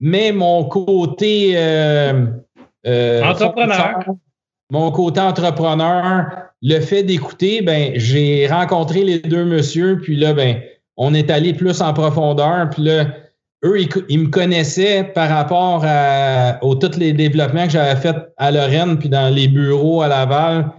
mais 0.00 0.32
mon 0.32 0.64
côté 0.64 1.52
euh, 1.54 2.26
euh, 2.86 3.22
entrepreneur. 3.22 4.04
Mon 4.70 4.90
côté 4.92 5.20
entrepreneur, 5.20 6.26
le 6.60 6.80
fait 6.80 7.04
d'écouter, 7.04 7.62
ben, 7.62 7.92
j'ai 7.94 8.46
rencontré 8.48 9.02
les 9.02 9.20
deux 9.20 9.46
messieurs, 9.46 9.98
puis 10.02 10.16
là, 10.16 10.34
ben, 10.34 10.60
on 10.98 11.14
est 11.14 11.30
allé 11.30 11.54
plus 11.54 11.80
en 11.80 11.94
profondeur, 11.94 12.68
puis 12.68 12.82
là, 12.82 13.06
eux, 13.64 13.80
ils, 14.08 14.18
me 14.18 14.28
connaissaient 14.28 15.04
par 15.04 15.28
rapport 15.28 15.82
à, 15.84 16.58
aux 16.62 16.74
tous 16.74 16.98
les 16.98 17.12
développements 17.12 17.66
que 17.66 17.72
j'avais 17.72 18.00
fait 18.00 18.16
à 18.36 18.50
Lorraine, 18.50 18.98
puis 18.98 19.08
dans 19.08 19.32
les 19.32 19.48
bureaux 19.48 20.02
à 20.02 20.08
Laval. 20.08 20.70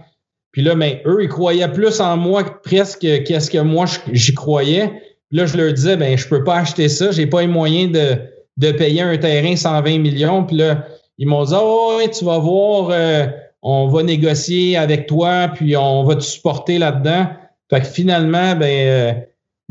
Puis 0.50 0.62
là, 0.62 0.74
ben, 0.74 0.98
eux, 1.06 1.22
ils 1.22 1.28
croyaient 1.28 1.70
plus 1.70 2.00
en 2.00 2.16
moi 2.16 2.44
presque 2.62 3.00
qu'est-ce 3.00 3.50
que 3.50 3.58
moi 3.58 3.86
j'y 4.12 4.34
croyais. 4.34 4.88
Puis 5.28 5.38
là, 5.38 5.46
je 5.46 5.56
leur 5.56 5.72
disais, 5.72 5.96
ben, 5.96 6.18
je 6.18 6.28
peux 6.28 6.44
pas 6.44 6.58
acheter 6.58 6.88
ça, 6.88 7.10
j'ai 7.10 7.26
pas 7.26 7.40
les 7.40 7.46
moyens 7.46 7.92
de, 7.92 8.18
de 8.58 8.72
payer 8.72 9.02
un 9.02 9.16
terrain 9.16 9.56
120 9.56 9.98
millions. 9.98 10.44
Puis 10.44 10.56
là, 10.56 10.84
ils 11.18 11.26
m'ont 11.26 11.44
dit, 11.44 11.54
oh, 11.56 12.00
tu 12.12 12.24
vas 12.24 12.38
voir, 12.38 12.90
euh, 12.90 13.26
on 13.62 13.86
va 13.88 14.02
négocier 14.02 14.76
avec 14.76 15.06
toi, 15.06 15.48
puis 15.54 15.76
on 15.76 16.04
va 16.04 16.16
te 16.16 16.20
supporter 16.20 16.78
là-dedans. 16.78 17.28
Fait 17.70 17.80
que 17.80 17.86
finalement, 17.86 18.54
ben, 18.56 18.64
euh, 18.64 19.12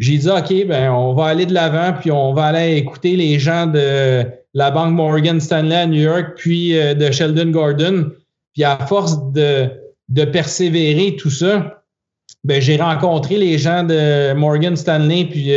j'ai 0.02 0.18
dit, 0.18 0.30
OK, 0.30 0.68
ben, 0.68 0.92
on 0.92 1.14
va 1.14 1.28
aller 1.28 1.46
de 1.46 1.54
l'avant, 1.54 1.98
puis 1.98 2.12
on 2.12 2.34
va 2.34 2.46
aller 2.46 2.76
écouter 2.78 3.16
les 3.16 3.40
gens 3.40 3.68
de 3.68 4.26
la 4.54 4.72
Banque 4.72 4.94
Morgan 4.94 5.40
Stanley 5.40 5.76
à 5.76 5.88
New 5.88 6.02
York, 6.02 6.34
puis 6.36 6.78
euh, 6.78 6.94
de 6.94 7.10
Sheldon 7.12 7.52
Gordon. 7.52 8.12
Puis 8.54 8.66
à 8.66 8.78
force 8.86 9.32
de, 9.32 9.70
de 10.10 10.26
persévérer 10.26 11.16
tout 11.16 11.30
ça, 11.30 11.84
ben, 12.44 12.62
j'ai 12.62 12.76
rencontré 12.76 13.38
les 13.38 13.58
gens 13.58 13.84
de 13.84 14.34
Morgan 14.34 14.76
Stanley, 14.76 15.26
puis 15.26 15.54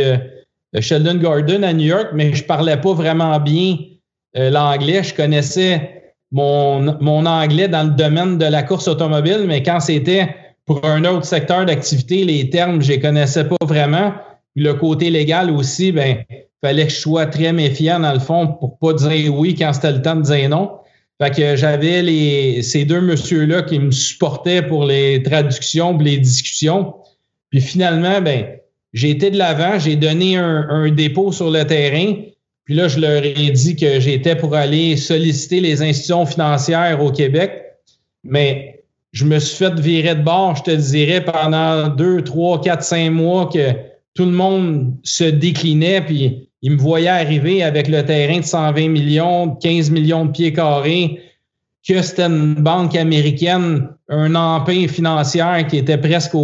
Sheldon 0.81 1.15
Gordon 1.15 1.63
à 1.63 1.73
New 1.73 1.87
York, 1.87 2.09
mais 2.13 2.33
je 2.33 2.43
parlais 2.43 2.77
pas 2.77 2.93
vraiment 2.93 3.39
bien 3.39 3.77
euh, 4.37 4.49
l'anglais. 4.49 5.03
Je 5.03 5.13
connaissais 5.13 6.13
mon, 6.31 6.97
mon 7.01 7.25
anglais 7.25 7.67
dans 7.67 7.83
le 7.83 7.91
domaine 7.91 8.37
de 8.37 8.45
la 8.45 8.63
course 8.63 8.87
automobile, 8.87 9.45
mais 9.47 9.63
quand 9.63 9.79
c'était 9.79 10.35
pour 10.65 10.83
un 10.83 11.05
autre 11.05 11.25
secteur 11.25 11.65
d'activité, 11.65 12.25
les 12.25 12.49
termes, 12.49 12.81
je 12.81 12.89
les 12.89 12.99
connaissais 12.99 13.45
pas 13.45 13.57
vraiment. 13.65 14.13
Le 14.55 14.73
côté 14.73 15.09
légal 15.09 15.51
aussi, 15.51 15.91
ben, 15.91 16.23
fallait 16.61 16.87
que 16.87 16.93
je 16.93 16.99
sois 16.99 17.25
très 17.25 17.53
méfiant 17.53 17.99
dans 17.99 18.13
le 18.13 18.19
fond 18.19 18.47
pour 18.47 18.79
pas 18.79 18.93
dire 18.93 19.35
oui 19.35 19.55
quand 19.55 19.73
c'était 19.73 19.91
le 19.91 20.01
temps 20.01 20.15
de 20.15 20.21
dire 20.21 20.49
non. 20.49 20.71
Fait 21.21 21.33
que 21.33 21.55
j'avais 21.55 22.01
les, 22.01 22.61
ces 22.61 22.83
deux 22.83 23.01
messieurs-là 23.01 23.61
qui 23.61 23.79
me 23.79 23.91
supportaient 23.91 24.61
pour 24.61 24.85
les 24.85 25.23
traductions, 25.23 25.97
les 25.97 26.17
discussions. 26.17 26.93
Puis 27.49 27.61
finalement, 27.61 28.21
ben, 28.21 28.45
j'ai 28.93 29.11
été 29.11 29.29
de 29.29 29.37
l'avant, 29.37 29.79
j'ai 29.79 29.95
donné 29.95 30.37
un, 30.37 30.91
dépôt 30.91 31.31
sur 31.31 31.51
le 31.51 31.65
terrain. 31.65 32.15
Puis 32.65 32.75
là, 32.75 32.87
je 32.87 32.99
leur 32.99 33.23
ai 33.23 33.51
dit 33.51 33.75
que 33.75 33.99
j'étais 33.99 34.35
pour 34.35 34.55
aller 34.55 34.97
solliciter 34.97 35.61
les 35.61 35.81
institutions 35.81 36.25
financières 36.25 37.01
au 37.01 37.11
Québec. 37.11 37.63
Mais 38.23 38.83
je 39.11 39.23
me 39.25 39.39
suis 39.39 39.57
fait 39.57 39.79
virer 39.79 40.15
de 40.15 40.23
bord, 40.23 40.55
je 40.55 40.63
te 40.63 40.71
dirais, 40.71 41.23
pendant 41.23 41.89
deux, 41.89 42.23
trois, 42.23 42.59
quatre, 42.59 42.83
cinq 42.83 43.11
mois 43.11 43.49
que 43.53 43.73
tout 44.15 44.25
le 44.25 44.31
monde 44.31 44.93
se 45.03 45.25
déclinait, 45.25 46.01
puis 46.01 46.49
ils 46.61 46.71
me 46.71 46.77
voyaient 46.77 47.09
arriver 47.09 47.61
avec 47.61 47.87
le 47.87 48.03
terrain 48.03 48.39
de 48.39 48.45
120 48.45 48.87
millions, 48.87 49.55
15 49.55 49.91
millions 49.91 50.25
de 50.25 50.31
pieds 50.31 50.53
carrés, 50.53 51.19
que 51.87 52.01
c'était 52.01 52.23
une 52.23 52.55
banque 52.55 52.95
américaine, 52.95 53.89
un 54.09 54.33
empire 54.33 54.89
financier 54.89 55.43
qui 55.69 55.77
était 55.77 55.97
presque 55.97 56.35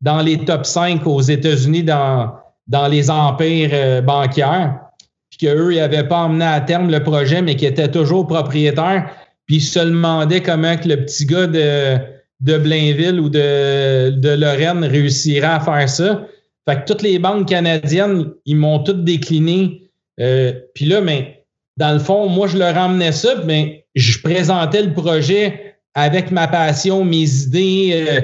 dans 0.00 0.22
les 0.22 0.38
top 0.38 0.66
5 0.66 1.06
aux 1.06 1.20
États-Unis 1.20 1.84
dans, 1.84 2.32
dans 2.66 2.88
les 2.88 3.10
empires 3.10 3.70
euh, 3.72 4.00
bancaires, 4.00 4.80
puis 5.28 5.46
qu'eux, 5.46 5.74
ils 5.74 5.78
n'avaient 5.78 6.08
pas 6.08 6.22
emmené 6.22 6.46
à 6.46 6.60
terme 6.60 6.90
le 6.90 7.02
projet, 7.02 7.42
mais 7.42 7.54
qui 7.54 7.66
étaient 7.66 7.90
toujours 7.90 8.26
propriétaires, 8.26 9.10
puis 9.46 9.56
ils 9.56 9.60
se 9.60 9.78
demandaient 9.78 10.42
comment 10.42 10.76
que 10.76 10.88
le 10.88 11.04
petit 11.04 11.26
gars 11.26 11.46
de, 11.46 11.98
de 12.40 12.58
Blainville 12.58 13.20
ou 13.20 13.28
de, 13.28 14.10
de 14.10 14.30
Lorraine 14.30 14.84
réussirait 14.84 15.46
à 15.46 15.60
faire 15.60 15.88
ça. 15.88 16.26
Fait 16.70 16.76
que 16.76 16.84
toutes 16.84 17.02
les 17.02 17.18
banques 17.18 17.48
canadiennes, 17.48 18.26
ils 18.46 18.54
m'ont 18.54 18.78
toutes 18.78 19.02
décliné. 19.02 19.90
Euh, 20.20 20.52
puis 20.72 20.84
là, 20.84 21.00
mais 21.00 21.44
dans 21.76 21.92
le 21.92 21.98
fond, 21.98 22.28
moi, 22.28 22.46
je 22.46 22.58
leur 22.58 22.76
emmenais 22.76 23.10
ça, 23.10 23.34
mais 23.44 23.86
je 23.96 24.20
présentais 24.20 24.82
le 24.82 24.92
projet 24.92 25.74
avec 25.94 26.30
ma 26.30 26.46
passion, 26.46 27.04
mes 27.04 27.28
idées, 27.42 28.06
euh, 28.08 28.20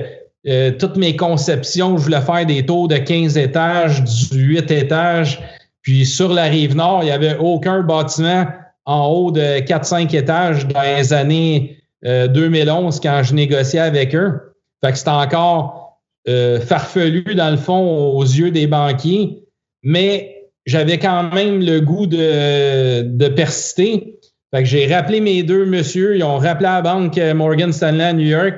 euh, 0.47 0.70
toutes 0.78 0.97
mes 0.97 1.16
conceptions, 1.16 1.99
je 1.99 2.05
voulais 2.05 2.20
faire 2.20 2.47
des 2.47 2.64
tours 2.64 2.86
de 2.86 2.99
15 2.99 3.36
étages, 3.36 4.05
18 4.05 4.70
étages. 4.70 5.42
Puis 5.82 6.07
sur 6.07 6.32
la 6.32 6.44
rive 6.44 6.76
nord, 6.76 7.01
il 7.03 7.07
n'y 7.07 7.11
avait 7.11 7.36
aucun 7.38 7.82
bâtiment 7.82 8.47
en 8.84 9.09
haut 9.09 9.32
de 9.32 9.59
4-5 9.61 10.14
étages 10.14 10.68
dans 10.68 10.82
les 10.82 11.12
années 11.12 11.78
2011 12.05 12.97
euh, 12.97 13.01
quand 13.03 13.22
je 13.24 13.34
négociais 13.34 13.80
avec 13.80 14.14
eux. 14.14 14.55
Fait 14.84 14.92
que 14.92 14.99
c'était 14.99 15.11
encore 15.11 15.86
euh, 16.29 16.61
farfelu 16.61 17.35
dans 17.35 17.51
le 17.51 17.57
fond 17.57 18.14
aux 18.14 18.24
yeux 18.24 18.51
des 18.51 18.66
banquiers, 18.66 19.43
mais 19.83 20.49
j'avais 20.66 20.99
quand 20.99 21.33
même 21.33 21.61
le 21.61 21.81
goût 21.81 22.07
de, 22.07 23.29
persister. 23.29 24.18
J'ai 24.62 24.93
rappelé 24.93 25.20
mes 25.20 25.43
deux 25.43 25.66
messieurs, 25.66 26.16
ils 26.16 26.24
ont 26.24 26.39
rappelé 26.39 26.64
la 26.64 26.83
banque 26.83 27.18
Morgan 27.35 27.72
Stanley 27.72 28.05
à 28.05 28.12
New 28.12 28.27
York. 28.27 28.55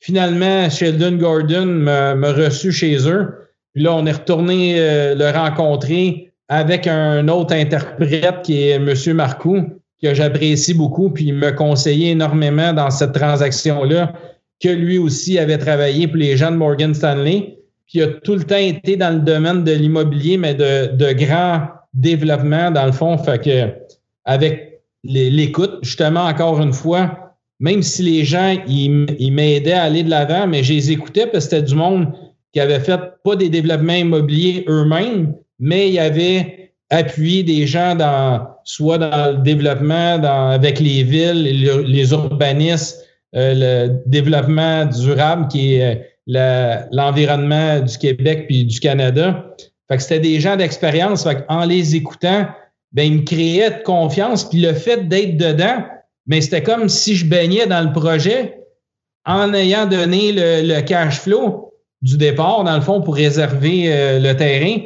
Finalement, 0.00 0.70
Sheldon 0.70 1.16
Gordon 1.16 1.66
m'a 1.66 2.32
reçu 2.32 2.72
chez 2.72 3.08
eux. 3.08 3.42
Puis 3.74 3.84
là, 3.84 3.94
on 3.94 4.04
est 4.06 4.12
retourné 4.12 4.74
euh, 4.76 5.14
le 5.14 5.30
rencontrer 5.30 6.32
avec 6.48 6.86
un 6.86 7.28
autre 7.28 7.54
interprète 7.54 8.42
qui 8.42 8.68
est 8.68 8.72
M. 8.72 8.94
Marcoux, 9.14 9.62
que 10.02 10.12
j'apprécie 10.12 10.74
beaucoup, 10.74 11.10
puis 11.10 11.26
il 11.26 11.34
m'a 11.34 11.52
conseillé 11.52 12.10
énormément 12.10 12.72
dans 12.72 12.90
cette 12.90 13.12
transaction-là, 13.12 14.12
que 14.62 14.68
lui 14.68 14.98
aussi 14.98 15.38
avait 15.38 15.58
travaillé 15.58 16.06
pour 16.06 16.16
les 16.16 16.36
gens 16.36 16.50
de 16.50 16.56
Morgan 16.56 16.94
Stanley. 16.94 17.58
Puis 17.86 18.00
a 18.00 18.08
tout 18.08 18.36
le 18.36 18.44
temps 18.44 18.56
été 18.56 18.96
dans 18.96 19.14
le 19.14 19.20
domaine 19.20 19.64
de 19.64 19.72
l'immobilier, 19.72 20.38
mais 20.38 20.54
de, 20.54 20.94
de 20.94 21.12
grand 21.12 21.68
développement, 21.92 22.70
dans 22.70 22.86
le 22.86 22.92
fond. 22.92 23.18
Fait 23.18 23.42
que 23.42 23.72
avec 24.24 24.82
l'écoute, 25.04 25.78
justement, 25.82 26.24
encore 26.24 26.60
une 26.60 26.72
fois, 26.72 27.22
même 27.60 27.82
si 27.82 28.02
les 28.02 28.24
gens, 28.24 28.56
ils, 28.66 29.30
m'aidaient 29.32 29.72
à 29.72 29.84
aller 29.84 30.02
de 30.02 30.10
l'avant, 30.10 30.46
mais 30.46 30.64
je 30.64 30.72
les 30.72 30.90
écoutais 30.90 31.26
parce 31.26 31.44
que 31.46 31.56
c'était 31.56 31.62
du 31.62 31.74
monde 31.74 32.12
qui 32.52 32.60
avait 32.60 32.80
fait 32.80 32.98
pas 33.24 33.36
des 33.36 33.48
développements 33.48 33.94
immobiliers 33.94 34.64
eux-mêmes, 34.68 35.34
mais 35.60 35.88
il 35.88 35.94
y 35.94 35.98
avait 35.98 36.72
appuyé 36.90 37.42
des 37.42 37.66
gens 37.66 37.94
dans 37.94 38.48
soit 38.64 38.98
dans 38.98 39.32
le 39.32 39.42
développement 39.42 40.22
avec 40.22 40.80
les 40.80 41.02
villes, 41.02 41.42
les, 41.86 42.10
urbanistes, 42.12 43.01
euh, 43.34 43.54
le 43.88 44.02
développement 44.06 44.84
durable 44.84 45.48
qui 45.48 45.76
est 45.76 46.02
euh, 46.28 46.76
l'environnement 46.90 47.80
du 47.80 47.96
Québec 47.98 48.46
puis 48.46 48.64
du 48.64 48.78
Canada. 48.78 49.54
Fait 49.88 49.96
que 49.96 50.02
c'était 50.02 50.20
des 50.20 50.40
gens 50.40 50.56
d'expérience. 50.56 51.26
En 51.48 51.64
les 51.64 51.96
écoutant, 51.96 52.46
ben, 52.92 53.02
ils 53.02 53.18
me 53.18 53.24
créaient 53.24 53.70
de 53.70 53.82
confiance. 53.82 54.48
Puis 54.48 54.60
le 54.60 54.74
fait 54.74 55.08
d'être 55.08 55.36
dedans, 55.36 55.84
mais 56.26 56.40
c'était 56.40 56.62
comme 56.62 56.88
si 56.88 57.16
je 57.16 57.26
baignais 57.26 57.66
dans 57.66 57.80
le 57.82 57.92
projet 57.92 58.58
en 59.24 59.54
ayant 59.54 59.86
donné 59.86 60.32
le, 60.32 60.80
cash 60.82 61.20
flow 61.20 61.72
du 62.02 62.16
départ, 62.16 62.64
dans 62.64 62.74
le 62.74 62.82
fond, 62.82 63.00
pour 63.00 63.14
réserver 63.14 63.84
euh, 63.86 64.18
le 64.18 64.36
terrain. 64.36 64.78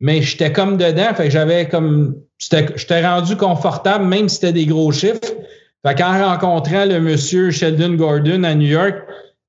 Mais 0.00 0.22
j'étais 0.22 0.52
comme 0.52 0.76
dedans, 0.76 1.14
fait 1.14 1.24
que 1.24 1.30
j'avais 1.30 1.68
comme. 1.68 2.16
J'étais 2.38 3.06
rendu 3.06 3.36
confortable, 3.36 4.04
même 4.04 4.28
si 4.28 4.36
c'était 4.36 4.52
des 4.52 4.66
gros 4.66 4.92
chiffres. 4.92 5.32
Fait 5.86 5.94
qu'en 5.94 6.18
rencontrant 6.18 6.84
le 6.84 7.00
monsieur 7.00 7.50
Sheldon 7.52 7.94
Gordon 7.94 8.42
à 8.42 8.54
New 8.54 8.66
York, 8.66 8.96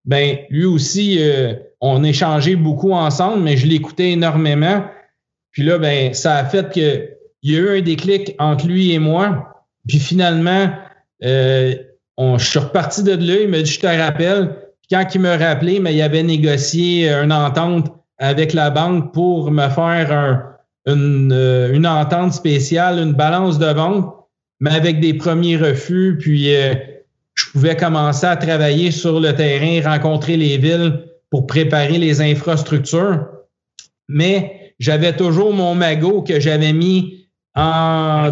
ben 0.06 0.38
lui 0.50 0.66
aussi, 0.66 1.18
euh, 1.20 1.54
on 1.82 2.04
échangeait 2.04 2.56
beaucoup 2.56 2.92
ensemble, 2.92 3.42
mais 3.42 3.58
je 3.58 3.66
l'écoutais 3.66 4.12
énormément. 4.12 4.84
Puis 5.52 5.64
là, 5.64 5.80
ben, 5.80 6.14
ça 6.14 6.36
a 6.36 6.46
fait 6.46 6.72
que 6.72 7.10
il 7.42 7.54
y 7.54 7.56
a 7.56 7.60
eu 7.60 7.78
un 7.80 7.82
déclic 7.82 8.36
entre 8.38 8.68
lui 8.68 8.92
et 8.94 9.00
moi. 9.00 9.66
Puis 9.88 9.98
finalement, 9.98 10.70
euh, 11.24 11.76
je 12.20 12.44
suis 12.44 12.60
reparti 12.60 13.04
de 13.04 13.14
là, 13.14 13.42
il 13.42 13.50
m'a 13.50 13.62
dit, 13.62 13.72
je 13.72 13.80
te 13.80 13.88
rappelle. 13.88 14.56
quand 14.92 15.06
il 15.14 15.22
me 15.22 15.38
rappelé, 15.38 15.80
mais 15.80 15.96
il 15.96 16.02
avait 16.02 16.24
négocié 16.24 17.10
une 17.10 17.32
entente 17.32 17.92
avec 18.20 18.54
la 18.54 18.70
banque 18.70 19.12
pour 19.14 19.50
me 19.50 19.68
faire 19.70 20.56
une, 20.86 21.32
euh, 21.34 21.74
une, 21.74 21.88
entente 21.88 22.34
spéciale, 22.34 23.00
une 23.00 23.14
balance 23.14 23.60
de 23.60 23.68
vente, 23.68 24.14
mais 24.60 24.72
avec 24.72 25.00
des 25.00 25.14
premiers 25.14 25.58
refus. 25.58 26.18
Puis 26.20 26.56
euh, 26.56 26.74
je 27.36 27.52
pouvais 27.52 27.76
commencer 27.76 28.26
à 28.26 28.36
travailler 28.36 28.92
sur 28.92 29.20
le 29.20 29.34
terrain, 29.34 29.90
rencontrer 29.90 30.38
les 30.38 30.58
villes 30.58 31.04
pour 31.30 31.46
préparer 31.46 31.98
les 31.98 32.22
infrastructures. 32.22 33.28
Mais 34.08 34.74
j'avais 34.80 35.16
toujours 35.16 35.54
mon 35.54 35.76
magot 35.76 36.22
que 36.22 36.40
j'avais 36.40 36.74
mis 36.74 37.28
en 37.56 38.32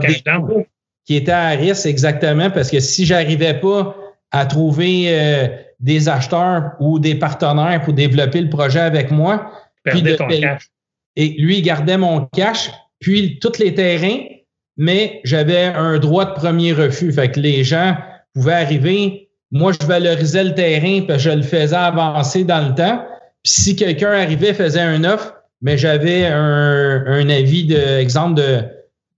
qui 1.06 1.16
était 1.16 1.32
à 1.32 1.50
risque 1.50 1.86
exactement 1.86 2.50
parce 2.50 2.72
que 2.72 2.80
si 2.80 3.06
j'arrivais 3.06 3.54
pas 3.60 3.96
à 4.32 4.46
trouver 4.46 5.06
euh, 5.08 5.48
des 5.80 6.10
acheteurs 6.10 6.72
ou 6.80 7.00
des 7.00 7.16
partenaires 7.16 7.82
pour 7.84 7.94
développer 7.94 8.42
le 8.42 8.50
projet 8.50 8.80
avec 8.80 9.12
moi, 9.12 9.52
puis 9.84 10.02
de, 10.02 10.16
ton 10.16 10.28
cash. 10.28 10.70
et 11.16 11.30
lui 11.40 11.60
il 11.60 11.62
gardait 11.62 11.98
mon 11.98 12.26
cash, 12.34 12.72
puis 13.00 13.38
tous 13.40 13.60
les 13.60 13.76
terrains, 13.76 14.18
mais 14.78 15.22
j'avais 15.24 15.66
un 15.66 16.00
droit 16.00 16.26
de 16.26 16.34
premier 16.34 16.74
refus. 16.74 17.12
Fait 17.12 17.32
que 17.32 17.40
les 17.40 17.64
gens 17.64 17.96
pouvaient 18.34 18.54
arriver. 18.54 19.30
Moi, 19.52 19.72
je 19.80 19.86
valorisais 19.86 20.44
le 20.44 20.54
terrain, 20.54 21.02
puis 21.08 21.20
je 21.20 21.30
le 21.30 21.42
faisais 21.42 21.76
avancer 21.76 22.44
dans 22.44 22.68
le 22.68 22.76
temps. 22.76 23.06
Puis 23.44 23.54
si 23.54 23.76
quelqu'un 23.76 24.12
arrivait, 24.12 24.54
faisait 24.54 24.82
un 24.82 25.04
offre, 25.04 25.36
mais 25.62 25.78
j'avais 25.78 26.26
un, 26.26 27.30
avis 27.30 27.66
de 27.66 28.00
exemple 28.00 28.36
de 28.36 28.64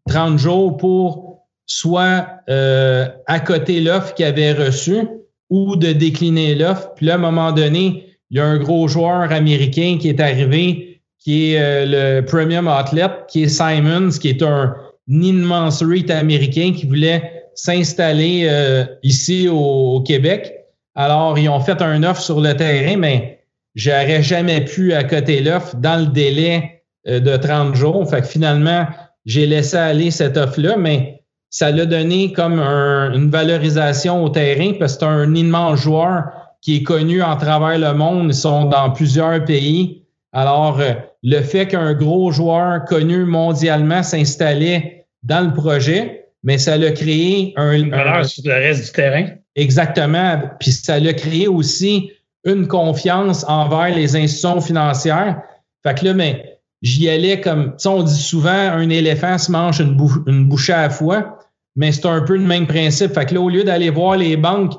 30 0.10 0.38
jours 0.38 0.78
pour 0.78 1.48
soit 1.66 2.28
euh, 2.50 3.08
accoter 3.26 3.82
l'offre 3.82 4.14
qu'il 4.14 4.26
avait 4.26 4.54
reçue 4.54 5.08
ou 5.50 5.76
de 5.76 5.92
décliner 5.92 6.56
l'offre. 6.56 6.94
Puis 6.96 7.06
là, 7.06 7.14
à 7.14 7.16
un 7.16 7.20
moment 7.20 7.52
donné, 7.52 8.06
il 8.30 8.38
y 8.38 8.40
a 8.40 8.46
un 8.46 8.58
gros 8.58 8.88
joueur 8.88 9.32
américain 9.32 9.98
qui 10.00 10.10
est 10.10 10.20
arrivé, 10.20 11.02
qui 11.20 11.54
est 11.54 11.60
euh, 11.60 12.20
le 12.20 12.26
Premium 12.26 12.68
Athlete, 12.68 13.26
qui 13.28 13.44
est 13.44 13.48
Simons, 13.48 14.10
qui 14.20 14.30
est 14.30 14.44
un, 14.44 14.76
immense 15.08 15.84
rate 15.84 16.12
américain 16.12 16.74
qui 16.76 16.86
voulait 16.86 17.46
s'installer 17.56 18.48
euh, 18.50 18.86
ici 19.04 19.48
au, 19.50 20.02
Québec. 20.02 20.54
Alors, 20.96 21.38
ils 21.38 21.50
ont 21.50 21.60
fait 21.60 21.82
un 21.82 22.04
offre 22.04 22.22
sur 22.22 22.40
le 22.40 22.56
terrain, 22.56 22.98
mais 22.98 23.40
j'aurais 23.76 24.22
jamais 24.22 24.62
pu 24.62 24.94
accoter 24.94 25.42
l'offre 25.42 25.76
dans 25.76 26.00
le 26.02 26.08
délai 26.08 26.84
euh, 27.08 27.20
de 27.20 27.36
30 27.36 27.76
jours. 27.76 28.10
Fait 28.10 28.22
que 28.22 28.28
finalement, 28.28 28.86
j'ai 29.26 29.46
laissé 29.46 29.78
aller 29.78 30.12
cette 30.12 30.38
offre-là, 30.38 30.78
mais 30.78 31.22
ça 31.50 31.72
l'a 31.72 31.86
donné 31.86 32.32
comme 32.34 32.60
une 32.60 33.30
valorisation 33.30 34.24
au 34.24 34.30
terrain 34.30 34.74
parce 34.80 34.94
que 34.94 35.00
c'est 35.00 35.06
un 35.06 35.34
immense 35.34 35.80
joueur 35.80 36.26
qui 36.62 36.78
est 36.78 36.84
connu 36.84 37.22
en 37.22 37.38
travers 37.38 37.80
le 37.80 37.98
monde. 37.98 38.28
Ils 38.28 38.36
sont 38.36 38.66
dans 38.66 38.92
plusieurs 38.92 39.44
pays. 39.46 40.04
Alors, 40.34 40.80
euh, 40.80 40.94
le 41.24 41.42
fait 41.42 41.68
qu'un 41.68 41.94
gros 41.94 42.32
joueur 42.32 42.86
connu 42.86 43.26
mondialement 43.26 44.04
s'installait 44.04 44.97
dans 45.24 45.46
le 45.46 45.54
projet, 45.54 46.30
mais 46.44 46.58
ça 46.58 46.78
l'a 46.78 46.92
créé 46.92 47.54
un. 47.56 47.72
Une 47.74 47.90
valeur 47.90 48.26
sur 48.26 48.44
le 48.46 48.54
reste 48.54 48.86
du 48.86 48.92
terrain. 48.92 49.28
Exactement. 49.56 50.42
Puis 50.60 50.72
ça 50.72 51.00
l'a 51.00 51.14
créé 51.14 51.48
aussi 51.48 52.12
une 52.46 52.68
confiance 52.68 53.44
envers 53.48 53.94
les 53.96 54.16
institutions 54.16 54.62
financières. 54.62 55.42
Fait 55.84 55.98
que 55.98 56.06
là, 56.06 56.14
mais 56.14 56.60
j'y 56.82 57.10
allais 57.10 57.42
comme. 57.42 57.72
Tu 57.72 57.84
sais, 57.84 57.90
on 57.90 58.04
dit 58.04 58.22
souvent 58.22 58.50
un 58.52 58.90
éléphant 58.90 59.38
se 59.38 59.52
mange 59.52 59.80
une, 59.80 59.98
une 60.28 60.48
bouchée 60.48 60.74
à 60.74 60.84
la 60.84 60.90
fois, 60.90 61.40
mais 61.76 61.92
c'est 61.92 62.06
un 62.06 62.22
peu 62.22 62.36
le 62.36 62.44
même 62.44 62.68
principe. 62.68 63.14
Fait 63.14 63.26
que 63.26 63.34
là, 63.34 63.42
au 63.42 63.50
lieu 63.50 63.64
d'aller 63.64 63.90
voir 63.90 64.18
les 64.18 64.38
banques 64.38 64.74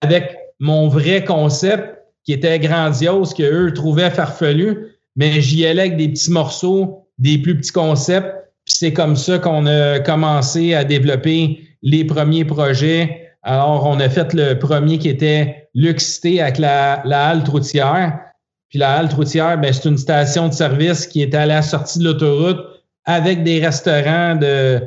avec 0.00 0.36
mon 0.58 0.88
vrai 0.88 1.24
concept 1.24 1.96
qui 2.24 2.32
était 2.32 2.58
grandiose, 2.58 3.34
que 3.34 3.42
eux 3.42 3.72
trouvaient 3.72 4.10
farfelu, 4.10 4.96
mais 5.14 5.40
j'y 5.40 5.64
allais 5.66 5.82
avec 5.82 5.96
des 5.96 6.08
petits 6.08 6.30
morceaux, 6.30 7.06
des 7.18 7.38
plus 7.38 7.56
petits 7.56 7.72
concepts. 7.72 8.35
C'est 8.66 8.92
comme 8.92 9.16
ça 9.16 9.38
qu'on 9.38 9.66
a 9.66 10.00
commencé 10.00 10.74
à 10.74 10.84
développer 10.84 11.60
les 11.82 12.04
premiers 12.04 12.44
projets. 12.44 13.32
Alors, 13.42 13.86
on 13.86 14.00
a 14.00 14.08
fait 14.08 14.34
le 14.34 14.58
premier 14.58 14.98
qui 14.98 15.08
était 15.08 15.68
Luxité 15.74 16.40
avec 16.40 16.58
la, 16.58 16.94
halte 17.04 17.48
routière. 17.48 18.18
Puis 18.70 18.78
la 18.78 18.94
halte 18.94 19.12
routière, 19.12 19.58
ben, 19.58 19.72
c'est 19.72 19.88
une 19.88 19.98
station 19.98 20.48
de 20.48 20.52
service 20.52 21.06
qui 21.06 21.22
est 21.22 21.34
à 21.34 21.46
la 21.46 21.62
sortie 21.62 22.00
de 22.00 22.04
l'autoroute 22.04 22.58
avec 23.04 23.44
des 23.44 23.64
restaurants 23.64 24.34
de, 24.34 24.80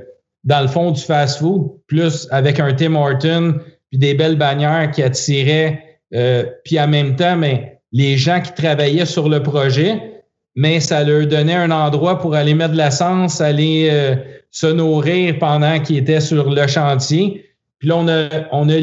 dans 0.43 0.61
le 0.61 0.67
fond 0.67 0.91
du 0.91 1.01
fast-food, 1.01 1.71
plus 1.87 2.27
avec 2.31 2.59
un 2.59 2.73
Tim 2.73 2.95
Horton, 2.95 3.55
puis 3.89 3.99
des 3.99 4.13
belles 4.13 4.35
bannières 4.35 4.91
qui 4.91 5.03
attiraient, 5.03 5.81
euh, 6.13 6.43
puis 6.65 6.79
en 6.79 6.87
même 6.87 7.15
temps, 7.15 7.37
mais 7.37 7.79
les 7.91 8.17
gens 8.17 8.41
qui 8.41 8.53
travaillaient 8.53 9.05
sur 9.05 9.29
le 9.29 9.41
projet, 9.41 10.18
mais 10.59 10.81
ça 10.81 11.05
leur 11.05 11.25
donnait 11.25 11.55
un 11.55 11.71
endroit 11.71 12.19
pour 12.19 12.35
aller 12.35 12.53
mettre 12.53 12.73
de 12.73 12.77
l'essence, 12.77 13.39
aller 13.39 13.87
euh, 13.89 14.15
se 14.51 14.67
nourrir 14.67 15.39
pendant 15.39 15.79
qu'ils 15.79 15.99
étaient 15.99 16.19
sur 16.19 16.49
le 16.49 16.67
chantier. 16.67 17.45
Puis 17.77 17.87
là, 17.87 17.95
on 17.95 18.07
a, 18.09 18.27
on 18.51 18.69
a 18.69 18.73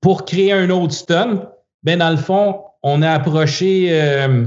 pour 0.00 0.24
créer 0.24 0.52
un 0.52 0.68
autre 0.70 0.94
stun, 0.94 1.48
ben 1.84 2.00
dans 2.00 2.10
le 2.10 2.16
fond, 2.16 2.56
on 2.82 3.02
a 3.02 3.12
approché 3.12 3.90
euh, 3.92 4.46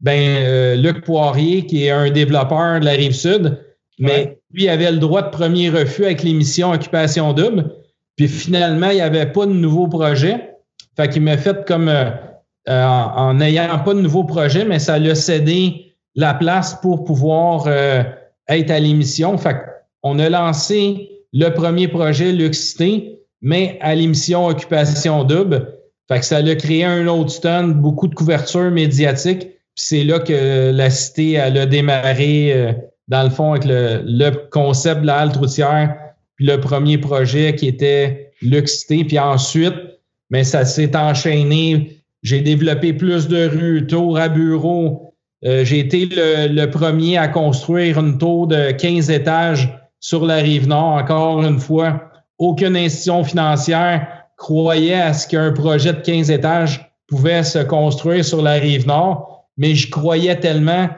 ben, 0.00 0.78
Luc 0.78 1.02
Poirier, 1.02 1.64
qui 1.64 1.86
est 1.86 1.90
un 1.90 2.10
développeur 2.10 2.80
de 2.80 2.84
la 2.84 2.92
rive 2.92 3.14
sud, 3.14 3.58
mais 3.98 4.36
lui 4.52 4.68
avait 4.68 4.92
le 4.92 4.98
droit 4.98 5.22
de 5.22 5.30
premier 5.30 5.70
refus 5.70 6.04
avec 6.04 6.22
l'émission 6.22 6.72
Occupation 6.72 7.32
Double. 7.32 7.70
Puis 8.16 8.28
finalement, 8.28 8.90
il 8.90 8.96
n'y 8.96 9.00
avait 9.00 9.32
pas 9.32 9.46
de 9.46 9.52
nouveau 9.52 9.88
projet. 9.88 10.50
Fait 10.94 11.08
qu'il 11.08 11.22
m'a 11.22 11.38
fait 11.38 11.64
comme 11.66 11.88
euh, 11.88 12.10
euh, 12.68 12.84
en 12.84 13.32
n'ayant 13.32 13.78
pas 13.78 13.94
de 13.94 14.00
nouveau 14.00 14.24
projet, 14.24 14.66
mais 14.66 14.78
ça 14.78 14.98
lui 14.98 15.10
a 15.10 15.14
cédé 15.14 15.91
la 16.14 16.34
place 16.34 16.78
pour 16.80 17.04
pouvoir 17.04 17.64
euh, 17.66 18.02
être 18.48 18.70
à 18.70 18.78
l'émission. 18.78 19.36
Fait 19.38 19.56
qu'on 20.02 20.18
a 20.18 20.28
lancé 20.28 21.10
le 21.32 21.48
premier 21.50 21.88
projet 21.88 22.32
Luxité, 22.32 23.20
mais 23.40 23.78
à 23.80 23.94
l'émission 23.94 24.46
Occupation 24.46 25.24
Double. 25.24 25.78
Fait 26.08 26.20
que 26.20 26.24
ça 26.24 26.38
a 26.38 26.54
créé 26.54 26.84
un 26.84 27.06
autre 27.06 27.30
stun, 27.30 27.68
beaucoup 27.68 28.08
de 28.08 28.14
couverture 28.14 28.70
médiatique. 28.70 29.48
C'est 29.74 30.04
là 30.04 30.18
que 30.18 30.70
la 30.70 30.90
cité 30.90 31.32
elle 31.32 31.56
a 31.56 31.64
démarré, 31.64 32.76
dans 33.08 33.22
le 33.22 33.30
fond, 33.30 33.52
avec 33.52 33.64
le, 33.64 34.02
le 34.04 34.30
concept 34.50 35.00
de 35.00 35.06
la 35.06 35.18
halte 35.18 35.36
routière 35.36 35.96
puis 36.36 36.46
le 36.46 36.60
premier 36.60 36.98
projet 36.98 37.54
qui 37.54 37.68
était 37.68 38.32
Luxité. 38.42 39.04
Puis 39.04 39.18
ensuite, 39.18 39.74
mais 40.30 40.44
ça 40.44 40.64
s'est 40.64 40.96
enchaîné. 40.96 41.98
J'ai 42.22 42.40
développé 42.40 42.92
plus 42.92 43.28
de 43.28 43.46
rues, 43.46 43.86
tours 43.86 44.18
à 44.18 44.28
bureaux. 44.28 45.11
Euh, 45.44 45.64
j'ai 45.64 45.80
été 45.80 46.08
le, 46.10 46.66
premier 46.66 47.18
à 47.18 47.26
construire 47.28 47.98
une 47.98 48.16
tour 48.16 48.46
de 48.46 48.70
15 48.70 49.10
étages 49.10 49.76
sur 49.98 50.24
la 50.24 50.36
rive 50.36 50.68
nord. 50.68 50.94
Encore 50.94 51.42
une 51.42 51.58
fois, 51.58 52.10
aucune 52.38 52.76
institution 52.76 53.24
financière 53.24 54.06
croyait 54.36 55.00
à 55.00 55.12
ce 55.12 55.26
qu'un 55.26 55.52
projet 55.52 55.92
de 55.92 56.00
15 56.00 56.30
étages 56.30 56.92
pouvait 57.08 57.42
se 57.42 57.58
construire 57.58 58.24
sur 58.24 58.40
la 58.40 58.52
rive 58.52 58.86
nord, 58.86 59.46
mais 59.56 59.74
je 59.74 59.90
croyais 59.90 60.38
tellement 60.38 60.88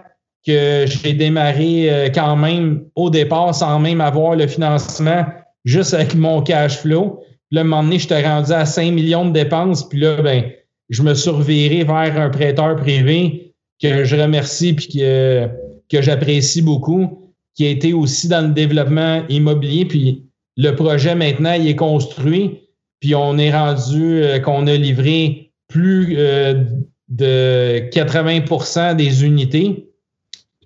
que 0.47 0.85
j'ai 0.87 1.15
démarré 1.15 1.91
euh, 1.91 2.09
quand 2.15 2.37
même 2.37 2.85
au 2.95 3.09
départ 3.09 3.55
sans 3.55 3.79
même 3.79 4.03
avoir 4.03 4.37
le 4.37 4.47
financement, 4.47 5.25
juste 5.65 5.95
avec 5.95 6.15
mon 6.15 6.43
cash 6.43 6.79
flow. 6.79 7.21
Puis 7.49 7.57
là, 7.57 7.63
un 7.63 7.65
moment 7.65 7.83
donné, 7.83 7.99
j'étais 7.99 8.27
rendu 8.27 8.53
à 8.53 8.67
5 8.67 8.93
millions 8.93 9.25
de 9.25 9.33
dépenses. 9.33 9.89
Puis 9.89 10.01
là, 10.01 10.21
ben, 10.21 10.45
je 10.91 11.03
me 11.03 11.15
suis 11.15 11.31
reviré 11.31 11.85
vers 11.85 12.21
un 12.21 12.29
prêteur 12.29 12.77
privé 12.77 13.44
que 13.85 14.05
je 14.05 14.17
remercie 14.17 14.73
puis 14.73 14.89
que, 14.89 15.47
que 15.91 16.01
j'apprécie 16.01 16.63
beaucoup, 16.63 17.33
qui 17.55 17.67
a 17.67 17.69
été 17.69 17.93
aussi 17.93 18.29
dans 18.29 18.47
le 18.47 18.53
développement 18.53 19.23
immobilier. 19.29 19.85
Puis 19.85 20.25
le 20.57 20.71
projet 20.75 21.15
maintenant, 21.15 21.53
il 21.53 21.69
est 21.69 21.77
construit. 21.77 22.61
Puis 23.01 23.15
on 23.15 23.37
est 23.37 23.53
rendu 23.53 24.23
euh, 24.23 24.39
qu'on 24.41 24.67
a 24.67 24.75
livré 24.75 25.53
plus 25.69 26.15
euh, 26.17 26.65
de 27.09 27.91
80% 27.91 28.97
des 28.97 29.25
unités. 29.25 29.91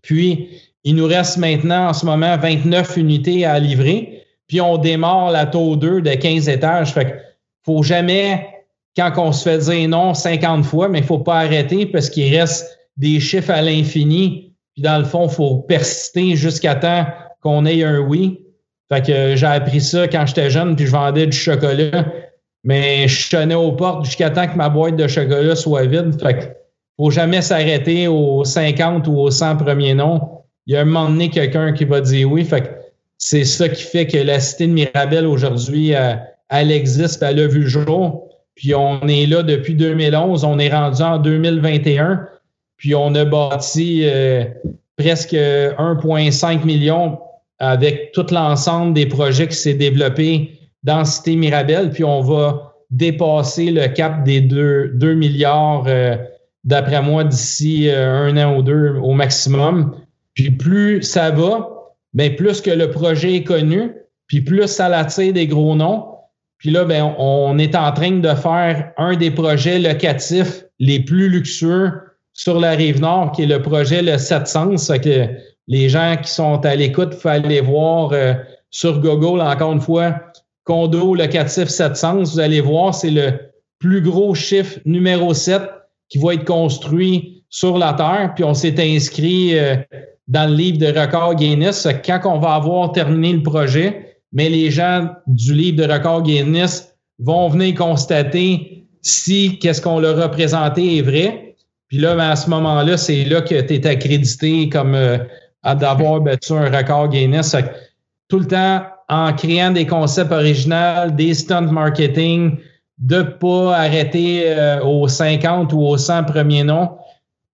Puis, 0.03 0.49
il 0.85 0.95
nous 0.95 1.07
reste 1.07 1.39
maintenant 1.39 1.89
en 1.89 1.93
ce 1.93 2.07
moment 2.07 2.37
29 2.37 2.97
unités 2.97 3.45
à 3.45 3.59
livrer. 3.59 4.23
Puis, 4.47 4.61
on 4.61 4.79
démarre 4.79 5.33
la 5.33 5.47
taux 5.47 5.77
2 5.77 6.01
de 6.03 6.15
15 6.15 6.49
étages. 6.49 6.93
Fait 6.93 7.05
qu'il 7.05 7.21
faut 7.65 7.83
jamais, 7.83 8.47
quand 8.97 9.13
on 9.17 9.33
se 9.33 9.43
fait 9.43 9.59
dire 9.59 9.89
non 9.89 10.15
50 10.15 10.65
fois, 10.65 10.89
mais 10.89 11.01
il 11.01 11.05
faut 11.05 11.19
pas 11.19 11.41
arrêter 11.41 11.85
parce 11.85 12.09
qu'il 12.09 12.35
reste 12.35 12.78
des 12.99 13.21
chiffres 13.21 13.51
à 13.51 13.63
l'infini. 13.63 14.53
Puis, 14.75 14.83
dans 14.83 14.99
le 14.99 15.05
fond, 15.05 15.27
il 15.29 15.35
faut 15.35 15.59
persister 15.59 16.37
jusqu'à 16.37 16.75
temps 16.75 17.07
qu'on 17.41 17.65
ait 17.65 17.83
un 17.83 18.01
oui. 18.01 18.45
Fait 18.93 19.05
que 19.05 19.37
j'ai 19.37 19.47
appris 19.47 19.81
ça 19.81 20.09
quand 20.09 20.27
j'étais 20.27 20.51
jeune, 20.51 20.77
puis 20.77 20.87
je 20.87 20.93
vendais 20.93 21.27
du 21.27 21.37
chocolat. 21.37 22.07
Mais 22.65 23.09
je 23.09 23.31
tenais 23.31 23.55
aux 23.55 23.73
portes 23.73 24.05
jusqu'à 24.05 24.31
temps 24.31 24.47
que 24.47 24.57
ma 24.57 24.69
boîte 24.69 24.97
de 24.97 25.07
chocolat 25.07 25.57
soit 25.57 25.87
vide. 25.87 26.21
Fait 26.21 26.35
que 26.35 26.45
faut 26.99 27.11
jamais 27.11 27.41
s'arrêter 27.41 28.09
aux 28.09 28.45
50 28.45 29.07
ou 29.07 29.19
aux 29.19 29.31
100 29.31 29.57
premiers 29.57 29.95
noms. 29.95 30.21
Il 30.67 30.75
y 30.75 30.77
a 30.77 30.81
un 30.81 30.85
moment 30.85 31.09
donné 31.09 31.31
quelqu'un 31.31 31.73
qui 31.73 31.85
va 31.85 32.01
dire 32.01 32.31
oui. 32.31 32.45
Fait 32.45 32.79
c'est 33.19 33.45
ça 33.45 33.69
qui 33.69 33.83
fait 33.83 34.07
que 34.07 34.17
la 34.17 34.41
cité 34.41 34.67
de 34.67 34.73
Mirabel 34.73 35.27
aujourd'hui, 35.27 35.93
elle, 36.51 36.71
existe, 36.71 37.23
elle 37.23 37.41
a 37.41 37.47
vu 37.47 37.63
le 37.63 37.69
jour. 37.69 38.29
Puis 38.55 38.75
on 38.75 39.07
est 39.07 39.27
là 39.27 39.43
depuis 39.43 39.75
2011, 39.75 40.45
on 40.45 40.59
est 40.59 40.71
rendu 40.71 41.03
en 41.03 41.19
2021, 41.19 42.27
puis 42.79 42.95
on 42.95 43.15
a 43.15 43.25
bâti 43.25 44.03
euh, 44.05 44.45
presque 44.97 45.35
1,5 45.35 46.65
million 46.65 47.19
avec 47.59 48.13
tout 48.13 48.27
l'ensemble 48.31 48.95
des 48.95 49.07
projets 49.07 49.49
qui 49.49 49.57
s'est 49.57 49.75
développé 49.75 50.53
dans 50.85 51.05
Cité 51.05 51.37
Mirabel, 51.37 51.91
puis 51.91 52.05
on 52.05 52.21
va 52.21 52.75
dépasser 52.91 53.71
le 53.71 53.89
cap 53.89 54.25
des 54.25 54.41
2, 54.41 54.93
2 54.95 55.15
milliards 55.15 55.85
euh, 55.89 56.17
d'après 56.65 57.03
moi, 57.03 57.25
d'ici 57.25 57.89
euh, 57.89 58.29
un 58.29 58.37
an 58.37 58.57
ou 58.57 58.63
deux 58.63 58.95
au 59.03 59.13
maximum. 59.13 59.97
Puis 60.35 60.53
plus 60.53 61.03
ça 61.03 61.31
va, 61.31 61.69
bien 62.15 62.31
plus 62.31 62.61
que 62.61 62.71
le 62.71 62.91
projet 62.91 63.35
est 63.35 63.45
connu, 63.45 63.93
puis 64.29 64.41
plus 64.41 64.69
ça 64.69 64.87
attire 64.87 65.33
des 65.33 65.49
gros 65.49 65.75
noms. 65.75 66.07
Puis 66.59 66.71
là, 66.71 66.85
ben, 66.85 67.15
on 67.19 67.59
est 67.59 67.75
en 67.77 67.93
train 67.93 68.13
de 68.13 68.35
faire 68.35 68.93
un 68.97 69.17
des 69.17 69.31
projets 69.31 69.79
locatifs 69.79 70.65
les 70.79 71.01
plus 71.01 71.29
luxueux 71.29 71.93
sur 72.39 72.61
la 72.61 72.71
rive 72.71 73.01
nord, 73.01 73.33
qui 73.33 73.43
est 73.43 73.47
le 73.47 73.61
projet 73.61 74.01
Le 74.01 74.17
700. 74.17 74.77
Que 75.03 75.27
les 75.67 75.89
gens 75.89 76.17
qui 76.23 76.31
sont 76.31 76.65
à 76.65 76.77
l'écoute, 76.77 77.09
il 77.13 77.19
faut 77.19 77.29
aller 77.29 77.61
voir 77.61 78.13
euh, 78.13 78.33
sur 78.71 79.01
Google, 79.01 79.41
encore 79.41 79.73
une 79.73 79.81
fois, 79.81 80.15
condo 80.63 81.17
locatif 81.17 81.69
700, 81.69 82.19
vous 82.19 82.39
allez 82.39 82.61
voir, 82.61 82.95
c'est 82.95 83.11
le 83.11 83.33
plus 83.81 84.01
gros 84.01 84.35
chiffre 84.35 84.79
numéro 84.85 85.35
7 85.35 85.63
qui 86.09 86.19
va 86.19 86.35
être 86.35 86.45
construit 86.45 87.43
sur 87.51 87.77
la 87.77 87.93
Terre. 87.95 88.33
Puis 88.37 88.45
on 88.45 88.55
s'est 88.55 88.77
inscrit 88.79 89.59
euh, 89.59 89.75
dans 90.29 90.49
le 90.49 90.55
livre 90.55 90.79
de 90.79 90.97
record 90.97 91.35
Guinness. 91.35 91.89
Quand 92.05 92.21
on 92.25 92.39
va 92.39 92.55
avoir 92.55 92.93
terminé 92.93 93.33
le 93.33 93.43
projet, 93.43 94.17
mais 94.33 94.49
les 94.49 94.71
gens 94.71 95.09
du 95.27 95.55
livre 95.55 95.85
de 95.85 95.93
record 95.93 96.23
Guinness 96.23 96.95
vont 97.19 97.49
venir 97.49 97.75
constater 97.75 98.87
si 99.03 99.59
qu'est-ce 99.59 99.83
qu'on 99.83 99.99
leur 99.99 100.21
a 100.21 100.31
présenté 100.31 100.99
est 100.99 101.03
vrai. 101.03 101.48
Puis 101.89 101.99
là, 101.99 102.15
ben, 102.15 102.31
à 102.31 102.37
ce 102.37 102.49
moment-là, 102.51 102.97
c'est 102.97 103.25
là 103.25 103.41
que 103.41 103.61
tu 103.61 103.75
es 103.75 103.87
accrédité 103.87 104.69
comme 104.69 104.95
euh, 104.95 105.19
d'avoir 105.65 106.21
battu 106.21 106.53
un 106.53 106.71
record 106.71 107.09
Guinness. 107.09 107.57
Tout 108.29 108.41
le 108.41 108.47
temps, 108.47 108.83
en 109.09 109.33
créant 109.33 109.71
des 109.71 109.87
concepts 109.87 110.33
originaux, 110.33 111.11
des 111.11 111.35
stunt 111.35 111.73
marketing, 111.73 112.59
de 112.99 113.23
pas 113.23 113.77
arrêter 113.77 114.43
euh, 114.47 114.83
aux 114.83 115.09
50 115.09 115.73
ou 115.73 115.81
aux 115.81 115.97
100 115.97 116.25
premiers 116.25 116.65
noms, 116.65 116.99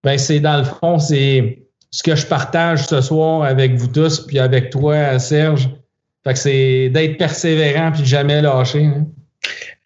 ben 0.03 0.19
c'est 0.19 0.41
dans 0.41 0.59
le 0.59 0.65
fond, 0.65 0.99
c'est 0.99 1.65
ce 1.91 2.03
que 2.03 2.17
je 2.17 2.27
partage 2.27 2.87
ce 2.87 3.01
soir 3.01 3.45
avec 3.45 3.77
vous 3.77 3.87
tous, 3.87 4.21
puis 4.27 4.39
avec 4.39 4.71
toi, 4.71 5.19
Serge. 5.19 5.71
Fait 6.25 6.33
que 6.33 6.39
c'est 6.39 6.89
d'être 6.89 7.19
persévérant 7.19 7.93
puis 7.93 8.05
jamais 8.05 8.43
lâcher. 8.43 8.87
Hein. 8.87 9.07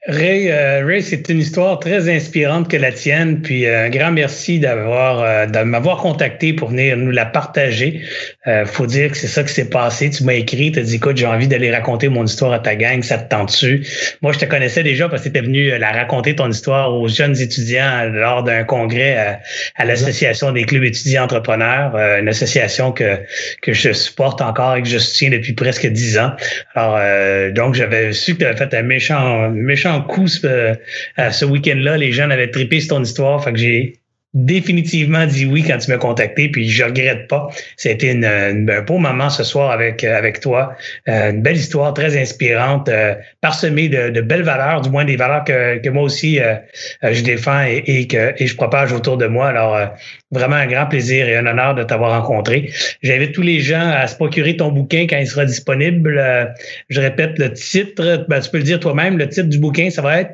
Ray, 0.09 0.51
euh, 0.51 0.87
Ray 0.87 1.03
c'est 1.03 1.29
une 1.29 1.41
histoire 1.41 1.79
très 1.81 2.09
inspirante 2.09 2.71
que 2.71 2.79
la 2.79 2.93
tienne. 2.93 3.43
Puis 3.43 3.67
euh, 3.67 3.85
un 3.85 3.91
grand 3.91 4.11
merci 4.11 4.59
d'avoir 4.59 5.21
euh, 5.21 5.45
de 5.45 5.59
m'avoir 5.59 5.99
contacté 5.99 6.55
pour 6.55 6.71
venir 6.71 6.97
nous 6.97 7.11
la 7.11 7.27
partager. 7.27 8.01
Euh, 8.47 8.65
faut 8.65 8.87
dire 8.87 9.11
que 9.11 9.19
c'est 9.19 9.27
ça 9.27 9.45
qui 9.45 9.53
s'est 9.53 9.69
passé. 9.69 10.09
Tu 10.09 10.25
m'as 10.25 10.33
écrit, 10.33 10.73
tu 10.73 10.79
as 10.79 10.83
dit 10.83 10.95
écoute, 10.95 11.19
j'ai 11.19 11.27
envie 11.27 11.47
d'aller 11.47 11.71
raconter 11.71 12.09
mon 12.09 12.25
histoire 12.25 12.55
à 12.55 12.59
ta 12.59 12.75
gang, 12.75 13.03
ça 13.03 13.19
te 13.19 13.29
tente 13.29 13.49
dessus. 13.49 13.87
Moi, 14.23 14.33
je 14.33 14.39
te 14.39 14.47
connaissais 14.47 14.83
déjà 14.83 15.11
parce 15.11 15.21
que 15.25 15.29
tu 15.29 15.37
étais 15.37 15.47
venu 15.47 15.77
la 15.77 15.93
raconter 15.93 16.35
ton 16.35 16.49
histoire 16.49 16.95
aux 16.95 17.09
jeunes 17.09 17.39
étudiants 17.39 18.09
lors 18.11 18.43
d'un 18.43 18.65
congrès 18.65 19.41
à, 19.77 19.85
l'Association 19.85 20.53
des 20.53 20.65
clubs 20.65 20.85
étudiants 20.85 21.25
entrepreneurs, 21.25 21.95
une 21.97 22.29
association 22.29 22.93
que, 22.93 23.19
que 23.61 23.75
je 23.75 23.93
supporte 23.93 24.41
encore 24.41 24.77
et 24.77 24.83
que 24.83 24.89
je 24.89 24.99
soutiens 24.99 25.31
depuis 25.31 25.53
presque 25.53 25.87
dix 25.87 26.19
ans. 26.19 26.33
Alors, 26.75 26.99
donc, 27.53 27.75
j'avais 27.75 28.13
su 28.13 28.35
que 28.35 28.39
tu 28.39 28.45
avais 28.47 28.57
fait 28.57 28.75
un 28.75 28.83
méchant, 28.83 29.51
méchant 29.51 29.98
coup 30.01 30.29
ce, 30.29 30.75
ce 31.16 31.45
week-end-là. 31.45 31.97
Les 31.97 32.12
gens 32.12 32.31
avaient 32.31 32.51
trippé 32.51 32.81
sur 32.81 32.97
ton 32.97 33.03
histoire. 33.03 33.43
Fait 33.43 33.53
que 33.53 33.59
j'ai 33.59 34.01
définitivement 34.39 35.27
dit 35.27 35.47
oui 35.47 35.65
quand 35.66 35.78
tu 35.78 35.90
m'as 35.90 35.98
contacté, 35.98 36.48
puis 36.48 36.69
je 36.69 36.85
regrette 36.85 37.27
pas. 37.27 37.48
C'était 37.77 38.12
une, 38.12 38.24
un 38.24 38.82
beau 38.82 38.98
moment 38.98 39.31
ce 39.31 39.43
soir 39.43 39.73
avec 39.73 40.05
avec 40.05 40.40
toi, 40.40 40.77
euh, 41.09 41.31
une 41.32 41.43
belle 41.43 41.56
histoire 41.56 41.93
très 41.93 42.16
inspirante, 42.16 42.89
euh, 42.89 43.15
parsemée 43.40 43.89
de, 43.89 44.20
belles 44.20 44.43
valeurs, 44.43 44.81
du 44.81 44.90
moins 44.90 45.05
des 45.05 45.16
valeurs 45.16 45.43
que, 45.44 45.78
que 45.78 45.89
moi 45.89 46.05
aussi 46.05 46.39
euh, 46.40 46.55
je 47.02 47.23
défends 47.23 47.65
et, 47.65 47.82
et, 47.86 48.06
que 48.06 48.35
et 48.36 48.47
je 48.47 48.55
propage 48.55 48.93
autour 48.93 49.16
de 49.16 49.27
moi. 49.27 49.48
Alors 49.48 49.77
vraiment 50.31 50.56
un 50.56 50.66
grand 50.66 50.86
plaisir 50.86 51.28
et 51.28 51.36
un 51.36 51.47
honneur 51.47 51.74
de 51.74 51.82
t'avoir 51.82 52.20
rencontré. 52.20 52.70
J'invite 53.02 53.32
tous 53.32 53.43
les 53.43 53.59
gens 53.59 53.90
à 53.90 54.06
se 54.06 54.15
procurer 54.15 54.56
ton 54.56 54.70
bouquin 54.70 55.06
quand 55.09 55.19
il 55.19 55.27
sera 55.27 55.44
disponible. 55.47 56.55
je 56.89 57.01
répète 57.01 57.39
le 57.39 57.52
titre, 57.52 58.24
ben, 58.28 58.40
tu 58.40 58.51
peux 58.51 58.59
le 58.59 58.65
dire 58.65 58.78
toi-même. 58.78 59.19
Le 59.19 59.28
titre 59.28 59.48
du 59.48 59.59
bouquin, 59.59 59.90
ça 59.90 60.02
va 60.02 60.20
être? 60.20 60.32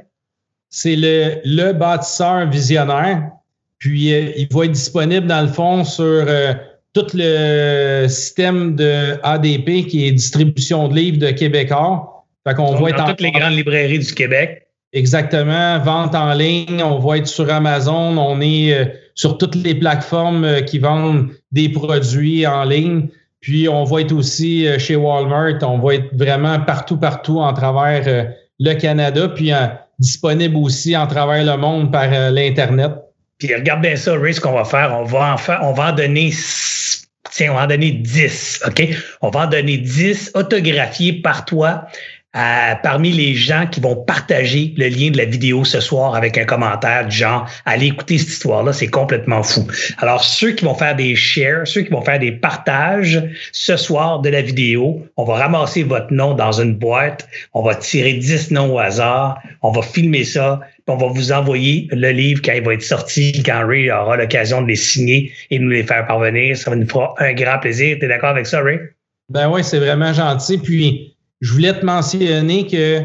C'est 0.68 0.96
le, 0.96 1.36
le 1.44 1.72
bâtisseur 1.72 2.50
visionnaire. 2.50 3.30
Puis, 3.78 4.12
euh, 4.12 4.32
il 4.36 4.48
va 4.50 4.64
être 4.64 4.72
disponible 4.72 5.26
dans 5.26 5.42
le 5.42 5.48
fond 5.48 5.84
sur 5.84 6.04
euh, 6.04 6.54
tout 6.92 7.06
le 7.14 8.06
système 8.08 8.76
de 8.76 9.18
ADP 9.22 9.86
qui 9.86 10.06
est 10.06 10.12
distribution 10.12 10.88
de 10.88 10.94
livres 10.94 11.18
de 11.18 11.30
Québécois. 11.30 12.24
Fait 12.46 12.54
qu'on 12.54 12.74
va 12.74 12.90
être 12.90 12.98
dans 12.98 13.08
toutes 13.08 13.20
les 13.20 13.32
grandes 13.32 13.54
librairies 13.54 13.98
du 13.98 14.14
Québec. 14.14 14.68
Exactement. 14.92 15.78
Vente 15.80 16.14
en 16.14 16.34
ligne. 16.34 16.82
On 16.82 16.98
va 16.98 17.18
être 17.18 17.26
sur 17.26 17.50
Amazon. 17.52 18.16
On 18.16 18.40
est 18.40 18.72
euh, 18.72 18.84
sur 19.14 19.38
toutes 19.38 19.56
les 19.56 19.74
plateformes 19.74 20.62
qui 20.66 20.78
vendent 20.78 21.30
des 21.52 21.68
produits 21.68 22.46
en 22.46 22.64
ligne. 22.64 23.08
Puis, 23.40 23.68
on 23.68 23.84
va 23.84 24.00
être 24.00 24.12
aussi 24.12 24.66
chez 24.78 24.96
Walmart. 24.96 25.58
On 25.62 25.78
va 25.78 25.96
être 25.96 26.16
vraiment 26.16 26.60
partout, 26.60 26.96
partout 26.96 27.40
en 27.40 27.52
travers 27.52 28.32
le 28.58 28.74
Canada. 28.74 29.28
Puis, 29.28 29.50
disponible 29.98 30.56
aussi 30.56 30.96
en 30.96 31.06
travers 31.06 31.44
le 31.44 31.60
monde 31.60 31.92
par 31.92 32.08
l'Internet. 32.30 33.03
Puis 33.38 33.54
regarde 33.54 33.82
bien 33.82 33.96
ça, 33.96 34.14
Ray, 34.14 34.34
ce 34.34 34.40
qu'on 34.40 34.52
va 34.52 34.64
faire. 34.64 34.96
On 34.98 35.04
va 35.04 35.34
en 35.34 35.36
faire, 35.36 35.60
on 35.62 35.72
va 35.72 35.90
en 35.90 35.92
donner 35.92 36.32
tiens, 37.30 37.52
on 37.52 37.56
va 37.56 37.64
en 37.64 37.66
donner 37.66 37.90
10, 37.90 38.62
OK? 38.66 38.88
On 39.20 39.30
va 39.30 39.40
en 39.40 39.46
donner 39.46 39.78
10 39.78 40.32
autographiés 40.34 41.14
par 41.20 41.44
toi 41.44 41.86
parmi 42.82 43.12
les 43.12 43.34
gens 43.34 43.66
qui 43.70 43.80
vont 43.80 43.96
partager 43.96 44.74
le 44.76 44.88
lien 44.88 45.10
de 45.10 45.16
la 45.16 45.24
vidéo 45.24 45.64
ce 45.64 45.80
soir 45.80 46.14
avec 46.16 46.36
un 46.36 46.44
commentaire 46.44 47.06
du 47.06 47.16
genre 47.16 47.48
allez 47.64 47.86
écouter 47.86 48.18
cette 48.18 48.28
histoire-là, 48.28 48.72
c'est 48.72 48.88
complètement 48.88 49.42
fou. 49.42 49.66
Alors, 49.98 50.24
ceux 50.24 50.52
qui 50.52 50.64
vont 50.64 50.74
faire 50.74 50.96
des 50.96 51.14
shares, 51.14 51.66
ceux 51.66 51.82
qui 51.82 51.90
vont 51.90 52.02
faire 52.02 52.18
des 52.18 52.32
partages 52.32 53.22
ce 53.52 53.76
soir 53.76 54.20
de 54.20 54.28
la 54.28 54.42
vidéo, 54.42 55.06
on 55.16 55.24
va 55.24 55.34
ramasser 55.34 55.84
votre 55.84 56.12
nom 56.12 56.34
dans 56.34 56.60
une 56.60 56.74
boîte, 56.74 57.28
on 57.52 57.62
va 57.62 57.74
tirer 57.74 58.14
10 58.14 58.50
noms 58.50 58.74
au 58.74 58.78
hasard, 58.78 59.38
on 59.62 59.70
va 59.70 59.82
filmer 59.82 60.24
ça, 60.24 60.60
on 60.86 60.96
va 60.96 61.06
vous 61.06 61.32
envoyer 61.32 61.88
le 61.92 62.10
livre 62.10 62.42
quand 62.44 62.52
il 62.52 62.62
va 62.62 62.74
être 62.74 62.82
sorti, 62.82 63.42
quand 63.42 63.66
Ray 63.66 63.90
aura 63.90 64.16
l'occasion 64.16 64.60
de 64.60 64.68
les 64.68 64.76
signer 64.76 65.32
et 65.50 65.58
de 65.58 65.64
nous 65.64 65.70
les 65.70 65.84
faire 65.84 66.06
parvenir. 66.06 66.56
Ça 66.56 66.74
nous 66.74 66.86
fera 66.86 67.14
un 67.18 67.32
grand 67.32 67.58
plaisir. 67.58 67.96
Tu 67.98 68.04
es 68.04 68.08
d'accord 68.08 68.30
avec 68.30 68.46
ça, 68.46 68.60
Ray? 68.60 68.80
Ben 69.30 69.48
oui, 69.48 69.64
c'est 69.64 69.78
vraiment 69.78 70.12
gentil. 70.12 70.58
Puis, 70.58 71.13
je 71.44 71.52
voulais 71.52 71.78
te 71.78 71.84
mentionner 71.84 72.66
que 72.66 73.02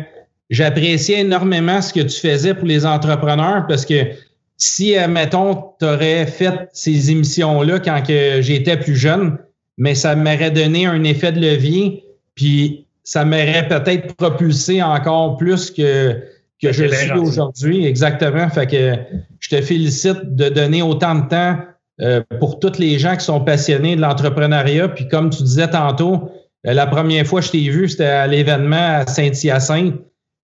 j'appréciais 0.50 1.20
énormément 1.20 1.82
ce 1.82 1.92
que 1.94 2.00
tu 2.00 2.18
faisais 2.22 2.54
pour 2.54 2.68
les 2.68 2.86
entrepreneurs 2.86 3.66
parce 3.68 3.86
que 3.86 4.14
si, 4.56 4.96
mettons, 5.10 5.56
tu 5.78 5.86
aurais 5.86 6.26
fait 6.26 6.70
ces 6.72 7.12
émissions-là 7.12 7.80
quand 7.80 8.02
j'étais 8.08 8.78
plus 8.78 8.96
jeune, 8.96 9.38
mais 9.78 9.94
ça 9.94 10.16
m'aurait 10.16 10.52
donné 10.52 10.86
un 10.86 11.04
effet 11.04 11.34
de 11.34 11.42
levier, 11.42 12.06
puis 12.34 12.86
ça 13.04 13.26
m'aurait 13.26 13.68
peut-être 13.68 14.16
propulsé 14.16 14.82
encore 14.82 15.36
plus 15.36 15.70
que, 15.70 16.14
que 16.62 16.72
je 16.72 16.86
suis 16.86 17.12
aujourd'hui. 17.12 17.86
Exactement. 17.86 18.50
Fait 18.50 18.68
que 18.68 18.96
je 19.42 19.50
te 19.50 19.62
félicite 19.62 20.36
de 20.36 20.48
donner 20.48 20.82
autant 20.82 21.16
de 21.16 21.28
temps 21.28 21.58
euh, 22.00 22.22
pour 22.40 22.60
tous 22.60 22.80
les 22.80 23.00
gens 23.00 23.18
qui 23.18 23.26
sont 23.26 23.42
passionnés 23.42 23.98
de 23.98 24.02
l'entrepreneuriat. 24.02 24.88
Puis 24.88 25.10
comme 25.10 25.30
tu 25.30 25.44
disais 25.44 25.70
tantôt, 25.70 26.32
la 26.64 26.88
première 26.88 27.26
fois 27.26 27.42
que 27.42 27.48
je 27.48 27.52
t'ai 27.52 27.70
vu, 27.70 27.88
c'était 27.88 28.06
à 28.06 28.28
l'événement 28.28 29.00
à 29.00 29.08
Saint-Hyacinthe. 29.08 29.96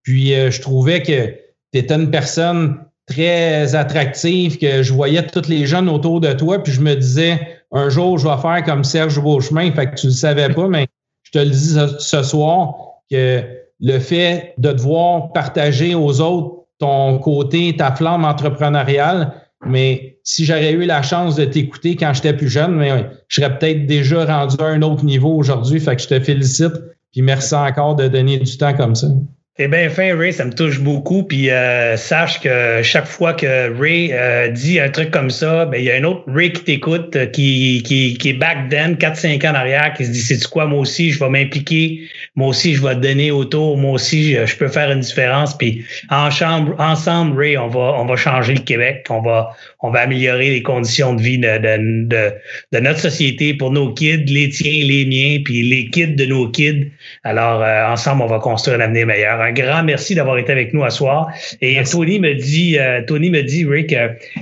Puis 0.03 0.33
euh, 0.33 0.51
je 0.51 0.61
trouvais 0.61 1.01
que 1.01 1.27
tu 1.73 1.79
étais 1.79 1.95
une 1.95 2.11
personne 2.11 2.77
très 3.07 3.75
attractive, 3.75 4.57
que 4.57 4.81
je 4.83 4.93
voyais 4.93 5.25
tous 5.27 5.47
les 5.47 5.65
jeunes 5.65 5.89
autour 5.89 6.21
de 6.21 6.33
toi, 6.33 6.61
puis 6.63 6.73
je 6.73 6.81
me 6.81 6.95
disais, 6.95 7.39
un 7.71 7.89
jour, 7.89 8.17
je 8.17 8.27
vais 8.27 8.37
faire 8.37 8.63
comme 8.63 8.83
Serge 8.83 9.19
Beauchemin, 9.19 9.71
fait 9.71 9.91
que 9.91 9.95
tu 9.95 10.07
ne 10.07 10.11
le 10.11 10.15
savais 10.17 10.49
pas, 10.49 10.67
mais 10.67 10.87
je 11.23 11.31
te 11.31 11.39
le 11.39 11.49
dis 11.49 11.77
ce 11.99 12.23
soir, 12.23 12.75
que 13.11 13.43
le 13.79 13.99
fait 13.99 14.53
de 14.57 14.71
devoir 14.71 15.33
partager 15.33 15.93
aux 15.93 16.21
autres 16.21 16.65
ton 16.79 17.19
côté, 17.19 17.75
ta 17.77 17.95
flamme 17.95 18.25
entrepreneuriale, 18.25 19.33
mais 19.65 20.14
si 20.25 20.43
j'aurais 20.43 20.73
eu 20.73 20.85
la 20.85 21.03
chance 21.03 21.35
de 21.35 21.45
t'écouter 21.45 21.95
quand 21.95 22.13
j'étais 22.13 22.33
plus 22.33 22.49
jeune, 22.49 22.75
mais 22.75 23.09
je 23.27 23.41
serais 23.41 23.57
peut-être 23.57 23.85
déjà 23.85 24.25
rendu 24.25 24.55
à 24.59 24.65
un 24.65 24.81
autre 24.81 25.05
niveau 25.05 25.33
aujourd'hui. 25.35 25.79
Fait 25.79 25.95
que 25.95 26.01
je 26.01 26.07
te 26.07 26.19
félicite. 26.19 26.73
Puis 27.11 27.21
merci 27.21 27.55
encore 27.55 27.95
de 27.95 28.07
donner 28.07 28.39
du 28.39 28.57
temps 28.57 28.73
comme 28.73 28.95
ça. 28.95 29.07
Eh 29.57 29.69
bien, 29.69 29.89
fin, 29.89 30.17
Ray, 30.17 30.33
ça 30.33 30.43
me 30.43 30.51
touche 30.51 30.81
beaucoup. 30.81 31.23
Puis 31.23 31.49
euh, 31.49 31.95
sache 31.95 32.41
que 32.41 32.81
chaque 32.83 33.05
fois 33.05 33.33
que 33.33 33.73
Ray 33.79 34.11
euh, 34.11 34.49
dit 34.49 34.81
un 34.81 34.89
truc 34.89 35.11
comme 35.11 35.29
ça, 35.29 35.63
ben 35.63 35.77
il 35.77 35.85
y 35.85 35.91
a 35.91 35.95
un 35.95 36.03
autre 36.03 36.23
Ray 36.27 36.51
qui 36.51 36.65
t'écoute, 36.65 37.15
euh, 37.15 37.25
qui, 37.25 37.81
qui, 37.85 38.17
qui 38.17 38.29
est 38.31 38.33
back 38.33 38.67
then, 38.69 38.95
4-5 38.95 39.47
ans 39.47 39.51
en 39.51 39.55
arrière, 39.55 39.93
qui 39.93 40.03
se 40.03 40.11
dit 40.11 40.19
c'est 40.19 40.45
quoi, 40.49 40.65
moi 40.65 40.79
aussi, 40.79 41.09
je 41.09 41.19
vais 41.21 41.29
m'impliquer, 41.29 42.01
moi 42.35 42.49
aussi, 42.49 42.75
je 42.75 42.85
vais 42.85 42.95
donner 42.95 43.31
autour, 43.31 43.77
moi 43.77 43.93
aussi, 43.93 44.33
je, 44.33 44.57
peux 44.57 44.67
faire 44.67 44.91
une 44.91 44.99
différence. 44.99 45.57
Puis 45.57 45.85
en 46.09 46.29
chambre, 46.29 46.75
ensemble, 46.77 47.39
Ray, 47.39 47.57
on 47.57 47.69
va, 47.69 47.95
on 47.97 48.05
va 48.05 48.17
changer 48.17 48.55
le 48.55 48.61
Québec, 48.61 49.05
on 49.09 49.21
va, 49.21 49.55
on 49.79 49.89
va 49.89 50.01
améliorer 50.01 50.49
les 50.49 50.63
conditions 50.63 51.13
de 51.13 51.21
vie 51.21 51.37
de, 51.37 51.57
de, 51.59 52.07
de, 52.07 52.33
de 52.73 52.79
notre 52.81 52.99
société 52.99 53.53
pour 53.53 53.71
nos 53.71 53.93
kids, 53.93 54.25
les 54.25 54.49
tiens, 54.49 54.85
les 54.85 55.05
miens, 55.05 55.41
puis 55.45 55.61
les 55.63 55.89
kids 55.89 56.15
de 56.15 56.25
nos 56.25 56.49
kids. 56.49 56.91
Alors, 57.23 57.63
ensemble, 57.89 58.21
on 58.21 58.27
va 58.27 58.39
construire 58.39 58.79
un 58.79 58.81
avenir 58.81 59.07
meilleur 59.07 59.44
un 59.45 59.51
grand 59.51 59.83
merci 59.83 60.15
d'avoir 60.15 60.37
été 60.37 60.51
avec 60.51 60.73
nous 60.73 60.83
à 60.83 60.89
soir. 60.89 61.31
Et 61.61 61.81
Tony 61.83 62.19
me 62.19 62.33
dit, 62.33 62.77
euh, 62.77 63.01
Tony 63.05 63.29
me 63.29 63.41
dit, 63.41 63.65
Rick, 63.65 63.95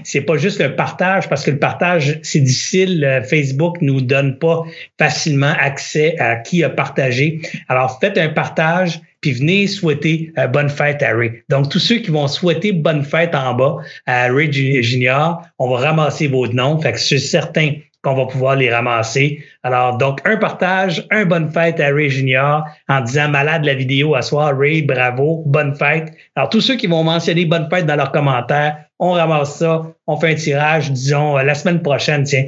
c'est 0.04 0.22
pas 0.22 0.38
juste 0.38 0.62
le 0.62 0.76
partage 0.76 1.30
parce 1.30 1.44
que 1.44 1.52
le 1.52 1.60
partage 1.60 2.20
c'est 2.24 2.40
difficile. 2.40 3.04
Euh, 3.04 3.22
Facebook 3.22 3.78
nous 3.82 4.02
donne 4.02 4.40
pas 4.40 4.64
facilement 4.98 5.54
accès 5.60 6.18
à 6.20 6.38
qui 6.38 6.64
a 6.64 6.70
partagé. 6.70 7.42
Alors 7.70 8.00
faites 8.00 8.18
un 8.18 8.30
partage 8.30 9.00
puis 9.24 9.32
venez 9.32 9.68
souhaiter 9.68 10.34
euh, 10.38 10.48
bonne 10.48 10.70
fête 10.70 11.02
à 11.02 11.16
Ray. 11.16 11.44
Donc, 11.50 11.70
tous 11.70 11.80
ceux 11.80 11.98
qui 11.98 12.12
vont 12.12 12.28
souhaiter 12.28 12.74
bonne 12.74 13.04
fête 13.04 13.34
en 13.34 13.54
bas 13.54 13.78
à 14.06 14.28
Ray 14.28 14.52
Junior, 14.52 15.42
on 15.60 15.70
va 15.70 15.78
ramasser 15.78 16.28
vos 16.28 16.46
noms. 16.48 16.78
Fait 16.80 16.92
que 16.92 17.00
suis 17.00 17.22
certain 17.22 17.72
qu'on 18.04 18.16
va 18.16 18.26
pouvoir 18.26 18.56
les 18.58 18.72
ramasser. 18.72 19.44
Alors, 19.64 19.98
donc, 19.98 20.20
un 20.26 20.38
partage, 20.38 21.08
un 21.10 21.26
bonne 21.26 21.50
fête 21.50 21.80
à 21.80 21.88
Ray 21.88 22.10
Junior 22.10 22.66
en 22.90 23.02
disant 23.02 23.30
malade 23.30 23.64
la 23.64 23.74
vidéo 23.74 24.14
à 24.14 24.22
soir. 24.22 24.54
Ray, 24.58 24.82
bravo, 24.82 25.44
bonne 25.46 25.74
fête. 25.74 26.14
Alors, 26.36 26.50
tous 26.50 26.62
ceux 26.62 26.76
qui 26.76 26.88
vont 26.88 27.04
mentionner 27.04 27.46
bonne 27.46 27.70
fête 27.70 27.86
dans 27.86 27.96
leurs 27.96 28.12
commentaires, 28.12 28.78
on 29.00 29.12
ramasse 29.12 29.56
ça, 29.56 29.84
on 30.06 30.18
fait 30.18 30.32
un 30.32 30.36
tirage, 30.36 30.92
disons, 30.92 31.38
la 31.38 31.56
semaine 31.56 31.82
prochaine, 31.82 32.24
tiens, 32.24 32.46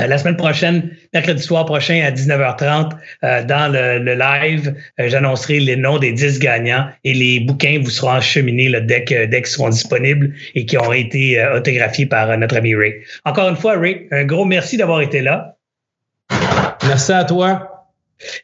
euh, 0.00 0.06
la 0.06 0.18
semaine 0.18 0.36
prochaine, 0.36 0.90
mercredi 1.12 1.42
soir 1.42 1.64
prochain 1.64 2.02
à 2.04 2.10
19h30, 2.10 2.92
euh, 3.22 3.44
dans 3.44 3.72
le, 3.72 4.14
live, 4.14 4.74
euh, 5.00 5.08
j'annoncerai 5.08 5.60
les 5.60 5.76
noms 5.76 5.98
des 5.98 6.12
10 6.12 6.38
gagnants 6.38 6.88
et 7.04 7.14
les 7.14 7.40
bouquins 7.40 7.80
vous 7.82 7.90
seront 7.90 8.10
acheminés 8.10 8.68
là, 8.68 8.80
dès 8.80 9.04
qu'ils 9.04 9.46
seront 9.46 9.68
disponibles 9.68 10.34
et 10.54 10.66
qui 10.66 10.76
ont 10.78 10.92
été 10.92 11.44
autographiés 11.54 12.06
par 12.06 12.36
notre 12.38 12.56
ami 12.56 12.74
Ray. 12.74 12.94
Encore 13.24 13.48
une 13.48 13.56
fois, 13.56 13.78
Ray, 13.78 14.08
un 14.10 14.24
gros 14.24 14.44
merci 14.44 14.76
d'avoir 14.76 15.00
été 15.00 15.20
là. 15.20 15.56
Merci 16.86 17.12
à 17.12 17.24
toi. 17.24 17.73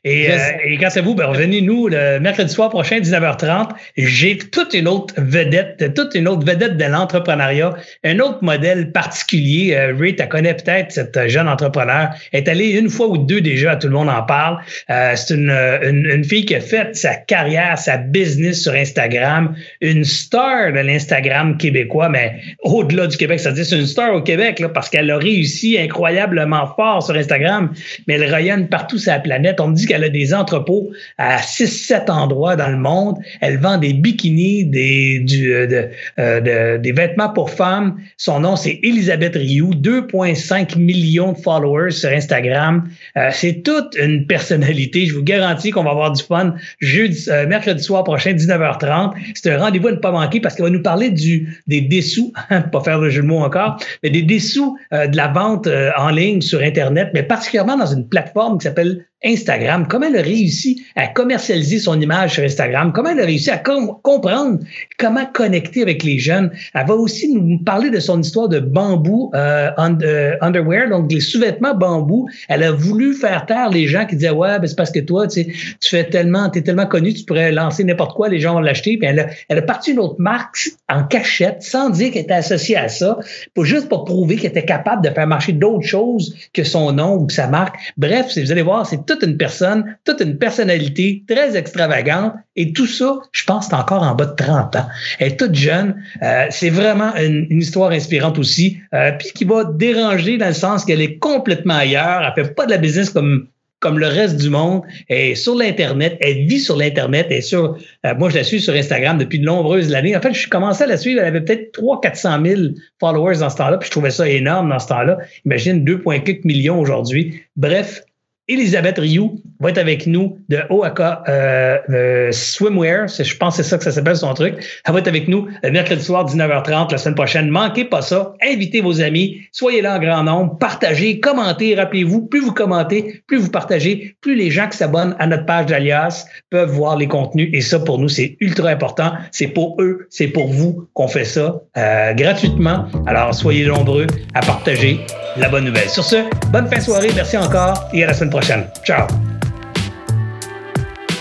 Et, 0.04 0.30
euh, 0.30 0.36
et 0.64 0.76
grâce 0.76 0.96
à 0.96 1.02
vous, 1.02 1.14
ben, 1.14 1.26
revenez-nous 1.26 1.88
le 1.88 2.18
mercredi 2.20 2.52
soir 2.52 2.70
prochain, 2.70 2.98
19h30. 2.98 3.70
J'ai 3.96 4.38
toute 4.38 4.74
une 4.74 4.88
autre 4.88 5.14
vedette, 5.16 5.94
toute 5.94 6.14
une 6.14 6.28
autre 6.28 6.46
vedette 6.46 6.76
de 6.76 6.84
l'entrepreneuriat, 6.84 7.74
un 8.04 8.18
autre 8.18 8.38
modèle 8.42 8.92
particulier. 8.92 9.74
Euh, 9.74 9.94
Ray, 9.98 10.16
tu 10.16 10.26
connais 10.28 10.54
peut-être 10.54 10.92
cette 10.92 11.28
jeune 11.28 11.48
entrepreneur. 11.48 12.10
Est 12.32 12.48
allée 12.48 12.70
une 12.70 12.88
fois 12.88 13.08
ou 13.08 13.18
deux 13.18 13.40
déjà, 13.40 13.76
tout 13.76 13.86
le 13.86 13.94
monde 13.94 14.08
en 14.08 14.22
parle. 14.22 14.58
Euh, 14.90 15.12
c'est 15.16 15.34
une, 15.34 15.50
une, 15.50 16.24
fille 16.24 16.44
qui 16.44 16.54
a 16.54 16.60
fait 16.60 16.94
sa 16.94 17.14
carrière, 17.14 17.78
sa 17.78 17.96
business 17.96 18.62
sur 18.62 18.74
Instagram, 18.74 19.54
une 19.80 20.04
star 20.04 20.72
de 20.72 20.78
l'Instagram 20.78 21.56
québécois, 21.56 22.08
mais 22.08 22.40
au-delà 22.60 23.06
du 23.06 23.16
Québec, 23.16 23.40
ça 23.40 23.52
dit 23.52 23.64
c'est 23.64 23.78
une 23.78 23.86
star 23.86 24.14
au 24.14 24.22
Québec 24.22 24.58
là, 24.58 24.68
parce 24.68 24.88
qu'elle 24.88 25.10
a 25.10 25.18
réussi 25.18 25.78
incroyablement 25.78 26.72
fort 26.76 27.02
sur 27.02 27.14
Instagram, 27.14 27.72
mais 28.06 28.14
elle 28.14 28.32
rayonne 28.32 28.68
partout 28.68 28.98
sur 28.98 29.12
la 29.12 29.20
planète 29.20 29.59
on 29.60 29.68
me 29.68 29.74
dit 29.74 29.86
qu'elle 29.86 30.04
a 30.04 30.08
des 30.08 30.34
entrepôts 30.34 30.90
à 31.18 31.36
6-7 31.38 32.10
endroits 32.10 32.56
dans 32.56 32.68
le 32.68 32.76
monde. 32.76 33.18
Elle 33.40 33.58
vend 33.58 33.78
des 33.78 33.92
bikinis, 33.92 34.64
des, 34.64 35.20
du, 35.20 35.52
euh, 35.52 35.88
euh, 36.18 36.78
des 36.78 36.92
vêtements 36.92 37.28
pour 37.28 37.50
femmes. 37.50 37.96
Son 38.16 38.40
nom, 38.40 38.56
c'est 38.56 38.80
Elisabeth 38.82 39.36
Rioux, 39.36 39.74
2,5 39.74 40.78
millions 40.78 41.32
de 41.32 41.38
followers 41.38 41.92
sur 41.92 42.10
Instagram. 42.10 42.88
Euh, 43.16 43.30
c'est 43.32 43.62
toute 43.62 43.96
une 43.96 44.26
personnalité. 44.26 45.06
Je 45.06 45.14
vous 45.14 45.22
garantis 45.22 45.70
qu'on 45.70 45.84
va 45.84 45.90
avoir 45.90 46.12
du 46.12 46.22
fun 46.22 46.54
jeudi, 46.80 47.28
mercredi 47.48 47.82
soir 47.82 48.04
prochain, 48.04 48.32
19h30. 48.32 49.12
C'est 49.34 49.52
un 49.52 49.58
rendez-vous 49.58 49.88
à 49.88 49.92
ne 49.92 49.96
pas 49.96 50.12
manquer 50.12 50.40
parce 50.40 50.54
qu'elle 50.54 50.66
va 50.66 50.70
nous 50.70 50.82
parler 50.82 51.10
du, 51.10 51.62
des 51.66 51.80
dessous, 51.80 52.32
pas 52.72 52.80
faire 52.80 52.98
le 52.98 53.10
jeu 53.10 53.22
de 53.22 53.26
mots 53.26 53.40
encore, 53.40 53.78
mais 54.02 54.10
des 54.10 54.22
dessous 54.22 54.78
de 54.92 55.16
la 55.16 55.28
vente 55.28 55.68
en 55.96 56.10
ligne 56.10 56.40
sur 56.40 56.60
Internet, 56.60 57.10
mais 57.14 57.22
particulièrement 57.22 57.76
dans 57.76 57.86
une 57.86 58.08
plateforme 58.08 58.58
qui 58.58 58.64
s'appelle 58.64 59.04
Instagram, 59.24 59.49
comment 59.88 60.06
elle 60.06 60.16
a 60.16 60.22
réussi 60.22 60.84
à 60.96 61.06
commercialiser 61.06 61.78
son 61.78 62.00
image 62.00 62.34
sur 62.34 62.42
Instagram, 62.42 62.92
comment 62.94 63.10
elle 63.10 63.20
a 63.20 63.26
réussi 63.26 63.50
à 63.50 63.58
comprendre 63.58 64.60
comment 64.98 65.26
connecter 65.26 65.82
avec 65.82 66.02
les 66.02 66.18
jeunes? 66.18 66.50
Elle 66.74 66.86
va 66.86 66.94
aussi 66.94 67.32
nous 67.32 67.58
parler 67.58 67.90
de 67.90 68.00
son 68.00 68.20
histoire 68.20 68.48
de 68.48 68.60
bambou 68.60 69.30
euh, 69.34 69.70
euh, 69.78 70.36
underwear, 70.40 70.88
donc 70.88 71.10
les 71.10 71.20
sous-vêtements 71.20 71.74
bambou. 71.74 72.28
Elle 72.48 72.62
a 72.62 72.72
voulu 72.72 73.14
faire 73.14 73.46
taire 73.46 73.70
les 73.70 73.86
gens 73.86 74.06
qui 74.06 74.16
disaient 74.16 74.30
ouais, 74.30 74.58
ben 74.58 74.66
c'est 74.66 74.76
parce 74.76 74.90
que 74.90 75.00
toi, 75.00 75.26
tu 75.26 75.46
fais 75.80 76.04
tellement, 76.04 76.48
t'es 76.50 76.62
tellement 76.62 76.86
connu, 76.86 77.14
tu 77.14 77.24
pourrais 77.24 77.52
lancer 77.52 77.84
n'importe 77.84 78.14
quoi, 78.14 78.28
les 78.28 78.40
gens 78.40 78.54
vont 78.54 78.60
l'acheter. 78.60 78.96
Puis 78.98 79.08
elle 79.08 79.20
a, 79.20 79.26
elle 79.48 79.58
a 79.58 79.62
parti 79.62 79.92
une 79.92 79.98
autre 79.98 80.16
marque 80.18 80.70
en 80.88 81.04
cachette, 81.04 81.62
sans 81.62 81.90
dire 81.90 82.12
qu'elle 82.12 82.22
était 82.22 82.34
associée 82.34 82.76
à 82.76 82.88
ça, 82.88 83.18
pour 83.54 83.64
juste 83.64 83.88
pour 83.88 84.04
prouver 84.04 84.36
qu'elle 84.36 84.50
était 84.50 84.64
capable 84.64 85.04
de 85.04 85.10
faire 85.10 85.26
marcher 85.26 85.52
d'autres 85.52 85.86
choses 85.86 86.34
que 86.52 86.64
son 86.64 86.92
nom 86.92 87.16
ou 87.16 87.28
sa 87.30 87.46
marque. 87.46 87.76
Bref, 87.96 88.36
vous 88.36 88.52
allez 88.52 88.62
voir, 88.62 88.86
c'est 88.86 89.04
toute 89.06 89.22
une 89.22 89.36
personne, 89.40 89.96
toute 90.04 90.20
une 90.20 90.36
personnalité 90.36 91.24
très 91.26 91.56
extravagante. 91.56 92.34
Et 92.56 92.74
tout 92.74 92.86
ça, 92.86 93.18
je 93.32 93.42
pense, 93.44 93.68
c'est 93.68 93.74
encore 93.74 94.02
en 94.02 94.14
bas 94.14 94.26
de 94.26 94.36
30 94.36 94.76
ans. 94.76 94.86
Elle 95.18 95.32
est 95.32 95.36
toute 95.36 95.54
jeune. 95.54 95.96
Euh, 96.22 96.46
c'est 96.50 96.68
vraiment 96.68 97.16
une, 97.16 97.46
histoire 97.50 97.90
inspirante 97.90 98.38
aussi. 98.38 98.78
Euh, 98.92 99.12
puis 99.12 99.30
qui 99.34 99.44
va 99.44 99.64
déranger 99.64 100.36
dans 100.36 100.48
le 100.48 100.54
sens 100.54 100.84
qu'elle 100.84 101.00
est 101.00 101.16
complètement 101.16 101.76
ailleurs. 101.76 102.22
Elle 102.22 102.44
fait 102.44 102.54
pas 102.54 102.66
de 102.66 102.70
la 102.70 102.76
business 102.76 103.08
comme 103.08 103.48
comme 103.80 103.98
le 103.98 104.08
reste 104.08 104.36
du 104.36 104.50
monde, 104.50 104.82
est 105.08 105.34
sur 105.34 105.54
l'Internet, 105.54 106.18
elle 106.20 106.44
vit 106.44 106.60
sur 106.60 106.76
l'Internet, 106.76 107.28
et 107.30 107.40
sur, 107.40 107.78
euh, 108.04 108.14
moi 108.18 108.28
je 108.28 108.34
la 108.34 108.44
suis 108.44 108.60
sur 108.60 108.74
Instagram 108.74 109.16
depuis 109.16 109.38
de 109.38 109.44
nombreuses 109.46 109.94
années. 109.94 110.14
En 110.14 110.20
fait, 110.20 110.34
je 110.34 110.50
commençais 110.50 110.84
à 110.84 110.86
la 110.86 110.98
suivre, 110.98 111.20
elle 111.20 111.28
avait 111.28 111.40
peut-être 111.40 111.72
300-400 111.80 112.46
000 112.46 112.62
followers 113.00 113.38
dans 113.38 113.48
ce 113.48 113.56
temps-là, 113.56 113.78
puis 113.78 113.86
je 113.86 113.90
trouvais 113.90 114.10
ça 114.10 114.28
énorme 114.28 114.68
dans 114.68 114.78
ce 114.78 114.88
temps-là. 114.88 115.16
Imagine 115.46 115.82
2,4 115.82 116.40
millions 116.44 116.78
aujourd'hui. 116.78 117.40
Bref, 117.56 118.02
Elisabeth 118.48 118.98
Rioux 118.98 119.40
va 119.60 119.70
être 119.70 119.78
avec 119.78 120.06
nous 120.06 120.38
de 120.48 120.58
OAK 120.70 121.00
euh, 121.00 121.78
euh, 121.90 122.32
Swimwear. 122.32 123.06
Je 123.06 123.36
pense 123.36 123.56
que 123.56 123.62
c'est 123.62 123.68
ça 123.68 123.78
que 123.78 123.84
ça 123.84 123.92
s'appelle 123.92 124.16
son 124.16 124.34
truc. 124.34 124.54
Elle 124.84 124.92
va 124.92 124.98
être 124.98 125.08
avec 125.08 125.28
nous 125.28 125.46
le 125.62 125.70
mercredi 125.70 126.02
soir, 126.02 126.26
19h30, 126.26 126.90
la 126.90 126.98
semaine 126.98 127.14
prochaine. 127.14 127.48
Manquez 127.48 127.84
pas 127.84 128.02
ça. 128.02 128.34
Invitez 128.42 128.80
vos 128.80 129.00
amis. 129.00 129.40
Soyez 129.52 129.82
là 129.82 129.96
en 129.96 130.00
grand 130.00 130.22
nombre. 130.24 130.58
Partagez, 130.58 131.20
commentez. 131.20 131.74
Rappelez-vous, 131.74 132.26
plus 132.26 132.40
vous 132.40 132.52
commentez, 132.52 133.22
plus 133.26 133.38
vous 133.38 133.50
partagez, 133.50 134.16
plus 134.20 134.34
les 134.34 134.50
gens 134.50 134.68
qui 134.68 134.78
s'abonnent 134.78 135.14
à 135.18 135.26
notre 135.26 135.46
page 135.46 135.66
d'Alias 135.66 136.26
peuvent 136.50 136.70
voir 136.70 136.96
les 136.96 137.06
contenus. 137.06 137.50
Et 137.52 137.60
ça, 137.60 137.78
pour 137.78 137.98
nous, 137.98 138.08
c'est 138.08 138.36
ultra 138.40 138.70
important. 138.70 139.12
C'est 139.30 139.48
pour 139.48 139.80
eux, 139.80 140.06
c'est 140.10 140.28
pour 140.28 140.48
vous 140.48 140.88
qu'on 140.94 141.08
fait 141.08 141.24
ça 141.24 141.60
euh, 141.76 142.14
gratuitement. 142.14 142.86
Alors, 143.06 143.34
soyez 143.34 143.66
nombreux 143.66 144.06
à 144.34 144.40
partager 144.40 145.00
la 145.36 145.48
bonne 145.48 145.64
nouvelle. 145.64 145.88
Sur 145.88 146.04
ce, 146.04 146.16
bonne 146.48 146.68
fin 146.68 146.78
de 146.78 146.82
soirée. 146.82 147.10
Merci 147.14 147.36
encore 147.36 147.88
et 147.92 148.04
à 148.04 148.08
la 148.08 148.14
semaine 148.14 148.30
prochaine. 148.30 148.66
Ciao. 148.84 149.06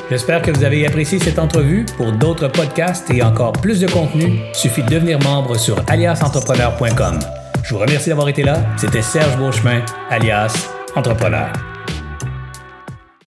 J'espère 0.10 0.42
que 0.42 0.50
vous 0.50 0.64
avez 0.64 0.88
apprécié 0.88 1.20
cette 1.20 1.38
entrevue. 1.38 1.86
Pour 1.98 2.12
d'autres 2.12 2.48
podcasts 2.48 3.12
et 3.12 3.22
encore 3.22 3.52
plus 3.54 3.80
de 3.80 3.88
contenu, 3.88 4.40
suffit 4.54 4.82
de 4.82 4.90
devenir 4.90 5.20
membre 5.20 5.58
sur 5.58 5.84
aliasentrepreneur.com. 5.88 7.20
Je 7.64 7.74
vous 7.74 7.80
remercie 7.80 8.10
d'avoir 8.10 8.28
été 8.30 8.44
là. 8.44 8.58
C'était 8.78 9.04
Serge 9.04 9.38
Beauchemin, 9.38 9.82
alias 10.10 10.70
Entrepreneur. 10.96 11.52